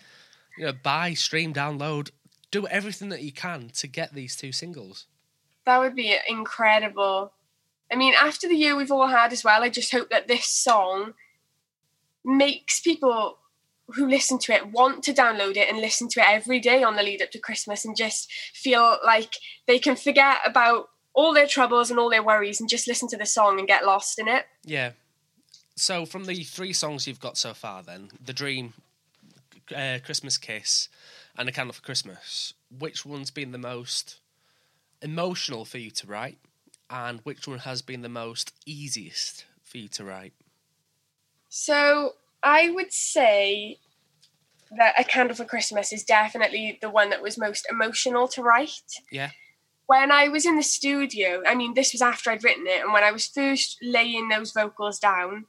you 0.59 0.67
know, 0.67 0.73
buy, 0.73 1.15
stream, 1.15 1.55
download, 1.55 2.11
do 2.51 2.67
everything 2.67 3.09
that 3.09 3.23
you 3.23 3.33
can 3.33 3.71
to 3.75 3.87
get 3.87 4.15
these 4.15 4.37
two 4.37 4.53
singles. 4.53 5.07
That 5.65 5.79
would 5.79 5.95
be 5.95 6.17
incredible. 6.29 7.33
I 7.91 7.97
mean, 7.97 8.15
after 8.21 8.49
the 8.49 8.57
year 8.57 8.77
we've 8.77 8.93
all 8.93 9.09
had 9.09 9.33
as 9.33 9.45
well, 9.45 9.63
I 9.63 9.71
just 9.71 9.93
hope 9.93 10.11
that 10.11 10.29
this 10.29 10.47
song 10.47 11.15
makes 12.25 12.81
people 12.81 13.39
who 13.89 14.09
listen 14.09 14.39
to 14.39 14.53
it 14.53 14.73
want 14.73 15.03
to 15.05 15.13
download 15.13 15.57
it 15.57 15.69
and 15.69 15.79
listen 15.79 16.09
to 16.09 16.21
it 16.21 16.27
every 16.29 16.59
day 16.59 16.83
on 16.83 16.97
the 16.97 17.03
lead 17.03 17.21
up 17.21 17.31
to 17.31 17.39
Christmas 17.39 17.85
and 17.85 17.97
just 17.97 18.33
feel 18.55 18.99
like 19.05 19.35
they 19.67 19.79
can 19.79 19.95
forget 19.95 20.39
about 20.47 20.89
all 21.15 21.33
their 21.33 21.47
troubles 21.47 21.91
and 21.91 21.99
all 21.99 22.11
their 22.11 22.23
worries 22.23 22.61
and 22.61 22.69
just 22.69 22.89
listen 22.89 23.09
to 23.09 23.17
the 23.17 23.27
song 23.27 23.59
and 23.59 23.69
get 23.69 23.85
lost 23.85 24.19
in 24.19 24.29
it. 24.29 24.47
Yeah. 24.65 24.91
So 25.77 26.05
from 26.07 26.25
the 26.25 26.43
three 26.43 26.73
songs 26.73 27.07
you've 27.07 27.21
got 27.21 27.37
so 27.37 27.55
far, 27.55 27.83
then 27.83 28.11
the 28.23 28.33
Dream, 28.33 28.75
uh, 29.75 29.99
Christmas 30.05 30.39
Kiss 30.39 30.89
and 31.37 31.49
A 31.49 31.53
Candle 31.53 31.73
for 31.73 31.83
Christmas, 31.83 32.55
which 32.77 33.07
one's 33.07 33.31
been 33.31 33.53
the 33.53 33.59
most 33.59 34.19
emotional 35.03 35.65
for 35.65 35.79
you 35.79 35.91
to 35.91 36.07
write, 36.07 36.39
and 36.91 37.21
which 37.21 37.47
one 37.47 37.61
has 37.61 37.83
been 37.83 38.03
the 38.03 38.09
most 38.09 38.53
easiest 38.67 39.45
for 39.63 39.79
you 39.79 39.89
to 39.89 40.05
write? 40.05 40.33
So 41.49 42.15
I 42.43 42.71
would 42.71 42.93
say 42.93 43.79
that 44.77 44.95
A 44.99 45.05
Candle 45.05 45.37
for 45.37 45.45
Christmas 45.45 45.93
is 45.93 46.05
definitely 46.05 46.79
the 46.81 46.91
one 46.91 47.11
that 47.11 47.23
was 47.23 47.39
most 47.39 47.67
emotional 47.71 48.29
to 48.29 48.43
write. 48.43 49.01
Yeah. 49.11 49.31
When 49.87 50.11
I 50.11 50.29
was 50.29 50.47
in 50.47 50.57
the 50.57 50.63
studio, 50.63 51.43
I 51.47 51.55
mean, 51.55 51.75
this 51.75 51.93
was 51.93 52.01
after 52.01 52.31
I'd 52.31 52.45
written 52.45 52.67
it, 52.67 52.83
and 52.83 52.93
when 52.93 53.05
I 53.05 53.13
was 53.13 53.27
first 53.27 53.79
laying 53.83 54.29
those 54.29 54.53
vocals 54.53 54.99
down, 54.99 55.47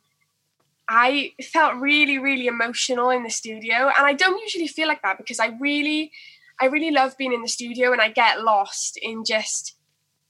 I 0.87 1.33
felt 1.41 1.81
really, 1.81 2.17
really 2.19 2.47
emotional 2.47 3.09
in 3.09 3.23
the 3.23 3.29
studio. 3.29 3.89
And 3.97 4.05
I 4.05 4.13
don't 4.13 4.41
usually 4.41 4.67
feel 4.67 4.87
like 4.87 5.01
that 5.01 5.17
because 5.17 5.39
I 5.39 5.57
really, 5.59 6.11
I 6.61 6.65
really 6.65 6.91
love 6.91 7.17
being 7.17 7.33
in 7.33 7.41
the 7.41 7.47
studio 7.47 7.91
and 7.91 8.01
I 8.01 8.09
get 8.09 8.43
lost 8.43 8.97
in 9.01 9.23
just 9.25 9.75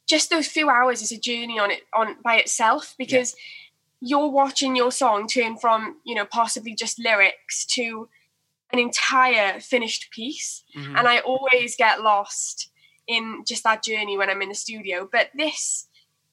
just 0.07 0.29
those 0.29 0.47
few 0.47 0.69
hours 0.69 1.01
is 1.01 1.11
a 1.11 1.19
journey 1.19 1.57
on 1.57 1.71
it 1.71 1.81
on 1.93 2.15
by 2.23 2.35
itself 2.35 2.93
because 2.97 3.35
yeah. 4.01 4.17
you're 4.17 4.29
watching 4.29 4.75
your 4.75 4.91
song 4.91 5.27
turn 5.27 5.57
from, 5.57 5.97
you 6.05 6.13
know, 6.13 6.25
possibly 6.25 6.75
just 6.75 6.99
lyrics 6.99 7.65
to 7.65 8.07
an 8.71 8.79
entire 8.79 9.59
finished 9.59 10.11
piece. 10.11 10.63
Mm-hmm. 10.77 10.95
And 10.95 11.07
I 11.07 11.19
always 11.19 11.75
get 11.75 12.01
lost 12.01 12.69
in 13.07 13.43
just 13.47 13.63
that 13.63 13.83
journey 13.83 14.17
when 14.17 14.29
I'm 14.29 14.41
in 14.41 14.49
the 14.49 14.55
studio. 14.55 15.07
But 15.11 15.29
this 15.35 15.87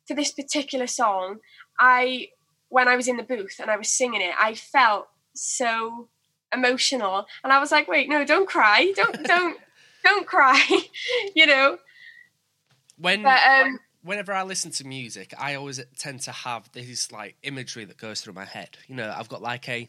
for 0.06 0.14
this 0.14 0.32
particular 0.32 0.86
song, 0.86 1.38
I 1.78 2.28
when 2.68 2.88
I 2.88 2.96
was 2.96 3.08
in 3.08 3.16
the 3.16 3.22
booth 3.22 3.56
and 3.60 3.70
I 3.70 3.76
was 3.76 3.88
singing 3.88 4.22
it, 4.22 4.34
I 4.40 4.54
felt 4.54 5.08
so 5.34 6.08
emotional, 6.52 7.26
and 7.44 7.52
I 7.52 7.58
was 7.58 7.72
like, 7.72 7.88
"Wait, 7.88 8.08
no, 8.08 8.24
don't 8.24 8.48
cry, 8.48 8.92
don't, 8.96 9.22
don't, 9.26 9.58
don't 10.04 10.26
cry," 10.26 10.64
you 11.34 11.46
know. 11.46 11.78
When 12.98 13.22
but, 13.22 13.40
um, 13.46 13.78
whenever 14.02 14.32
I 14.32 14.42
listen 14.42 14.70
to 14.72 14.86
music, 14.86 15.34
I 15.38 15.54
always 15.54 15.80
tend 15.98 16.20
to 16.22 16.32
have 16.32 16.70
this 16.72 17.10
like 17.10 17.36
imagery 17.42 17.84
that 17.84 17.96
goes 17.96 18.20
through 18.20 18.34
my 18.34 18.44
head. 18.44 18.76
You 18.88 18.96
know, 18.96 19.14
I've 19.16 19.28
got 19.28 19.42
like 19.42 19.68
a 19.68 19.88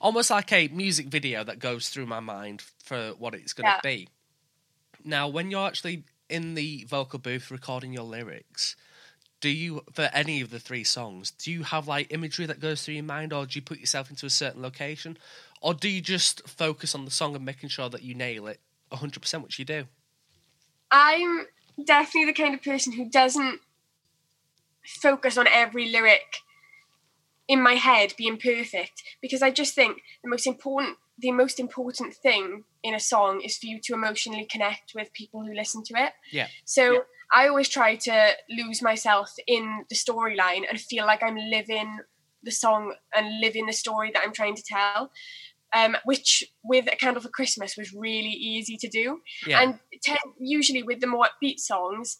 almost 0.00 0.30
like 0.30 0.52
a 0.52 0.68
music 0.68 1.06
video 1.06 1.44
that 1.44 1.58
goes 1.58 1.88
through 1.88 2.06
my 2.06 2.20
mind 2.20 2.62
for 2.84 3.10
what 3.18 3.34
it's 3.34 3.52
going 3.52 3.66
to 3.66 3.76
yeah. 3.76 3.80
be. 3.82 4.08
Now, 5.04 5.28
when 5.28 5.50
you're 5.50 5.66
actually 5.66 6.04
in 6.28 6.54
the 6.54 6.84
vocal 6.88 7.18
booth 7.18 7.50
recording 7.50 7.92
your 7.92 8.04
lyrics, 8.04 8.76
do 9.40 9.48
you 9.48 9.82
for 9.92 10.08
any 10.12 10.40
of 10.40 10.50
the 10.50 10.58
three 10.58 10.82
songs 10.82 11.30
do 11.30 11.52
you 11.52 11.62
have 11.62 11.86
like 11.86 12.12
imagery 12.12 12.46
that 12.46 12.58
goes 12.58 12.82
through 12.82 12.94
your 12.94 13.04
mind 13.04 13.32
or 13.32 13.44
do 13.46 13.58
you 13.58 13.62
put 13.62 13.78
yourself 13.78 14.10
into 14.10 14.26
a 14.26 14.30
certain 14.30 14.62
location? 14.62 15.16
Or 15.60 15.74
do 15.74 15.88
you 15.88 16.00
just 16.00 16.46
focus 16.48 16.94
on 16.94 17.04
the 17.04 17.10
song 17.10 17.34
and 17.34 17.44
making 17.44 17.70
sure 17.70 17.88
that 17.88 18.02
you 18.02 18.14
nail 18.14 18.46
it 18.46 18.60
100% 18.92 19.42
which 19.42 19.58
you 19.58 19.64
do? 19.64 19.84
I'm 20.90 21.46
definitely 21.84 22.26
the 22.26 22.32
kind 22.32 22.54
of 22.54 22.62
person 22.62 22.92
who 22.92 23.08
doesn't 23.08 23.60
focus 24.84 25.36
on 25.36 25.46
every 25.48 25.88
lyric 25.90 26.42
in 27.48 27.62
my 27.62 27.74
head 27.74 28.14
being 28.16 28.38
perfect 28.38 29.02
because 29.20 29.42
i 29.42 29.50
just 29.50 29.74
think 29.74 30.02
the 30.22 30.28
most 30.28 30.46
important 30.46 30.96
the 31.18 31.32
most 31.32 31.58
important 31.58 32.14
thing 32.14 32.64
in 32.82 32.94
a 32.94 33.00
song 33.00 33.40
is 33.40 33.56
for 33.56 33.66
you 33.66 33.80
to 33.82 33.94
emotionally 33.94 34.46
connect 34.50 34.92
with 34.94 35.12
people 35.12 35.44
who 35.44 35.54
listen 35.54 35.82
to 35.82 35.94
it 35.96 36.12
yeah 36.32 36.46
so 36.64 36.92
yeah 36.92 36.98
I 37.32 37.48
always 37.48 37.68
try 37.68 37.96
to 37.96 38.30
lose 38.50 38.82
myself 38.82 39.32
in 39.46 39.84
the 39.88 39.96
storyline 39.96 40.62
and 40.68 40.80
feel 40.80 41.06
like 41.06 41.22
I'm 41.22 41.36
living 41.36 41.98
the 42.42 42.50
song 42.50 42.94
and 43.14 43.40
living 43.40 43.66
the 43.66 43.72
story 43.72 44.10
that 44.14 44.22
I'm 44.24 44.32
trying 44.32 44.56
to 44.56 44.62
tell. 44.62 45.10
Um, 45.74 45.96
which 46.04 46.44
with 46.62 46.86
a 46.90 46.96
candle 46.96 47.20
for 47.20 47.28
Christmas 47.28 47.76
was 47.76 47.92
really 47.92 48.30
easy 48.30 48.76
to 48.76 48.88
do. 48.88 49.20
Yeah. 49.46 49.62
And 49.62 49.78
usually 50.38 50.84
with 50.84 51.00
the 51.00 51.08
more 51.08 51.26
upbeat 51.26 51.58
songs, 51.58 52.18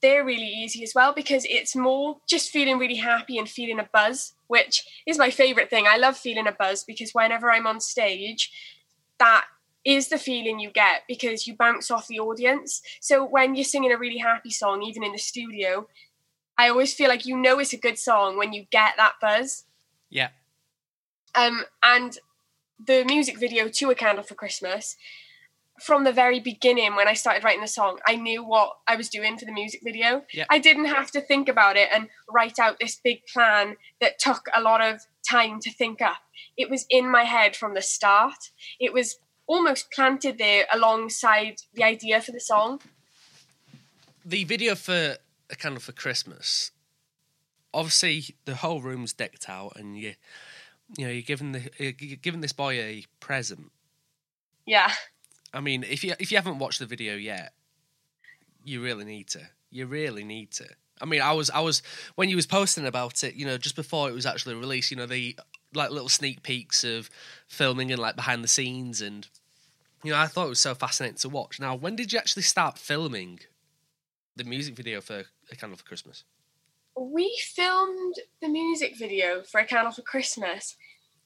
they're 0.00 0.24
really 0.24 0.46
easy 0.46 0.82
as 0.82 0.92
well 0.94 1.12
because 1.12 1.44
it's 1.48 1.74
more 1.74 2.18
just 2.28 2.50
feeling 2.50 2.78
really 2.78 2.96
happy 2.96 3.38
and 3.38 3.48
feeling 3.48 3.80
a 3.80 3.88
buzz, 3.92 4.34
which 4.46 4.86
is 5.06 5.18
my 5.18 5.30
favorite 5.30 5.70
thing. 5.70 5.86
I 5.88 5.96
love 5.96 6.16
feeling 6.16 6.46
a 6.46 6.52
buzz 6.52 6.84
because 6.84 7.12
whenever 7.12 7.50
I'm 7.50 7.66
on 7.66 7.80
stage, 7.80 8.52
that 9.18 9.46
is 9.84 10.08
the 10.08 10.18
feeling 10.18 10.60
you 10.60 10.70
get 10.70 11.02
because 11.08 11.46
you 11.46 11.56
bounce 11.56 11.90
off 11.90 12.06
the 12.06 12.20
audience. 12.20 12.82
So 13.00 13.24
when 13.24 13.54
you're 13.54 13.64
singing 13.64 13.92
a 13.92 13.98
really 13.98 14.18
happy 14.18 14.50
song, 14.50 14.82
even 14.82 15.02
in 15.02 15.12
the 15.12 15.18
studio, 15.18 15.88
I 16.56 16.68
always 16.68 16.92
feel 16.94 17.08
like 17.08 17.26
you 17.26 17.36
know 17.36 17.58
it's 17.58 17.72
a 17.72 17.78
good 17.78 17.98
song 17.98 18.36
when 18.36 18.52
you 18.52 18.66
get 18.70 18.94
that 18.96 19.14
buzz. 19.20 19.64
Yeah. 20.10 20.28
Um, 21.34 21.64
and 21.82 22.18
the 22.84 23.04
music 23.04 23.38
video 23.38 23.68
to 23.68 23.90
A 23.90 23.94
Candle 23.94 24.24
for 24.24 24.34
Christmas, 24.34 24.96
from 25.80 26.04
the 26.04 26.12
very 26.12 26.40
beginning 26.40 26.96
when 26.96 27.08
I 27.08 27.14
started 27.14 27.44
writing 27.44 27.60
the 27.60 27.68
song, 27.68 27.98
I 28.06 28.16
knew 28.16 28.44
what 28.44 28.76
I 28.86 28.96
was 28.96 29.08
doing 29.08 29.38
for 29.38 29.44
the 29.44 29.52
music 29.52 29.80
video. 29.84 30.24
Yeah. 30.32 30.44
I 30.50 30.58
didn't 30.58 30.86
have 30.86 31.10
to 31.12 31.20
think 31.20 31.48
about 31.48 31.76
it 31.76 31.88
and 31.92 32.08
write 32.28 32.58
out 32.58 32.78
this 32.80 33.00
big 33.02 33.26
plan 33.26 33.76
that 34.00 34.18
took 34.18 34.46
a 34.54 34.60
lot 34.60 34.80
of 34.80 35.06
time 35.28 35.60
to 35.60 35.70
think 35.70 36.00
up. 36.00 36.18
It 36.56 36.70
was 36.70 36.86
in 36.90 37.10
my 37.10 37.24
head 37.24 37.56
from 37.56 37.74
the 37.74 37.82
start. 37.82 38.50
It 38.80 38.92
was 38.92 39.18
almost 39.46 39.90
planted 39.90 40.38
there 40.38 40.66
alongside 40.72 41.56
the 41.74 41.82
idea 41.82 42.20
for 42.20 42.32
the 42.32 42.40
song. 42.40 42.80
The 44.24 44.44
video 44.44 44.74
for 44.74 45.16
A 45.50 45.56
Candle 45.56 45.80
for 45.80 45.92
Christmas, 45.92 46.70
obviously 47.72 48.36
the 48.44 48.56
whole 48.56 48.82
room's 48.82 49.12
decked 49.12 49.48
out, 49.48 49.72
and 49.76 49.96
you, 49.98 50.14
you 50.96 51.06
know, 51.06 51.12
you're 51.12 51.22
giving 51.22 51.52
the 51.52 51.70
you're 51.78 51.92
giving 51.92 52.42
this 52.42 52.52
boy 52.52 52.74
a 52.78 53.04
present. 53.20 53.72
Yeah. 54.66 54.92
I 55.52 55.60
mean, 55.60 55.84
if 55.84 56.04
you 56.04 56.14
if 56.18 56.30
you 56.30 56.36
haven't 56.36 56.58
watched 56.58 56.78
the 56.78 56.86
video 56.86 57.16
yet, 57.16 57.52
you 58.64 58.82
really 58.82 59.04
need 59.04 59.28
to. 59.28 59.40
You 59.70 59.86
really 59.86 60.24
need 60.24 60.50
to. 60.52 60.66
I 61.00 61.04
mean, 61.04 61.20
I 61.22 61.32
was 61.32 61.50
I 61.50 61.60
was 61.60 61.82
when 62.16 62.28
you 62.28 62.36
was 62.36 62.46
posting 62.46 62.86
about 62.86 63.24
it, 63.24 63.34
you 63.34 63.46
know, 63.46 63.58
just 63.58 63.76
before 63.76 64.08
it 64.08 64.14
was 64.14 64.26
actually 64.26 64.54
released, 64.54 64.90
you 64.90 64.96
know, 64.96 65.06
the 65.06 65.36
like 65.74 65.90
little 65.90 66.08
sneak 66.08 66.42
peeks 66.42 66.84
of 66.84 67.10
filming 67.46 67.90
and 67.90 68.00
like 68.00 68.16
behind 68.16 68.42
the 68.42 68.48
scenes 68.48 69.00
and 69.00 69.28
you 70.04 70.12
know, 70.12 70.18
I 70.18 70.26
thought 70.26 70.46
it 70.46 70.50
was 70.50 70.60
so 70.60 70.74
fascinating 70.74 71.18
to 71.18 71.28
watch. 71.28 71.58
Now, 71.58 71.74
when 71.74 71.96
did 71.96 72.12
you 72.12 72.18
actually 72.18 72.42
start 72.42 72.78
filming 72.78 73.40
the 74.36 74.44
music 74.44 74.76
video 74.76 75.00
for 75.00 75.24
A 75.50 75.56
Candle 75.56 75.76
for 75.76 75.84
Christmas? 75.84 76.24
We 76.96 77.36
filmed 77.54 78.14
the 78.40 78.48
music 78.48 78.96
video 78.96 79.42
for 79.42 79.60
A 79.60 79.66
Candle 79.66 79.92
for 79.92 80.02
Christmas. 80.02 80.76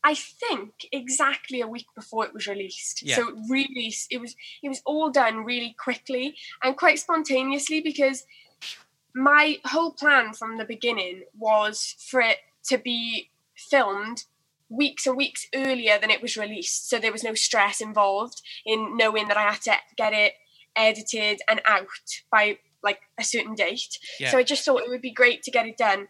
I 0.05 0.15
think 0.15 0.87
exactly 0.91 1.61
a 1.61 1.69
week 1.69 1.87
before 1.95 2.24
it 2.27 2.35
was 2.35 2.47
released. 2.47 3.03
Yeah. 3.03 3.16
So 3.16 3.29
it 3.29 3.35
really 3.49 3.95
it 4.11 4.20
was 4.20 4.35
it 4.62 4.69
was 4.69 4.83
all 4.85 5.11
done 5.11 5.45
really 5.45 5.77
quickly 5.79 6.37
and 6.62 6.77
quite 6.77 6.99
spontaneously 6.99 7.81
because 7.81 8.24
my 9.15 9.59
whole 9.65 9.93
plan 9.93 10.33
from 10.33 10.59
the 10.59 10.65
beginning 10.65 11.24
was 11.39 11.95
for 12.11 12.20
it 12.20 12.39
to 12.65 12.79
be 12.79 13.31
filmed 13.57 14.24
weeks 14.69 15.07
and 15.07 15.16
weeks 15.16 15.47
earlier 15.55 15.99
than 15.99 16.11
it 16.11 16.23
was 16.23 16.37
released. 16.37 16.89
So 16.89 16.99
there 16.99 17.12
was 17.12 17.23
no 17.23 17.35
stress 17.35 17.81
involved 17.81 18.41
in 18.65 18.97
knowing 18.97 19.29
that 19.29 19.37
I 19.37 19.43
had 19.43 19.61
to 19.62 19.74
get 19.97 20.12
it 20.12 20.33
edited 20.74 21.43
and 21.49 21.61
out 21.69 21.87
by 22.31 22.59
like 22.83 23.01
a 23.19 23.24
certain 23.24 23.55
date. 23.55 23.99
Yeah. 24.19 24.31
So 24.31 24.39
I 24.39 24.43
just 24.43 24.65
thought 24.65 24.83
it 24.83 24.89
would 24.89 25.03
be 25.03 25.12
great 25.12 25.43
to 25.45 25.51
get 25.51 25.66
it 25.66 25.77
done 25.77 26.09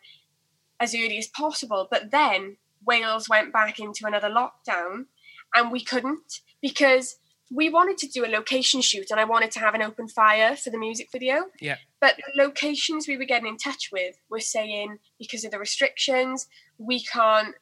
as 0.81 0.95
early 0.95 1.19
as 1.19 1.27
possible. 1.27 1.89
But 1.91 2.11
then 2.11 2.57
Wales 2.87 3.29
went 3.29 3.53
back 3.53 3.79
into 3.79 4.07
another 4.07 4.29
lockdown 4.29 5.07
and 5.55 5.71
we 5.71 5.83
couldn't 5.83 6.41
because 6.61 7.17
we 7.55 7.69
wanted 7.69 7.99
to 7.99 8.09
do 8.09 8.25
a 8.25 8.29
location 8.29 8.81
shoot 8.81 9.11
and 9.11 9.21
I 9.21 9.25
wanted 9.25 9.51
to 9.53 9.59
have 9.59 9.75
an 9.75 9.83
open 9.83 10.09
fire 10.09 10.57
for 10.57 10.71
the 10.71 10.79
music 10.79 11.09
video. 11.13 11.45
Yeah. 11.61 11.77
But 12.01 12.17
the 12.17 12.43
locations 12.43 13.07
we 13.07 13.19
were 13.19 13.27
getting 13.27 13.49
in 13.49 13.59
touch 13.59 13.91
with 13.93 14.17
were 14.31 14.41
saying 14.41 14.99
because 15.19 15.45
of 15.45 15.51
the 15.51 15.59
restrictions, 15.59 16.47
we 16.79 17.05
can't 17.05 17.55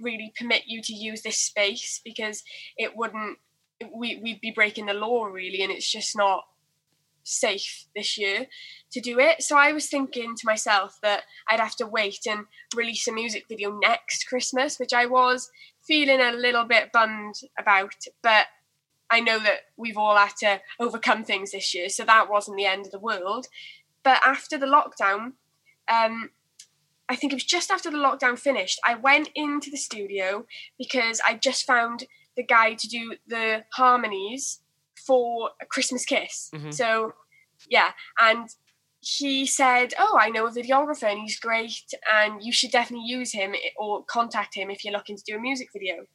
really 0.00 0.32
permit 0.38 0.62
you 0.66 0.82
to 0.82 0.94
use 0.94 1.22
this 1.22 1.38
space 1.38 2.00
because 2.04 2.42
it 2.76 2.96
wouldn't 2.96 3.38
we, 3.94 4.20
we'd 4.22 4.40
be 4.40 4.50
breaking 4.50 4.86
the 4.86 4.94
law 4.94 5.24
really 5.24 5.62
and 5.62 5.70
it's 5.70 5.90
just 5.90 6.16
not 6.16 6.44
safe 7.22 7.86
this 7.94 8.18
year 8.18 8.46
to 8.92 9.00
do 9.00 9.18
it. 9.18 9.42
So 9.42 9.56
i 9.56 9.72
was 9.72 9.88
thinking 9.88 10.34
to 10.36 10.46
myself 10.46 10.98
that 11.02 11.22
i'd 11.48 11.60
have 11.60 11.76
to 11.76 11.86
wait 11.86 12.26
and 12.28 12.46
release 12.76 13.06
a 13.08 13.12
music 13.12 13.44
video 13.48 13.78
next 13.78 14.26
christmas 14.28 14.78
which 14.78 14.92
i 14.92 15.06
was 15.06 15.50
feeling 15.82 16.20
a 16.20 16.32
little 16.32 16.64
bit 16.64 16.92
bummed 16.92 17.34
about 17.58 17.94
but 18.22 18.46
i 19.10 19.20
know 19.20 19.38
that 19.38 19.60
we've 19.76 19.98
all 19.98 20.16
had 20.16 20.36
to 20.40 20.60
overcome 20.78 21.24
things 21.24 21.52
this 21.52 21.74
year 21.74 21.88
so 21.88 22.04
that 22.04 22.30
wasn't 22.30 22.56
the 22.56 22.66
end 22.66 22.86
of 22.86 22.92
the 22.92 22.98
world. 22.98 23.46
But 24.02 24.20
after 24.24 24.56
the 24.56 24.66
lockdown 24.66 25.32
um, 25.90 26.30
I 27.10 27.16
think 27.16 27.32
it 27.32 27.36
was 27.36 27.44
just 27.44 27.72
after 27.72 27.90
the 27.90 27.98
lockdown 27.98 28.38
finished, 28.38 28.78
I 28.86 28.94
went 28.94 29.30
into 29.34 29.68
the 29.68 29.76
studio 29.76 30.46
because 30.78 31.20
I 31.26 31.34
just 31.34 31.66
found 31.66 32.04
the 32.36 32.44
guy 32.44 32.74
to 32.74 32.88
do 32.88 33.16
the 33.26 33.64
harmonies 33.72 34.60
for 35.06 35.50
a 35.60 35.66
Christmas 35.66 36.04
Kiss. 36.04 36.50
Mm-hmm. 36.54 36.70
So, 36.70 37.14
yeah, 37.68 37.92
and 38.20 38.48
he 39.00 39.46
said, 39.46 39.94
"Oh, 39.98 40.18
I 40.20 40.28
know 40.28 40.46
a 40.46 40.50
videographer 40.50 41.10
and 41.10 41.20
he's 41.20 41.40
great, 41.40 41.94
and 42.12 42.42
you 42.42 42.52
should 42.52 42.70
definitely 42.70 43.06
use 43.06 43.32
him 43.32 43.54
or 43.76 44.04
contact 44.04 44.54
him 44.54 44.70
if 44.70 44.84
you're 44.84 44.92
looking 44.92 45.16
to 45.16 45.24
do 45.26 45.36
a 45.36 45.40
music 45.40 45.68
video." 45.72 46.06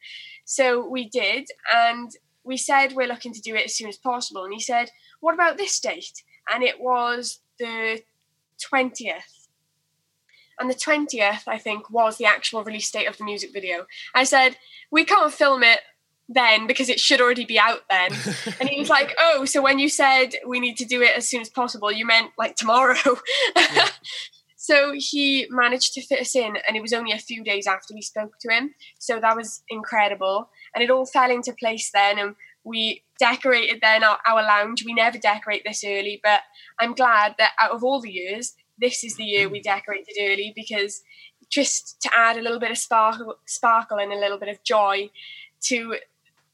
So 0.44 0.88
we 0.88 1.08
did, 1.08 1.48
and 1.74 2.10
we 2.44 2.56
said 2.56 2.92
we're 2.92 3.08
looking 3.08 3.32
to 3.32 3.40
do 3.40 3.56
it 3.56 3.64
as 3.64 3.74
soon 3.74 3.88
as 3.88 3.96
possible. 3.98 4.44
And 4.44 4.54
he 4.54 4.60
said, 4.60 4.90
"What 5.20 5.34
about 5.34 5.56
this 5.56 5.78
date?" 5.80 6.22
And 6.52 6.62
it 6.62 6.80
was 6.80 7.40
the 7.58 8.02
twentieth. 8.60 9.48
And 10.58 10.70
the 10.70 10.74
twentieth, 10.74 11.46
I 11.46 11.58
think, 11.58 11.90
was 11.90 12.16
the 12.16 12.24
actual 12.24 12.64
release 12.64 12.90
date 12.90 13.06
of 13.06 13.18
the 13.18 13.24
music 13.24 13.52
video. 13.52 13.86
I 14.14 14.24
said, 14.24 14.56
"We 14.90 15.04
can't 15.04 15.32
film 15.32 15.62
it 15.62 15.80
then 16.28 16.66
because 16.66 16.88
it 16.88 16.98
should 16.98 17.20
already 17.20 17.44
be 17.44 17.58
out 17.58 17.80
then. 17.88 18.12
and 18.60 18.68
he 18.68 18.80
was 18.80 18.90
like, 18.90 19.14
Oh, 19.18 19.44
so 19.44 19.62
when 19.62 19.78
you 19.78 19.88
said 19.88 20.34
we 20.46 20.60
need 20.60 20.76
to 20.78 20.84
do 20.84 21.02
it 21.02 21.16
as 21.16 21.28
soon 21.28 21.40
as 21.40 21.48
possible, 21.48 21.92
you 21.92 22.06
meant 22.06 22.30
like 22.38 22.56
tomorrow. 22.56 22.96
Yeah. 23.56 23.88
so 24.56 24.92
he 24.94 25.46
managed 25.50 25.94
to 25.94 26.02
fit 26.02 26.20
us 26.20 26.36
in, 26.36 26.56
and 26.66 26.76
it 26.76 26.82
was 26.82 26.92
only 26.92 27.12
a 27.12 27.18
few 27.18 27.42
days 27.42 27.66
after 27.66 27.94
we 27.94 28.02
spoke 28.02 28.38
to 28.40 28.52
him. 28.52 28.74
So 28.98 29.18
that 29.20 29.36
was 29.36 29.62
incredible. 29.68 30.50
And 30.74 30.82
it 30.82 30.90
all 30.90 31.06
fell 31.06 31.30
into 31.30 31.52
place 31.52 31.90
then. 31.92 32.18
And 32.18 32.34
we 32.64 33.04
decorated 33.18 33.78
then 33.80 34.04
our, 34.04 34.18
our 34.26 34.42
lounge. 34.42 34.84
We 34.84 34.92
never 34.92 35.18
decorate 35.18 35.62
this 35.64 35.84
early, 35.86 36.20
but 36.22 36.40
I'm 36.80 36.94
glad 36.94 37.36
that 37.38 37.52
out 37.60 37.70
of 37.70 37.84
all 37.84 38.00
the 38.00 38.10
years, 38.10 38.54
this 38.78 39.04
is 39.04 39.16
the 39.16 39.24
year 39.24 39.48
we 39.48 39.60
mm. 39.60 39.64
decorated 39.64 40.14
early 40.20 40.52
because 40.54 41.02
just 41.48 42.00
to 42.02 42.10
add 42.16 42.36
a 42.36 42.42
little 42.42 42.58
bit 42.58 42.72
of 42.72 42.78
sparkle, 42.78 43.36
sparkle 43.46 43.98
and 43.98 44.12
a 44.12 44.18
little 44.18 44.38
bit 44.38 44.48
of 44.48 44.62
joy 44.64 45.10
to 45.62 45.96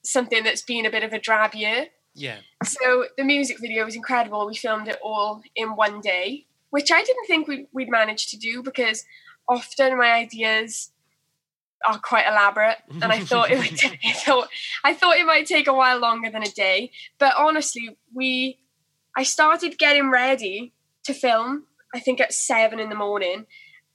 something 0.05 0.43
that's 0.43 0.63
been 0.63 0.87
a 0.87 0.91
bit 0.91 1.03
of 1.03 1.13
a 1.13 1.19
drab 1.19 1.55
year. 1.55 1.87
Yeah. 2.15 2.39
So 2.65 3.07
the 3.17 3.25
music 3.25 3.59
video 3.61 3.85
was 3.85 3.97
incredible. 3.97 4.47
We 4.47 4.57
filmed 4.57 4.89
it 4.89 4.99
all 5.03 5.43
in 5.57 5.77
one 5.77 6.01
day, 6.01 6.47
which 6.71 6.91
I 6.93 7.03
didn't 7.03 7.27
think 7.27 7.49
we'd, 7.49 7.67
we'd 7.73 7.91
manage 7.91 8.31
to 8.31 8.37
do 8.37 8.63
because 8.63 9.05
often 9.49 9.97
my 9.99 10.13
ideas 10.13 10.91
are 11.87 11.99
quite 11.99 12.27
elaborate, 12.27 12.79
and 13.03 13.13
I 13.13 13.21
thought 13.21 13.51
it 13.51 13.59
would. 13.59 13.99
I 14.05 14.13
thought 14.13 14.49
I 14.85 14.95
thought 14.95 15.17
it 15.17 15.27
might 15.27 15.47
take 15.47 15.67
a 15.67 15.73
while 15.73 15.99
longer 15.99 16.31
than 16.31 16.43
a 16.43 16.51
day. 16.51 16.93
But 17.19 17.35
honestly, 17.37 17.97
we 18.15 18.59
I 19.17 19.23
started 19.25 19.79
getting 19.79 20.11
ready 20.11 20.73
to 21.05 21.15
film. 21.15 21.65
I 21.95 22.01
think 22.01 22.21
at 22.21 22.33
seven 22.33 22.81
in 22.81 22.89
the 22.89 22.95
morning, 22.95 23.47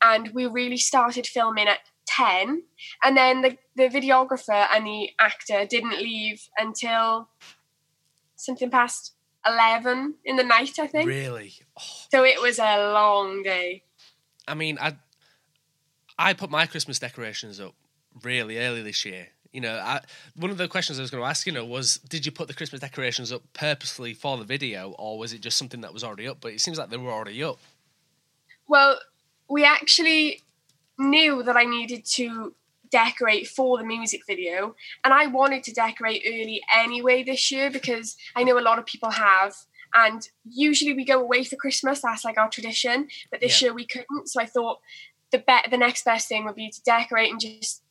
and 0.01 0.29
we 0.33 0.45
really 0.45 0.77
started 0.77 1.25
filming 1.25 1.67
at 1.67 1.79
10 2.07 2.63
and 3.03 3.17
then 3.17 3.41
the, 3.41 3.57
the 3.75 3.89
videographer 3.89 4.67
and 4.73 4.85
the 4.85 5.09
actor 5.19 5.65
didn't 5.65 5.97
leave 5.97 6.47
until 6.57 7.29
something 8.35 8.69
past 8.69 9.13
11 9.45 10.15
in 10.25 10.35
the 10.35 10.43
night 10.43 10.79
i 10.79 10.87
think. 10.87 11.07
Really? 11.07 11.53
Oh. 11.77 11.81
so 12.11 12.23
it 12.23 12.41
was 12.41 12.59
a 12.59 12.91
long 12.91 13.43
day. 13.43 13.83
I 14.47 14.53
mean 14.53 14.77
i 14.81 14.95
i 16.17 16.33
put 16.33 16.49
my 16.49 16.65
christmas 16.65 16.99
decorations 16.99 17.59
up 17.59 17.75
really 18.23 18.57
early 18.57 18.81
this 18.81 19.05
year. 19.05 19.27
You 19.51 19.61
know 19.61 19.75
I, 19.77 20.01
one 20.35 20.51
of 20.51 20.57
the 20.57 20.67
questions 20.67 20.99
i 20.99 21.01
was 21.01 21.11
going 21.11 21.23
to 21.23 21.29
ask 21.29 21.45
you 21.45 21.53
know 21.53 21.65
was 21.65 21.97
did 21.97 22.25
you 22.25 22.31
put 22.31 22.47
the 22.47 22.53
christmas 22.53 22.81
decorations 22.81 23.31
up 23.31 23.41
purposely 23.53 24.13
for 24.13 24.37
the 24.37 24.43
video 24.43 24.91
or 24.97 25.17
was 25.17 25.33
it 25.33 25.41
just 25.41 25.57
something 25.57 25.81
that 25.81 25.93
was 25.93 26.03
already 26.03 26.27
up? 26.27 26.37
But 26.41 26.53
it 26.53 26.61
seems 26.61 26.77
like 26.77 26.89
they 26.89 26.97
were 26.97 27.11
already 27.11 27.43
up. 27.43 27.59
Well 28.67 28.99
we 29.49 29.63
actually 29.63 30.41
knew 30.97 31.43
that 31.43 31.57
I 31.57 31.63
needed 31.63 32.05
to 32.13 32.53
decorate 32.89 33.47
for 33.47 33.77
the 33.77 33.83
music 33.83 34.21
video 34.25 34.75
and 35.03 35.13
I 35.13 35.27
wanted 35.27 35.63
to 35.63 35.73
decorate 35.73 36.23
early 36.25 36.61
anyway 36.73 37.23
this 37.23 37.51
year 37.51 37.69
because 37.69 38.15
I 38.35 38.43
know 38.43 38.57
a 38.57 38.61
lot 38.61 38.79
of 38.79 38.85
people 38.85 39.11
have 39.11 39.55
and 39.93 40.27
usually 40.45 40.93
we 40.93 41.05
go 41.05 41.19
away 41.19 41.43
for 41.43 41.55
Christmas 41.55 42.01
that's 42.01 42.25
like 42.25 42.37
our 42.37 42.49
tradition 42.49 43.07
but 43.29 43.41
this 43.41 43.61
yeah. 43.61 43.67
year 43.67 43.73
we 43.73 43.85
couldn't 43.85 44.27
so 44.27 44.41
I 44.41 44.45
thought 44.45 44.79
the 45.31 45.39
be- 45.39 45.69
the 45.69 45.77
next 45.77 46.05
best 46.05 46.27
thing 46.27 46.45
would 46.45 46.55
be 46.55 46.69
to 46.69 46.81
decorate 46.83 47.31
and 47.31 47.39
just 47.39 47.83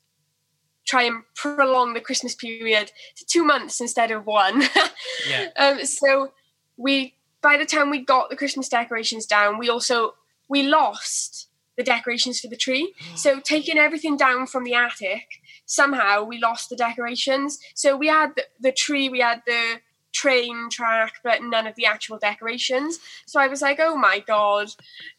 try 0.86 1.02
and 1.02 1.24
prolong 1.34 1.94
the 1.94 2.00
Christmas 2.00 2.34
period 2.34 2.92
to 3.16 3.26
two 3.26 3.44
months 3.44 3.80
instead 3.80 4.10
of 4.10 4.24
one 4.24 4.62
yeah. 5.28 5.48
um, 5.56 5.84
so 5.84 6.32
we 6.76 7.14
by 7.42 7.56
the 7.56 7.66
time 7.66 7.90
we 7.90 8.04
got 8.04 8.30
the 8.30 8.36
Christmas 8.36 8.68
decorations 8.68 9.26
down 9.26 9.58
we 9.58 9.68
also 9.68 10.14
we 10.48 10.62
lost 10.62 11.48
the 11.77 11.85
decorations 11.85 12.40
for 12.40 12.48
the 12.48 12.57
tree. 12.57 12.94
So 13.16 13.40
taking 13.40 13.78
everything 13.78 14.16
down 14.16 14.47
from 14.47 14.65
the 14.65 14.74
attic, 14.74 15.40
somehow 15.65 16.23
we 16.23 16.39
lost 16.39 16.69
the 16.70 16.77
decorations. 16.77 17.59
So 17.74 17.97
we 17.97 18.09
had 18.09 18.36
the, 18.36 18.44
the 18.61 18.73
tree, 18.73 19.09
we 19.09 19.20
had 19.20 19.43
the 19.47 19.81
train 20.16 20.69
track, 20.70 21.15
but 21.23 21.43
none 21.43 21.66
of 21.66 21.74
the 21.77 21.86
actual 21.86 22.19
decorations. 22.19 22.98
So 23.27 23.39
I 23.39 23.48
was 23.48 23.61
like, 23.61 23.78
oh 23.81 23.97
my 23.97 24.20
god. 24.20 24.69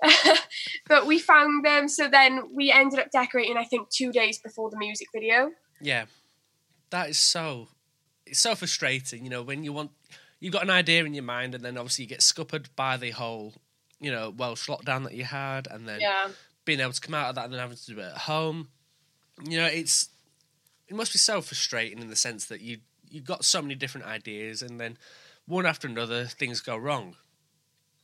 but 0.87 1.05
we 1.05 1.19
found 1.19 1.63
them. 1.63 1.87
So 1.87 2.07
then 2.07 2.49
we 2.53 2.71
ended 2.71 2.99
up 2.99 3.11
decorating, 3.11 3.57
I 3.57 3.63
think, 3.63 3.89
two 3.89 4.11
days 4.11 4.39
before 4.39 4.69
the 4.69 4.77
music 4.77 5.07
video. 5.13 5.51
Yeah. 5.79 6.05
That 6.89 7.09
is 7.09 7.17
so 7.17 7.67
it's 8.25 8.39
so 8.39 8.55
frustrating, 8.55 9.23
you 9.23 9.29
know, 9.29 9.43
when 9.43 9.63
you 9.63 9.71
want 9.71 9.91
you've 10.39 10.53
got 10.53 10.63
an 10.63 10.69
idea 10.69 11.03
in 11.05 11.13
your 11.13 11.23
mind 11.23 11.55
and 11.55 11.63
then 11.63 11.77
obviously 11.77 12.05
you 12.05 12.09
get 12.09 12.21
scuppered 12.21 12.69
by 12.75 12.97
the 12.97 13.11
whole, 13.11 13.53
you 13.99 14.11
know, 14.11 14.29
Welsh 14.29 14.67
lockdown 14.67 15.03
that 15.03 15.13
you 15.13 15.25
had 15.25 15.67
and 15.69 15.87
then 15.87 15.99
yeah 15.99 16.29
being 16.67 16.79
able 16.81 16.91
to 16.91 17.01
come 17.01 17.15
out 17.15 17.29
of 17.29 17.35
that 17.35 17.45
and 17.45 17.53
then 17.53 17.59
having 17.59 17.77
to 17.77 17.85
do 17.95 17.99
it 17.99 18.11
at 18.11 18.17
home. 18.17 18.67
You 19.43 19.57
know, 19.57 19.65
it's 19.65 20.09
it 20.87 20.95
must 20.95 21.13
be 21.13 21.17
so 21.17 21.41
frustrating 21.41 21.99
in 21.99 22.09
the 22.09 22.15
sense 22.15 22.45
that 22.45 22.61
you 22.61 22.79
you've 23.09 23.25
got 23.25 23.43
so 23.43 23.61
many 23.61 23.73
different 23.73 24.05
ideas 24.05 24.61
and 24.61 24.79
then 24.79 24.97
one 25.45 25.65
after 25.65 25.87
another 25.87 26.25
things 26.25 26.59
go 26.59 26.77
wrong. 26.77 27.15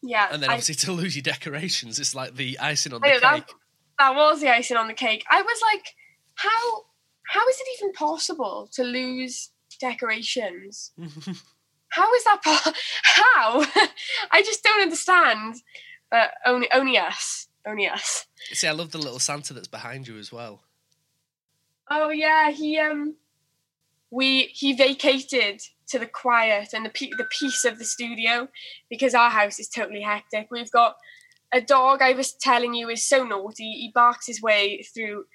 Yeah. 0.02 0.30
And 0.32 0.42
then 0.42 0.50
obviously 0.50 0.76
I, 0.76 0.86
to 0.86 0.92
lose 0.94 1.16
your 1.16 1.24
decorations, 1.24 2.00
it's 2.00 2.16
like 2.16 2.36
the 2.36 2.58
icing 2.60 2.94
on 2.94 3.02
the 3.02 3.08
oh, 3.08 3.12
know, 3.12 3.20
cake. 3.20 3.48
That, 3.48 3.54
that 4.00 4.16
was 4.16 4.42
the 4.42 4.50
icing 4.50 4.78
on 4.78 4.88
the 4.88 4.94
cake. 4.94 5.26
I 5.30 5.42
was 5.42 5.62
like, 5.74 5.96
how 6.36 6.86
how 7.28 7.48
is 7.48 7.60
it 7.60 7.68
even 7.78 7.94
possible 7.94 8.70
to 8.74 8.84
lose 8.84 9.52
decorations? 9.80 10.92
how 11.90 12.14
is 12.14 12.24
that 12.24 12.42
po- 12.44 12.72
how? 13.04 13.66
I 14.32 14.42
just 14.42 14.64
don't 14.64 14.82
understand. 14.82 15.56
But 16.10 16.32
only 16.46 16.72
only 16.72 16.98
us. 16.98 17.43
Only 17.66 17.88
us. 17.88 18.28
See, 18.52 18.68
I 18.68 18.72
love 18.72 18.92
the 18.92 18.98
little 18.98 19.20
Santa 19.20 19.54
that's 19.54 19.68
behind 19.68 20.08
you 20.08 20.18
as 20.18 20.32
well. 20.32 20.62
Oh 21.90 22.10
yeah, 22.10 22.52
he 22.52 22.78
um, 22.80 23.16
we 24.12 24.44
he 24.54 24.74
vacated 24.74 25.62
to 25.88 26.00
the 26.00 26.06
quiet 26.06 26.70
and 26.74 26.86
the 26.86 26.90
pe- 26.90 27.10
the 27.18 27.28
peace 27.30 27.66
of 27.66 27.78
the 27.80 27.86
studio 27.86 28.48
because 28.90 29.14
our 29.14 29.30
house 29.30 29.60
is 29.60 29.70
totally 29.70 30.02
hectic. 30.02 30.48
We've 30.50 30.72
got 30.72 30.98
a 31.54 31.62
dog. 31.62 32.02
I 32.02 32.14
was 32.14 32.34
telling 32.34 32.74
you 32.74 32.90
is 32.90 33.04
so 33.04 33.24
naughty. 33.24 33.72
He 33.72 33.92
barks 33.94 34.28
his 34.28 34.42
way 34.42 34.82
through 34.94 35.26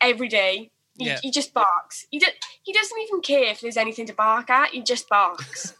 every 0.00 0.28
day. 0.28 0.70
He, 0.98 1.06
yeah. 1.06 1.18
he 1.22 1.30
just 1.30 1.54
barks. 1.54 2.06
He 2.10 2.18
do- 2.18 2.26
he 2.62 2.72
doesn't 2.72 3.00
even 3.00 3.20
care 3.20 3.44
if 3.44 3.60
there's 3.60 3.76
anything 3.76 4.06
to 4.06 4.14
bark 4.14 4.50
at. 4.50 4.70
He 4.70 4.82
just 4.82 5.08
barks. 5.08 5.74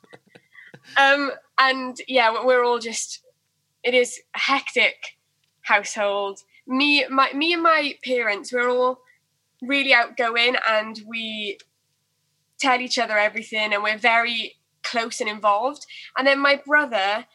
um, 0.97 1.32
and 1.59 1.99
yeah, 2.09 2.44
we're 2.44 2.65
all 2.65 2.78
just. 2.78 3.20
It 3.85 3.94
is 3.94 4.20
hectic 4.35 5.16
household. 5.63 6.41
Me, 6.67 7.05
my, 7.09 7.33
me 7.33 7.53
and 7.53 7.63
my 7.63 7.95
parents, 8.05 8.53
we're 8.53 8.71
all 8.71 9.01
really 9.63 9.95
outgoing 9.95 10.57
and 10.69 11.01
we 11.07 11.59
tell 12.59 12.81
each 12.81 12.99
other 12.99 13.19
everything 13.19 13.73
and 13.73 13.83
we're 13.83 13.99
very 13.99 14.57
close 14.83 15.21
and 15.21 15.29
involved. 15.29 15.87
And 16.17 16.27
then 16.27 16.39
my 16.41 16.61
brother, 16.65 17.27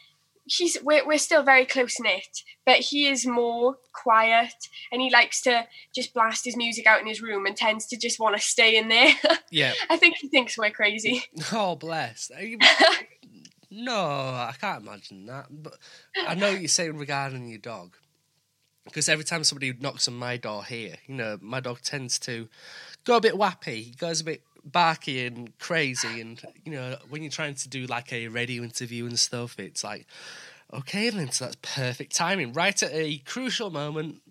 he's 0.44 0.78
we're, 0.82 1.06
we're 1.06 1.18
still 1.18 1.42
very 1.42 1.66
close 1.66 1.98
knit, 2.00 2.42
but 2.64 2.76
he 2.76 3.06
is 3.06 3.26
more 3.26 3.76
quiet 3.92 4.54
and 4.92 5.00
he 5.00 5.10
likes 5.10 5.40
to 5.42 5.66
just 5.94 6.14
blast 6.14 6.44
his 6.44 6.56
music 6.56 6.86
out 6.86 7.00
in 7.00 7.06
his 7.06 7.22
room 7.22 7.46
and 7.46 7.56
tends 7.56 7.86
to 7.86 7.96
just 7.96 8.20
want 8.20 8.36
to 8.36 8.42
stay 8.42 8.76
in 8.76 8.88
there. 8.88 9.12
Yeah. 9.50 9.72
I 9.88 9.96
think 9.96 10.16
he 10.18 10.28
thinks 10.28 10.58
we're 10.58 10.70
crazy. 10.70 11.22
Oh, 11.52 11.74
bless. 11.74 12.30
no, 13.70 13.94
I 13.94 14.52
can't 14.60 14.82
imagine 14.82 15.24
that. 15.24 15.46
But 15.50 15.78
I 16.26 16.34
know 16.34 16.50
what 16.50 16.60
you're 16.60 16.68
saying 16.68 16.98
regarding 16.98 17.48
your 17.48 17.58
dog 17.58 17.96
because 18.88 19.08
every 19.08 19.24
time 19.24 19.44
somebody 19.44 19.72
knocks 19.78 20.08
on 20.08 20.14
my 20.14 20.36
door 20.36 20.64
here, 20.64 20.96
you 21.06 21.14
know, 21.14 21.38
my 21.40 21.60
dog 21.60 21.80
tends 21.82 22.18
to 22.20 22.48
go 23.04 23.16
a 23.16 23.20
bit 23.20 23.34
wappy. 23.34 23.84
He 23.84 23.94
goes 23.96 24.20
a 24.20 24.24
bit 24.24 24.42
barky 24.64 25.24
and 25.24 25.56
crazy, 25.58 26.20
and 26.20 26.42
you 26.64 26.72
know, 26.72 26.96
when 27.08 27.22
you're 27.22 27.30
trying 27.30 27.54
to 27.54 27.68
do 27.68 27.86
like 27.86 28.12
a 28.12 28.28
radio 28.28 28.62
interview 28.62 29.06
and 29.06 29.18
stuff, 29.18 29.58
it's 29.58 29.84
like, 29.84 30.06
okay, 30.72 31.10
then 31.10 31.30
so 31.30 31.46
that's 31.46 31.56
perfect 31.62 32.14
timing. 32.14 32.52
Right 32.52 32.82
at 32.82 32.90
a 32.92 33.18
crucial 33.18 33.70
moment, 33.70 34.22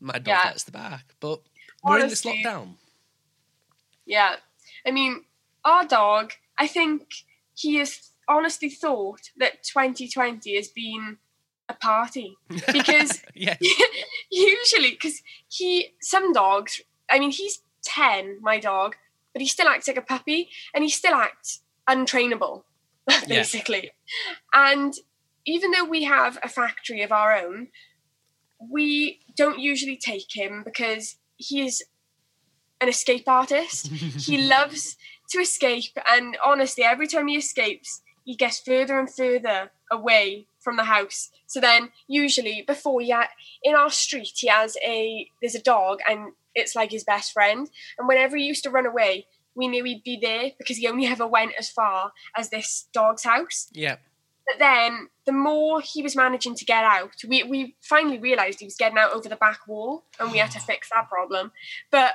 my 0.00 0.14
dog 0.14 0.26
yeah. 0.26 0.44
gets 0.44 0.64
the 0.64 0.72
back. 0.72 1.14
But 1.20 1.40
we're 1.82 2.00
Honestly, 2.00 2.30
in 2.30 2.36
this 2.42 2.46
lockdown. 2.46 2.68
Yeah, 4.06 4.36
I 4.86 4.90
mean, 4.90 5.24
our 5.64 5.84
dog. 5.86 6.32
I 6.56 6.68
think 6.68 7.12
he 7.54 7.76
has 7.76 8.12
honestly 8.28 8.70
thought 8.70 9.30
that 9.36 9.64
2020 9.64 10.54
has 10.56 10.68
been 10.68 11.18
a 11.68 11.74
party 11.74 12.36
because 12.72 13.22
usually 14.30 14.90
because 14.90 15.22
he 15.48 15.94
some 16.00 16.32
dogs 16.32 16.80
i 17.10 17.18
mean 17.18 17.30
he's 17.30 17.62
10 17.84 18.38
my 18.42 18.58
dog 18.60 18.96
but 19.32 19.40
he 19.40 19.48
still 19.48 19.68
acts 19.68 19.88
like 19.88 19.96
a 19.96 20.02
puppy 20.02 20.48
and 20.74 20.84
he 20.84 20.90
still 20.90 21.14
acts 21.14 21.62
untrainable 21.88 22.64
basically 23.28 23.92
yeah. 24.54 24.72
and 24.72 24.94
even 25.46 25.70
though 25.70 25.84
we 25.84 26.04
have 26.04 26.38
a 26.42 26.48
factory 26.48 27.02
of 27.02 27.12
our 27.12 27.36
own, 27.36 27.68
we 28.58 29.20
don't 29.36 29.58
usually 29.58 29.96
take 29.96 30.34
him 30.34 30.62
because 30.64 31.16
he 31.36 31.66
is 31.66 31.84
an 32.80 32.88
escape 32.88 33.28
artist. 33.28 33.88
he 33.88 34.38
loves 34.38 34.96
to 35.30 35.38
escape, 35.38 35.96
and 36.10 36.36
honestly, 36.44 36.84
every 36.84 37.06
time 37.06 37.26
he 37.26 37.36
escapes, 37.36 38.02
he 38.24 38.34
gets 38.34 38.60
further 38.60 38.98
and 38.98 39.12
further 39.12 39.70
away 39.90 40.46
from 40.64 40.76
the 40.76 40.84
house. 40.84 41.30
So 41.46 41.60
then, 41.60 41.90
usually, 42.08 42.64
before 42.66 43.00
yeah 43.00 43.28
in 43.62 43.74
our 43.74 43.90
street, 43.90 44.32
he 44.36 44.48
has 44.48 44.76
a 44.84 45.28
there's 45.40 45.54
a 45.54 45.62
dog, 45.62 46.00
and 46.08 46.32
it's 46.54 46.74
like 46.74 46.90
his 46.90 47.04
best 47.04 47.32
friend. 47.32 47.70
And 47.98 48.08
whenever 48.08 48.36
he 48.36 48.44
used 48.44 48.64
to 48.64 48.70
run 48.70 48.86
away, 48.86 49.26
we 49.54 49.68
knew 49.68 49.84
he'd 49.84 50.02
be 50.02 50.18
there 50.20 50.50
because 50.58 50.78
he 50.78 50.88
only 50.88 51.06
ever 51.14 51.26
went 51.26 51.52
as 51.58 51.68
far 51.68 52.12
as 52.36 52.50
this 52.50 52.88
dog's 52.92 53.24
house. 53.24 53.68
Yeah. 53.72 53.96
But 54.46 54.58
then, 54.58 55.08
the 55.24 55.32
more 55.32 55.80
he 55.80 56.02
was 56.02 56.14
managing 56.14 56.54
to 56.56 56.64
get 56.66 56.84
out, 56.84 57.14
we, 57.26 57.42
we 57.44 57.76
finally 57.80 58.18
realised 58.18 58.60
he 58.60 58.66
was 58.66 58.76
getting 58.76 58.98
out 58.98 59.12
over 59.12 59.28
the 59.28 59.36
back 59.36 59.66
wall, 59.66 60.04
and 60.20 60.30
we 60.30 60.38
had 60.38 60.50
to 60.52 60.60
fix 60.70 60.90
that 60.90 61.08
problem. 61.08 61.52
But 61.90 62.14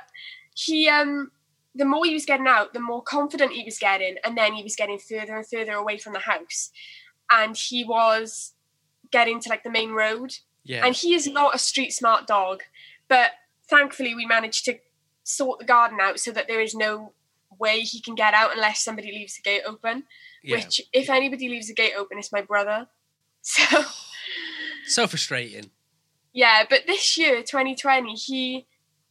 he, 0.54 0.88
um, 0.88 1.32
the 1.74 1.84
more 1.84 2.04
he 2.04 2.14
was 2.14 2.24
getting 2.24 2.46
out, 2.46 2.72
the 2.72 2.80
more 2.80 3.02
confident 3.02 3.52
he 3.52 3.64
was 3.64 3.78
getting, 3.78 4.16
and 4.24 4.36
then 4.36 4.52
he 4.52 4.62
was 4.62 4.76
getting 4.76 4.98
further 4.98 5.36
and 5.36 5.46
further 5.46 5.72
away 5.72 5.98
from 5.98 6.12
the 6.12 6.20
house, 6.20 6.70
and 7.30 7.56
he 7.56 7.84
was 7.84 8.52
getting 9.10 9.40
to 9.40 9.48
like 9.48 9.62
the 9.62 9.70
main 9.70 9.92
road. 9.92 10.34
Yeah. 10.64 10.84
And 10.84 10.94
he 10.94 11.14
is 11.14 11.26
not 11.26 11.54
a 11.54 11.58
street 11.58 11.92
smart 11.92 12.26
dog, 12.26 12.62
but 13.08 13.32
thankfully 13.68 14.14
we 14.14 14.26
managed 14.26 14.64
to 14.66 14.78
sort 15.22 15.58
the 15.58 15.64
garden 15.64 15.98
out 16.00 16.20
so 16.20 16.32
that 16.32 16.48
there 16.48 16.60
is 16.60 16.74
no 16.74 17.12
way 17.58 17.80
he 17.80 18.00
can 18.00 18.14
get 18.14 18.34
out 18.34 18.54
unless 18.54 18.82
somebody 18.82 19.10
leaves 19.12 19.36
the 19.36 19.42
gate 19.42 19.62
open. 19.66 20.04
yeah. 20.42 20.56
Which, 20.56 20.80
if 20.92 21.10
anybody 21.10 21.48
leaves 21.48 21.68
the 21.68 21.74
gate 21.74 21.92
open, 21.96 22.18
it's 22.18 22.32
my 22.32 22.42
brother. 22.42 22.88
So 23.42 23.64
so 24.86 25.06
frustrating. 25.06 25.70
yeah, 26.34 26.64
but 26.68 26.82
this 26.86 27.16
year, 27.16 27.42
2020, 27.42 28.12
he 28.14 28.66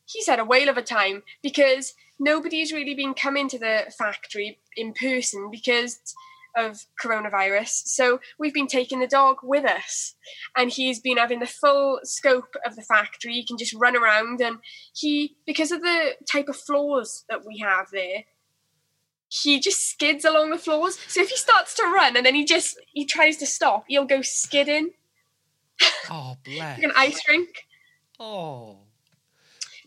he's 0.06 0.28
had 0.28 0.40
a 0.40 0.46
whale 0.46 0.70
of 0.70 0.78
a 0.78 0.84
time 0.84 1.24
because 1.42 1.96
nobody's 2.20 2.72
really 2.72 2.94
been 2.94 3.16
coming 3.16 3.50
to 3.50 3.58
the 3.58 3.92
factory 3.98 4.60
in 4.78 4.94
person 4.94 5.50
because 5.50 6.14
of 6.56 6.86
coronavirus. 7.04 7.70
So 7.86 8.20
we've 8.38 8.54
been 8.54 8.68
taking 8.68 9.00
the 9.00 9.08
dog 9.08 9.38
with 9.44 9.66
us, 9.66 10.16
and 10.56 10.72
he's 10.72 11.00
been 11.00 11.18
having 11.18 11.40
the 11.40 11.46
full 11.48 12.00
scope 12.04 12.56
of 12.66 12.76
the 12.76 12.82
factory. 12.82 13.34
He 13.34 13.46
can 13.46 13.58
just 13.58 13.74
run 13.74 13.96
around, 13.96 14.42
and 14.42 14.58
he 14.94 15.36
because 15.46 15.72
of 15.72 15.82
the 15.82 16.16
type 16.32 16.50
of 16.50 16.56
floors 16.56 17.26
that 17.30 17.46
we 17.46 17.60
have 17.60 17.88
there. 17.92 18.24
He 19.32 19.60
just 19.60 19.88
skids 19.88 20.26
along 20.26 20.50
the 20.50 20.58
floors. 20.58 20.98
So 21.08 21.22
if 21.22 21.30
he 21.30 21.36
starts 21.36 21.76
to 21.76 21.84
run 21.84 22.18
and 22.18 22.26
then 22.26 22.34
he 22.34 22.44
just 22.46 22.80
he 22.94 23.06
tries 23.06 23.38
to 23.38 23.46
stop, 23.46 23.86
he'll 23.88 24.06
go 24.06 24.24
skidding 24.24 24.90
Oh, 26.10 26.36
bless. 26.44 26.80
like 26.80 26.84
an 26.84 26.92
ice 26.96 27.22
rink. 27.28 27.50
Oh. 28.20 28.80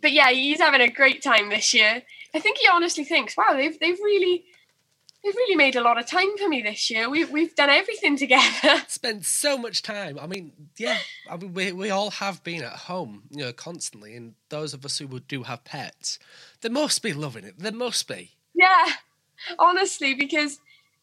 but 0.00 0.12
yeah, 0.12 0.30
he's 0.30 0.60
having 0.60 0.80
a 0.80 0.88
great 0.88 1.22
time 1.24 1.50
this 1.50 1.74
year. 1.74 2.02
I 2.34 2.38
think 2.38 2.58
he 2.58 2.68
honestly 2.68 3.02
thinks, 3.04 3.36
wow, 3.36 3.52
they've 3.54 3.76
they've 3.80 3.98
really 3.98 4.44
they've 5.22 5.34
really 5.34 5.56
made 5.56 5.76
a 5.76 5.82
lot 5.82 5.98
of 5.98 6.06
time 6.06 6.36
for 6.36 6.48
me 6.48 6.62
this 6.62 6.90
year. 6.90 7.08
We 7.08 7.24
we've 7.24 7.54
done 7.54 7.70
everything 7.70 8.16
together. 8.16 8.82
Spent 8.88 9.24
so 9.24 9.56
much 9.56 9.82
time. 9.82 10.18
I 10.20 10.26
mean, 10.26 10.52
yeah. 10.78 10.98
I 11.30 11.36
mean, 11.36 11.54
we 11.54 11.72
we 11.72 11.90
all 11.90 12.10
have 12.10 12.42
been 12.42 12.62
at 12.62 12.72
home, 12.72 13.24
you 13.30 13.44
know, 13.44 13.52
constantly, 13.52 14.16
and 14.16 14.34
those 14.48 14.74
of 14.74 14.84
us 14.84 14.98
who 14.98 15.20
do 15.20 15.44
have 15.44 15.64
pets, 15.64 16.18
they 16.60 16.68
must 16.68 17.02
be 17.02 17.12
loving 17.12 17.44
it. 17.44 17.58
They 17.58 17.70
must 17.70 18.08
be. 18.08 18.32
yeah, 18.54 18.86
honestly, 19.58 20.14
because 20.14 20.58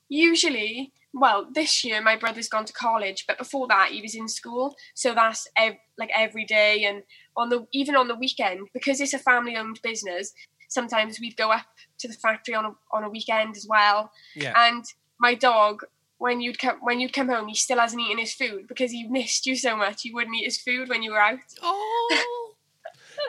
usually, 0.09 0.91
well, 1.13 1.47
this 1.53 1.83
year 1.83 2.01
my 2.01 2.15
brother's 2.15 2.49
gone 2.49 2.65
to 2.65 2.73
college, 2.73 3.25
but 3.27 3.37
before 3.37 3.67
that 3.67 3.89
he 3.91 4.01
was 4.01 4.15
in 4.15 4.27
school, 4.27 4.75
so 4.93 5.13
that's 5.13 5.47
ev- 5.57 5.77
like 5.97 6.11
every 6.15 6.45
day 6.45 6.83
and 6.83 7.03
on 7.37 7.49
the 7.49 7.65
even 7.71 7.95
on 7.95 8.07
the 8.07 8.15
weekend 8.15 8.67
because 8.73 8.99
it's 8.99 9.13
a 9.13 9.19
family-owned 9.19 9.79
business. 9.81 10.33
Sometimes 10.67 11.19
we'd 11.19 11.35
go 11.35 11.51
up 11.51 11.65
to 11.99 12.07
the 12.07 12.13
factory 12.13 12.55
on 12.55 12.65
a, 12.65 12.71
on 12.91 13.03
a 13.03 13.09
weekend 13.09 13.55
as 13.55 13.67
well. 13.67 14.11
Yeah. 14.35 14.53
And 14.55 14.85
my 15.19 15.35
dog, 15.35 15.84
when 16.17 16.41
you'd 16.41 16.59
come 16.59 16.77
when 16.81 16.99
you'd 16.99 17.13
come 17.13 17.30
home, 17.30 17.47
he 17.47 17.55
still 17.55 17.80
hasn't 17.80 18.01
eaten 18.01 18.17
his 18.17 18.34
food 18.34 18.67
because 18.67 18.91
he 18.91 19.07
missed 19.07 19.45
you 19.45 19.55
so 19.55 19.76
much. 19.76 20.01
He 20.01 20.13
wouldn't 20.13 20.35
eat 20.35 20.45
his 20.45 20.57
food 20.57 20.89
when 20.89 21.03
you 21.03 21.11
were 21.11 21.21
out. 21.21 21.39
Oh. 21.61 22.53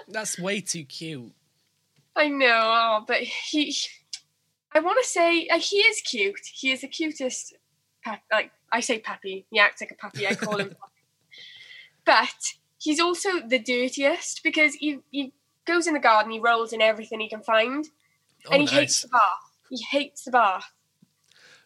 That's 0.09 0.39
way 0.39 0.61
too 0.61 0.85
cute. 0.85 1.33
I 2.15 2.29
know, 2.29 2.61
oh, 2.63 3.05
but 3.07 3.19
he. 3.19 3.75
I 4.73 4.81
want 4.81 4.99
to 5.03 5.09
say 5.09 5.49
uh, 5.49 5.59
he 5.59 5.79
is 5.79 6.01
cute. 6.01 6.41
He 6.53 6.71
is 6.71 6.83
the 6.83 6.89
cutest. 6.89 7.55
Pep, 8.05 8.21
like 8.31 8.53
I 8.73 8.81
say, 8.81 8.99
puppy. 8.99 9.47
He 9.51 9.59
acts 9.59 9.81
like 9.81 9.91
a 9.91 9.95
puppy. 9.95 10.27
I 10.27 10.35
call 10.35 10.59
him. 10.59 10.69
puppy. 10.81 10.93
But 12.05 12.55
he's 12.79 13.01
also 13.01 13.41
the 13.47 13.59
dirtiest 13.59 14.43
because 14.43 14.75
he 14.75 15.01
he 15.11 15.33
goes 15.67 15.87
in 15.87 15.95
the 15.95 16.01
garden. 16.01 16.33
He 16.33 16.41
rolls 16.41 16.73
in 16.73 16.81
everything 16.81 17.21
he 17.21 17.29
can 17.29 17.43
find, 17.43 17.87
Oh, 18.47 18.53
and 18.53 18.61
he 18.63 18.67
nice. 18.67 18.75
hates 18.75 19.03
the 19.03 19.09
bath. 19.09 19.23
He 19.71 19.85
hates 19.91 20.25
the 20.25 20.31
bath. 20.31 20.65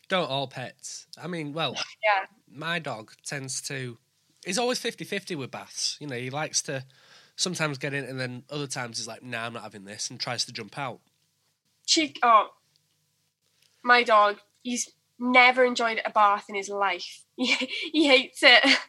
Don't 0.08 0.28
all 0.30 0.48
pets. 0.48 1.06
I 1.22 1.26
mean, 1.26 1.52
well, 1.52 1.72
Yeah. 2.04 2.26
my 2.50 2.78
dog 2.78 3.12
tends 3.24 3.60
to. 3.62 3.98
He's 4.44 4.58
always 4.58 4.78
50 4.78 5.04
50 5.04 5.36
with 5.36 5.50
baths. 5.50 5.96
You 6.00 6.06
know, 6.06 6.16
he 6.16 6.28
likes 6.30 6.60
to 6.62 6.84
sometimes 7.36 7.78
get 7.78 7.94
in, 7.94 8.04
and 8.04 8.20
then 8.20 8.44
other 8.50 8.66
times 8.66 8.98
he's 8.98 9.08
like, 9.08 9.22
nah, 9.22 9.46
I'm 9.46 9.54
not 9.54 9.62
having 9.62 9.84
this, 9.84 10.10
and 10.10 10.20
tries 10.20 10.44
to 10.44 10.52
jump 10.52 10.78
out. 10.78 11.00
She 11.86 12.14
oh 12.22 12.48
my 13.82 14.02
dog, 14.02 14.38
he's 14.62 14.90
never 15.18 15.64
enjoyed 15.64 16.00
a 16.04 16.10
bath 16.10 16.46
in 16.48 16.54
his 16.54 16.68
life. 16.68 17.22
He, 17.36 17.46
he 17.92 18.08
hates 18.08 18.42
it. 18.42 18.64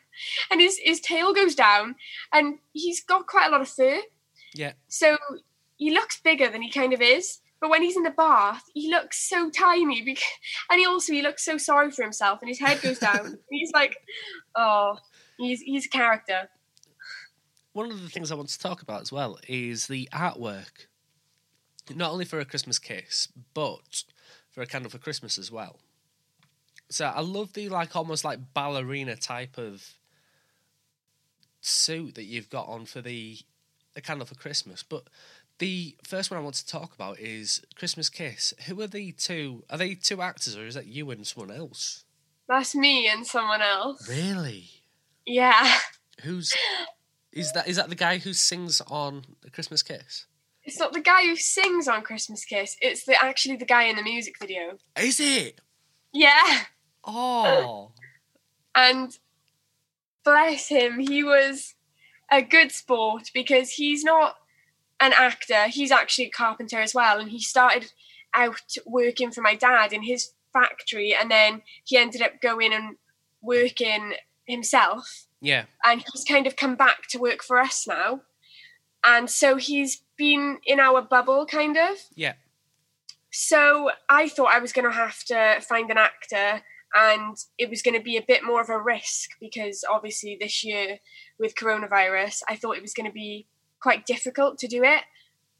And 0.50 0.62
his, 0.62 0.78
his 0.82 1.02
tail 1.02 1.34
goes 1.34 1.56
down 1.56 1.96
and 2.32 2.60
he's 2.72 3.04
got 3.04 3.28
quite 3.28 3.48
a 3.48 3.52
lot 3.52 3.60
of 3.60 3.68
fur. 3.68 4.00
Yeah. 4.54 4.72
So 4.88 5.18
he 5.76 5.92
looks 5.92 6.22
bigger 6.22 6.48
than 6.48 6.62
he 6.62 6.72
kind 6.72 6.94
of 6.94 7.02
is. 7.02 7.40
But 7.62 7.70
when 7.70 7.82
he's 7.82 7.98
in 7.98 8.04
the 8.04 8.12
bath, 8.12 8.64
he 8.74 8.90
looks 8.90 9.28
so 9.30 9.50
tiny 9.50 10.02
because, 10.02 10.24
and 10.70 10.80
he 10.80 10.86
also 10.86 11.14
he 11.14 11.22
looks 11.22 11.44
so 11.44 11.58
sorry 11.58 11.92
for 11.92 12.04
himself 12.04 12.40
and 12.42 12.50
his 12.50 12.60
head 12.60 12.82
goes 12.82 13.00
down. 13.00 13.38
he's 13.50 13.72
like, 13.74 13.98
oh, 14.56 14.98
he's 15.38 15.62
he's 15.62 15.86
a 15.86 15.90
character. 15.90 16.50
One 17.74 17.92
of 17.92 18.02
the 18.02 18.10
things 18.10 18.32
I 18.32 18.36
want 18.36 18.50
to 18.50 18.60
talk 18.60 18.82
about 18.82 19.02
as 19.02 19.12
well 19.12 19.38
is 19.48 19.88
the 19.88 20.08
artwork. 20.14 20.88
Not 21.94 22.12
only 22.12 22.26
for 22.26 22.40
a 22.40 22.46
Christmas 22.46 22.80
kiss, 22.80 23.28
but 23.54 24.04
for 24.50 24.62
a 24.62 24.66
candle 24.66 24.90
for 24.90 24.98
Christmas 24.98 25.38
as 25.38 25.52
well. 25.52 25.80
So 26.90 27.06
I 27.06 27.22
love 27.22 27.54
the 27.54 27.70
like 27.70 27.96
almost 27.96 28.24
like 28.24 28.54
ballerina 28.54 29.16
type 29.16 29.58
of 29.58 29.96
suit 31.62 32.16
that 32.16 32.26
you've 32.26 32.50
got 32.50 32.68
on 32.68 32.86
for 32.86 33.02
the 33.02 33.38
the 33.94 34.02
candle 34.02 34.26
for 34.26 34.36
Christmas. 34.36 34.84
But 34.84 35.04
the 35.60 35.96
first 36.04 36.32
one 36.32 36.40
I 36.40 36.44
want 36.44 36.56
to 36.56 36.68
talk 36.68 36.94
about 36.94 37.20
is 37.20 37.62
Christmas 37.76 38.10
Kiss. 38.10 38.54
Who 38.68 38.82
are 38.82 38.88
the 38.88 39.12
two? 39.14 39.64
Are 39.70 39.78
they 39.78 39.96
two 39.96 40.22
actors 40.22 40.58
or 40.58 40.66
is 40.66 40.76
that 40.76 40.88
you 40.88 41.10
and 41.12 41.26
someone 41.26 41.56
else? 41.56 42.04
That's 42.48 42.76
me 42.76 43.08
and 43.08 43.26
someone 43.26 43.62
else. 43.62 44.08
Really? 44.08 44.70
Yeah. 45.26 45.78
Who's 46.22 46.54
is 47.32 47.52
that? 47.54 47.68
Is 47.68 47.76
that 47.78 47.90
the 47.90 47.96
guy 47.96 48.18
who 48.20 48.34
sings 48.34 48.82
on 48.82 49.26
the 49.42 49.50
Christmas 49.50 49.82
Kiss? 49.82 50.26
It's 50.64 50.80
not 50.80 50.94
the 50.94 51.02
guy 51.02 51.24
who 51.24 51.36
sings 51.36 51.88
on 51.88 52.02
Christmas 52.02 52.44
Kiss. 52.44 52.76
It's 52.82 53.06
the 53.06 53.24
actually 53.24 53.58
the 53.58 53.66
guy 53.66 53.84
in 53.84 53.96
the 53.96 54.04
music 54.04 54.40
video. 54.40 54.78
Is 54.98 55.20
it? 55.20 55.62
Yeah. 56.14 56.62
Oh, 57.04 57.92
And 58.76 59.18
bless 60.26 60.68
him, 60.68 61.00
he 61.00 61.24
was 61.24 61.76
a 62.30 62.42
good 62.42 62.72
sport 62.72 63.30
because 63.34 63.72
he's 63.72 64.04
not 64.04 64.36
an 65.00 65.14
actor, 65.14 65.68
he's 65.68 65.92
actually 65.92 66.26
a 66.26 66.32
carpenter 66.32 66.80
as 66.80 66.94
well. 66.94 67.20
And 67.20 67.30
he 67.30 67.40
started 67.40 67.92
out 68.34 68.76
working 68.86 69.32
for 69.32 69.42
my 69.42 69.56
dad 69.56 69.94
in 69.94 70.04
his 70.04 70.32
factory 70.54 71.14
and 71.14 71.30
then 71.30 71.62
he 71.84 71.98
ended 71.98 72.22
up 72.22 72.42
going 72.42 72.74
and 72.74 72.98
working 73.42 74.14
himself. 74.46 75.28
yeah. 75.42 75.66
And 75.86 76.04
he's 76.12 76.24
kind 76.24 76.48
of 76.48 76.56
come 76.56 76.76
back 76.76 77.08
to 77.10 77.20
work 77.20 77.44
for 77.44 77.60
us 77.60 77.86
now. 77.88 78.22
And 79.06 79.30
so 79.30 79.56
he's 79.58 80.04
been 80.18 80.60
in 80.66 80.80
our 80.80 81.02
bubble, 81.02 81.46
kind 81.46 81.78
of. 81.78 81.98
Yeah. 82.16 82.34
So 83.32 83.92
I 84.10 84.30
thought 84.30 84.54
I 84.54 84.60
was 84.60 84.74
going 84.74 84.90
to 84.90 84.96
have 84.96 85.24
to 85.26 85.62
find 85.68 85.92
an 85.92 85.98
actor 85.98 86.62
and 86.96 87.36
it 87.58 87.70
was 87.70 87.82
going 87.82 87.98
to 87.98 88.04
be 88.04 88.16
a 88.16 88.26
bit 88.26 88.44
more 88.44 88.62
of 88.62 88.70
a 88.70 88.82
risk 88.82 89.32
because 89.40 89.84
obviously 89.90 90.38
this 90.40 90.64
year 90.64 91.00
with 91.38 91.56
coronavirus, 91.56 92.42
I 92.48 92.56
thought 92.56 92.78
it 92.78 92.82
was 92.82 92.94
going 92.94 93.08
to 93.10 93.14
be 93.14 93.48
quite 93.86 94.06
difficult 94.06 94.58
to 94.60 94.68
do 94.68 94.82
it. 94.84 95.04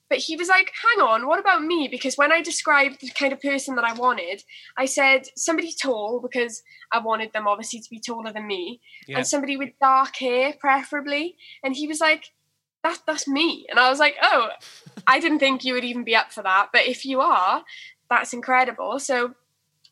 But 0.10 0.20
he 0.20 0.36
was 0.36 0.48
like, 0.50 0.72
hang 0.86 1.00
on, 1.08 1.28
what 1.28 1.40
about 1.40 1.64
me? 1.64 1.88
Because 1.96 2.16
when 2.16 2.32
I 2.32 2.42
described 2.42 3.02
the 3.02 3.10
kind 3.10 3.34
of 3.34 3.42
person 3.42 3.76
that 3.76 3.84
I 3.86 3.94
wanted, 3.94 4.44
I 4.78 4.86
said 4.86 5.22
somebody 5.36 5.72
tall 5.74 6.20
because 6.28 6.62
I 6.92 7.00
wanted 7.00 7.34
them 7.34 7.48
obviously 7.48 7.80
to 7.82 7.90
be 7.90 8.00
taller 8.00 8.32
than 8.34 8.46
me 8.48 8.82
Yeah. 9.08 9.18
and 9.18 9.28
somebody 9.28 9.58
with 9.58 9.72
dark 9.80 10.16
hair, 10.18 10.54
preferably. 10.60 11.38
And 11.64 11.76
he 11.76 11.88
was 11.88 12.00
like, 12.00 12.24
that, 12.84 13.00
that's 13.08 13.28
me. 13.28 13.66
And 13.70 13.80
I 13.80 13.90
was 13.90 14.00
like, 14.00 14.16
oh, 14.22 14.50
I 15.08 15.20
didn't 15.20 15.40
think 15.40 15.64
you 15.64 15.74
would 15.76 15.86
even 15.92 16.04
be 16.04 16.16
up 16.16 16.32
for 16.32 16.44
that. 16.44 16.70
But 16.74 16.86
if 16.88 17.04
you 17.06 17.22
are, 17.22 17.64
that's 18.10 18.34
incredible. 18.34 19.00
So 19.00 19.34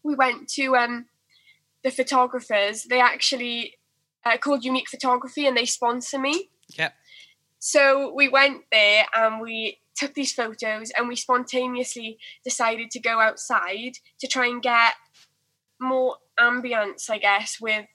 we 0.04 0.14
went 0.16 0.48
to 0.58 0.76
um, 0.76 1.06
the 1.84 1.90
photographers. 1.92 2.84
They 2.84 3.02
actually 3.02 3.78
uh, 4.26 4.38
called 4.38 4.64
Unique 4.64 4.90
Photography, 4.90 5.48
and 5.48 5.58
they 5.58 5.66
sponsor 5.66 6.20
me. 6.20 6.50
Yep. 6.78 6.94
So 7.66 8.12
we 8.14 8.28
went 8.28 8.64
there 8.74 9.06
and 9.16 9.40
we 9.40 9.80
took 9.96 10.14
these 10.16 10.34
photos, 10.34 10.92
and 10.98 11.08
we 11.08 11.16
spontaneously 11.16 12.18
decided 12.44 12.92
to 12.92 13.00
go 13.00 13.22
outside 13.22 13.94
to 14.20 14.28
try 14.28 14.48
and 14.48 14.62
get 14.62 14.96
more 15.80 16.18
ambience, 16.38 17.10
I 17.10 17.20
guess, 17.20 17.58
with 17.62 17.86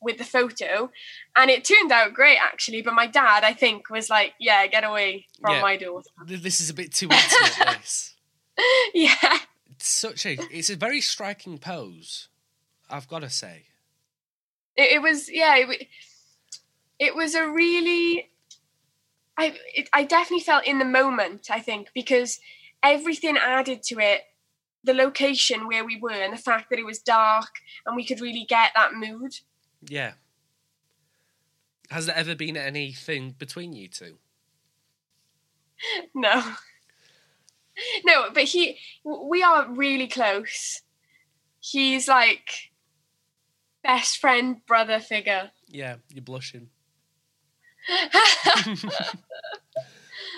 with 0.00 0.18
the 0.18 0.24
photo 0.24 0.90
and 1.36 1.48
it 1.48 1.64
turned 1.64 1.92
out 1.92 2.12
great 2.12 2.36
actually 2.42 2.82
but 2.82 2.92
my 2.92 3.06
dad 3.06 3.44
i 3.44 3.52
think 3.52 3.88
was 3.88 4.10
like 4.10 4.32
yeah 4.40 4.66
get 4.66 4.82
away 4.82 5.26
from 5.40 5.54
Yeah. 5.54 5.60
my 5.62 5.76
daughter 5.76 6.10
This 6.26 6.60
is 6.60 6.70
a 6.70 6.74
bit 6.74 6.92
too 6.92 7.08
intimate. 7.08 7.76
this. 7.78 8.16
yeah 8.94 9.38
It's 9.70 9.86
such 9.86 10.26
a. 10.26 10.36
It's 10.50 10.70
a 10.70 10.74
very 10.76 11.00
striking 11.00 11.56
pose. 11.58 12.26
I've 12.90 13.06
got 13.06 13.20
to 13.20 13.30
say. 13.30 13.66
it, 14.76 14.94
it 14.96 15.02
was 15.02 15.30
yeah 15.30 15.54
it, 15.56 15.86
it 16.98 17.14
was 17.14 17.36
a 17.36 17.48
really 17.48 18.28
i 19.38 19.54
it, 19.74 19.88
i 19.92 20.02
definitely 20.04 20.42
felt 20.44 20.66
in 20.66 20.78
the 20.78 20.84
moment 20.84 21.48
i 21.50 21.58
think 21.60 21.88
because 21.94 22.40
everything 22.82 23.36
added 23.36 23.82
to 23.82 23.98
it 23.98 24.22
the 24.84 24.94
location 24.94 25.66
where 25.68 25.84
we 25.84 25.98
were 26.00 26.10
and 26.10 26.32
the 26.32 26.36
fact 26.38 26.68
that 26.70 26.78
it 26.78 26.84
was 26.86 26.98
dark 26.98 27.50
and 27.86 27.94
we 27.94 28.04
could 28.04 28.20
really 28.20 28.44
get 28.48 28.72
that 28.74 28.94
mood 28.94 29.32
Yeah. 29.88 30.12
Has 31.90 32.06
there 32.06 32.16
ever 32.16 32.34
been 32.34 32.56
anything 32.56 33.32
between 33.38 33.72
you 33.74 33.88
two? 33.88 34.18
no 36.14 36.42
no 38.04 38.30
but 38.32 38.44
he 38.44 38.78
we 39.04 39.42
are 39.42 39.70
really 39.72 40.06
close 40.08 40.82
he's 41.60 42.08
like 42.08 42.72
best 43.82 44.18
friend 44.18 44.64
brother 44.66 45.00
figure 45.00 45.50
Yeah, 45.68 45.96
you're 46.12 46.22
blushing. 46.22 46.70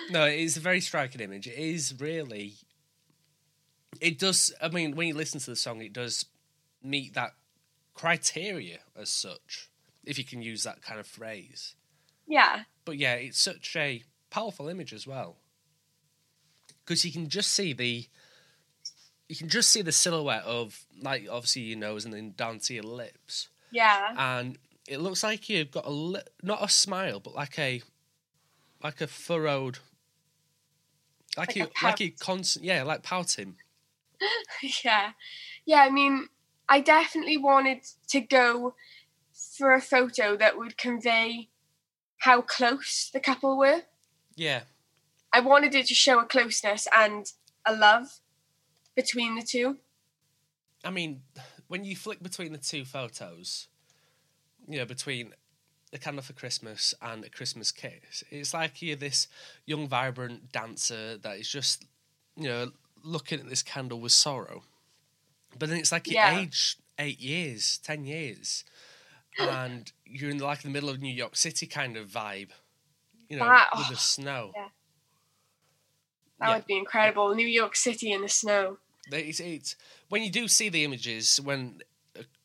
No, 0.09 0.25
it 0.25 0.39
is 0.39 0.57
a 0.57 0.59
very 0.59 0.81
striking 0.81 1.21
image. 1.21 1.47
It 1.47 1.57
is 1.57 1.93
really. 1.99 2.55
It 3.99 4.19
does. 4.19 4.53
I 4.61 4.69
mean, 4.69 4.95
when 4.95 5.07
you 5.07 5.15
listen 5.15 5.39
to 5.39 5.49
the 5.49 5.55
song, 5.55 5.81
it 5.81 5.93
does 5.93 6.25
meet 6.83 7.13
that 7.15 7.31
criteria 7.93 8.79
as 8.95 9.09
such, 9.09 9.69
if 10.05 10.17
you 10.17 10.23
can 10.23 10.41
use 10.41 10.63
that 10.63 10.81
kind 10.81 10.99
of 10.99 11.07
phrase. 11.07 11.75
yeah 12.27 12.63
But 12.83 12.97
yeah, 12.97 13.13
it's 13.15 13.41
such 13.41 13.75
a 13.75 14.03
powerful 14.29 14.67
image 14.67 14.93
as 14.93 15.07
well, 15.07 15.37
because 16.83 17.03
you 17.05 17.11
can 17.11 17.29
just 17.29 17.51
see 17.51 17.73
the. 17.73 18.07
You 19.27 19.35
can 19.35 19.49
just 19.49 19.69
see 19.69 19.81
the 19.81 19.91
silhouette 19.91 20.43
of, 20.43 20.85
like, 21.01 21.27
obviously 21.27 21.63
your 21.63 21.79
nose 21.79 22.05
and 22.05 22.13
then 22.13 22.35
down 22.37 22.59
to 22.59 22.75
your 22.75 22.83
lips 22.83 23.49
yeah 23.71 24.13
and 24.15 24.59
it 24.87 24.99
looks 24.99 25.23
like 25.23 25.49
you've 25.49 25.71
got 25.71 25.85
a 25.85 25.89
li- 25.91 26.21
not 26.43 26.63
a 26.63 26.69
smile, 26.69 27.19
but 27.19 27.35
like 27.35 27.57
a 27.57 27.81
like 28.83 29.01
a 29.01 29.07
furrowed, 29.07 29.79
like, 31.37 31.47
Like 31.47 31.55
a 31.55 31.59
you 31.59 31.67
like 31.83 31.99
you 31.99 32.11
constant, 32.11 32.65
yeah, 32.65 32.83
like 32.83 33.03
pouting. 33.03 33.55
yeah. 34.83 35.11
Yeah 35.65 35.81
i 35.81 35.89
mean 35.89 36.29
i 36.69 36.79
definitely 36.79 37.37
wanted 37.37 37.79
to 38.07 38.21
go 38.21 38.75
for 39.57 39.73
a 39.73 39.81
photo 39.81 40.37
that 40.37 40.57
would 40.57 40.77
convey 40.77 41.49
how 42.19 42.41
close 42.41 43.09
the 43.11 43.19
couple 43.19 43.57
were. 43.57 43.81
Yeah, 44.35 44.61
i 45.33 45.39
wanted 45.39 45.75
it 45.75 45.87
to 45.87 45.93
show 45.93 46.19
a 46.19 46.25
closeness 46.25 46.87
and 46.95 47.31
a 47.65 47.75
love 47.75 48.19
between 48.95 49.35
the 49.35 49.41
two. 49.41 49.77
I 50.83 50.91
mean, 50.91 51.21
when 51.67 51.83
you 51.83 51.95
flick 51.95 52.21
between 52.21 52.51
the 52.51 52.57
two 52.59 52.85
photos, 52.85 53.67
you 54.67 54.77
know, 54.79 54.85
between 54.85 55.33
a 55.93 55.97
candle 55.97 56.23
for 56.23 56.33
Christmas 56.33 56.93
and 57.01 57.23
a 57.23 57.29
Christmas 57.29 57.71
kiss, 57.71 58.23
it's 58.29 58.53
like 58.53 58.81
you're 58.81 58.95
this 58.95 59.27
young, 59.65 59.87
vibrant 59.87 60.51
dancer 60.51 61.17
that 61.17 61.37
is 61.39 61.49
just, 61.49 61.85
you 62.35 62.47
know, 62.47 62.71
looking 63.03 63.39
at 63.39 63.49
this 63.49 63.63
candle 63.63 63.99
with 63.99 64.11
sorrow. 64.11 64.63
But 65.57 65.69
then 65.69 65.77
it's 65.79 65.91
like 65.91 66.07
you 66.07 66.15
Yeah. 66.15 66.39
age 66.39 66.77
eight 66.99 67.19
years, 67.19 67.77
ten 67.77 68.05
years, 68.05 68.65
and 69.39 69.91
you're 70.05 70.29
in 70.31 70.39
like 70.39 70.61
the 70.63 70.69
middle 70.69 70.89
of 70.89 71.01
New 71.01 71.13
York 71.13 71.35
City 71.35 71.65
kind 71.67 71.95
of 71.97 72.09
vibe, 72.09 72.49
you 73.29 73.37
know, 73.37 73.45
That- 73.45 73.69
with 73.77 73.85
oh, 73.87 73.89
the 73.91 73.97
snow. 73.97 74.51
yeah. 74.55 74.69
that 76.39 76.49
Yeah. 76.49 76.55
would 76.55 76.65
be 76.67 76.77
incredible 76.77 77.33
new 77.33 77.47
york 77.47 77.75
city 77.75 78.11
in 78.11 78.21
the 78.21 78.27
snow 78.29 78.77
It's, 79.11 79.39
it's 79.39 79.75
when 80.09 80.23
you 80.23 80.29
do 80.29 80.47
see 80.47 80.67
the 80.69 80.83
images 80.83 81.39
when 81.39 81.81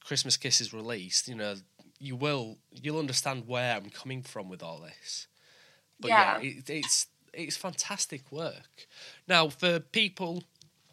Christmas 0.04 0.36
Kiss 0.36 0.60
is 0.60 0.72
released, 0.72 1.28
you 1.28 1.34
know, 1.34 1.54
you 2.00 2.16
will 2.16 2.58
you'll 2.72 2.98
understand 2.98 3.46
where 3.46 3.76
I'm 3.76 3.90
coming 3.90 4.22
from 4.22 4.48
with 4.48 4.62
all 4.62 4.80
this. 4.80 5.28
But 6.00 6.12
yeah, 6.12 6.38
Yeah. 6.38 6.38
it, 6.38 6.70
it's 6.70 7.06
it's 7.32 7.56
fantastic 7.56 8.32
work. 8.32 8.88
Now, 9.28 9.48
for 9.48 9.80
people 9.80 10.44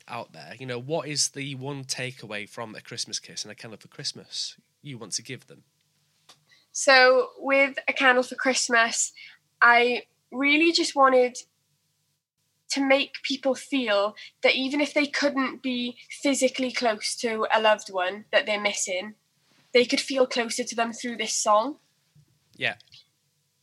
out 0.07 0.34
there, 0.34 0.55
you 0.59 0.65
know, 0.65 0.79
what 0.79 1.07
is 1.07 1.29
the 1.29 1.55
one 1.55 1.84
takeaway 1.85 2.47
from 2.49 2.75
a 2.75 2.81
Christmas 2.81 3.19
Kiss 3.19 3.43
and 3.43 3.51
a 3.51 3.55
candle 3.55 3.79
for 3.79 3.88
Christmas 3.88 4.57
you 4.81 4.97
want 4.97 5.13
to 5.13 5.23
give 5.23 5.47
them? 5.47 5.63
So, 6.71 7.31
with 7.39 7.77
A 7.88 7.93
Candle 7.93 8.23
for 8.23 8.35
Christmas, 8.35 9.11
I 9.61 10.03
really 10.31 10.71
just 10.71 10.95
wanted 10.95 11.38
to 12.69 12.85
make 12.85 13.21
people 13.23 13.55
feel 13.55 14.15
that 14.43 14.55
even 14.55 14.81
if 14.81 14.93
they 14.93 15.07
couldn't 15.07 15.61
be 15.63 15.97
physically 16.21 16.71
close 16.71 17.15
to 17.15 17.47
a 17.53 17.61
loved 17.61 17.89
one 17.91 18.25
that 18.31 18.45
they're 18.45 18.61
missing, 18.61 19.15
they 19.77 19.85
could 19.85 20.01
feel 20.01 20.25
closer 20.25 20.63
to 20.63 20.75
them 20.75 20.91
through 20.91 21.15
this 21.17 21.35
song. 21.35 21.75
Yeah, 22.55 22.77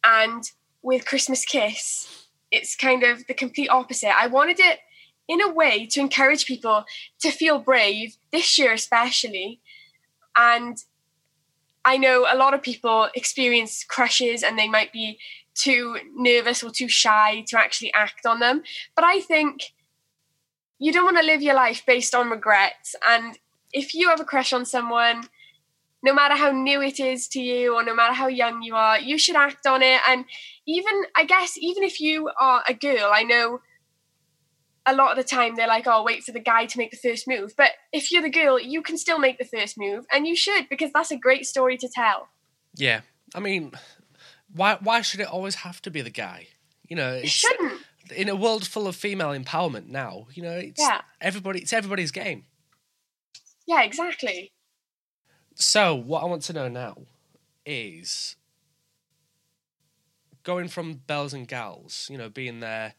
And 0.04 0.44
with 0.80 1.06
Christmas 1.06 1.44
Kiss, 1.44 2.28
it's 2.52 2.76
kind 2.76 3.02
of 3.02 3.26
the 3.26 3.34
complete 3.34 3.68
opposite. 3.68 4.16
I 4.16 4.28
wanted 4.28 4.60
it 4.60 4.78
in 5.26 5.40
a 5.40 5.52
way 5.52 5.86
to 5.86 5.98
encourage 5.98 6.46
people 6.46 6.84
to 7.18 7.32
feel 7.32 7.58
brave 7.58 8.16
this 8.30 8.56
year, 8.56 8.72
especially. 8.72 9.60
And 10.36 10.76
I 11.84 11.96
know 11.96 12.28
a 12.32 12.36
lot 12.36 12.54
of 12.54 12.62
people 12.62 13.08
experience 13.16 13.82
crushes 13.82 14.44
and 14.44 14.56
they 14.56 14.68
might 14.68 14.92
be 14.92 15.18
too 15.56 15.96
nervous 16.14 16.62
or 16.62 16.70
too 16.70 16.88
shy 16.88 17.44
to 17.48 17.58
actually 17.58 17.92
act 17.92 18.24
on 18.24 18.38
them. 18.38 18.62
But 18.94 19.04
I 19.04 19.18
think 19.18 19.72
you 20.78 20.92
don't 20.92 21.06
want 21.06 21.16
to 21.16 21.24
live 21.24 21.42
your 21.42 21.56
life 21.56 21.82
based 21.84 22.14
on 22.14 22.30
regrets. 22.30 22.94
And 23.04 23.36
if 23.72 23.94
you 23.94 24.10
have 24.10 24.20
a 24.20 24.24
crush 24.24 24.52
on 24.52 24.64
someone, 24.64 25.24
no 26.04 26.12
matter 26.14 26.36
how 26.36 26.50
new 26.50 26.82
it 26.82 27.00
is 27.00 27.26
to 27.28 27.40
you 27.40 27.74
or 27.74 27.82
no 27.82 27.94
matter 27.94 28.12
how 28.12 28.28
young 28.28 28.62
you 28.62 28.74
are, 28.76 28.98
you 29.00 29.16
should 29.18 29.36
act 29.36 29.66
on 29.66 29.82
it. 29.82 30.00
And 30.06 30.24
even, 30.66 30.92
I 31.16 31.24
guess, 31.24 31.56
even 31.58 31.82
if 31.82 31.98
you 32.00 32.30
are 32.38 32.62
a 32.68 32.74
girl, 32.74 33.10
I 33.12 33.22
know 33.22 33.60
a 34.86 34.94
lot 34.94 35.10
of 35.12 35.16
the 35.16 35.24
time 35.36 35.54
they're 35.56 35.66
like, 35.66 35.86
oh, 35.86 36.02
wait 36.02 36.22
for 36.22 36.32
the 36.32 36.40
guy 36.40 36.66
to 36.66 36.78
make 36.78 36.90
the 36.90 36.98
first 37.08 37.26
move. 37.26 37.54
But 37.56 37.70
if 37.90 38.12
you're 38.12 38.20
the 38.22 38.28
girl, 38.30 38.60
you 38.60 38.82
can 38.82 38.98
still 38.98 39.18
make 39.18 39.38
the 39.38 39.46
first 39.46 39.76
move, 39.78 40.04
and 40.12 40.26
you 40.26 40.36
should 40.36 40.68
because 40.68 40.90
that's 40.92 41.10
a 41.10 41.16
great 41.16 41.46
story 41.46 41.76
to 41.78 41.88
tell. 41.88 42.28
yeah. 42.76 43.00
I 43.34 43.40
mean, 43.40 43.72
why 44.54 44.78
why 44.80 45.00
should 45.00 45.18
it 45.20 45.26
always 45.26 45.56
have 45.56 45.82
to 45.82 45.90
be 45.90 46.02
the 46.02 46.10
guy? 46.10 46.48
You 46.88 46.94
know, 46.96 47.14
It 47.14 47.30
shouldn't. 47.30 47.80
in 48.14 48.28
a 48.28 48.36
world 48.36 48.64
full 48.66 48.86
of 48.86 48.94
female 48.94 49.30
empowerment 49.30 49.86
now, 49.88 50.26
you 50.34 50.42
know, 50.42 50.52
it's 50.56 50.80
Yeah. 50.80 51.00
everybody 51.20 51.60
it's 51.62 51.72
everybody's 51.72 52.12
game. 52.12 52.44
Yeah, 53.66 53.82
exactly. 53.82 54.52
So, 55.54 55.94
what 55.94 56.22
I 56.22 56.26
want 56.26 56.42
to 56.42 56.52
know 56.52 56.68
now 56.68 56.96
is 57.64 58.36
going 60.42 60.68
from 60.68 60.94
Belles 61.06 61.32
and 61.32 61.46
Gals, 61.46 62.08
you 62.10 62.18
know, 62.18 62.28
being 62.28 62.60
there, 62.60 62.94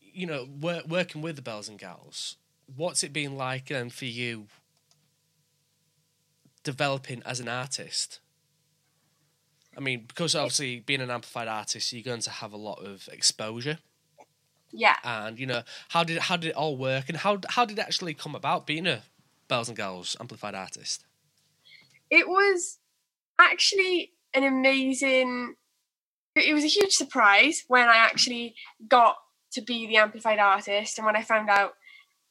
you 0.00 0.26
know, 0.26 0.48
wor- 0.60 0.82
working 0.88 1.22
with 1.22 1.36
the 1.36 1.42
Belles 1.42 1.68
and 1.68 1.78
Gals. 1.78 2.36
What's 2.74 3.04
it 3.04 3.12
been 3.12 3.36
like 3.36 3.68
then 3.68 3.90
for 3.90 4.06
you 4.06 4.46
developing 6.64 7.22
as 7.24 7.38
an 7.38 7.48
artist? 7.48 8.20
I 9.76 9.80
mean, 9.80 10.04
because 10.08 10.34
obviously 10.34 10.80
being 10.80 11.02
an 11.02 11.10
amplified 11.10 11.48
artist, 11.48 11.92
you're 11.92 12.02
going 12.02 12.22
to 12.22 12.30
have 12.30 12.52
a 12.52 12.56
lot 12.56 12.82
of 12.84 13.08
exposure, 13.12 13.78
Yeah. 14.72 14.96
and 15.04 15.38
you 15.38 15.46
know, 15.46 15.62
how 15.90 16.02
did 16.02 16.18
how 16.18 16.36
did 16.38 16.48
it 16.48 16.56
all 16.56 16.76
work, 16.78 17.10
and 17.10 17.18
how 17.18 17.38
how 17.50 17.66
did 17.66 17.78
it 17.78 17.82
actually 17.82 18.14
come 18.14 18.34
about 18.34 18.66
being 18.66 18.86
a 18.86 19.02
Belles 19.48 19.68
and 19.68 19.76
Gals 19.76 20.16
amplified 20.18 20.54
artist? 20.54 21.04
It 22.10 22.28
was 22.28 22.78
actually 23.40 24.12
an 24.34 24.44
amazing 24.44 25.54
it 26.34 26.52
was 26.52 26.64
a 26.64 26.68
huge 26.68 26.92
surprise 26.92 27.64
when 27.68 27.88
i 27.88 27.96
actually 27.96 28.54
got 28.88 29.16
to 29.52 29.62
be 29.62 29.86
the 29.86 29.96
amplified 29.96 30.38
artist 30.38 30.98
and 30.98 31.06
when 31.06 31.16
i 31.16 31.22
found 31.22 31.48
out 31.48 31.72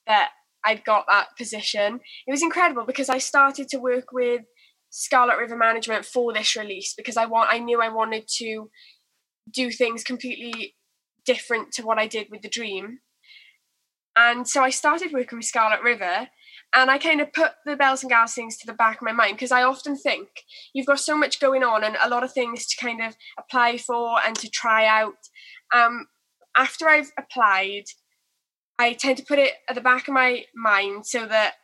that 0.08 0.30
i'd 0.66 0.84
got 0.84 1.06
that 1.08 1.28
position. 1.38 2.00
It 2.28 2.32
was 2.32 2.44
incredible 2.44 2.86
because 2.86 3.10
i 3.10 3.18
started 3.18 3.68
to 3.70 3.78
work 3.78 4.12
with 4.12 4.42
scarlet 4.90 5.38
river 5.38 5.58
management 5.58 6.06
for 6.06 6.34
this 6.34 6.56
release 6.56 6.94
because 6.96 7.18
i 7.18 7.26
want 7.26 7.50
i 7.52 7.60
knew 7.60 7.82
i 7.82 7.90
wanted 7.90 8.28
to 8.38 8.70
do 9.52 9.70
things 9.72 10.04
completely 10.04 10.76
different 11.26 11.72
to 11.74 11.84
what 11.84 11.98
i 11.98 12.08
did 12.08 12.28
with 12.32 12.42
the 12.42 12.50
dream. 12.50 13.00
And 14.16 14.48
so 14.48 14.64
I 14.64 14.70
started 14.70 15.12
working 15.12 15.38
with 15.38 15.46
Scarlet 15.46 15.82
River 15.82 16.30
and 16.74 16.92
I 16.92 16.98
kind 16.98 17.22
of 17.22 17.32
put 17.32 17.52
the 17.66 17.76
belles 17.76 18.04
and 18.04 18.10
gals 18.10 18.34
things 18.34 18.58
to 18.58 18.68
the 18.68 18.74
back 18.74 18.98
of 18.98 19.02
my 19.04 19.12
mind 19.12 19.38
because 19.38 19.52
I 19.52 19.64
often 19.64 19.96
think 19.96 20.44
you've 20.74 20.88
got 20.88 21.00
so 21.00 21.16
much 21.16 21.40
going 21.40 21.64
on 21.64 21.84
and 21.84 21.96
a 22.04 22.10
lot 22.10 22.24
of 22.24 22.34
things 22.34 22.66
to 22.68 22.78
kind 22.84 23.02
of 23.02 23.16
apply 23.38 23.78
for 23.78 24.18
and 24.26 24.36
to 24.38 24.50
try 24.50 24.86
out. 24.86 25.30
Um, 25.74 26.08
after 26.58 26.88
I've 26.88 27.12
applied, 27.18 27.86
I 28.78 28.94
tend 28.94 29.18
to 29.18 29.26
put 29.26 29.40
it 29.40 29.54
at 29.70 29.76
the 29.76 29.82
back 29.82 30.08
of 30.08 30.14
my 30.14 30.46
mind 30.54 31.06
so 31.06 31.26
that 31.26 31.56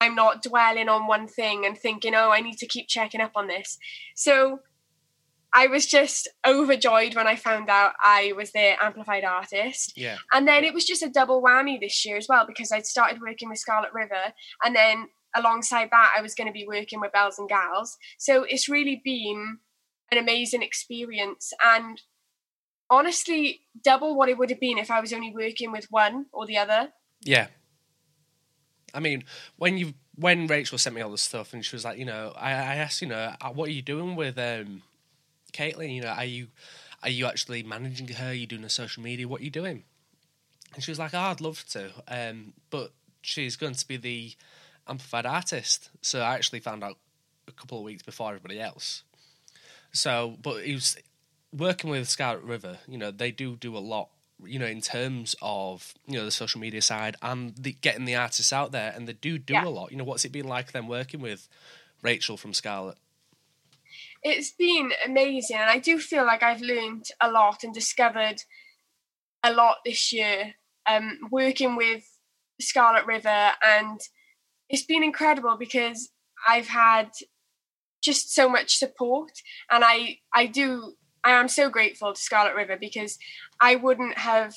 I'm 0.00 0.14
not 0.14 0.42
dwelling 0.42 0.88
on 0.88 1.06
one 1.06 1.26
thing 1.26 1.66
and 1.66 1.76
thinking, 1.76 2.14
oh, 2.14 2.30
I 2.30 2.40
need 2.40 2.58
to 2.58 2.66
keep 2.66 2.88
checking 2.88 3.20
up 3.20 3.32
on 3.34 3.48
this. 3.48 3.78
So 4.14 4.60
I 5.52 5.66
was 5.66 5.86
just 5.86 6.28
overjoyed 6.46 7.16
when 7.16 7.26
I 7.26 7.36
found 7.36 7.68
out 7.68 7.92
I 8.02 8.32
was 8.36 8.52
the 8.52 8.82
amplified 8.82 9.24
artist. 9.24 9.94
Yeah. 9.96 10.16
And 10.32 10.46
then 10.46 10.64
it 10.64 10.72
was 10.72 10.84
just 10.84 11.02
a 11.02 11.08
double 11.08 11.42
whammy 11.42 11.80
this 11.80 12.04
year 12.06 12.16
as 12.16 12.28
well 12.28 12.46
because 12.46 12.70
I'd 12.70 12.86
started 12.86 13.20
working 13.20 13.48
with 13.48 13.58
Scarlet 13.58 13.92
River 13.92 14.32
and 14.64 14.76
then 14.76 15.08
alongside 15.34 15.88
that 15.90 16.12
I 16.16 16.22
was 16.22 16.34
going 16.34 16.46
to 16.46 16.52
be 16.52 16.66
working 16.66 17.00
with 17.00 17.12
Belles 17.12 17.38
and 17.38 17.48
Gals. 17.48 17.96
So 18.18 18.44
it's 18.48 18.68
really 18.68 19.00
been 19.04 19.58
an 20.12 20.18
amazing 20.18 20.62
experience 20.62 21.52
and 21.64 22.00
honestly 22.88 23.60
double 23.82 24.16
what 24.16 24.28
it 24.28 24.38
would 24.38 24.50
have 24.50 24.60
been 24.60 24.78
if 24.78 24.90
I 24.90 25.00
was 25.00 25.12
only 25.12 25.32
working 25.34 25.72
with 25.72 25.86
one 25.90 26.26
or 26.32 26.46
the 26.46 26.58
other. 26.58 26.92
Yeah. 27.22 27.48
I 28.92 29.00
mean, 29.00 29.24
when 29.56 29.78
you 29.78 29.94
when 30.16 30.46
Rachel 30.46 30.78
sent 30.78 30.94
me 30.94 31.00
all 31.00 31.10
the 31.10 31.18
stuff 31.18 31.54
and 31.54 31.64
she 31.64 31.74
was 31.74 31.84
like, 31.84 31.98
you 31.98 32.04
know, 32.04 32.32
I, 32.36 32.50
I 32.50 32.74
asked, 32.76 33.00
you 33.00 33.08
know, 33.08 33.32
uh, 33.40 33.50
what 33.50 33.68
are 33.68 33.72
you 33.72 33.82
doing 33.82 34.16
with 34.16 34.38
um 34.38 34.82
Caitlin, 35.50 35.94
you 35.94 36.00
know, 36.02 36.08
are 36.08 36.24
you 36.24 36.48
are 37.02 37.08
you 37.10 37.26
actually 37.26 37.62
managing 37.62 38.08
her? 38.08 38.28
Are 38.30 38.32
you 38.32 38.46
doing 38.46 38.62
the 38.62 38.68
social 38.68 39.02
media? 39.02 39.26
What 39.28 39.40
are 39.40 39.44
you 39.44 39.50
doing? 39.50 39.84
And 40.74 40.84
she 40.84 40.90
was 40.90 40.98
like, 40.98 41.14
oh, 41.14 41.18
I'd 41.18 41.40
love 41.40 41.64
to, 41.70 41.90
um, 42.08 42.52
but 42.70 42.92
she's 43.22 43.56
going 43.56 43.74
to 43.74 43.88
be 43.88 43.96
the 43.96 44.32
amplified 44.88 45.26
artist. 45.26 45.90
So 46.02 46.20
I 46.20 46.34
actually 46.34 46.60
found 46.60 46.84
out 46.84 46.96
a 47.48 47.52
couple 47.52 47.78
of 47.78 47.84
weeks 47.84 48.02
before 48.02 48.28
everybody 48.28 48.60
else. 48.60 49.02
So, 49.92 50.36
but 50.40 50.64
he 50.64 50.74
was 50.74 50.96
working 51.56 51.90
with 51.90 52.08
Scarlet 52.08 52.44
River. 52.44 52.78
You 52.86 52.98
know, 52.98 53.10
they 53.10 53.30
do 53.32 53.56
do 53.56 53.76
a 53.76 53.78
lot. 53.80 54.10
You 54.44 54.58
know, 54.58 54.66
in 54.66 54.80
terms 54.80 55.34
of 55.42 55.92
you 56.06 56.18
know 56.18 56.24
the 56.24 56.30
social 56.30 56.60
media 56.60 56.80
side 56.80 57.16
and 57.20 57.54
the, 57.56 57.72
getting 57.72 58.04
the 58.06 58.14
artists 58.14 58.52
out 58.52 58.72
there, 58.72 58.92
and 58.96 59.06
they 59.08 59.12
do 59.12 59.38
do 59.38 59.54
Yeah. 59.54 59.64
a 59.66 59.68
lot. 59.68 59.90
You 59.90 59.98
know, 59.98 60.04
what's 60.04 60.24
it 60.24 60.32
been 60.32 60.46
like 60.48 60.72
them 60.72 60.86
working 60.88 61.20
with 61.20 61.46
Rachel 62.02 62.36
from 62.38 62.54
Scarlet? 62.54 62.96
It's 64.22 64.50
been 64.52 64.92
amazing 65.04 65.56
and 65.56 65.70
i 65.70 65.78
do 65.78 65.98
feel 65.98 66.24
like 66.24 66.42
i've 66.42 66.60
learned 66.60 67.04
a 67.20 67.30
lot 67.30 67.64
and 67.64 67.72
discovered 67.72 68.42
a 69.42 69.52
lot 69.52 69.76
this 69.84 70.12
year 70.12 70.54
um, 70.86 71.18
working 71.30 71.76
with 71.76 72.04
scarlet 72.60 73.06
river 73.06 73.50
and 73.64 74.00
it's 74.68 74.84
been 74.84 75.02
incredible 75.02 75.56
because 75.58 76.10
i've 76.48 76.68
had 76.68 77.10
just 78.02 78.34
so 78.34 78.48
much 78.48 78.76
support 78.76 79.32
and 79.70 79.84
i 79.84 80.18
i 80.34 80.46
do 80.46 80.94
i 81.24 81.30
am 81.30 81.48
so 81.48 81.70
grateful 81.70 82.12
to 82.12 82.20
scarlet 82.20 82.54
river 82.54 82.76
because 82.78 83.18
i 83.60 83.76
wouldn't 83.76 84.18
have 84.18 84.54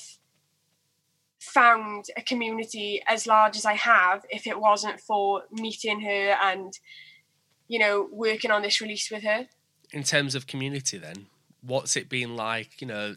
found 1.40 2.06
a 2.16 2.22
community 2.22 3.02
as 3.06 3.26
large 3.26 3.56
as 3.56 3.64
i 3.64 3.74
have 3.74 4.24
if 4.30 4.46
it 4.46 4.58
wasn't 4.58 5.00
for 5.00 5.42
meeting 5.52 6.00
her 6.00 6.36
and 6.42 6.78
you 7.68 7.78
know 7.78 8.08
working 8.12 8.50
on 8.50 8.62
this 8.62 8.80
release 8.80 9.10
with 9.10 9.22
her. 9.22 9.46
In 9.92 10.02
terms 10.02 10.34
of 10.34 10.46
community 10.46 10.98
then 10.98 11.26
what's 11.62 11.96
it 11.96 12.08
been 12.08 12.36
like 12.36 12.80
you 12.80 12.86
know 12.86 13.16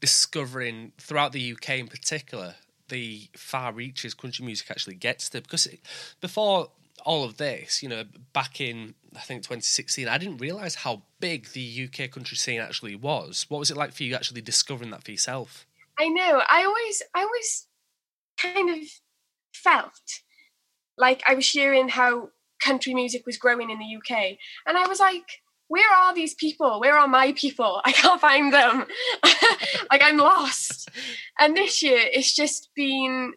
discovering 0.00 0.92
throughout 0.98 1.32
the 1.32 1.52
uk 1.52 1.68
in 1.70 1.88
particular 1.88 2.54
the 2.88 3.28
far 3.34 3.72
reaches 3.72 4.14
country 4.14 4.44
music 4.44 4.70
actually 4.70 4.94
gets 4.94 5.28
to? 5.30 5.40
Because 5.40 5.66
it, 5.66 5.80
before 6.20 6.70
all 7.04 7.24
of 7.24 7.36
this 7.36 7.82
you 7.82 7.88
know 7.88 8.04
back 8.32 8.60
in 8.60 8.94
i 9.14 9.20
think 9.20 9.42
2016 9.42 10.08
i 10.08 10.18
didn't 10.18 10.38
realize 10.38 10.76
how 10.76 11.02
big 11.20 11.52
the 11.52 11.84
uk 11.84 12.10
country 12.10 12.36
scene 12.36 12.60
actually 12.60 12.94
was. 12.94 13.46
What 13.48 13.58
was 13.58 13.70
it 13.70 13.76
like 13.76 13.92
for 13.92 14.04
you 14.04 14.14
actually 14.14 14.40
discovering 14.40 14.90
that 14.90 15.04
for 15.04 15.10
yourself? 15.10 15.66
I 15.98 16.08
know. 16.08 16.42
I 16.48 16.64
always, 16.64 17.02
I 17.14 17.22
always 17.22 17.66
kind 18.38 18.70
of 18.70 18.88
felt 19.52 20.20
like 20.98 21.22
I 21.26 21.34
was 21.34 21.48
hearing 21.48 21.88
how 21.88 22.30
country 22.62 22.94
music 22.94 23.26
was 23.26 23.36
growing 23.36 23.70
in 23.70 23.78
the 23.78 23.96
UK, 23.96 24.38
and 24.66 24.76
I 24.76 24.86
was 24.86 25.00
like, 25.00 25.42
"Where 25.68 25.90
are 25.92 26.14
these 26.14 26.34
people? 26.34 26.80
Where 26.80 26.96
are 26.96 27.08
my 27.08 27.32
people? 27.32 27.80
I 27.84 27.92
can't 27.92 28.20
find 28.20 28.52
them. 28.52 28.86
like 29.90 30.02
I'm 30.02 30.18
lost." 30.18 30.88
And 31.38 31.56
this 31.56 31.82
year, 31.82 32.00
it's 32.00 32.34
just 32.34 32.70
been, 32.74 33.34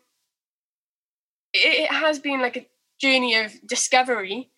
it, 1.54 1.92
has 1.92 2.20
been 2.20 2.42
like 2.42 2.58
a 2.58 2.68
journey 3.00 3.36
of 3.36 3.54
discovery. 3.68 4.52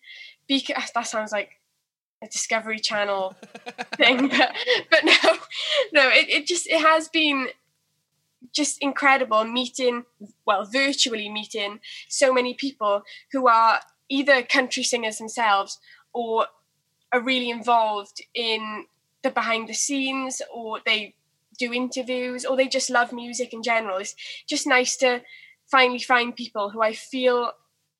Because 0.48 0.74
ah, 0.76 0.88
that 0.94 1.06
sounds 1.06 1.32
like 1.32 1.60
a 2.22 2.26
Discovery 2.28 2.78
Channel 2.78 3.34
thing, 3.96 4.28
but 4.28 4.52
but 4.90 5.04
no, 5.04 5.36
no, 5.92 6.08
it, 6.08 6.28
it 6.28 6.46
just 6.46 6.66
it 6.66 6.80
has 6.80 7.08
been 7.08 7.48
just 8.52 8.78
incredible 8.80 9.44
meeting, 9.44 10.04
well, 10.46 10.64
virtually 10.64 11.28
meeting 11.28 11.80
so 12.08 12.32
many 12.32 12.54
people 12.54 13.02
who 13.30 13.46
are 13.46 13.80
either 14.12 14.42
country 14.42 14.82
singers 14.82 15.16
themselves 15.18 15.78
or 16.12 16.46
are 17.12 17.20
really 17.20 17.48
involved 17.48 18.20
in 18.34 18.84
the 19.22 19.30
behind 19.30 19.68
the 19.68 19.74
scenes 19.74 20.42
or 20.52 20.80
they 20.84 21.14
do 21.58 21.72
interviews 21.72 22.44
or 22.44 22.56
they 22.56 22.68
just 22.68 22.90
love 22.90 23.12
music 23.12 23.52
in 23.52 23.62
general. 23.62 23.98
It's 23.98 24.14
just 24.46 24.66
nice 24.66 24.96
to 24.98 25.22
finally 25.70 25.98
find 25.98 26.36
people 26.36 26.70
who 26.70 26.82
I 26.82 26.92
feel 26.92 27.52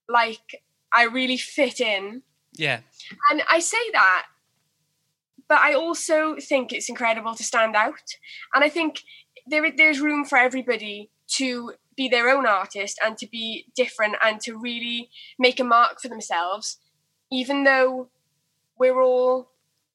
like 0.09 0.63
I 0.93 1.05
really 1.05 1.39
fit 1.39 1.81
in. 1.81 2.23
yeah 2.53 2.81
And 3.31 3.43
I 3.51 3.61
say 3.61 3.85
that, 3.93 4.27
but 5.49 5.59
I 5.59 5.73
also 5.73 6.37
think 6.37 6.73
it's 6.73 6.91
incredible 6.91 7.35
to 7.35 7.45
stand 7.45 7.75
out. 7.75 8.09
And 8.55 8.63
I 8.63 8.69
think 8.69 9.03
there 9.47 9.71
there's 9.75 10.01
room 10.01 10.25
for 10.25 10.37
everybody 10.37 11.11
to 11.39 11.73
be 12.03 12.09
their 12.09 12.29
own 12.29 12.47
artist 12.47 12.99
and 13.05 13.17
to 13.19 13.27
be 13.27 13.67
different 13.77 14.17
and 14.25 14.41
to 14.41 14.59
really 14.59 15.09
make 15.39 15.61
a 15.61 15.65
mark 15.65 16.01
for 16.01 16.09
themselves, 16.09 16.79
even 17.31 17.65
though 17.65 18.09
we're 18.77 19.01
all, 19.01 19.51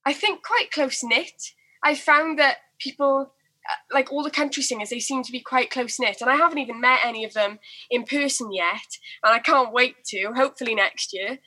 I 0.05 0.13
think, 0.13 0.41
quite 0.43 0.71
close 0.71 1.03
knit. 1.03 1.53
I 1.83 1.95
found 1.95 2.39
that 2.39 2.57
people, 2.79 3.33
uh, 3.69 3.79
like 3.93 4.11
all 4.11 4.23
the 4.23 4.39
country 4.39 4.63
singers, 4.63 4.89
they 4.89 4.99
seem 4.99 5.21
to 5.23 5.31
be 5.31 5.41
quite 5.41 5.69
close 5.69 5.99
knit, 5.99 6.21
and 6.21 6.29
I 6.29 6.37
haven't 6.37 6.59
even 6.59 6.79
met 6.79 6.99
any 7.03 7.25
of 7.25 7.33
them 7.33 7.59
in 7.91 8.03
person 8.03 8.53
yet, 8.53 8.91
and 9.23 9.33
I 9.33 9.39
can't 9.39 9.73
wait 9.73 9.95
to. 10.05 10.31
Hopefully 10.35 10.75
next 10.75 11.13
year, 11.13 11.39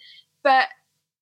but 0.44 0.68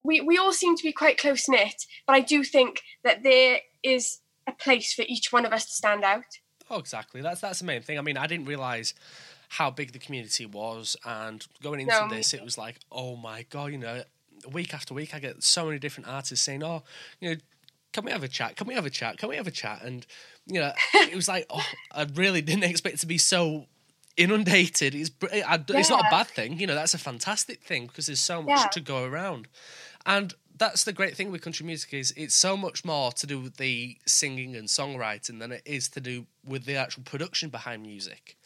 we 0.02 0.20
we 0.20 0.36
all 0.36 0.52
seem 0.52 0.76
to 0.76 0.82
be 0.82 0.92
quite 0.92 1.18
close 1.18 1.48
knit. 1.48 1.86
But 2.06 2.16
I 2.16 2.20
do 2.20 2.42
think 2.42 2.82
that 3.04 3.22
there 3.22 3.60
is 3.84 4.20
a 4.48 4.52
place 4.52 4.92
for 4.92 5.04
each 5.06 5.32
one 5.32 5.46
of 5.46 5.52
us 5.52 5.66
to 5.66 5.72
stand 5.72 6.02
out. 6.02 6.40
Oh, 6.70 6.78
exactly. 6.78 7.20
That's 7.22 7.40
that's 7.40 7.60
the 7.60 7.64
main 7.64 7.82
thing. 7.82 7.98
I 7.98 8.02
mean, 8.02 8.16
I 8.16 8.26
didn't 8.26 8.46
realize 8.46 8.94
how 9.50 9.70
big 9.70 9.92
the 9.92 9.98
community 9.98 10.44
was, 10.46 10.96
and 11.04 11.46
going 11.62 11.80
into 11.80 11.94
No, 12.02 12.08
this, 12.08 12.34
it 12.34 12.44
was 12.44 12.58
like, 12.58 12.76
oh 12.92 13.16
my 13.16 13.46
god, 13.50 13.72
you 13.72 13.78
know, 13.78 14.02
week 14.52 14.74
after 14.74 14.92
week, 14.94 15.14
I 15.14 15.18
get 15.20 15.42
so 15.42 15.64
many 15.66 15.78
different 15.78 16.08
artists 16.08 16.44
saying, 16.44 16.62
oh, 16.62 16.82
you 17.20 17.30
know, 17.30 17.36
can 17.92 18.04
we 18.04 18.10
have 18.12 18.22
a 18.22 18.28
chat? 18.28 18.56
Can 18.56 18.66
we 18.66 18.74
have 18.74 18.84
a 18.86 18.90
chat? 18.90 19.16
Can 19.18 19.28
we 19.30 19.36
have 19.36 19.46
a 19.46 19.50
chat? 19.50 19.82
And 19.82 20.06
you 20.46 20.60
know, 20.60 20.72
it 20.94 21.14
was 21.14 21.28
like, 21.28 21.46
oh, 21.50 21.64
I 21.92 22.06
really 22.14 22.42
didn't 22.42 22.64
expect 22.64 23.00
to 23.00 23.06
be 23.06 23.18
so 23.18 23.66
inundated. 24.16 24.94
It's 24.94 25.10
it's 25.22 25.90
not 25.90 26.00
a 26.00 26.10
bad 26.10 26.26
thing, 26.26 26.58
you 26.60 26.66
know. 26.66 26.74
That's 26.74 26.94
a 26.94 26.98
fantastic 26.98 27.62
thing 27.62 27.86
because 27.86 28.06
there's 28.06 28.20
so 28.20 28.42
much 28.42 28.58
Yeah. 28.58 28.66
to 28.72 28.80
go 28.80 29.04
around, 29.04 29.48
and 30.04 30.34
that's 30.58 30.84
the 30.84 30.92
great 30.92 31.16
thing 31.16 31.30
with 31.30 31.42
country 31.42 31.64
music 31.64 31.94
is 31.94 32.12
it's 32.16 32.34
so 32.34 32.56
much 32.56 32.84
more 32.84 33.12
to 33.12 33.26
do 33.26 33.38
with 33.40 33.56
the 33.56 33.96
singing 34.06 34.56
and 34.56 34.68
songwriting 34.68 35.38
than 35.38 35.52
it 35.52 35.62
is 35.64 35.88
to 35.90 36.00
do 36.00 36.26
with 36.44 36.64
the 36.64 36.74
actual 36.76 37.02
production 37.04 37.48
behind 37.48 37.82
music. 37.82 38.36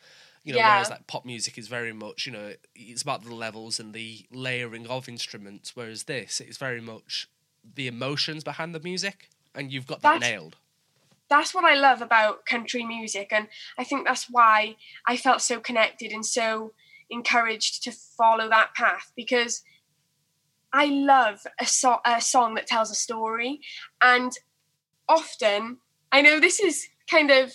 You 0.45 0.53
know, 0.53 0.59
Yeah. 0.59 0.75
whereas 0.75 0.91
like 0.91 1.07
pop 1.07 1.25
music 1.25 1.57
is 1.57 1.69
very 1.69 1.93
much, 1.93 2.27
you 2.27 2.33
know, 2.33 2.55
it's 2.75 3.03
about 3.03 3.23
the 3.25 3.35
levels 3.35 3.79
and 3.79 3.95
the 3.95 4.27
layering 4.33 4.87
of 4.89 5.09
instruments, 5.09 5.77
whereas 5.77 6.05
this 6.05 6.41
it's 6.41 6.59
very 6.59 6.81
much 6.81 7.29
the 7.77 7.87
emotions 7.87 8.43
behind 8.43 8.75
the 8.75 8.81
music, 8.81 9.29
and 9.55 9.73
you've 9.73 9.87
got 9.87 10.03
that 10.03 10.15
That's- 10.15 10.31
nailed. 10.31 10.57
that's 11.29 11.55
what 11.55 11.65
I 11.65 11.75
love 11.75 12.03
about 12.03 12.45
country 12.45 12.85
music, 12.85 13.29
and 13.33 13.49
I 13.79 13.85
think 13.85 14.05
that's 14.07 14.29
why 14.29 14.77
I 15.07 15.17
felt 15.17 15.41
so 15.43 15.61
connected 15.61 16.11
and 16.13 16.27
so 16.27 16.75
encouraged 17.09 17.83
to 17.85 17.93
follow 17.93 18.49
that 18.49 18.75
path 18.75 19.13
because 19.17 19.63
I 20.73 20.87
love 20.87 21.41
a, 21.61 21.67
so- 21.67 22.01
a 22.05 22.21
song 22.21 22.55
that 22.55 22.67
tells 22.67 22.91
a 22.91 22.95
story, 22.95 23.61
and 24.03 24.33
often 25.09 25.79
I 26.11 26.23
know 26.23 26.41
this 26.41 26.61
is 26.61 26.87
kind 27.11 27.31
of 27.31 27.53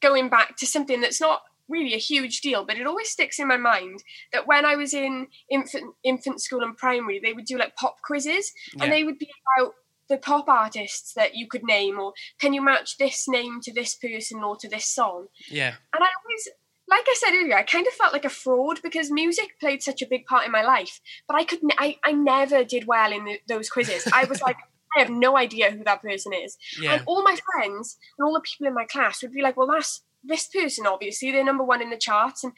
going 0.00 0.28
back 0.28 0.56
to 0.56 0.66
something 0.66 1.00
that's 1.00 1.20
not 1.20 1.42
really 1.68 1.94
a 1.94 1.98
huge 1.98 2.40
deal, 2.40 2.64
but 2.64 2.76
it 2.78 2.86
always 2.86 3.10
sticks 3.10 3.38
in 3.38 3.46
my 3.46 3.56
mind 3.56 4.02
that 4.32 4.46
when 4.46 4.64
I 4.64 4.74
was 4.76 4.92
in 4.92 5.28
infant 5.50 5.94
infant 6.02 6.40
school 6.42 6.62
and 6.62 6.76
primary, 6.76 7.20
they 7.22 7.32
would 7.32 7.44
do 7.44 7.58
like 7.58 7.76
pop 7.76 7.96
quizzes, 8.02 8.52
Yeah. 8.74 8.84
and 8.84 8.92
they 8.92 9.04
would 9.04 9.18
be 9.18 9.30
about 9.58 9.74
the 10.08 10.18
pop 10.18 10.48
artists 10.48 11.12
that 11.14 11.36
you 11.36 11.46
could 11.46 11.62
name, 11.62 12.00
or 12.00 12.12
can 12.40 12.52
you 12.52 12.60
match 12.62 12.98
this 12.98 13.28
name 13.28 13.60
to 13.62 13.72
this 13.72 13.94
person 13.94 14.42
or 14.42 14.56
to 14.56 14.68
this 14.68 14.86
song? 14.86 15.28
Yeah, 15.48 15.74
And 15.94 16.02
I 16.02 16.08
always 16.24 16.48
like 16.90 17.04
I 17.06 17.14
said 17.16 17.34
earlier, 17.34 17.56
I 17.56 17.62
kind 17.62 17.86
of 17.86 17.92
felt 17.92 18.12
like 18.12 18.24
a 18.24 18.30
fraud 18.30 18.80
because 18.82 19.10
music 19.10 19.60
played 19.60 19.82
such 19.82 20.02
a 20.02 20.06
big 20.06 20.26
part 20.26 20.44
in 20.44 20.52
my 20.52 20.62
life, 20.62 21.00
but 21.28 21.36
I 21.36 21.44
could, 21.44 21.60
n- 21.62 21.78
I, 21.78 21.96
I 22.04 22.12
never 22.12 22.64
did 22.64 22.86
well 22.86 23.12
in 23.12 23.24
the, 23.24 23.40
those 23.48 23.70
quizzes. 23.70 24.08
I 24.12 24.24
was 24.24 24.42
like, 24.42 24.56
I 24.96 25.00
have 25.00 25.10
no 25.10 25.36
idea 25.36 25.70
who 25.70 25.84
that 25.84 26.02
person 26.02 26.32
is. 26.32 26.58
Yeah. 26.80 26.94
And 26.94 27.02
all 27.06 27.22
my 27.22 27.36
friends 27.52 27.96
and 28.18 28.26
all 28.26 28.34
the 28.34 28.40
people 28.40 28.66
in 28.66 28.74
my 28.74 28.86
class 28.86 29.22
would 29.22 29.32
be 29.32 29.40
like, 29.40 29.56
well, 29.56 29.68
that's 29.68 30.02
this 30.24 30.48
person, 30.48 30.84
obviously. 30.84 31.30
They're 31.30 31.44
number 31.44 31.62
one 31.62 31.80
in 31.80 31.90
the 31.90 31.96
charts. 31.96 32.42
And 32.42 32.52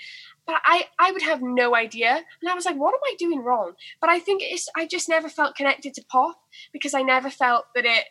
but 0.46 0.56
I, 0.64 0.86
I 0.98 1.12
would 1.12 1.22
have 1.22 1.42
no 1.42 1.76
idea. 1.76 2.22
And 2.40 2.50
I 2.50 2.54
was 2.54 2.64
like, 2.64 2.76
what 2.76 2.94
am 2.94 3.00
I 3.04 3.14
doing 3.18 3.40
wrong? 3.44 3.72
But 4.00 4.08
I 4.08 4.18
think 4.18 4.42
it's 4.42 4.66
I 4.74 4.86
just 4.86 5.10
never 5.10 5.28
felt 5.28 5.56
connected 5.56 5.94
to 5.94 6.04
pop 6.10 6.36
because 6.72 6.94
I 6.94 7.02
never 7.02 7.30
felt 7.30 7.66
that 7.74 7.84
it 7.84 8.04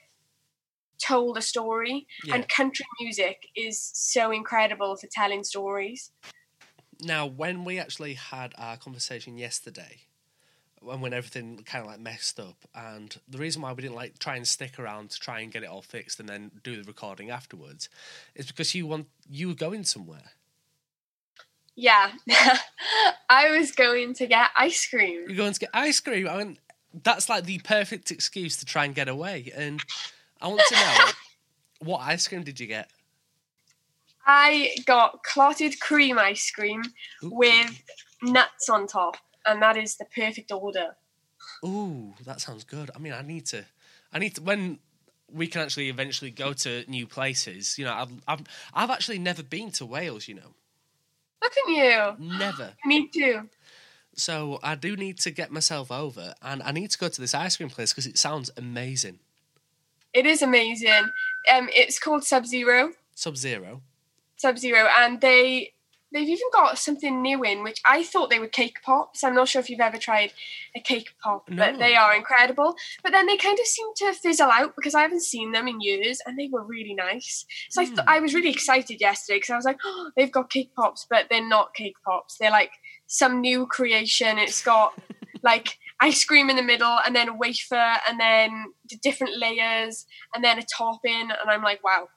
told 1.01 1.37
a 1.37 1.41
story. 1.41 2.07
Yeah. 2.23 2.35
And 2.35 2.49
country 2.49 2.85
music 2.99 3.47
is 3.55 3.91
so 3.93 4.31
incredible 4.31 4.95
for 4.95 5.07
telling 5.07 5.43
stories. 5.43 6.11
Now, 7.01 7.25
when 7.25 7.65
we 7.65 7.79
actually 7.79 8.13
had 8.13 8.53
our 8.57 8.77
conversation 8.77 9.37
yesterday, 9.37 10.01
when 10.81 11.01
when 11.01 11.13
everything 11.13 11.63
kind 11.65 11.83
of 11.83 11.89
like 11.89 11.99
messed 11.99 12.39
up, 12.39 12.57
and 12.75 13.17
the 13.27 13.37
reason 13.37 13.61
why 13.61 13.73
we 13.73 13.81
didn't 13.81 13.95
like 13.95 14.19
try 14.19 14.35
and 14.35 14.47
stick 14.47 14.77
around 14.79 15.09
to 15.11 15.19
try 15.19 15.39
and 15.39 15.51
get 15.51 15.63
it 15.63 15.69
all 15.69 15.81
fixed 15.81 16.19
and 16.19 16.29
then 16.29 16.51
do 16.63 16.75
the 16.75 16.83
recording 16.83 17.29
afterwards, 17.29 17.89
is 18.35 18.47
because 18.47 18.75
you 18.75 18.85
want 18.85 19.07
you 19.29 19.47
were 19.47 19.55
going 19.55 19.83
somewhere. 19.83 20.31
Yeah. 21.75 22.11
I 23.29 23.57
was 23.57 23.71
going 23.71 24.13
to 24.15 24.27
get 24.27 24.49
ice 24.57 24.87
cream. 24.87 25.25
You're 25.27 25.37
going 25.37 25.53
to 25.53 25.59
get 25.59 25.69
ice 25.73 25.99
cream. 25.99 26.27
I 26.27 26.37
mean, 26.37 26.57
that's 26.93 27.29
like 27.29 27.45
the 27.45 27.59
perfect 27.59 28.11
excuse 28.11 28.57
to 28.57 28.65
try 28.65 28.85
and 28.85 28.93
get 28.93 29.07
away. 29.07 29.51
And 29.55 29.81
I 30.41 30.47
want 30.47 30.61
to 30.67 30.75
know 30.75 31.05
what 31.79 31.99
ice 31.99 32.27
cream 32.27 32.43
did 32.43 32.59
you 32.59 32.67
get? 32.67 32.89
I 34.25 34.75
got 34.85 35.23
clotted 35.23 35.79
cream 35.79 36.19
ice 36.19 36.51
cream 36.51 36.83
Ooh. 37.23 37.31
with 37.33 37.83
nuts 38.21 38.69
on 38.69 38.87
top, 38.87 39.17
and 39.45 39.61
that 39.61 39.77
is 39.77 39.97
the 39.97 40.05
perfect 40.05 40.51
order. 40.51 40.95
Ooh, 41.65 42.13
that 42.25 42.41
sounds 42.41 42.63
good. 42.63 42.91
I 42.95 42.99
mean, 42.99 43.13
I 43.13 43.21
need 43.21 43.45
to, 43.47 43.65
I 44.13 44.19
need 44.19 44.35
to 44.35 44.41
when 44.41 44.79
we 45.31 45.47
can 45.47 45.61
actually 45.61 45.89
eventually 45.89 46.31
go 46.31 46.53
to 46.53 46.83
new 46.89 47.07
places. 47.07 47.77
You 47.79 47.85
know, 47.85 47.93
I've 47.93 48.11
I've, 48.27 48.41
I've 48.73 48.89
actually 48.89 49.19
never 49.19 49.43
been 49.43 49.71
to 49.71 49.85
Wales. 49.85 50.27
You 50.27 50.35
know, 50.35 50.53
Look 51.41 51.53
at 51.57 51.69
you. 51.69 52.15
never. 52.37 52.73
Me 52.85 53.07
too. 53.07 53.49
So 54.13 54.59
I 54.61 54.75
do 54.75 54.95
need 54.95 55.19
to 55.19 55.31
get 55.31 55.51
myself 55.51 55.91
over, 55.91 56.35
and 56.41 56.61
I 56.61 56.71
need 56.71 56.91
to 56.91 56.97
go 56.97 57.07
to 57.09 57.21
this 57.21 57.33
ice 57.33 57.57
cream 57.57 57.69
place 57.69 57.91
because 57.91 58.07
it 58.07 58.17
sounds 58.17 58.51
amazing. 58.57 59.19
It 60.13 60.25
is 60.25 60.41
amazing. 60.41 61.09
Um, 61.53 61.69
it's 61.73 61.99
called 61.99 62.23
Sub 62.23 62.45
Zero. 62.45 62.91
Sub 63.15 63.37
Zero. 63.37 63.81
Sub 64.37 64.57
Zero, 64.57 64.87
and 64.99 65.21
they 65.21 65.73
they've 66.13 66.27
even 66.27 66.47
got 66.51 66.77
something 66.77 67.21
new 67.21 67.41
in 67.43 67.63
which 67.63 67.79
I 67.87 68.03
thought 68.03 68.29
they 68.29 68.39
were 68.39 68.47
cake 68.47 68.79
pops. 68.83 69.23
I'm 69.23 69.33
not 69.33 69.47
sure 69.47 69.61
if 69.61 69.69
you've 69.69 69.79
ever 69.79 69.97
tried 69.97 70.33
a 70.75 70.81
cake 70.81 71.11
pop, 71.23 71.47
No. 71.49 71.55
but 71.55 71.79
they 71.79 71.95
are 71.95 72.13
incredible. 72.13 72.75
But 73.01 73.13
then 73.13 73.27
they 73.27 73.37
kind 73.37 73.57
of 73.57 73.65
seem 73.65 73.87
to 73.97 74.11
fizzle 74.11 74.49
out 74.51 74.73
because 74.75 74.93
I 74.93 75.03
haven't 75.03 75.21
seen 75.23 75.53
them 75.53 75.69
in 75.69 75.79
years, 75.79 76.19
and 76.25 76.37
they 76.37 76.49
were 76.51 76.63
really 76.65 76.93
nice. 76.95 77.45
So 77.69 77.81
I, 77.81 77.85
th- 77.85 77.99
Hmm. 77.99 78.09
I 78.09 78.19
was 78.19 78.33
really 78.33 78.49
excited 78.49 78.99
yesterday 78.99 79.37
because 79.37 79.51
I 79.51 79.55
was 79.55 79.63
like, 79.65 79.79
oh, 79.85 80.11
they've 80.17 80.31
got 80.31 80.49
cake 80.49 80.71
pops, 80.75 81.07
but 81.09 81.27
they're 81.29 81.47
not 81.47 81.73
cake 81.75 81.95
pops. 82.03 82.37
They're 82.37 82.51
like 82.51 82.71
some 83.07 83.39
new 83.39 83.65
creation. 83.67 84.37
It's 84.37 84.61
got 84.63 84.93
like 85.43 85.77
ice 85.99 86.23
cream 86.23 86.49
in 86.49 86.55
the 86.55 86.63
middle, 86.63 86.97
and 87.05 87.15
then 87.15 87.29
a 87.29 87.33
wafer, 87.33 87.97
and 88.07 88.19
then 88.19 88.73
the 88.89 88.97
different 88.97 89.37
layers, 89.37 90.05
and 90.33 90.43
then 90.43 90.59
a 90.59 90.63
topping, 90.63 91.29
and 91.31 91.49
I'm 91.49 91.63
like, 91.63 91.83
wow, 91.83 92.07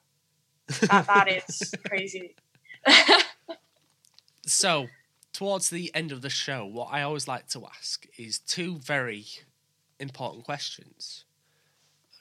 that, 0.81 1.07
that 1.07 1.27
is 1.31 1.73
crazy. 1.85 2.35
So, 4.47 4.87
towards 5.33 5.71
the 5.71 5.89
end 5.95 6.11
of 6.11 6.21
the 6.21 6.29
show, 6.29 6.65
what 6.65 6.89
I 6.91 7.01
always 7.01 7.27
like 7.27 7.47
to 7.49 7.65
ask 7.65 8.05
is 8.17 8.37
two 8.37 8.77
very 8.77 9.25
important 9.99 10.45
questions. 10.45 11.25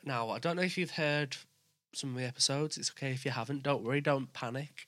Now, 0.02 0.30
I 0.30 0.38
don't 0.38 0.56
know 0.56 0.62
if 0.62 0.78
you've 0.78 0.92
heard 0.92 1.36
some 1.92 2.10
of 2.10 2.16
the 2.16 2.26
episodes. 2.26 2.78
It's 2.78 2.90
okay 2.90 3.10
if 3.10 3.26
you 3.26 3.30
haven't. 3.30 3.62
Don't 3.62 3.84
worry, 3.84 4.00
don't 4.00 4.32
panic. 4.32 4.86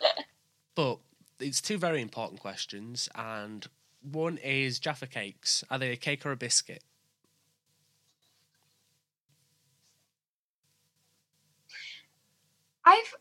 but 0.74 0.98
it's 1.38 1.60
two 1.60 1.76
very 1.76 2.00
important 2.00 2.40
questions, 2.40 3.10
and 3.14 3.66
one 4.10 4.38
is 4.38 4.78
Jaffa 4.78 5.06
cakes. 5.06 5.64
Are 5.70 5.78
they 5.78 5.92
a 5.92 5.96
cake 5.96 6.24
or 6.26 6.32
a 6.32 6.36
biscuit? 6.36 6.82
I've 12.84 13.14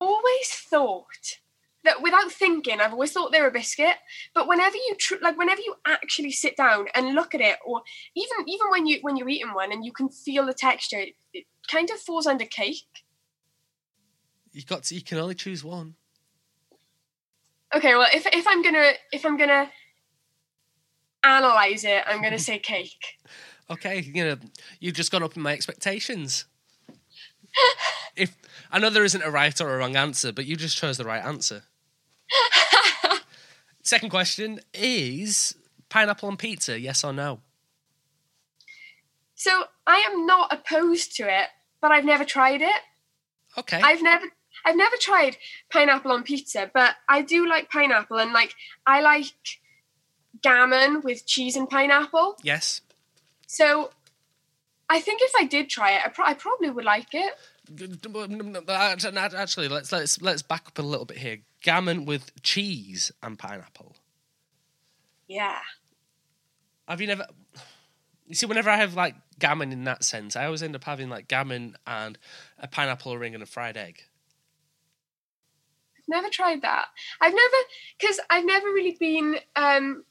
always 0.00 0.48
thought 0.48 1.38
that 1.84 2.02
without 2.02 2.30
thinking, 2.30 2.80
I've 2.80 2.92
always 2.92 3.12
thought 3.12 3.32
they're 3.32 3.48
a 3.48 3.52
biscuit. 3.52 3.96
But 4.34 4.48
whenever 4.48 4.76
you 4.76 4.94
tr- 4.98 5.16
like, 5.20 5.36
whenever 5.36 5.60
you 5.60 5.74
actually 5.86 6.30
sit 6.30 6.56
down 6.56 6.86
and 6.94 7.14
look 7.14 7.34
at 7.34 7.40
it, 7.40 7.56
or 7.64 7.82
even 8.14 8.48
even 8.48 8.70
when 8.70 8.86
you 8.86 8.98
when 9.02 9.16
you're 9.16 9.28
eating 9.28 9.54
one 9.54 9.72
and 9.72 9.84
you 9.84 9.92
can 9.92 10.08
feel 10.08 10.46
the 10.46 10.54
texture, 10.54 10.98
it, 10.98 11.14
it 11.32 11.44
kind 11.68 11.90
of 11.90 11.98
falls 11.98 12.26
under 12.26 12.44
cake. 12.44 13.04
You 14.52 14.62
got 14.62 14.84
to, 14.84 14.94
you 14.94 15.02
can 15.02 15.18
only 15.18 15.34
choose 15.34 15.64
one. 15.64 15.94
Okay, 17.74 17.94
well, 17.94 18.08
if 18.12 18.26
if 18.26 18.46
I'm 18.46 18.62
gonna 18.62 18.92
if 19.12 19.26
I'm 19.26 19.36
gonna 19.36 19.70
analyze 21.24 21.84
it, 21.84 22.02
I'm 22.06 22.22
gonna 22.22 22.38
say 22.38 22.58
cake. 22.58 23.18
Okay, 23.70 24.00
you 24.00 24.24
know, 24.24 24.36
you've 24.80 24.94
just 24.94 25.12
gone 25.12 25.22
up 25.22 25.36
in 25.36 25.42
my 25.42 25.52
expectations. 25.52 26.46
if 28.16 28.36
I 28.70 28.78
know 28.78 28.90
there 28.90 29.04
isn't 29.04 29.22
a 29.22 29.30
right 29.30 29.58
or 29.60 29.74
a 29.74 29.78
wrong 29.78 29.96
answer, 29.96 30.32
but 30.32 30.46
you 30.46 30.56
just 30.56 30.76
chose 30.76 30.96
the 30.96 31.04
right 31.04 31.24
answer. 31.24 31.62
Second 33.82 34.10
question 34.10 34.60
is 34.74 35.54
pineapple 35.88 36.28
on 36.28 36.36
pizza, 36.36 36.78
yes 36.78 37.04
or 37.04 37.12
no? 37.12 37.40
So 39.34 39.64
I 39.86 40.04
am 40.10 40.26
not 40.26 40.52
opposed 40.52 41.16
to 41.16 41.22
it, 41.22 41.48
but 41.80 41.92
I've 41.92 42.04
never 42.04 42.24
tried 42.24 42.60
it. 42.60 42.82
Okay. 43.56 43.80
I've 43.82 44.02
never 44.02 44.26
I've 44.64 44.76
never 44.76 44.96
tried 44.96 45.36
pineapple 45.72 46.12
on 46.12 46.24
pizza, 46.24 46.70
but 46.74 46.96
I 47.08 47.22
do 47.22 47.48
like 47.48 47.70
pineapple 47.70 48.18
and 48.18 48.32
like 48.32 48.54
I 48.86 49.00
like 49.00 49.32
gammon 50.42 51.00
with 51.02 51.26
cheese 51.26 51.56
and 51.56 51.68
pineapple. 51.68 52.36
yes. 52.42 52.80
So 53.46 53.90
I 54.90 55.00
think 55.00 55.20
if 55.22 55.32
I 55.38 55.44
did 55.44 55.68
try 55.68 55.92
it, 55.92 56.02
I, 56.04 56.08
pro- 56.08 56.26
I 56.26 56.34
probably 56.34 56.70
would 56.70 56.84
like 56.84 57.08
it. 57.12 57.34
Actually, 58.68 59.68
let's 59.68 59.92
let's 59.92 60.20
let's 60.22 60.42
back 60.42 60.64
up 60.66 60.78
a 60.78 60.82
little 60.82 61.04
bit 61.04 61.18
here. 61.18 61.38
Gammon 61.62 62.04
with 62.06 62.42
cheese 62.42 63.12
and 63.22 63.38
pineapple. 63.38 63.96
Yeah. 65.26 65.58
Have 66.86 67.00
you 67.00 67.06
never? 67.06 67.26
You 68.26 68.34
see, 68.34 68.46
whenever 68.46 68.70
I 68.70 68.76
have 68.76 68.94
like 68.94 69.14
gammon 69.38 69.72
in 69.72 69.84
that 69.84 70.04
sense, 70.04 70.36
I 70.36 70.46
always 70.46 70.62
end 70.62 70.74
up 70.74 70.84
having 70.84 71.08
like 71.10 71.28
gammon 71.28 71.76
and 71.86 72.18
a 72.58 72.68
pineapple 72.68 73.16
ring 73.18 73.34
and 73.34 73.42
a 73.42 73.46
fried 73.46 73.76
egg. 73.76 74.04
I've 75.98 76.08
never 76.08 76.30
tried 76.30 76.62
that. 76.62 76.86
I've 77.20 77.34
never 77.34 77.56
because 77.98 78.20
I've 78.30 78.46
never 78.46 78.66
really 78.68 78.96
been 78.98 79.36
um 79.56 80.04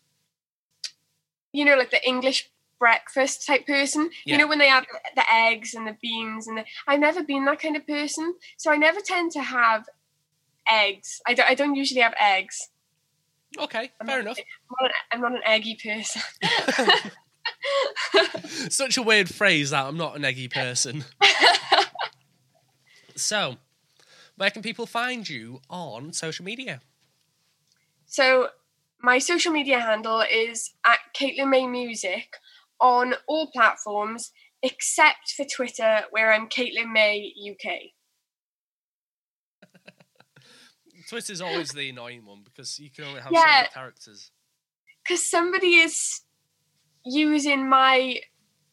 you 1.58 1.66
know 1.66 1.76
like 1.76 1.90
the 1.90 2.08
English 2.08 2.50
breakfast 2.80 3.48
type 3.48 3.66
person. 3.66 4.12
Yeah. 4.26 4.36
You 4.36 4.38
know 4.40 4.48
when 4.48 4.60
they 4.60 4.68
have 4.68 4.86
the 5.16 5.24
eggs 5.32 5.74
and 5.74 5.88
the 5.88 5.98
beans 6.02 6.48
and 6.48 6.60
the 6.60 6.66
I've 6.88 7.00
never 7.00 7.24
been 7.24 7.46
that 7.46 7.60
kind 7.60 7.76
of 7.76 7.88
person. 7.88 8.36
So 8.58 8.72
I 8.72 8.76
never 8.78 9.00
tend 9.00 9.32
to 9.32 9.42
have 9.42 9.86
eggs. 10.70 11.20
I 11.26 11.34
don't 11.34 11.50
I 11.50 11.56
don't 11.56 11.76
usually 11.76 12.02
have 12.02 12.14
eggs. 12.20 12.70
Okay, 13.60 13.90
I'm 14.00 14.06
fair 14.08 14.18
not- 14.18 14.38
enough. 14.38 14.38
I'm 14.70 14.76
not, 14.82 14.92
an, 14.92 14.96
I'm 15.12 15.22
not 15.22 15.32
an 15.32 15.42
eggy 15.46 15.78
person. 15.82 16.22
Such 18.70 18.98
a 18.98 19.02
weird 19.02 19.30
phrase 19.34 19.72
that 19.72 19.86
I'm 19.86 19.98
not 19.98 20.16
an 20.16 20.26
eggy 20.26 20.48
person. 20.50 21.06
so, 23.16 23.56
where 24.36 24.52
can 24.52 24.62
people 24.62 24.86
find 24.86 25.28
you 25.28 25.62
on 25.70 26.14
social 26.14 26.46
media? 26.46 26.82
so 28.10 28.50
my 29.02 29.20
social 29.20 29.52
media 29.52 29.80
handle 29.80 30.22
is 30.22 30.74
at 30.86 31.00
Caitlin 31.20 31.50
May 31.50 31.68
Music 31.68 32.38
on 32.80 33.16
all 33.28 33.52
platforms 33.52 34.32
except 34.64 35.32
for 35.36 35.46
Twitter, 35.46 36.02
where 36.12 36.34
I'm 36.34 36.50
Caitlin 36.50 36.92
May 36.92 37.32
UK. 37.52 37.94
Twitter's 41.10 41.42
always 41.42 41.70
the 41.70 41.90
annoying 41.90 42.26
one 42.26 42.42
because 42.44 42.80
you 42.80 42.90
can 42.90 43.06
only 43.06 43.22
have 43.22 43.30
so 43.30 43.40
Yeah. 43.40 43.58
many 43.58 43.70
characters. 43.74 44.32
Because 45.04 45.28
somebody 45.28 45.76
is 45.76 46.22
using 47.06 47.70
my 47.70 48.20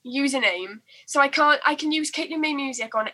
username, 0.05 0.81
so 1.07 1.21
I 1.21 1.29
can't. 1.29 1.61
I 1.65 1.75
can 1.75 1.93
use 1.93 2.11
Caitlin 2.11 2.41
May 2.41 2.55
Music 2.55 2.95
on 2.95 3.09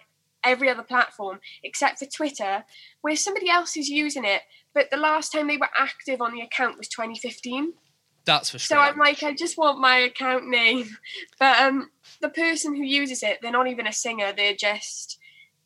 every 0.45 0.69
other 0.69 0.83
platform 0.83 1.41
except 1.63 1.99
for 1.99 2.07
Twitter, 2.07 2.65
where 3.01 3.17
somebody 3.17 3.49
else 3.51 3.77
is 3.77 3.89
using 3.89 4.25
it. 4.25 4.43
But 4.75 4.91
the 4.91 4.97
last 4.97 5.33
time 5.33 5.49
they 5.49 5.57
were 5.57 5.71
active 5.79 6.21
on 6.21 6.33
the 6.33 6.41
account 6.41 6.79
was 6.79 6.89
2015. 6.89 7.73
That's 8.25 8.51
for 8.51 8.59
sure. 8.59 8.77
So. 8.77 8.81
I'm 8.81 8.99
like, 8.99 9.23
I 9.23 9.35
just 9.35 9.59
want 9.59 9.81
my 9.81 9.97
account 9.97 10.49
name. 10.49 10.89
But 11.39 11.59
um, 11.61 11.91
the 12.21 12.29
person 12.29 12.75
who 12.75 12.83
uses 12.83 13.23
it, 13.23 13.39
they're 13.41 13.51
not 13.51 13.67
even 13.67 13.87
a 13.87 13.93
singer. 13.93 14.33
They're 14.37 14.55
just 14.55 15.19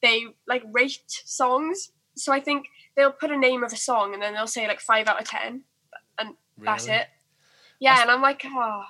they 0.03 0.25
like 0.47 0.63
rate 0.71 1.01
songs. 1.25 1.91
So 2.17 2.33
I 2.33 2.39
think 2.39 2.67
they'll 2.97 3.11
put 3.11 3.33
a 3.33 3.39
name 3.39 3.65
of 3.65 3.73
a 3.73 3.77
song 3.77 4.15
and 4.15 4.23
then 4.23 4.35
they'll 4.35 4.47
say 4.47 4.69
like 4.69 4.81
five 4.81 5.09
out 5.09 5.21
of 5.21 5.29
ten, 5.29 5.65
and 6.19 6.35
that's 6.59 6.87
it. 6.87 7.09
Yeah, 7.81 8.01
and 8.03 8.11
I'm 8.11 8.23
like, 8.23 8.43
oh, 8.47 8.85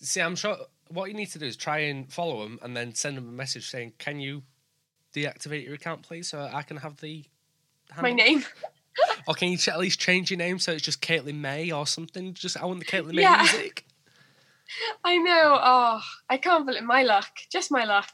See, 0.00 0.20
I'm 0.20 0.36
sure 0.36 0.56
what 0.88 1.10
you 1.10 1.14
need 1.14 1.30
to 1.32 1.38
do 1.38 1.46
is 1.46 1.56
try 1.56 1.78
and 1.78 2.10
follow 2.10 2.42
them 2.42 2.58
and 2.62 2.76
then 2.76 2.94
send 2.94 3.16
them 3.16 3.28
a 3.28 3.32
message 3.32 3.68
saying, 3.68 3.94
"Can 3.98 4.20
you 4.20 4.42
deactivate 5.20 5.64
your 5.64 5.74
account, 5.74 6.02
please, 6.02 6.28
so 6.28 6.48
I 6.52 6.62
can 6.62 6.76
have 6.78 7.00
the 7.00 7.24
my 8.00 8.12
name. 8.12 8.44
Or 9.28 9.34
can 9.34 9.48
you 9.48 9.58
at 9.68 9.78
least 9.78 10.00
change 10.00 10.30
your 10.30 10.38
name 10.38 10.58
so 10.58 10.72
it's 10.72 10.82
just 10.82 11.02
Caitlin 11.02 11.34
May 11.34 11.70
or 11.70 11.86
something? 11.86 12.32
Just 12.32 12.56
I 12.56 12.64
want 12.64 12.78
the 12.78 12.86
Caitlin 12.86 13.14
May 13.14 13.22
Yeah. 13.22 13.38
music. 13.42 13.84
I 15.04 15.18
know. 15.18 15.58
Oh, 15.62 16.00
I 16.30 16.38
can't 16.38 16.64
believe 16.64 16.82
my 16.82 17.02
luck. 17.02 17.28
Just 17.50 17.70
my 17.70 17.84
luck. 17.84 18.08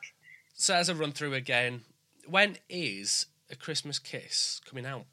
So 0.54 0.74
as 0.74 0.88
a 0.88 0.94
run 0.94 1.12
through 1.12 1.34
again, 1.34 1.82
when 2.26 2.56
is 2.68 3.26
a 3.50 3.56
Christmas 3.56 3.98
Kiss 3.98 4.60
coming 4.68 4.86
out? 4.86 5.04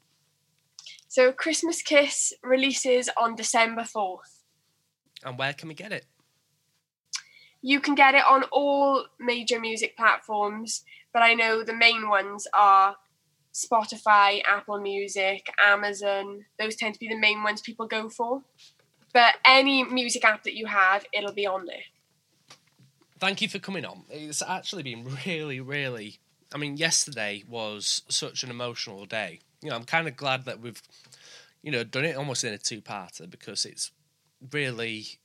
So 1.06 1.32
Christmas 1.32 1.82
Kiss 1.82 2.32
releases 2.42 3.08
on 3.16 3.36
December 3.36 3.82
4th. 3.82 4.42
And 5.24 5.38
where 5.38 5.52
can 5.52 5.68
we 5.68 5.74
get 5.74 5.92
it? 5.92 6.06
You 7.62 7.80
can 7.80 7.94
get 7.94 8.14
it 8.14 8.24
on 8.28 8.44
all 8.50 9.04
major 9.18 9.60
music 9.60 9.96
platforms, 9.96 10.82
but 11.12 11.22
I 11.22 11.34
know 11.34 11.62
the 11.62 11.74
main 11.74 12.08
ones 12.08 12.46
are 12.54 12.96
Spotify, 13.52 14.42
Apple 14.48 14.80
Music, 14.80 15.46
Amazon. 15.64 16.44
Those 16.58 16.76
tend 16.76 16.94
to 16.94 17.00
be 17.00 17.08
the 17.08 17.18
main 17.18 17.42
ones 17.42 17.60
people 17.60 17.86
go 17.86 18.08
for. 18.08 18.42
But 19.12 19.34
any 19.44 19.82
music 19.82 20.24
app 20.24 20.44
that 20.44 20.54
you 20.54 20.66
have, 20.66 21.04
it'll 21.12 21.32
be 21.32 21.46
on 21.46 21.66
there. 21.66 21.82
Thank 23.18 23.42
you 23.42 23.48
for 23.48 23.58
coming 23.58 23.84
on. 23.84 24.04
It's 24.08 24.42
actually 24.42 24.84
been 24.84 25.04
really, 25.26 25.60
really. 25.60 26.20
I 26.54 26.58
mean, 26.58 26.76
yesterday 26.76 27.44
was 27.48 28.02
such 28.08 28.42
an 28.44 28.50
emotional 28.50 29.04
day. 29.04 29.40
You 29.62 29.70
know, 29.70 29.76
I'm 29.76 29.84
kind 29.84 30.08
of 30.08 30.16
glad 30.16 30.44
that 30.46 30.60
we've, 30.60 30.80
you 31.62 31.70
know, 31.70 31.84
done 31.84 32.04
it 32.04 32.16
almost 32.16 32.44
in 32.44 32.52
a 32.52 32.58
two-parter 32.58 33.28
because 33.28 33.64
it's 33.64 33.90
really, 34.52 35.18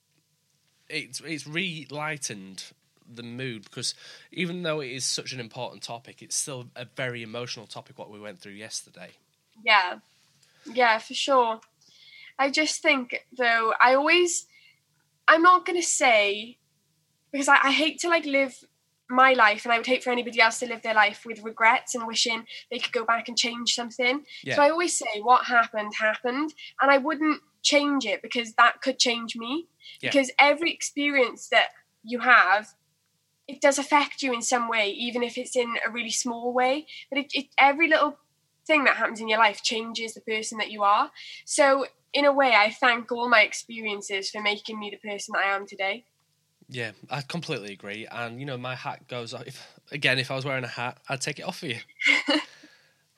it's 0.90 1.22
it's 1.22 1.48
relightened 1.48 2.66
the 3.14 3.24
mood 3.24 3.64
because 3.64 3.94
even 4.32 4.64
though 4.64 4.80
it 4.80 4.92
is 4.92 5.06
such 5.06 5.34
an 5.34 5.40
important 5.40 5.84
topic, 5.84 6.22
it's 6.22 6.36
still 6.36 6.68
a 6.76 6.86
very 6.96 7.24
emotional 7.24 7.68
topic. 7.68 7.98
What 7.98 8.12
we 8.12 8.20
went 8.20 8.40
through 8.40 8.54
yesterday. 8.54 9.12
Yeah. 9.64 9.96
Yeah, 10.74 10.98
for 10.98 11.14
sure. 11.14 11.60
I 12.38 12.50
just 12.50 12.82
think 12.82 13.26
though, 13.38 13.74
I 13.80 13.96
always 13.96 14.48
I'm 15.28 15.42
not 15.42 15.66
gonna 15.66 15.82
say 15.82 16.58
because 17.32 17.48
I, 17.48 17.58
I 17.64 17.72
hate 17.72 18.00
to 18.00 18.10
like 18.10 18.26
live 18.26 18.56
my 19.10 19.34
life 19.34 19.66
and 19.66 19.72
I 19.72 19.78
would 19.78 19.86
hate 19.86 20.04
for 20.04 20.10
anybody 20.10 20.42
else 20.42 20.60
to 20.60 20.66
live 20.66 20.82
their 20.82 20.94
life 20.94 21.26
with 21.26 21.44
regrets 21.44 21.94
and 21.94 22.08
wishing 22.08 22.46
they 22.72 22.80
could 22.80 22.92
go 22.92 23.06
back 23.06 23.28
and 23.28 23.38
change 23.38 23.76
something. 23.76 24.24
Yeah. 24.44 24.56
So 24.56 24.64
I 24.64 24.70
always 24.70 24.98
say 24.98 25.22
what 25.22 25.46
happened 25.46 25.94
happened 26.00 26.54
and 26.82 26.92
I 26.92 26.98
wouldn't 26.98 27.42
change 27.62 28.06
it 28.06 28.22
because 28.22 28.54
that 28.54 28.82
could 28.82 28.98
change 28.98 29.36
me. 29.36 29.68
Yeah. 30.02 30.10
Because 30.10 30.32
every 30.40 30.74
experience 30.74 31.50
that 31.50 31.68
you 32.04 32.20
have 32.20 32.74
it 33.48 33.62
does 33.62 33.78
affect 33.78 34.22
you 34.22 34.34
in 34.34 34.42
some 34.42 34.68
way, 34.68 34.90
even 34.90 35.24
if 35.24 35.38
it's 35.38 35.56
in 35.56 35.76
a 35.86 35.92
really 35.92 36.12
small 36.12 36.54
way. 36.54 36.88
But 37.10 37.20
it, 37.20 37.28
it 37.34 37.46
every 37.60 37.88
little 37.88 38.18
thing 38.66 38.84
that 38.86 38.98
happens 38.98 39.20
in 39.20 39.28
your 39.28 39.40
life 39.40 39.62
changes 39.64 40.14
the 40.14 40.22
person 40.22 40.58
that 40.58 40.72
you 40.72 40.84
are. 40.84 41.12
So 41.46 41.86
in 42.14 42.26
a 42.26 42.34
way, 42.34 42.54
I 42.56 42.72
thank 42.72 43.12
all 43.12 43.30
my 43.30 43.42
experiences 43.42 44.30
for 44.30 44.42
making 44.42 44.80
me 44.80 44.90
the 44.90 45.08
person 45.08 45.34
that 45.34 45.46
I 45.46 45.56
am 45.56 45.68
today. 45.68 46.06
Yeah, 46.68 46.92
I 47.10 47.22
completely 47.22 47.74
agree. 47.74 48.08
And 48.10 48.40
you 48.40 48.46
know, 48.46 48.58
my 48.58 48.76
hat 48.76 49.08
goes 49.08 49.34
off. 49.34 49.44
If, 49.46 49.68
again, 49.92 50.18
if 50.18 50.32
I 50.32 50.36
was 50.36 50.46
wearing 50.46 50.64
a 50.64 50.68
hat, 50.68 50.98
I'd 51.08 51.22
take 51.22 51.40
it 51.40 51.44
off 51.44 51.60
for 51.60 51.68
you. 51.68 51.78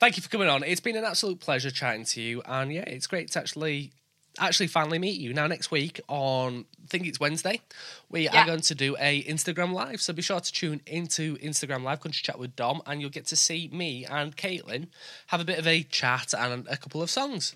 Thank 0.00 0.16
you 0.16 0.22
for 0.22 0.28
coming 0.28 0.48
on. 0.48 0.62
It's 0.62 0.80
been 0.80 0.96
an 0.96 1.04
absolute 1.04 1.40
pleasure 1.40 1.70
chatting 1.70 2.04
to 2.04 2.20
you. 2.20 2.42
And 2.44 2.72
yeah, 2.72 2.84
it's 2.86 3.06
great 3.06 3.30
to 3.32 3.40
actually 3.40 3.92
actually 4.38 4.68
finally 4.68 4.98
meet 4.98 5.20
you. 5.20 5.32
Now 5.34 5.46
next 5.46 5.70
week 5.70 6.00
on 6.08 6.64
I 6.82 6.86
think 6.88 7.06
it's 7.06 7.20
Wednesday, 7.20 7.60
we 8.08 8.22
Yeah. 8.24 8.42
are 8.42 8.46
going 8.46 8.62
to 8.62 8.74
do 8.74 8.96
a 8.98 9.22
Instagram 9.24 9.72
live. 9.72 10.00
So 10.00 10.12
be 10.12 10.22
sure 10.22 10.40
to 10.40 10.52
tune 10.52 10.80
into 10.86 11.36
Instagram 11.38 11.82
live, 11.82 12.00
country 12.00 12.20
chat 12.22 12.38
with 12.38 12.56
Dom, 12.56 12.80
and 12.86 13.00
you'll 13.00 13.10
get 13.10 13.26
to 13.26 13.36
see 13.36 13.68
me 13.72 14.04
and 14.06 14.36
Caitlin 14.36 14.88
have 15.28 15.40
a 15.40 15.44
bit 15.44 15.58
of 15.58 15.66
a 15.66 15.82
chat 15.82 16.32
and 16.32 16.66
a 16.68 16.76
couple 16.76 17.02
of 17.02 17.10
songs. 17.10 17.54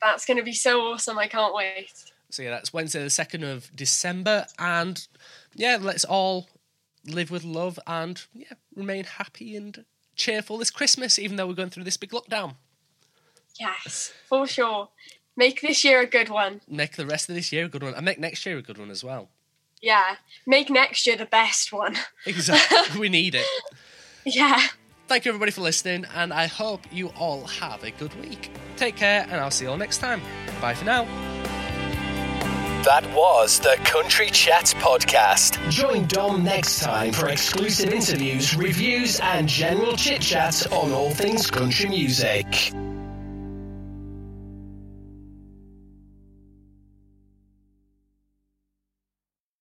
That's 0.00 0.26
going 0.26 0.38
to 0.38 0.42
be 0.42 0.52
so 0.52 0.80
awesome. 0.80 1.18
I 1.18 1.28
can't 1.28 1.54
wait. 1.54 1.92
So 2.30 2.42
yeah, 2.42 2.50
that's 2.50 2.72
Wednesday 2.72 3.02
the 3.02 3.10
second 3.10 3.44
of 3.44 3.70
December, 3.76 4.46
and 4.58 5.06
yeah, 5.54 5.78
let's 5.80 6.04
all 6.04 6.48
live 7.04 7.30
with 7.30 7.44
love 7.44 7.78
and 7.86 8.24
yeah, 8.32 8.54
remain 8.74 9.04
happy 9.04 9.54
and 9.54 9.84
cheerful 10.16 10.56
this 10.58 10.70
Christmas, 10.70 11.18
even 11.18 11.36
though 11.36 11.46
we're 11.46 11.52
going 11.54 11.70
through 11.70 11.84
this 11.84 11.96
big 11.96 12.10
lockdown. 12.10 12.54
Yes, 13.60 14.12
for 14.28 14.46
sure. 14.46 14.88
Make 15.36 15.60
this 15.62 15.82
year 15.84 16.00
a 16.00 16.06
good 16.06 16.28
one. 16.28 16.60
Make 16.68 16.96
the 16.96 17.06
rest 17.06 17.28
of 17.28 17.34
this 17.34 17.52
year 17.52 17.64
a 17.64 17.68
good 17.68 17.82
one, 17.82 17.94
and 17.94 18.04
make 18.04 18.18
next 18.18 18.44
year 18.44 18.58
a 18.58 18.62
good 18.62 18.78
one 18.78 18.90
as 18.90 19.02
well. 19.02 19.30
Yeah. 19.80 20.16
Make 20.46 20.70
next 20.70 21.06
year 21.06 21.16
the 21.16 21.26
best 21.26 21.72
one. 21.72 21.96
Exactly, 22.26 22.98
we 23.00 23.08
need 23.08 23.34
it. 23.34 23.46
Yeah. 24.24 24.60
Thank 25.08 25.24
you 25.24 25.30
everybody 25.30 25.50
for 25.50 25.62
listening, 25.62 26.06
and 26.14 26.32
I 26.32 26.46
hope 26.46 26.80
you 26.92 27.08
all 27.18 27.46
have 27.46 27.82
a 27.82 27.90
good 27.90 28.14
week. 28.20 28.50
Take 28.76 28.96
care, 28.96 29.22
and 29.28 29.34
I'll 29.40 29.50
see 29.50 29.64
you 29.64 29.70
all 29.70 29.76
next 29.76 29.98
time. 29.98 30.20
Bye 30.60 30.74
for 30.74 30.84
now. 30.84 31.04
That 32.84 33.04
was 33.14 33.60
the 33.60 33.76
Country 33.84 34.28
Chat 34.30 34.74
Podcast. 34.78 35.58
Join 35.70 36.06
Dom 36.06 36.42
next 36.42 36.80
time 36.80 37.12
for 37.12 37.28
exclusive 37.28 37.92
interviews, 37.92 38.56
reviews, 38.56 39.20
and 39.20 39.48
general 39.48 39.96
chit 39.96 40.20
chat 40.20 40.66
on 40.72 40.92
all 40.92 41.10
things 41.10 41.48
country 41.48 41.88
music. 41.88 42.72